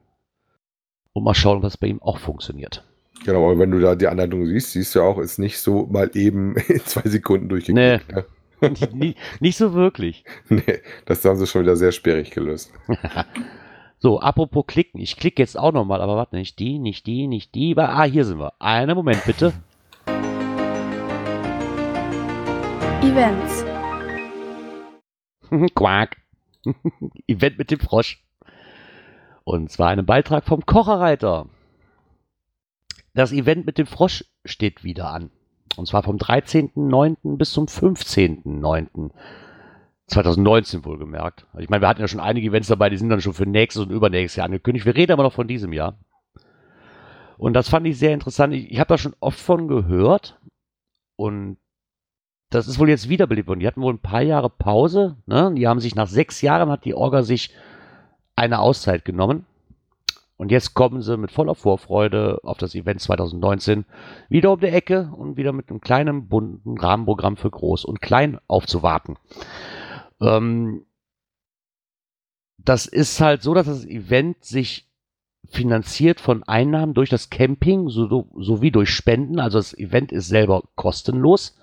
und 1.13 1.23
mal 1.23 1.33
schauen, 1.33 1.61
was 1.61 1.77
bei 1.77 1.87
ihm 1.87 2.01
auch 2.01 2.19
funktioniert. 2.19 2.83
Genau, 3.25 3.51
aber 3.51 3.59
wenn 3.59 3.71
du 3.71 3.79
da 3.79 3.95
die 3.95 4.07
Anleitung 4.07 4.45
siehst, 4.47 4.71
siehst 4.71 4.95
du 4.95 4.99
ja 4.99 5.05
auch, 5.05 5.19
ist 5.19 5.39
nicht 5.39 5.59
so 5.59 5.85
mal 5.87 6.09
eben 6.13 6.55
in 6.67 6.79
zwei 6.85 7.07
Sekunden 7.09 7.49
durchgeklickt. 7.49 8.11
Ne? 8.11 8.25
nicht, 8.61 8.93
nicht, 8.93 9.17
nicht 9.41 9.57
so 9.57 9.73
wirklich. 9.73 10.23
Nee, 10.49 10.79
das 11.05 11.25
haben 11.25 11.37
sie 11.37 11.47
schon 11.47 11.63
wieder 11.63 11.75
sehr 11.75 11.91
sperrig 11.91 12.31
gelöst. 12.31 12.71
So, 14.03 14.19
apropos 14.19 14.65
klicken. 14.65 14.99
Ich 14.99 15.15
klicke 15.15 15.43
jetzt 15.43 15.59
auch 15.59 15.71
nochmal, 15.71 16.01
aber 16.01 16.15
warte, 16.15 16.35
nicht 16.35 16.57
die, 16.57 16.79
nicht 16.79 17.05
die, 17.05 17.27
nicht 17.27 17.53
die. 17.53 17.77
Ah, 17.77 18.01
hier 18.01 18.25
sind 18.25 18.39
wir. 18.39 18.53
Einen 18.57 18.95
Moment 18.95 19.23
bitte. 19.27 19.53
Events. 23.03 23.63
Quack. 25.75 26.17
Event 27.27 27.59
mit 27.59 27.69
dem 27.69 27.79
Frosch. 27.79 28.23
Und 29.43 29.71
zwar 29.71 29.89
einen 29.89 30.07
Beitrag 30.07 30.45
vom 30.45 30.65
Kocherreiter. 30.65 31.45
Das 33.13 33.31
Event 33.31 33.67
mit 33.67 33.77
dem 33.77 33.85
Frosch 33.85 34.25
steht 34.45 34.83
wieder 34.83 35.11
an. 35.11 35.29
Und 35.77 35.87
zwar 35.87 36.01
vom 36.01 36.17
13.09. 36.17 37.37
bis 37.37 37.51
zum 37.51 37.67
15.09. 37.67 39.11
2019 40.11 40.85
wohlgemerkt. 40.85 41.45
Also 41.53 41.63
ich 41.63 41.69
meine, 41.69 41.81
wir 41.81 41.87
hatten 41.87 42.01
ja 42.01 42.07
schon 42.07 42.19
einige 42.19 42.49
Events 42.49 42.67
dabei, 42.67 42.89
die 42.89 42.97
sind 42.97 43.09
dann 43.09 43.21
schon 43.21 43.33
für 43.33 43.45
nächstes 43.45 43.83
und 43.83 43.91
übernächstes 43.91 44.37
Jahr 44.37 44.45
angekündigt. 44.45 44.85
Wir 44.85 44.95
reden 44.95 45.13
aber 45.13 45.23
noch 45.23 45.33
von 45.33 45.47
diesem 45.47 45.73
Jahr. 45.73 45.97
Und 47.37 47.53
das 47.53 47.69
fand 47.69 47.87
ich 47.87 47.97
sehr 47.97 48.13
interessant. 48.13 48.53
Ich, 48.53 48.69
ich 48.71 48.79
habe 48.79 48.89
da 48.89 48.97
schon 48.97 49.15
oft 49.19 49.39
von 49.39 49.67
gehört. 49.67 50.37
Und 51.15 51.57
das 52.49 52.67
ist 52.67 52.77
wohl 52.77 52.89
jetzt 52.89 53.09
wiederbelebt 53.09 53.47
worden. 53.47 53.61
Die 53.61 53.67
hatten 53.67 53.81
wohl 53.81 53.93
ein 53.93 53.99
paar 53.99 54.21
Jahre 54.21 54.49
Pause. 54.49 55.17
Ne? 55.25 55.53
Die 55.55 55.67
haben 55.67 55.79
sich 55.79 55.95
nach 55.95 56.07
sechs 56.07 56.41
Jahren, 56.41 56.69
hat 56.69 56.85
die 56.85 56.93
Orga 56.93 57.23
sich 57.23 57.55
eine 58.35 58.59
Auszeit 58.59 59.05
genommen. 59.05 59.45
Und 60.35 60.51
jetzt 60.51 60.73
kommen 60.73 61.01
sie 61.01 61.17
mit 61.17 61.31
voller 61.31 61.53
Vorfreude 61.53 62.39
auf 62.43 62.57
das 62.57 62.73
Event 62.73 62.99
2019 62.99 63.85
wieder 64.27 64.51
um 64.51 64.59
die 64.59 64.67
Ecke 64.67 65.11
und 65.15 65.37
wieder 65.37 65.53
mit 65.53 65.69
einem 65.69 65.81
kleinen, 65.81 66.27
bunten 66.27 66.79
Rahmenprogramm 66.79 67.37
für 67.37 67.51
Groß 67.51 67.85
und 67.85 68.01
Klein 68.01 68.39
aufzuwarten. 68.47 69.17
Ähm, 70.21 70.85
das 72.57 72.85
ist 72.85 73.19
halt 73.19 73.41
so, 73.41 73.53
dass 73.53 73.65
das 73.65 73.85
Event 73.85 74.45
sich 74.45 74.87
finanziert 75.49 76.21
von 76.21 76.43
Einnahmen 76.43 76.93
durch 76.93 77.09
das 77.09 77.29
Camping 77.29 77.89
so, 77.89 78.27
sowie 78.37 78.71
durch 78.71 78.89
Spenden. 78.89 79.39
Also 79.39 79.57
das 79.57 79.77
Event 79.77 80.11
ist 80.11 80.27
selber 80.27 80.63
kostenlos. 80.75 81.57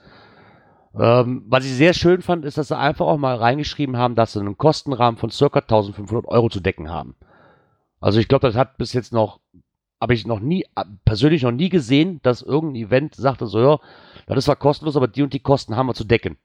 Ähm, 0.98 1.44
was 1.46 1.64
ich 1.64 1.72
sehr 1.72 1.94
schön 1.94 2.22
fand, 2.22 2.44
ist, 2.44 2.59
dass 2.59 2.68
sie 2.68 2.76
einfach 2.76 3.06
auch 3.06 3.18
mal 3.18 3.36
reingeschrieben 3.36 3.96
haben, 3.96 4.14
dass 4.14 4.32
sie 4.32 4.40
einen 4.40 4.59
Kostenrahmen 4.59 5.18
von 5.18 5.30
circa 5.30 5.61
1500 5.61 6.26
Euro 6.26 6.48
zu 6.48 6.61
decken 6.61 6.90
haben. 6.90 7.14
Also 8.00 8.20
ich 8.20 8.28
glaube, 8.28 8.46
das 8.46 8.56
hat 8.56 8.78
bis 8.78 8.92
jetzt 8.92 9.12
noch, 9.12 9.40
habe 10.00 10.14
ich 10.14 10.26
noch 10.26 10.40
nie, 10.40 10.64
äh, 10.76 10.84
persönlich 11.04 11.42
noch 11.42 11.52
nie 11.52 11.68
gesehen, 11.68 12.20
dass 12.22 12.42
irgendein 12.42 12.82
Event 12.82 13.14
sagte 13.14 13.46
so, 13.46 13.61
ja, 13.61 13.78
das 14.26 14.38
ist 14.38 14.44
zwar 14.46 14.56
kostenlos, 14.56 14.96
aber 14.96 15.09
die 15.09 15.22
und 15.22 15.32
die 15.32 15.40
Kosten 15.40 15.76
haben 15.76 15.86
wir 15.86 15.94
zu 15.94 16.04
decken. 16.04 16.36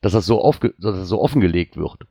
Dass 0.00 0.12
das 0.12 0.26
so, 0.26 0.40
aufge, 0.42 0.74
dass 0.78 0.96
das 0.96 1.08
so 1.08 1.20
offengelegt 1.20 1.76
wird. 1.76 2.06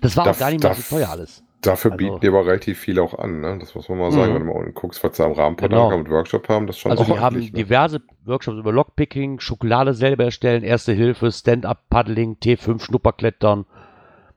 Das 0.00 0.16
war 0.16 0.24
Darf- 0.24 0.36
auch 0.36 0.40
gar 0.40 0.50
nicht 0.50 0.62
mal 0.62 0.70
darf- 0.70 0.78
so 0.86 0.96
teuer 0.96 1.08
alles. 1.10 1.42
Dafür 1.60 1.90
Also- 1.92 1.96
bieten 2.04 2.20
die 2.20 2.28
aber 2.28 2.46
relativ 2.46 2.78
viel 2.78 3.00
auch 3.00 3.18
an, 3.18 3.40
ne? 3.40 3.58
Das 3.58 3.74
muss 3.74 3.88
man 3.88 3.98
mal 3.98 4.12
sagen, 4.12 4.30
Mhm. 4.30 4.34
wenn 4.36 4.46
du 4.46 4.52
mal 4.52 4.58
unten 4.60 4.74
guckst, 4.74 5.02
was 5.02 5.16
sie 5.16 5.24
am 5.24 5.32
Rahmenprogramm 5.32 5.88
Genau. 5.90 5.98
und 5.98 6.08
Workshop 6.08 6.48
haben, 6.48 6.68
das 6.68 6.78
schon 6.78 6.92
Also 6.92 7.02
die 7.02 7.18
haben 7.18 7.40
ne? 7.40 7.50
diverse 7.50 8.00
Workshops 8.24 8.58
über 8.58 8.72
Lockpicking, 8.72 9.40
Schokolade 9.40 9.92
selber 9.92 10.24
erstellen, 10.24 10.62
Erste 10.62 10.92
Hilfe, 10.92 11.32
Stand-Up-Paddling, 11.32 12.36
T5 12.40 12.80
Schnupperklettern. 12.84 13.66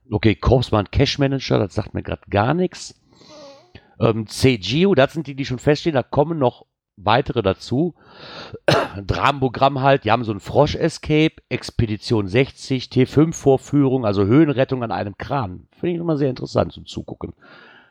Okay, 0.09 0.33
Corpsman 0.35 0.89
Cash 0.89 1.19
Manager, 1.19 1.59
das 1.59 1.75
sagt 1.75 1.93
mir 1.93 2.01
gerade 2.01 2.23
gar 2.29 2.55
nichts. 2.55 2.99
Ähm, 3.99 4.25
CGO, 4.25 4.95
das 4.95 5.13
sind 5.13 5.27
die, 5.27 5.35
die 5.35 5.45
schon 5.45 5.59
feststehen, 5.59 5.93
da 5.93 6.01
kommen 6.01 6.39
noch 6.39 6.65
weitere 6.97 7.41
dazu. 7.41 7.95
Dramenprogramm 9.05 9.81
halt, 9.81 10.03
die 10.03 10.11
haben 10.11 10.23
so 10.23 10.31
ein 10.31 10.39
Frosch-Escape, 10.39 11.35
Expedition 11.49 12.27
60, 12.27 12.85
T5-Vorführung, 12.85 14.05
also 14.05 14.25
Höhenrettung 14.25 14.83
an 14.83 14.91
einem 14.91 15.17
Kran. 15.17 15.67
Finde 15.71 15.95
ich 15.95 16.01
immer 16.01 16.17
sehr 16.17 16.29
interessant 16.29 16.73
zum 16.73 16.85
Zugucken. 16.85 17.33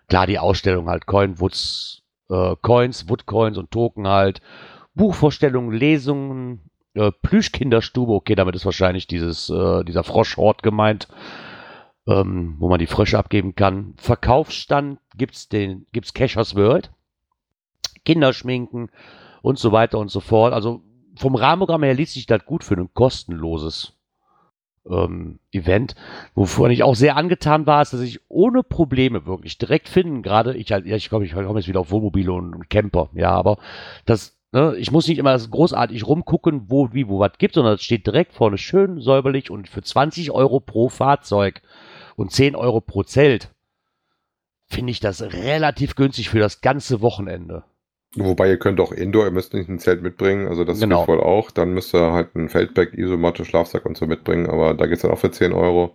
Klar, 0.08 0.26
die 0.26 0.38
Ausstellung 0.38 0.88
halt, 0.88 1.06
Coin, 1.06 1.40
Woods, 1.40 2.02
äh, 2.28 2.56
Coins, 2.62 3.08
Woodcoins 3.08 3.58
und 3.58 3.70
Token 3.70 4.08
halt. 4.08 4.40
Buchvorstellungen, 4.94 5.72
Lesungen, 5.72 6.70
äh, 6.94 7.12
Plüschkinderstube, 7.22 8.12
okay, 8.12 8.34
damit 8.34 8.56
ist 8.56 8.64
wahrscheinlich 8.64 9.06
dieses, 9.06 9.48
äh, 9.50 9.84
dieser 9.84 10.04
Froschhort 10.04 10.62
gemeint, 10.62 11.08
ähm, 12.08 12.56
wo 12.58 12.68
man 12.68 12.78
die 12.78 12.86
Frösche 12.86 13.18
abgeben 13.18 13.54
kann. 13.54 13.94
Verkaufsstand 13.96 14.98
gibt's 15.16 15.48
den, 15.48 15.86
gibt's 15.92 16.14
Cashers 16.14 16.56
World, 16.56 16.90
Kinderschminken 18.04 18.90
und 19.42 19.58
so 19.58 19.72
weiter 19.72 19.98
und 19.98 20.10
so 20.10 20.20
fort. 20.20 20.52
Also 20.52 20.82
vom 21.16 21.34
Rahmenprogramm 21.34 21.82
her 21.82 21.94
liest 21.94 22.14
sich 22.14 22.26
das 22.26 22.44
gut 22.44 22.64
für 22.64 22.74
ein 22.74 22.92
kostenloses 22.94 23.94
ähm, 24.88 25.38
Event. 25.52 25.94
Wovon 26.34 26.70
ich 26.70 26.82
auch 26.82 26.94
sehr 26.94 27.16
angetan 27.16 27.66
war, 27.66 27.82
ist, 27.82 27.92
dass 27.92 28.00
ich 28.00 28.20
ohne 28.28 28.62
Probleme 28.62 29.26
wirklich 29.26 29.58
direkt 29.58 29.88
finden, 29.88 30.22
gerade 30.22 30.56
ich 30.56 30.72
halt, 30.72 30.86
ja, 30.86 30.96
ich 30.96 31.08
glaube, 31.08 31.24
ich 31.24 31.32
komme 31.32 31.58
jetzt 31.58 31.68
wieder 31.68 31.80
auf 31.80 31.90
Wohnmobile 31.90 32.32
und, 32.32 32.54
und 32.54 32.70
Camper, 32.70 33.10
ja, 33.14 33.30
aber 33.30 33.58
das, 34.06 34.38
ne, 34.52 34.74
ich 34.76 34.90
muss 34.90 35.08
nicht 35.08 35.18
immer 35.18 35.36
großartig 35.38 36.06
rumgucken, 36.06 36.70
wo, 36.70 36.92
wie, 36.92 37.08
wo 37.08 37.18
was 37.18 37.38
gibt, 37.38 37.54
sondern 37.54 37.74
es 37.74 37.82
steht 37.82 38.06
direkt 38.06 38.32
vorne 38.32 38.58
schön 38.58 39.00
säuberlich 39.00 39.50
und 39.50 39.68
für 39.68 39.82
20 39.82 40.30
Euro 40.30 40.60
pro 40.60 40.88
Fahrzeug 40.88 41.62
und 42.16 42.32
10 42.32 42.56
Euro 42.56 42.80
pro 42.80 43.02
Zelt 43.02 43.50
finde 44.66 44.92
ich 44.92 45.00
das 45.00 45.20
relativ 45.20 45.96
günstig 45.96 46.28
für 46.28 46.38
das 46.38 46.60
ganze 46.60 47.00
Wochenende. 47.00 47.64
Wobei 48.16 48.48
ihr 48.48 48.58
könnt 48.58 48.80
auch 48.80 48.90
Indoor, 48.90 49.26
ihr 49.26 49.30
müsst 49.30 49.54
nicht 49.54 49.68
ein 49.68 49.78
Zelt 49.78 50.02
mitbringen, 50.02 50.48
also 50.48 50.64
das 50.64 50.80
Genau. 50.80 50.98
geht 51.00 51.06
voll 51.06 51.20
auch. 51.20 51.50
Dann 51.52 51.74
müsst 51.74 51.94
ihr 51.94 52.12
halt 52.12 52.34
ein 52.34 52.48
Feldbag, 52.48 52.92
Isomatte, 52.94 53.44
Schlafsack 53.44 53.86
und 53.86 53.96
so 53.96 54.06
mitbringen, 54.06 54.50
aber 54.50 54.74
da 54.74 54.86
geht's 54.86 55.02
dann 55.02 55.12
auch 55.12 55.18
für 55.18 55.30
10 55.30 55.52
Euro. 55.52 55.94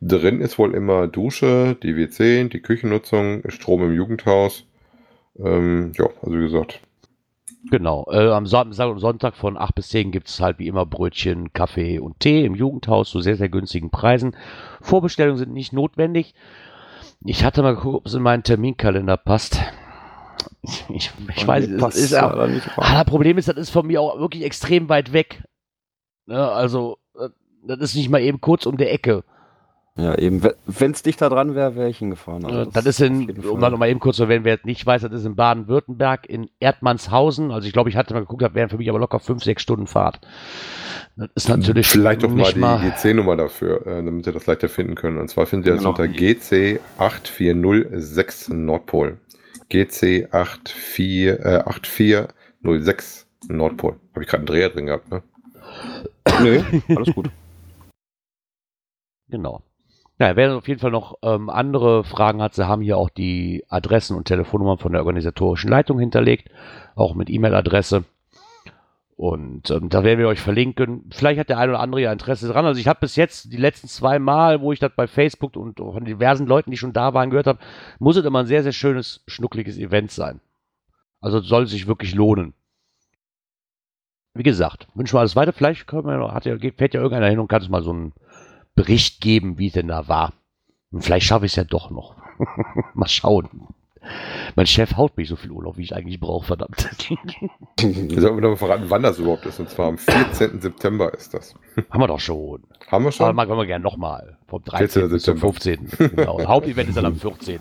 Drin 0.00 0.40
ist 0.40 0.58
wohl 0.58 0.74
immer 0.74 1.08
Dusche, 1.08 1.76
die 1.82 1.96
WC, 1.96 2.48
die 2.48 2.60
Küchennutzung, 2.60 3.42
Strom 3.48 3.82
im 3.82 3.94
Jugendhaus. 3.94 4.64
Ähm, 5.38 5.92
ja, 5.96 6.06
also 6.22 6.38
wie 6.38 6.44
gesagt, 6.44 6.80
Genau. 7.68 8.06
Äh, 8.10 8.28
am 8.30 8.46
Sonntag 8.46 9.34
von 9.34 9.56
8 9.58 9.74
bis 9.74 9.88
10 9.88 10.12
gibt 10.12 10.28
es 10.28 10.40
halt 10.40 10.60
wie 10.60 10.68
immer 10.68 10.86
Brötchen, 10.86 11.52
Kaffee 11.52 11.98
und 11.98 12.20
Tee 12.20 12.44
im 12.44 12.54
Jugendhaus 12.54 13.10
zu 13.10 13.20
sehr, 13.20 13.36
sehr 13.36 13.48
günstigen 13.48 13.90
Preisen. 13.90 14.36
Vorbestellungen 14.80 15.38
sind 15.38 15.52
nicht 15.52 15.72
notwendig. 15.72 16.34
Ich 17.24 17.44
hatte 17.44 17.62
mal 17.62 17.74
geguckt, 17.74 17.96
ob 17.96 18.06
es 18.06 18.14
in 18.14 18.22
meinen 18.22 18.44
Terminkalender 18.44 19.16
passt. 19.16 19.60
Ich, 20.62 20.84
ich, 21.34 21.46
weiß, 21.46 21.68
es 21.68 21.96
ist 21.96 22.12
nicht 22.12 22.68
ah, 22.76 22.78
das 22.94 23.04
Problem 23.04 23.38
ist, 23.38 23.48
das 23.48 23.56
ist 23.56 23.70
von 23.70 23.86
mir 23.86 24.00
auch 24.00 24.18
wirklich 24.18 24.44
extrem 24.44 24.88
weit 24.88 25.12
weg. 25.12 25.42
Ne, 26.26 26.50
also, 26.50 26.98
äh, 27.18 27.28
das 27.66 27.78
ist 27.80 27.94
nicht 27.94 28.10
mal 28.10 28.20
eben 28.20 28.40
kurz 28.40 28.66
um 28.66 28.76
die 28.76 28.86
Ecke. 28.86 29.22
Ja, 29.98 30.14
eben, 30.18 30.42
wenn 30.66 30.90
es 30.90 31.02
dichter 31.02 31.30
dran 31.30 31.54
wäre, 31.54 31.74
wäre 31.74 31.88
ich 31.88 31.96
hingefahren. 31.98 32.44
Also 32.44 32.60
Äh, 32.62 32.66
das 32.70 32.84
ist 32.84 33.00
in, 33.00 33.30
um 33.46 33.58
dann 33.60 33.72
nochmal 33.72 33.88
eben 33.88 33.98
kurz 33.98 34.16
zu 34.16 34.24
erwähnen, 34.24 34.44
wer 34.44 34.52
jetzt 34.54 34.66
nicht 34.66 34.84
weiß, 34.84 35.00
das 35.02 35.12
ist 35.12 35.24
in 35.24 35.36
Baden-Württemberg, 35.36 36.28
in 36.28 36.50
Erdmannshausen. 36.60 37.50
Also 37.50 37.66
ich 37.66 37.72
glaube, 37.72 37.88
ich 37.88 37.96
hatte 37.96 38.12
mal 38.12 38.20
geguckt, 38.20 38.42
das 38.42 38.52
wären 38.52 38.68
für 38.68 38.76
mich 38.76 38.90
aber 38.90 38.98
locker 38.98 39.20
fünf, 39.20 39.42
sechs 39.42 39.62
Stunden 39.62 39.86
Fahrt. 39.86 40.20
Das 41.16 41.30
ist 41.34 41.48
natürlich 41.48 41.86
vielleicht 41.86 42.22
doch 42.22 42.28
mal 42.28 42.52
die 42.52 42.60
GC-Nummer 42.90 43.36
dafür, 43.36 43.86
äh, 43.86 44.04
damit 44.04 44.26
ihr 44.26 44.34
das 44.34 44.44
leichter 44.46 44.68
finden 44.68 44.96
könnt. 44.96 45.18
Und 45.18 45.28
zwar 45.28 45.46
findet 45.46 45.68
ihr 45.68 45.72
das 45.72 45.80
Genau. 45.80 45.90
unter 45.92 46.04
GC8406 46.04 48.52
Nordpol. 48.52 49.16
GC84, 49.70 51.28
äh, 51.28 51.62
8406 51.64 53.26
Nordpol. 53.48 53.98
Habe 54.12 54.22
ich 54.22 54.28
gerade 54.28 54.40
einen 54.40 54.46
Dreher 54.46 54.70
drin 54.70 54.86
gehabt, 54.86 55.10
ne? 55.10 55.22
Nö, 56.42 56.62
alles 56.94 57.14
gut. 57.14 57.30
Genau. 59.28 59.62
Ja, 60.18 60.34
wer 60.34 60.56
auf 60.56 60.66
jeden 60.66 60.80
Fall 60.80 60.92
noch 60.92 61.18
ähm, 61.22 61.50
andere 61.50 62.02
Fragen 62.02 62.40
hat, 62.40 62.54
sie 62.54 62.66
haben 62.66 62.80
hier 62.80 62.96
auch 62.96 63.10
die 63.10 63.64
Adressen 63.68 64.16
und 64.16 64.24
Telefonnummern 64.24 64.78
von 64.78 64.92
der 64.92 65.02
organisatorischen 65.02 65.68
Leitung 65.68 65.98
hinterlegt, 65.98 66.48
auch 66.94 67.14
mit 67.14 67.28
E-Mail-Adresse. 67.28 68.04
Und 69.16 69.70
ähm, 69.70 69.88
da 69.88 70.04
werden 70.04 70.18
wir 70.18 70.28
euch 70.28 70.40
verlinken. 70.40 71.08
Vielleicht 71.10 71.40
hat 71.40 71.48
der 71.48 71.56
eine 71.56 71.72
oder 71.72 71.80
andere 71.80 72.02
ja 72.02 72.12
Interesse 72.12 72.48
dran. 72.48 72.66
Also 72.66 72.78
ich 72.78 72.86
habe 72.86 73.00
bis 73.00 73.16
jetzt 73.16 73.50
die 73.50 73.56
letzten 73.56 73.88
zwei 73.88 74.18
Mal, 74.18 74.60
wo 74.60 74.72
ich 74.72 74.78
das 74.78 74.92
bei 74.94 75.06
Facebook 75.06 75.56
und 75.56 75.78
von 75.78 76.04
diversen 76.04 76.46
Leuten, 76.46 76.70
die 76.70 76.76
schon 76.76 76.92
da 76.92 77.14
waren, 77.14 77.30
gehört 77.30 77.46
habe, 77.46 77.58
muss 77.98 78.16
es 78.16 78.26
immer 78.26 78.40
ein 78.40 78.46
sehr, 78.46 78.62
sehr 78.62 78.72
schönes, 78.72 79.24
schnuckliges 79.26 79.78
Event 79.78 80.10
sein. 80.10 80.40
Also 81.22 81.38
es 81.38 81.46
soll 81.46 81.66
sich 81.66 81.86
wirklich 81.86 82.14
lohnen. 82.14 82.52
Wie 84.34 84.42
gesagt, 84.42 84.86
wünschen 84.94 85.14
wir 85.14 85.20
alles 85.20 85.34
weiter. 85.34 85.54
Vielleicht 85.54 85.86
können 85.86 86.06
wir, 86.06 86.34
hat 86.34 86.44
ja, 86.44 86.58
fährt 86.58 86.92
ja 86.92 87.00
irgendeiner 87.00 87.30
hin 87.30 87.38
und 87.38 87.48
kann 87.48 87.62
uns 87.62 87.70
mal 87.70 87.82
so 87.82 87.92
einen 87.92 88.12
Bericht 88.74 89.22
geben, 89.22 89.56
wie 89.56 89.68
es 89.68 89.72
denn 89.72 89.88
da 89.88 90.08
war. 90.08 90.34
Und 90.90 91.02
vielleicht 91.02 91.26
schaffe 91.26 91.46
ich 91.46 91.52
es 91.52 91.56
ja 91.56 91.64
doch 91.64 91.90
noch. 91.90 92.16
mal 92.94 93.08
schauen. 93.08 93.48
Mein 94.54 94.66
Chef 94.66 94.96
haut 94.96 95.16
mich 95.16 95.28
so 95.28 95.36
viel 95.36 95.50
Urlaub, 95.50 95.76
wie 95.76 95.82
ich 95.82 95.94
eigentlich 95.94 96.20
brauche, 96.20 96.46
verdammt. 96.46 96.88
Wir 97.80 98.20
sollten 98.20 98.40
noch 98.40 98.50
mal 98.50 98.56
verraten, 98.56 98.84
wann 98.88 99.02
das 99.02 99.18
überhaupt 99.18 99.46
ist. 99.46 99.60
Und 99.60 99.68
zwar 99.70 99.88
am 99.88 99.98
14. 99.98 100.60
September 100.60 101.12
ist 101.14 101.34
das. 101.34 101.54
Haben 101.90 102.00
wir 102.00 102.06
doch 102.06 102.20
schon. 102.20 102.62
Haben 102.88 103.04
wir 103.04 103.08
Aber 103.08 103.12
schon? 103.12 103.36
machen 103.36 103.56
wir 103.56 103.66
gerne 103.66 103.82
nochmal. 103.82 104.38
Vom 104.46 104.62
14. 104.62 105.02
13. 105.02 105.10
bis 105.10 105.22
zum 105.22 105.36
September. 105.38 105.52
15. 105.88 106.10
Genau. 106.16 106.38
Das 106.38 106.46
Hauptevent 106.46 106.88
ist 106.88 106.96
dann 106.96 107.06
am 107.06 107.16
14. 107.16 107.60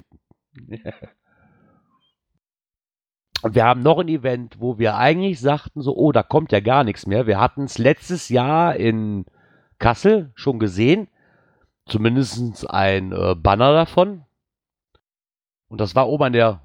Und 3.41 3.54
wir 3.54 3.66
haben 3.66 3.82
noch 3.84 4.00
ein 4.00 4.08
Event, 4.08 4.60
wo 4.60 4.80
wir 4.80 4.96
eigentlich 4.98 5.39
sagten, 5.39 5.82
so, 5.82 5.96
oh, 5.96 6.12
da 6.12 6.24
kommt 6.24 6.52
ja 6.52 6.62
gar 6.62 6.84
nichts 6.84 7.06
mehr. 7.06 7.28
Wir 7.28 7.39
hatten 7.39 7.64
es 7.66 7.78
letztes 7.78 8.30
Jahr 8.30 8.76
in 8.76 9.26
Kassel 9.78 10.32
schon 10.36 10.58
gesehen. 10.60 11.08
Zumindest 11.86 12.68
ein 12.70 13.12
äh, 13.12 13.36
Banner 13.36 13.74
davon. 13.74 14.24
Und 15.68 15.82
das 15.82 15.95
war 15.95 16.07
oben 16.07 16.24
an 16.24 16.34
der 16.34 16.61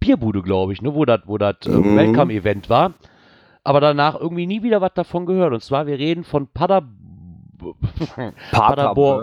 Bierbude, 0.00 0.42
glaube 0.42 0.72
ich, 0.72 0.82
ne, 0.82 0.94
wo 0.94 1.04
das 1.04 1.20
wo 1.24 1.36
äh, 1.36 1.54
Mhm. 1.66 1.96
Welcome-Event 1.96 2.68
war. 2.68 2.94
Aber 3.62 3.80
danach 3.80 4.14
irgendwie 4.14 4.46
nie 4.46 4.62
wieder 4.62 4.80
was 4.80 4.92
davon 4.94 5.24
gehört. 5.26 5.54
Und 5.54 5.62
zwar, 5.62 5.86
wir 5.86 5.98
reden 5.98 6.24
von 6.24 6.48
Pader 6.48 6.82
Paderborn, 8.50 9.22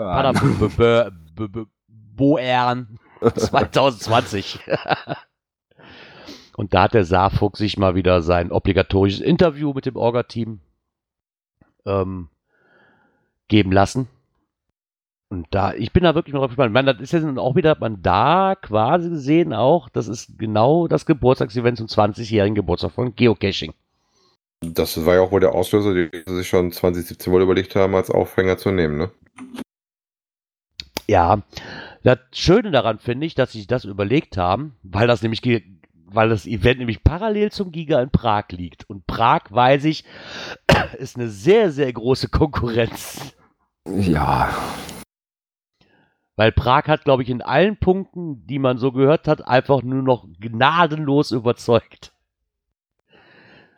Paderborn 2.16 2.98
2020. 3.20 4.60
Und 6.56 6.74
da 6.74 6.82
hat 6.82 6.94
der 6.94 7.04
Saarfuchs 7.04 7.58
sich 7.58 7.78
mal 7.78 7.94
wieder 7.94 8.20
sein 8.20 8.52
obligatorisches 8.52 9.20
Interview 9.20 9.72
mit 9.72 9.86
dem 9.86 9.96
Orga-Team 9.96 10.60
ähm, 11.86 12.28
geben 13.48 13.72
lassen. 13.72 14.08
Und 15.32 15.46
da, 15.50 15.72
ich 15.72 15.92
bin 15.94 16.02
da 16.04 16.14
wirklich 16.14 16.34
mal 16.34 16.40
drauf 16.40 16.50
gespannt. 16.50 16.68
Ich 16.68 16.74
meine, 16.74 16.92
das 16.92 17.00
ist 17.00 17.12
ja 17.12 17.20
nun 17.20 17.38
auch 17.38 17.56
wieder, 17.56 17.70
hat 17.70 17.80
man 17.80 18.02
da 18.02 18.54
quasi 18.54 19.08
gesehen 19.08 19.54
auch, 19.54 19.88
das 19.88 20.06
ist 20.06 20.38
genau 20.38 20.88
das 20.88 21.06
Geburtstagsevent 21.06 21.78
zum 21.78 21.86
20-jährigen 21.86 22.54
Geburtstag 22.54 22.92
von 22.92 23.16
Geocaching. 23.16 23.72
Das 24.60 25.06
war 25.06 25.14
ja 25.14 25.22
auch 25.22 25.32
wohl 25.32 25.40
der 25.40 25.54
Auslöser, 25.54 25.94
die 25.94 26.10
sich 26.26 26.46
schon 26.46 26.70
2017 26.70 27.32
wohl 27.32 27.40
überlegt 27.40 27.74
haben, 27.76 27.94
als 27.94 28.10
Aufhänger 28.10 28.58
zu 28.58 28.72
nehmen, 28.72 28.98
ne? 28.98 29.10
Ja, 31.08 31.40
das 32.02 32.18
Schöne 32.32 32.70
daran 32.70 32.98
finde 32.98 33.24
ich, 33.24 33.34
dass 33.34 33.52
sie 33.52 33.58
sich 33.60 33.66
das 33.66 33.86
überlegt 33.86 34.36
haben, 34.36 34.76
weil 34.82 35.06
das 35.06 35.22
nämlich, 35.22 35.40
ge- 35.40 35.62
weil 36.04 36.28
das 36.28 36.46
Event 36.46 36.78
nämlich 36.80 37.04
parallel 37.04 37.50
zum 37.52 37.72
Giga 37.72 38.02
in 38.02 38.10
Prag 38.10 38.48
liegt. 38.50 38.86
Und 38.90 39.06
Prag, 39.06 39.44
weiß 39.48 39.84
ich, 39.86 40.04
ist 40.98 41.16
eine 41.16 41.28
sehr, 41.28 41.72
sehr 41.72 41.90
große 41.90 42.28
Konkurrenz. 42.28 43.34
Ja, 43.88 44.54
Weil 46.36 46.52
Prag 46.52 46.86
hat, 46.86 47.04
glaube 47.04 47.22
ich, 47.22 47.30
in 47.30 47.42
allen 47.42 47.76
Punkten, 47.76 48.46
die 48.46 48.58
man 48.58 48.78
so 48.78 48.92
gehört 48.92 49.28
hat, 49.28 49.46
einfach 49.46 49.82
nur 49.82 50.02
noch 50.02 50.26
gnadenlos 50.40 51.30
überzeugt. 51.30 52.12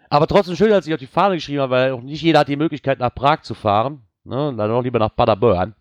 Aber 0.08 0.28
trotzdem 0.28 0.54
schön, 0.54 0.70
dass 0.70 0.86
ich 0.86 0.94
auf 0.94 1.00
die 1.00 1.06
Fahne 1.06 1.34
geschrieben 1.34 1.62
habe, 1.62 1.72
weil 1.72 1.92
auch 1.92 2.00
nicht 2.00 2.22
jeder 2.22 2.40
hat 2.40 2.48
die 2.48 2.56
Möglichkeit, 2.56 3.00
nach 3.00 3.12
Prag 3.14 3.42
zu 3.42 3.54
fahren. 3.54 4.02
Ne? 4.22 4.54
Dann 4.56 4.70
auch 4.70 4.82
lieber 4.82 5.00
nach 5.00 5.14
Paderborn. 5.14 5.74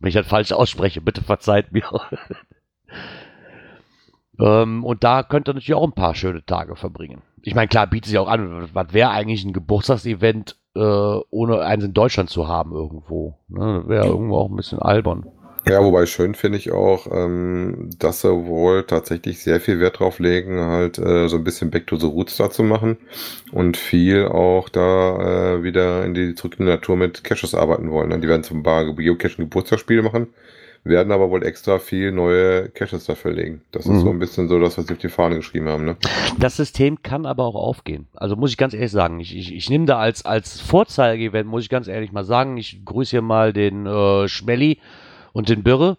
Wenn 0.00 0.08
ich 0.08 0.14
das 0.14 0.26
falsch 0.26 0.52
ausspreche, 0.52 1.00
bitte 1.00 1.22
verzeiht 1.22 1.70
mir. 1.72 1.84
ähm, 4.40 4.84
und 4.84 5.04
da 5.04 5.22
könnt 5.22 5.48
ihr 5.48 5.54
natürlich 5.54 5.74
auch 5.74 5.84
ein 5.84 5.92
paar 5.92 6.16
schöne 6.16 6.44
Tage 6.44 6.74
verbringen. 6.74 7.22
Ich 7.42 7.54
meine, 7.54 7.68
klar, 7.68 7.86
bietet 7.86 8.08
sich 8.08 8.18
auch 8.18 8.28
an, 8.28 8.68
was 8.74 8.92
wäre 8.92 9.10
eigentlich 9.10 9.44
ein 9.44 9.52
Geburtstagsevent, 9.52 10.56
äh, 10.74 11.20
ohne 11.30 11.60
eins 11.60 11.84
in 11.84 11.94
Deutschland 11.94 12.30
zu 12.30 12.48
haben 12.48 12.72
irgendwo. 12.72 13.34
Ne? 13.48 13.84
Wäre 13.86 14.06
irgendwo 14.06 14.36
auch 14.38 14.48
ein 14.48 14.56
bisschen 14.56 14.78
albern. 14.78 15.26
Ja, 15.66 15.84
wobei 15.84 16.06
schön 16.06 16.34
finde 16.34 16.56
ich 16.56 16.72
auch, 16.72 17.06
ähm, 17.12 17.90
dass 17.98 18.22
sie 18.22 18.46
wohl 18.46 18.84
tatsächlich 18.84 19.42
sehr 19.42 19.60
viel 19.60 19.80
Wert 19.80 19.98
drauf 19.98 20.18
legen, 20.18 20.60
halt 20.60 20.98
äh, 20.98 21.28
so 21.28 21.36
ein 21.36 21.44
bisschen 21.44 21.70
Back 21.70 21.86
to 21.86 21.96
the 21.96 22.06
Roots 22.06 22.38
da 22.38 22.48
zu 22.48 22.62
machen 22.62 22.96
und 23.52 23.76
viel 23.76 24.26
auch 24.28 24.70
da 24.70 25.56
äh, 25.56 25.62
wieder 25.62 26.04
in 26.06 26.14
die 26.14 26.34
zurück 26.34 26.54
in 26.58 26.64
die 26.64 26.72
Natur 26.72 26.96
mit 26.96 27.22
Caches 27.22 27.54
arbeiten 27.54 27.90
wollen. 27.90 28.08
Ne? 28.08 28.18
Die 28.18 28.28
werden 28.28 28.44
zum 28.44 28.62
Geocaching 28.62 29.44
Geburtstagsspiele 29.44 30.02
machen, 30.02 30.28
werden 30.84 31.12
aber 31.12 31.30
wohl 31.30 31.44
extra 31.44 31.78
viel 31.78 32.12
neue 32.12 32.68
Caches 32.70 33.04
dafür 33.04 33.32
legen. 33.32 33.62
Das 33.72 33.84
ist 33.86 33.92
Mhm. 33.92 34.00
so 34.00 34.10
ein 34.10 34.18
bisschen 34.18 34.48
so 34.48 34.58
das, 34.58 34.78
was 34.78 34.86
sie 34.86 34.92
auf 34.94 34.98
die 34.98 35.08
Fahne 35.08 35.36
geschrieben 35.36 35.68
haben. 35.68 35.84
Ne? 35.84 35.96
Das 36.38 36.56
System 36.56 37.02
kann 37.02 37.26
aber 37.26 37.44
auch 37.44 37.54
aufgehen. 37.54 38.06
Also 38.14 38.36
muss 38.36 38.50
ich 38.50 38.56
ganz 38.56 38.74
ehrlich 38.74 38.90
sagen, 38.90 39.20
ich, 39.20 39.36
ich, 39.36 39.54
ich 39.54 39.68
nehme 39.70 39.86
da 39.86 39.98
als, 39.98 40.24
als 40.24 40.60
Vorzeige-Event, 40.60 41.48
muss 41.48 41.62
ich 41.64 41.68
ganz 41.68 41.88
ehrlich 41.88 42.12
mal 42.12 42.24
sagen, 42.24 42.56
ich 42.56 42.84
grüße 42.84 43.10
hier 43.10 43.22
mal 43.22 43.52
den 43.52 43.86
äh, 43.86 44.28
Schmelly 44.28 44.78
und 45.32 45.48
den 45.48 45.62
Birre. 45.62 45.98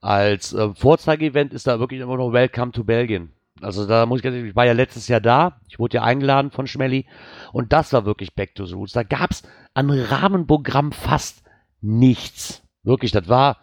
Als 0.00 0.52
äh, 0.52 0.68
Vorzeige-Event 0.74 1.52
ist 1.52 1.66
da 1.66 1.80
wirklich 1.80 2.00
immer 2.00 2.16
noch 2.16 2.32
Welcome 2.32 2.72
to 2.72 2.84
Belgien. 2.84 3.32
Also 3.60 3.86
da 3.86 4.06
muss 4.06 4.18
ich 4.18 4.22
ganz 4.22 4.36
ehrlich, 4.36 4.50
ich 4.50 4.56
war 4.56 4.66
ja 4.66 4.72
letztes 4.72 5.08
Jahr 5.08 5.20
da, 5.20 5.60
ich 5.68 5.80
wurde 5.80 5.96
ja 5.96 6.04
eingeladen 6.04 6.52
von 6.52 6.68
Schmelly 6.68 7.06
und 7.52 7.72
das 7.72 7.92
war 7.92 8.04
wirklich 8.04 8.34
Back 8.34 8.54
to 8.54 8.64
the 8.66 8.74
Roots. 8.74 8.92
Da 8.92 9.02
gab 9.02 9.32
es 9.32 9.42
an 9.74 9.90
Rahmenprogramm 9.90 10.92
fast 10.92 11.42
nichts. 11.80 12.62
Wirklich, 12.84 13.10
das 13.10 13.28
war 13.28 13.58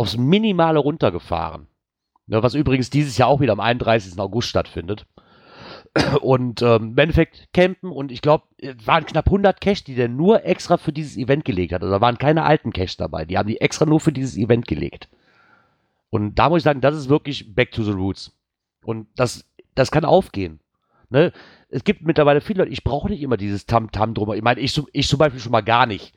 aufs 0.00 0.16
Minimale 0.16 0.78
runtergefahren. 0.78 1.66
Ja, 2.26 2.42
was 2.42 2.54
übrigens 2.54 2.88
dieses 2.88 3.18
Jahr 3.18 3.28
auch 3.28 3.40
wieder 3.40 3.52
am 3.52 3.60
31. 3.60 4.18
August 4.18 4.48
stattfindet. 4.48 5.04
Und 6.22 6.62
ähm, 6.62 6.92
im 6.92 6.98
Endeffekt 6.98 7.52
campen 7.52 7.90
und 7.90 8.10
ich 8.10 8.22
glaube, 8.22 8.44
es 8.56 8.86
waren 8.86 9.04
knapp 9.04 9.26
100 9.26 9.60
Cash, 9.60 9.84
die 9.84 9.94
der 9.94 10.08
nur 10.08 10.46
extra 10.46 10.78
für 10.78 10.92
dieses 10.92 11.18
Event 11.18 11.44
gelegt 11.44 11.74
hat. 11.74 11.82
Also 11.82 11.92
da 11.92 12.00
waren 12.00 12.16
keine 12.16 12.44
alten 12.44 12.72
Cash 12.72 12.96
dabei. 12.96 13.26
Die 13.26 13.36
haben 13.36 13.48
die 13.48 13.60
extra 13.60 13.84
nur 13.84 14.00
für 14.00 14.12
dieses 14.12 14.38
Event 14.38 14.66
gelegt. 14.66 15.10
Und 16.08 16.36
da 16.36 16.48
muss 16.48 16.58
ich 16.58 16.64
sagen, 16.64 16.80
das 16.80 16.96
ist 16.96 17.10
wirklich 17.10 17.54
back 17.54 17.70
to 17.72 17.82
the 17.82 17.90
roots. 17.90 18.32
Und 18.82 19.06
das, 19.16 19.44
das 19.74 19.90
kann 19.90 20.06
aufgehen. 20.06 20.60
Ne? 21.10 21.32
Es 21.68 21.84
gibt 21.84 22.02
mittlerweile 22.02 22.40
viele 22.40 22.62
Leute, 22.62 22.72
ich 22.72 22.84
brauche 22.84 23.10
nicht 23.10 23.20
immer 23.20 23.36
dieses 23.36 23.66
Tam-Tam 23.66 24.14
drum. 24.14 24.32
Ich 24.32 24.42
meine, 24.42 24.60
ich, 24.60 24.80
ich 24.92 25.08
zum 25.08 25.18
Beispiel 25.18 25.40
schon 25.40 25.52
mal 25.52 25.60
gar 25.60 25.84
nicht. 25.84 26.14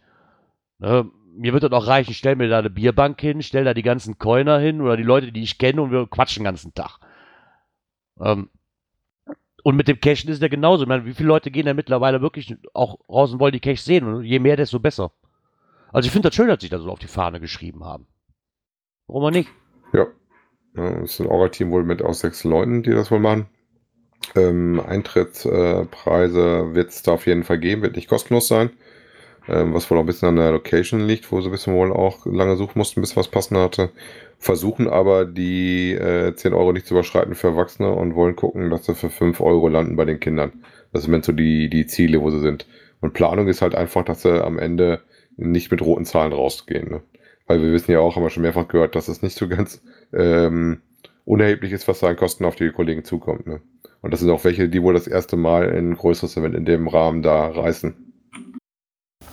Ne? 0.79 1.09
Mir 1.35 1.53
wird 1.53 1.63
das 1.63 1.71
auch 1.71 1.87
reichen, 1.87 2.11
ich 2.11 2.17
stelle 2.17 2.35
mir 2.35 2.47
da 2.47 2.59
eine 2.59 2.69
Bierbank 2.69 3.19
hin, 3.19 3.41
stelle 3.41 3.65
da 3.65 3.73
die 3.73 3.81
ganzen 3.81 4.19
Coiner 4.19 4.59
hin 4.59 4.81
oder 4.81 4.97
die 4.97 5.03
Leute, 5.03 5.31
die 5.31 5.41
ich 5.41 5.57
kenne 5.57 5.81
und 5.81 5.91
wir 5.91 6.07
quatschen 6.07 6.41
den 6.41 6.45
ganzen 6.45 6.73
Tag. 6.73 6.99
Ähm, 8.19 8.49
und 9.63 9.75
mit 9.75 9.87
dem 9.87 9.99
Cashen 9.99 10.29
ist 10.29 10.37
es 10.37 10.41
ja 10.41 10.49
genauso. 10.49 10.83
Ich 10.83 10.89
meine, 10.89 11.05
wie 11.05 11.13
viele 11.13 11.29
Leute 11.29 11.49
gehen 11.49 11.65
da 11.65 11.73
mittlerweile 11.73 12.21
wirklich 12.21 12.55
auch 12.73 12.99
raus 13.09 13.31
und 13.31 13.39
wollen 13.39 13.53
die 13.53 13.61
Cash 13.61 13.81
sehen? 13.81 14.03
Und 14.03 14.23
je 14.23 14.39
mehr, 14.39 14.57
desto 14.57 14.79
besser. 14.79 15.11
Also 15.91 16.07
ich 16.07 16.11
finde 16.11 16.29
das 16.29 16.35
schön, 16.35 16.47
dass 16.47 16.61
sie 16.61 16.69
da 16.69 16.79
so 16.79 16.91
auf 16.91 16.99
die 16.99 17.07
Fahne 17.07 17.39
geschrieben 17.39 17.85
haben. 17.85 18.07
Warum 19.07 19.23
auch 19.23 19.31
nicht? 19.31 19.49
Ja. 19.93 20.07
Das 20.75 21.11
ist 21.11 21.21
ein 21.21 21.27
Orga-Team 21.27 21.71
wohl 21.71 21.83
mit 21.83 22.01
aus 22.01 22.19
sechs 22.19 22.43
Leuten, 22.43 22.83
die 22.83 22.91
das 22.91 23.11
wohl 23.11 23.19
machen. 23.19 23.45
Ähm, 24.35 24.81
Eintrittspreise 24.85 26.73
wird 26.73 26.89
es 26.89 27.03
da 27.03 27.13
auf 27.13 27.27
jeden 27.27 27.43
Fall 27.43 27.59
geben, 27.59 27.83
wird 27.83 27.95
nicht 27.95 28.09
kostenlos 28.09 28.47
sein. 28.47 28.71
Ähm, 29.47 29.73
was 29.73 29.89
wohl 29.89 29.97
auch 29.97 30.03
ein 30.03 30.07
bisschen 30.07 30.29
an 30.29 30.37
der 30.37 30.51
Location 30.51 31.01
liegt, 31.01 31.31
wo 31.31 31.41
sie 31.41 31.49
ein 31.49 31.51
bisschen 31.51 31.73
wohl 31.73 31.91
auch 31.91 32.25
lange 32.25 32.55
suchen 32.55 32.79
mussten, 32.79 33.01
bis 33.01 33.17
was 33.17 33.27
passend 33.27 33.59
hatte. 33.59 33.89
Versuchen 34.37 34.87
aber 34.87 35.25
die 35.25 35.93
äh, 35.93 36.33
10 36.33 36.53
Euro 36.53 36.71
nicht 36.71 36.87
zu 36.87 36.93
überschreiten 36.93 37.35
für 37.35 37.47
Erwachsene 37.47 37.91
und 37.91 38.15
wollen 38.15 38.35
gucken, 38.35 38.69
dass 38.69 38.85
sie 38.85 38.95
für 38.95 39.09
5 39.09 39.41
Euro 39.41 39.67
landen 39.67 39.95
bei 39.95 40.05
den 40.05 40.19
Kindern. 40.19 40.63
Das 40.93 41.03
sind 41.03 41.25
so 41.25 41.31
die, 41.31 41.69
die 41.69 41.87
Ziele, 41.87 42.21
wo 42.21 42.29
sie 42.29 42.39
sind. 42.39 42.67
Und 43.01 43.13
Planung 43.13 43.47
ist 43.47 43.61
halt 43.61 43.75
einfach, 43.75 44.05
dass 44.05 44.21
sie 44.21 44.43
am 44.43 44.57
Ende 44.59 45.01
nicht 45.35 45.71
mit 45.71 45.81
roten 45.81 46.05
Zahlen 46.05 46.31
rausgehen. 46.31 46.89
Ne? 46.89 47.01
Weil 47.47 47.61
wir 47.61 47.71
wissen 47.71 47.91
ja 47.91 47.99
auch, 47.99 48.15
haben 48.15 48.23
wir 48.23 48.29
schon 48.29 48.43
mehrfach 48.43 48.67
gehört, 48.67 48.95
dass 48.95 49.07
es 49.07 49.21
nicht 49.21 49.37
so 49.37 49.47
ganz 49.47 49.81
ähm, 50.13 50.81
unerheblich 51.25 51.71
ist, 51.71 51.87
was 51.87 51.99
da 51.99 52.07
an 52.07 52.15
Kosten 52.15 52.45
auf 52.45 52.55
die 52.55 52.69
Kollegen 52.71 53.03
zukommt. 53.03 53.47
Ne? 53.47 53.61
Und 54.01 54.11
das 54.11 54.19
sind 54.19 54.29
auch 54.29 54.43
welche, 54.43 54.69
die 54.69 54.81
wohl 54.83 54.93
das 54.93 55.07
erste 55.07 55.37
Mal 55.37 55.69
ein 55.69 55.95
größeres 55.95 56.37
Event 56.37 56.55
in 56.55 56.65
dem 56.65 56.87
Rahmen 56.87 57.21
da 57.21 57.47
reißen. 57.47 57.95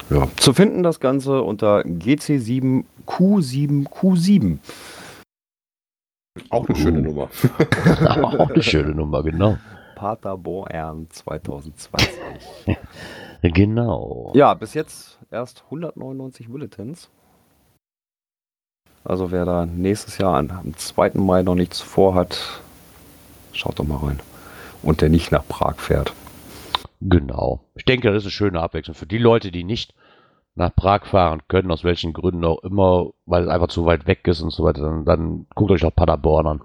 Ja. 0.09 0.27
Zu 0.37 0.55
finden 0.55 0.83
das 0.83 1.01
Ganze 1.01 1.43
unter 1.43 1.81
GC7Q7Q7. 1.81 4.59
Auch 6.49 6.67
eine 6.69 6.79
schöne 6.79 7.01
Uh. 7.01 7.03
Nummer. 7.03 7.29
auch 8.17 8.49
eine 8.51 8.63
schöne 8.63 8.95
Nummer, 8.95 9.23
genau. 9.23 9.59
Paderborn 9.95 11.07
2020. 11.11 12.09
Genau. 13.43 14.33
Ja, 14.35 14.53
bis 14.53 14.75
jetzt 14.75 15.19
erst 15.31 15.63
199 15.67 16.51
Bulletins. 16.51 17.09
Also 19.03 19.31
wer 19.31 19.47
da 19.47 19.65
nächstes 19.65 20.19
Jahr 20.19 20.37
am 20.37 20.77
2. 20.77 21.13
Mai 21.15 21.43
noch 21.43 21.55
nichts 21.55 21.81
vorhat, 21.81 22.61
schaut 23.53 23.79
doch 23.79 23.87
mal 23.87 23.97
rein. 23.97 24.21
Und 24.83 25.01
der 25.01 25.09
nicht 25.09 25.33
nach 25.33 25.49
Prag 25.49 25.77
fährt. 25.77 26.13
Genau. 27.01 27.65
Ich 27.75 27.85
denke, 27.85 28.09
das 28.09 28.19
ist 28.19 28.27
eine 28.27 28.31
schöne 28.33 28.61
Abwechslung. 28.61 28.95
Für 28.95 29.07
die 29.07 29.19
Leute, 29.19 29.51
die 29.51 29.65
nicht 29.65 29.95
nach 30.55 30.75
Prag 30.75 31.07
fahren 31.07 31.43
können, 31.49 31.71
aus 31.71 31.85
welchen 31.85 32.13
Gründen 32.13 32.45
auch 32.45 32.63
immer, 32.63 33.11
weil 33.25 33.45
es 33.45 33.49
einfach 33.49 33.69
zu 33.69 33.87
weit 33.87 34.07
weg 34.07 34.27
ist 34.27 34.43
und 34.43 34.51
so 34.51 34.65
weiter, 34.65 34.83
dann, 34.83 35.05
dann 35.05 35.47
guckt 35.55 35.71
euch 35.71 35.85
auch 35.85 35.95
Paderborn 35.95 36.47
an. 36.47 36.61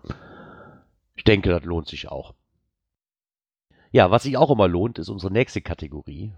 Ich 1.15 1.23
denke, 1.23 1.49
das 1.49 1.63
lohnt 1.63 1.87
sich 1.87 2.09
auch. 2.09 2.33
Ja, 3.91 4.11
was 4.11 4.23
sich 4.23 4.35
auch 4.35 4.51
immer 4.51 4.67
lohnt, 4.67 4.99
ist 4.99 5.07
unsere 5.07 5.31
nächste 5.31 5.61
Kategorie. 5.61 6.33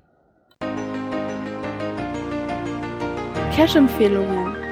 Cash-Empfehlungen. 3.56 4.67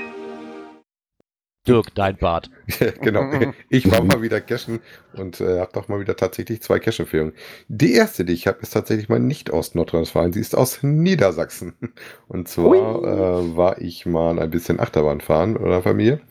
Dirk, 1.68 1.96
dein 1.96 2.16
Bart. 2.18 2.52
genau. 3.02 3.30
Ich 3.70 3.90
war 3.90 4.04
mal 4.04 4.22
wieder 4.22 4.40
cashen 4.40 4.82
und 5.14 5.42
äh, 5.42 5.60
habe 5.60 5.72
doch 5.74 5.88
mal 5.88 6.00
wieder 6.00 6.16
tatsächlich 6.16 6.62
zwei 6.62 6.78
Cash-Empfehlungen. 6.80 7.34
Die 7.68 7.94
erste, 7.94 8.24
die 8.24 8.34
ich 8.34 8.46
habe, 8.46 8.60
ist 8.62 8.72
tatsächlich 8.72 9.10
mal 9.10 9.20
nicht 9.20 9.52
aus 9.52 9.74
Nordrhein-Westfalen, 9.74 10.32
sie 10.32 10.42
ist 10.42 10.56
aus 10.56 10.84
Niedersachsen. 10.84 11.74
Und 12.28 12.48
zwar 12.48 13.04
äh, 13.04 13.58
war 13.58 13.82
ich 13.82 14.06
mal 14.06 14.40
ein 14.40 14.50
bisschen 14.50 14.80
Achterbahn 14.80 15.22
fahren 15.22 15.54
mit 15.54 15.62
meiner 15.64 15.82
Familie. 15.82 16.22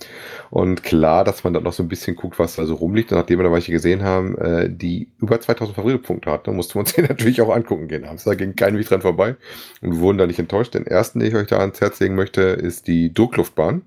Und 0.51 0.82
klar, 0.85 1.24
dass 1.24 1.43
man 1.43 1.53
dann 1.53 1.64
noch 1.64 1.72
so 1.72 1.82
ein 1.82 1.89
bisschen 1.89 2.14
guckt, 2.14 2.39
was 2.39 2.57
da 2.57 2.64
so 2.64 2.74
rumliegt. 2.74 3.11
Und 3.11 3.18
nachdem 3.18 3.41
wir 3.41 3.45
da 3.45 3.53
welche 3.53 3.72
gesehen 3.72 4.05
haben, 4.05 4.39
äh, 4.39 4.70
die 4.70 5.09
über 5.20 5.41
2000 5.41 5.74
Favoritenpunkte 5.74 6.30
hatten, 6.30 6.55
mussten 6.55 6.74
wir 6.74 6.80
uns 6.80 6.95
den 6.95 7.05
natürlich 7.09 7.41
auch 7.41 7.55
angucken 7.55 7.89
gehen. 7.89 8.05
Abends, 8.05 8.24
Da 8.24 8.35
ging 8.35 8.55
kein 8.55 8.78
Weg 8.78 8.87
dran 8.87 9.03
vorbei 9.03 9.37
und 9.82 9.93
wir 9.95 9.99
wurden 10.01 10.18
da 10.18 10.26
nicht 10.26 10.39
enttäuscht. 10.39 10.74
Den 10.74 10.87
ersten, 10.87 11.18
den 11.18 11.28
ich 11.28 11.35
euch 11.35 11.49
da 11.49 11.59
ans 11.59 11.80
Herz 11.80 11.99
legen 11.99 12.14
möchte, 12.14 12.43
ist 12.43 12.87
die 12.87 13.12
Druckluftbahn 13.12 13.82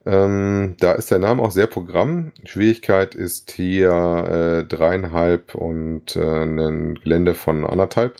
Ähm, 0.05 0.75
da 0.79 0.93
ist 0.93 1.11
der 1.11 1.19
Name 1.19 1.41
auch 1.41 1.51
sehr 1.51 1.67
Programm. 1.67 2.33
Schwierigkeit 2.43 3.15
ist 3.15 3.51
hier 3.51 3.91
äh, 3.91 4.67
dreieinhalb 4.67 5.55
und 5.55 6.15
äh, 6.15 6.43
ein 6.43 6.95
Gelände 6.95 7.35
von 7.35 7.65
anderthalb. 7.65 8.17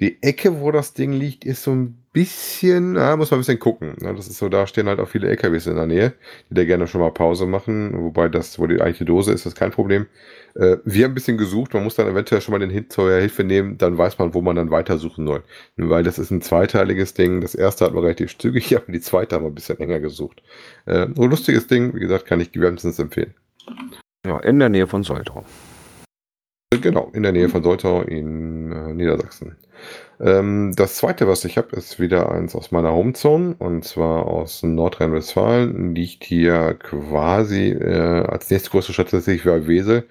Die 0.00 0.22
Ecke, 0.22 0.60
wo 0.60 0.70
das 0.70 0.92
Ding 0.92 1.12
liegt, 1.12 1.44
ist 1.44 1.62
so 1.62 1.72
ein 1.72 2.03
bisschen, 2.14 2.94
ja, 2.94 3.16
muss 3.16 3.30
man 3.30 3.38
ein 3.38 3.42
bisschen 3.42 3.58
gucken. 3.58 3.96
Ne? 4.00 4.14
Das 4.14 4.28
ist 4.28 4.38
so, 4.38 4.48
da 4.48 4.66
stehen 4.66 4.86
halt 4.86 5.00
auch 5.00 5.08
viele 5.08 5.28
LKWs 5.28 5.66
in 5.66 5.74
der 5.74 5.86
Nähe, 5.86 6.14
die 6.48 6.54
da 6.54 6.64
gerne 6.64 6.86
schon 6.86 7.00
mal 7.00 7.10
Pause 7.10 7.44
machen. 7.44 7.92
Wobei 7.92 8.28
das, 8.28 8.58
wo 8.58 8.66
die 8.66 8.80
eigentliche 8.80 9.04
Dose 9.04 9.32
ist, 9.32 9.44
ist 9.44 9.56
kein 9.56 9.72
Problem. 9.72 10.06
Äh, 10.54 10.76
wir 10.84 11.04
haben 11.04 11.10
ein 11.10 11.14
bisschen 11.14 11.36
gesucht, 11.36 11.74
man 11.74 11.82
muss 11.82 11.96
dann 11.96 12.08
eventuell 12.08 12.40
schon 12.40 12.52
mal 12.52 12.60
den 12.60 12.70
Hit 12.70 12.92
zur 12.92 13.12
Hilfe 13.12 13.42
nehmen, 13.44 13.76
dann 13.76 13.98
weiß 13.98 14.18
man, 14.18 14.32
wo 14.32 14.40
man 14.40 14.56
dann 14.56 14.70
weitersuchen 14.70 15.26
soll. 15.26 15.42
Weil 15.76 16.04
das 16.04 16.18
ist 16.18 16.30
ein 16.30 16.40
zweiteiliges 16.40 17.14
Ding. 17.14 17.40
Das 17.40 17.54
erste 17.54 17.84
hat 17.84 17.92
man 17.92 18.04
relativ 18.04 18.38
zügig, 18.38 18.74
aber 18.76 18.90
die 18.90 19.00
zweite 19.00 19.34
haben 19.34 19.44
wir 19.44 19.50
ein 19.50 19.54
bisschen 19.54 19.78
länger 19.78 20.00
gesucht. 20.00 20.42
Äh, 20.86 21.08
so 21.14 21.22
ein 21.22 21.30
lustiges 21.30 21.66
Ding, 21.66 21.94
wie 21.94 22.00
gesagt, 22.00 22.26
kann 22.26 22.40
ich 22.40 22.48
wärmstens 22.54 22.98
empfehlen. 23.00 23.34
Ja, 24.24 24.38
in 24.38 24.60
der 24.60 24.68
Nähe 24.68 24.86
von 24.86 25.02
Soltau. 25.02 25.44
Genau, 26.82 27.10
in 27.12 27.22
der 27.22 27.32
Nähe 27.32 27.48
von 27.48 27.62
Soltau 27.62 28.02
in 28.02 28.72
äh, 28.72 28.94
Niedersachsen. 28.94 29.56
Ähm, 30.20 30.72
das 30.76 30.96
zweite, 30.96 31.26
was 31.28 31.44
ich 31.44 31.58
habe, 31.58 31.76
ist 31.76 31.98
wieder 32.00 32.30
eins 32.30 32.54
aus 32.54 32.70
meiner 32.70 32.92
Homezone 32.92 33.56
und 33.58 33.84
zwar 33.84 34.26
aus 34.26 34.62
Nordrhein-Westfalen. 34.62 35.94
Liegt 35.94 36.24
hier 36.24 36.74
quasi 36.78 37.70
äh, 37.70 38.24
als 38.26 38.50
nächstgrößte 38.50 38.92
Stadt 38.92 39.10
tatsächlich 39.10 39.42
für 39.42 39.66
Wesel 39.66 40.06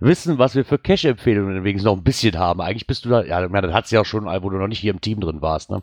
wissen, 0.00 0.38
was 0.38 0.54
wir 0.54 0.64
für 0.64 0.78
Cash-Empfehlungen 0.78 1.64
wenigstens 1.64 1.84
noch 1.84 1.96
ein 1.96 2.02
bisschen 2.02 2.38
haben. 2.38 2.60
Eigentlich 2.60 2.86
bist 2.86 3.04
du 3.04 3.08
da, 3.08 3.24
ja, 3.24 3.46
das 3.46 3.72
hat 3.72 3.84
es 3.86 3.90
ja 3.90 4.00
auch 4.00 4.06
schon, 4.06 4.24
wo 4.24 4.50
du 4.50 4.58
noch 4.58 4.68
nicht 4.68 4.80
hier 4.80 4.92
im 4.92 5.00
Team 5.00 5.20
drin 5.20 5.40
warst, 5.40 5.70
ne? 5.70 5.82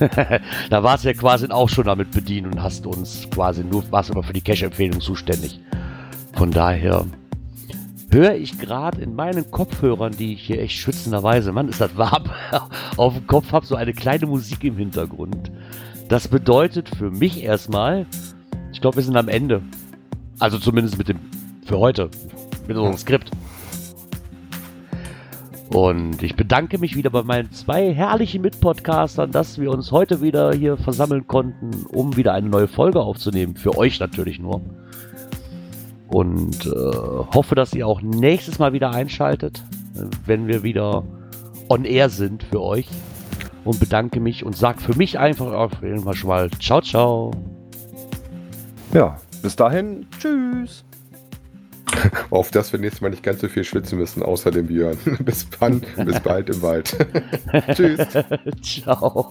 da 0.70 0.82
warst 0.82 1.04
du 1.04 1.08
ja 1.08 1.14
quasi 1.14 1.48
auch 1.50 1.68
schon 1.68 1.84
damit 1.84 2.10
bedient 2.10 2.46
und 2.46 2.62
hast 2.62 2.86
uns 2.86 3.28
quasi 3.30 3.62
nur, 3.62 3.84
warst 3.92 4.10
immer 4.10 4.22
für 4.22 4.32
die 4.32 4.40
Cash-Empfehlung 4.40 5.00
zuständig. 5.00 5.60
Von 6.34 6.50
daher 6.50 7.06
höre 8.10 8.34
ich 8.34 8.58
gerade 8.58 9.00
in 9.00 9.14
meinen 9.14 9.50
Kopfhörern, 9.50 10.12
die 10.16 10.34
ich 10.34 10.42
hier 10.42 10.60
echt 10.60 10.76
schützenderweise, 10.76 11.52
Mann, 11.52 11.68
ist 11.68 11.80
das 11.80 11.96
warm, 11.96 12.24
auf 12.96 13.14
dem 13.14 13.26
Kopf 13.26 13.52
habe, 13.52 13.66
so 13.66 13.74
eine 13.74 13.92
kleine 13.92 14.26
Musik 14.26 14.64
im 14.64 14.76
Hintergrund. 14.76 15.50
Das 16.08 16.28
bedeutet 16.28 16.88
für 16.88 17.10
mich 17.10 17.42
erstmal, 17.42 18.06
ich 18.72 18.80
glaube, 18.80 18.96
wir 18.96 19.02
sind 19.02 19.16
am 19.16 19.28
Ende. 19.28 19.62
Also 20.38 20.58
zumindest 20.58 20.98
mit 20.98 21.08
dem, 21.08 21.18
für 21.64 21.78
heute, 21.78 22.10
mit 22.68 22.76
unserem 22.76 22.96
Skript. 22.96 23.30
Und 25.68 26.22
ich 26.22 26.36
bedanke 26.36 26.78
mich 26.78 26.94
wieder 26.94 27.10
bei 27.10 27.22
meinen 27.22 27.50
zwei 27.50 27.92
herrlichen 27.92 28.42
Mitpodcastern, 28.42 29.32
dass 29.32 29.58
wir 29.58 29.70
uns 29.70 29.90
heute 29.90 30.20
wieder 30.22 30.52
hier 30.54 30.76
versammeln 30.76 31.26
konnten, 31.26 31.86
um 31.88 32.16
wieder 32.16 32.34
eine 32.34 32.48
neue 32.48 32.68
Folge 32.68 33.00
aufzunehmen. 33.00 33.56
Für 33.56 33.76
euch 33.76 33.98
natürlich 33.98 34.38
nur. 34.38 34.60
Und 36.08 36.66
äh, 36.66 36.70
hoffe, 36.70 37.54
dass 37.54 37.74
ihr 37.74 37.86
auch 37.86 38.00
nächstes 38.00 38.58
Mal 38.58 38.72
wieder 38.72 38.92
einschaltet, 38.92 39.64
wenn 40.24 40.46
wir 40.46 40.62
wieder 40.62 41.04
on 41.68 41.84
air 41.84 42.08
sind 42.08 42.42
für 42.42 42.62
euch. 42.62 42.88
Und 43.64 43.80
bedanke 43.80 44.20
mich 44.20 44.44
und 44.44 44.56
sage 44.56 44.80
für 44.80 44.96
mich 44.96 45.18
einfach 45.18 45.52
auf 45.52 45.82
jeden 45.82 46.04
Fall 46.04 46.14
schon 46.14 46.28
mal 46.28 46.50
ciao, 46.60 46.80
ciao. 46.80 47.32
Ja, 48.92 49.18
bis 49.42 49.56
dahin, 49.56 50.06
tschüss. 50.20 50.84
Auf 52.30 52.50
dass 52.50 52.72
wir 52.72 52.80
nächstes 52.80 53.00
Mal 53.00 53.10
nicht 53.10 53.22
ganz 53.22 53.40
so 53.40 53.48
viel 53.48 53.64
schwitzen 53.64 53.98
müssen, 53.98 54.22
außer 54.22 54.50
dem 54.50 54.66
Björn. 54.66 54.98
bis 55.20 55.48
dann, 55.58 55.82
bis 56.04 56.20
bald 56.20 56.50
im 56.50 56.62
Wald. 56.62 56.96
Tschüss. 57.74 58.06
Ciao. 58.62 59.30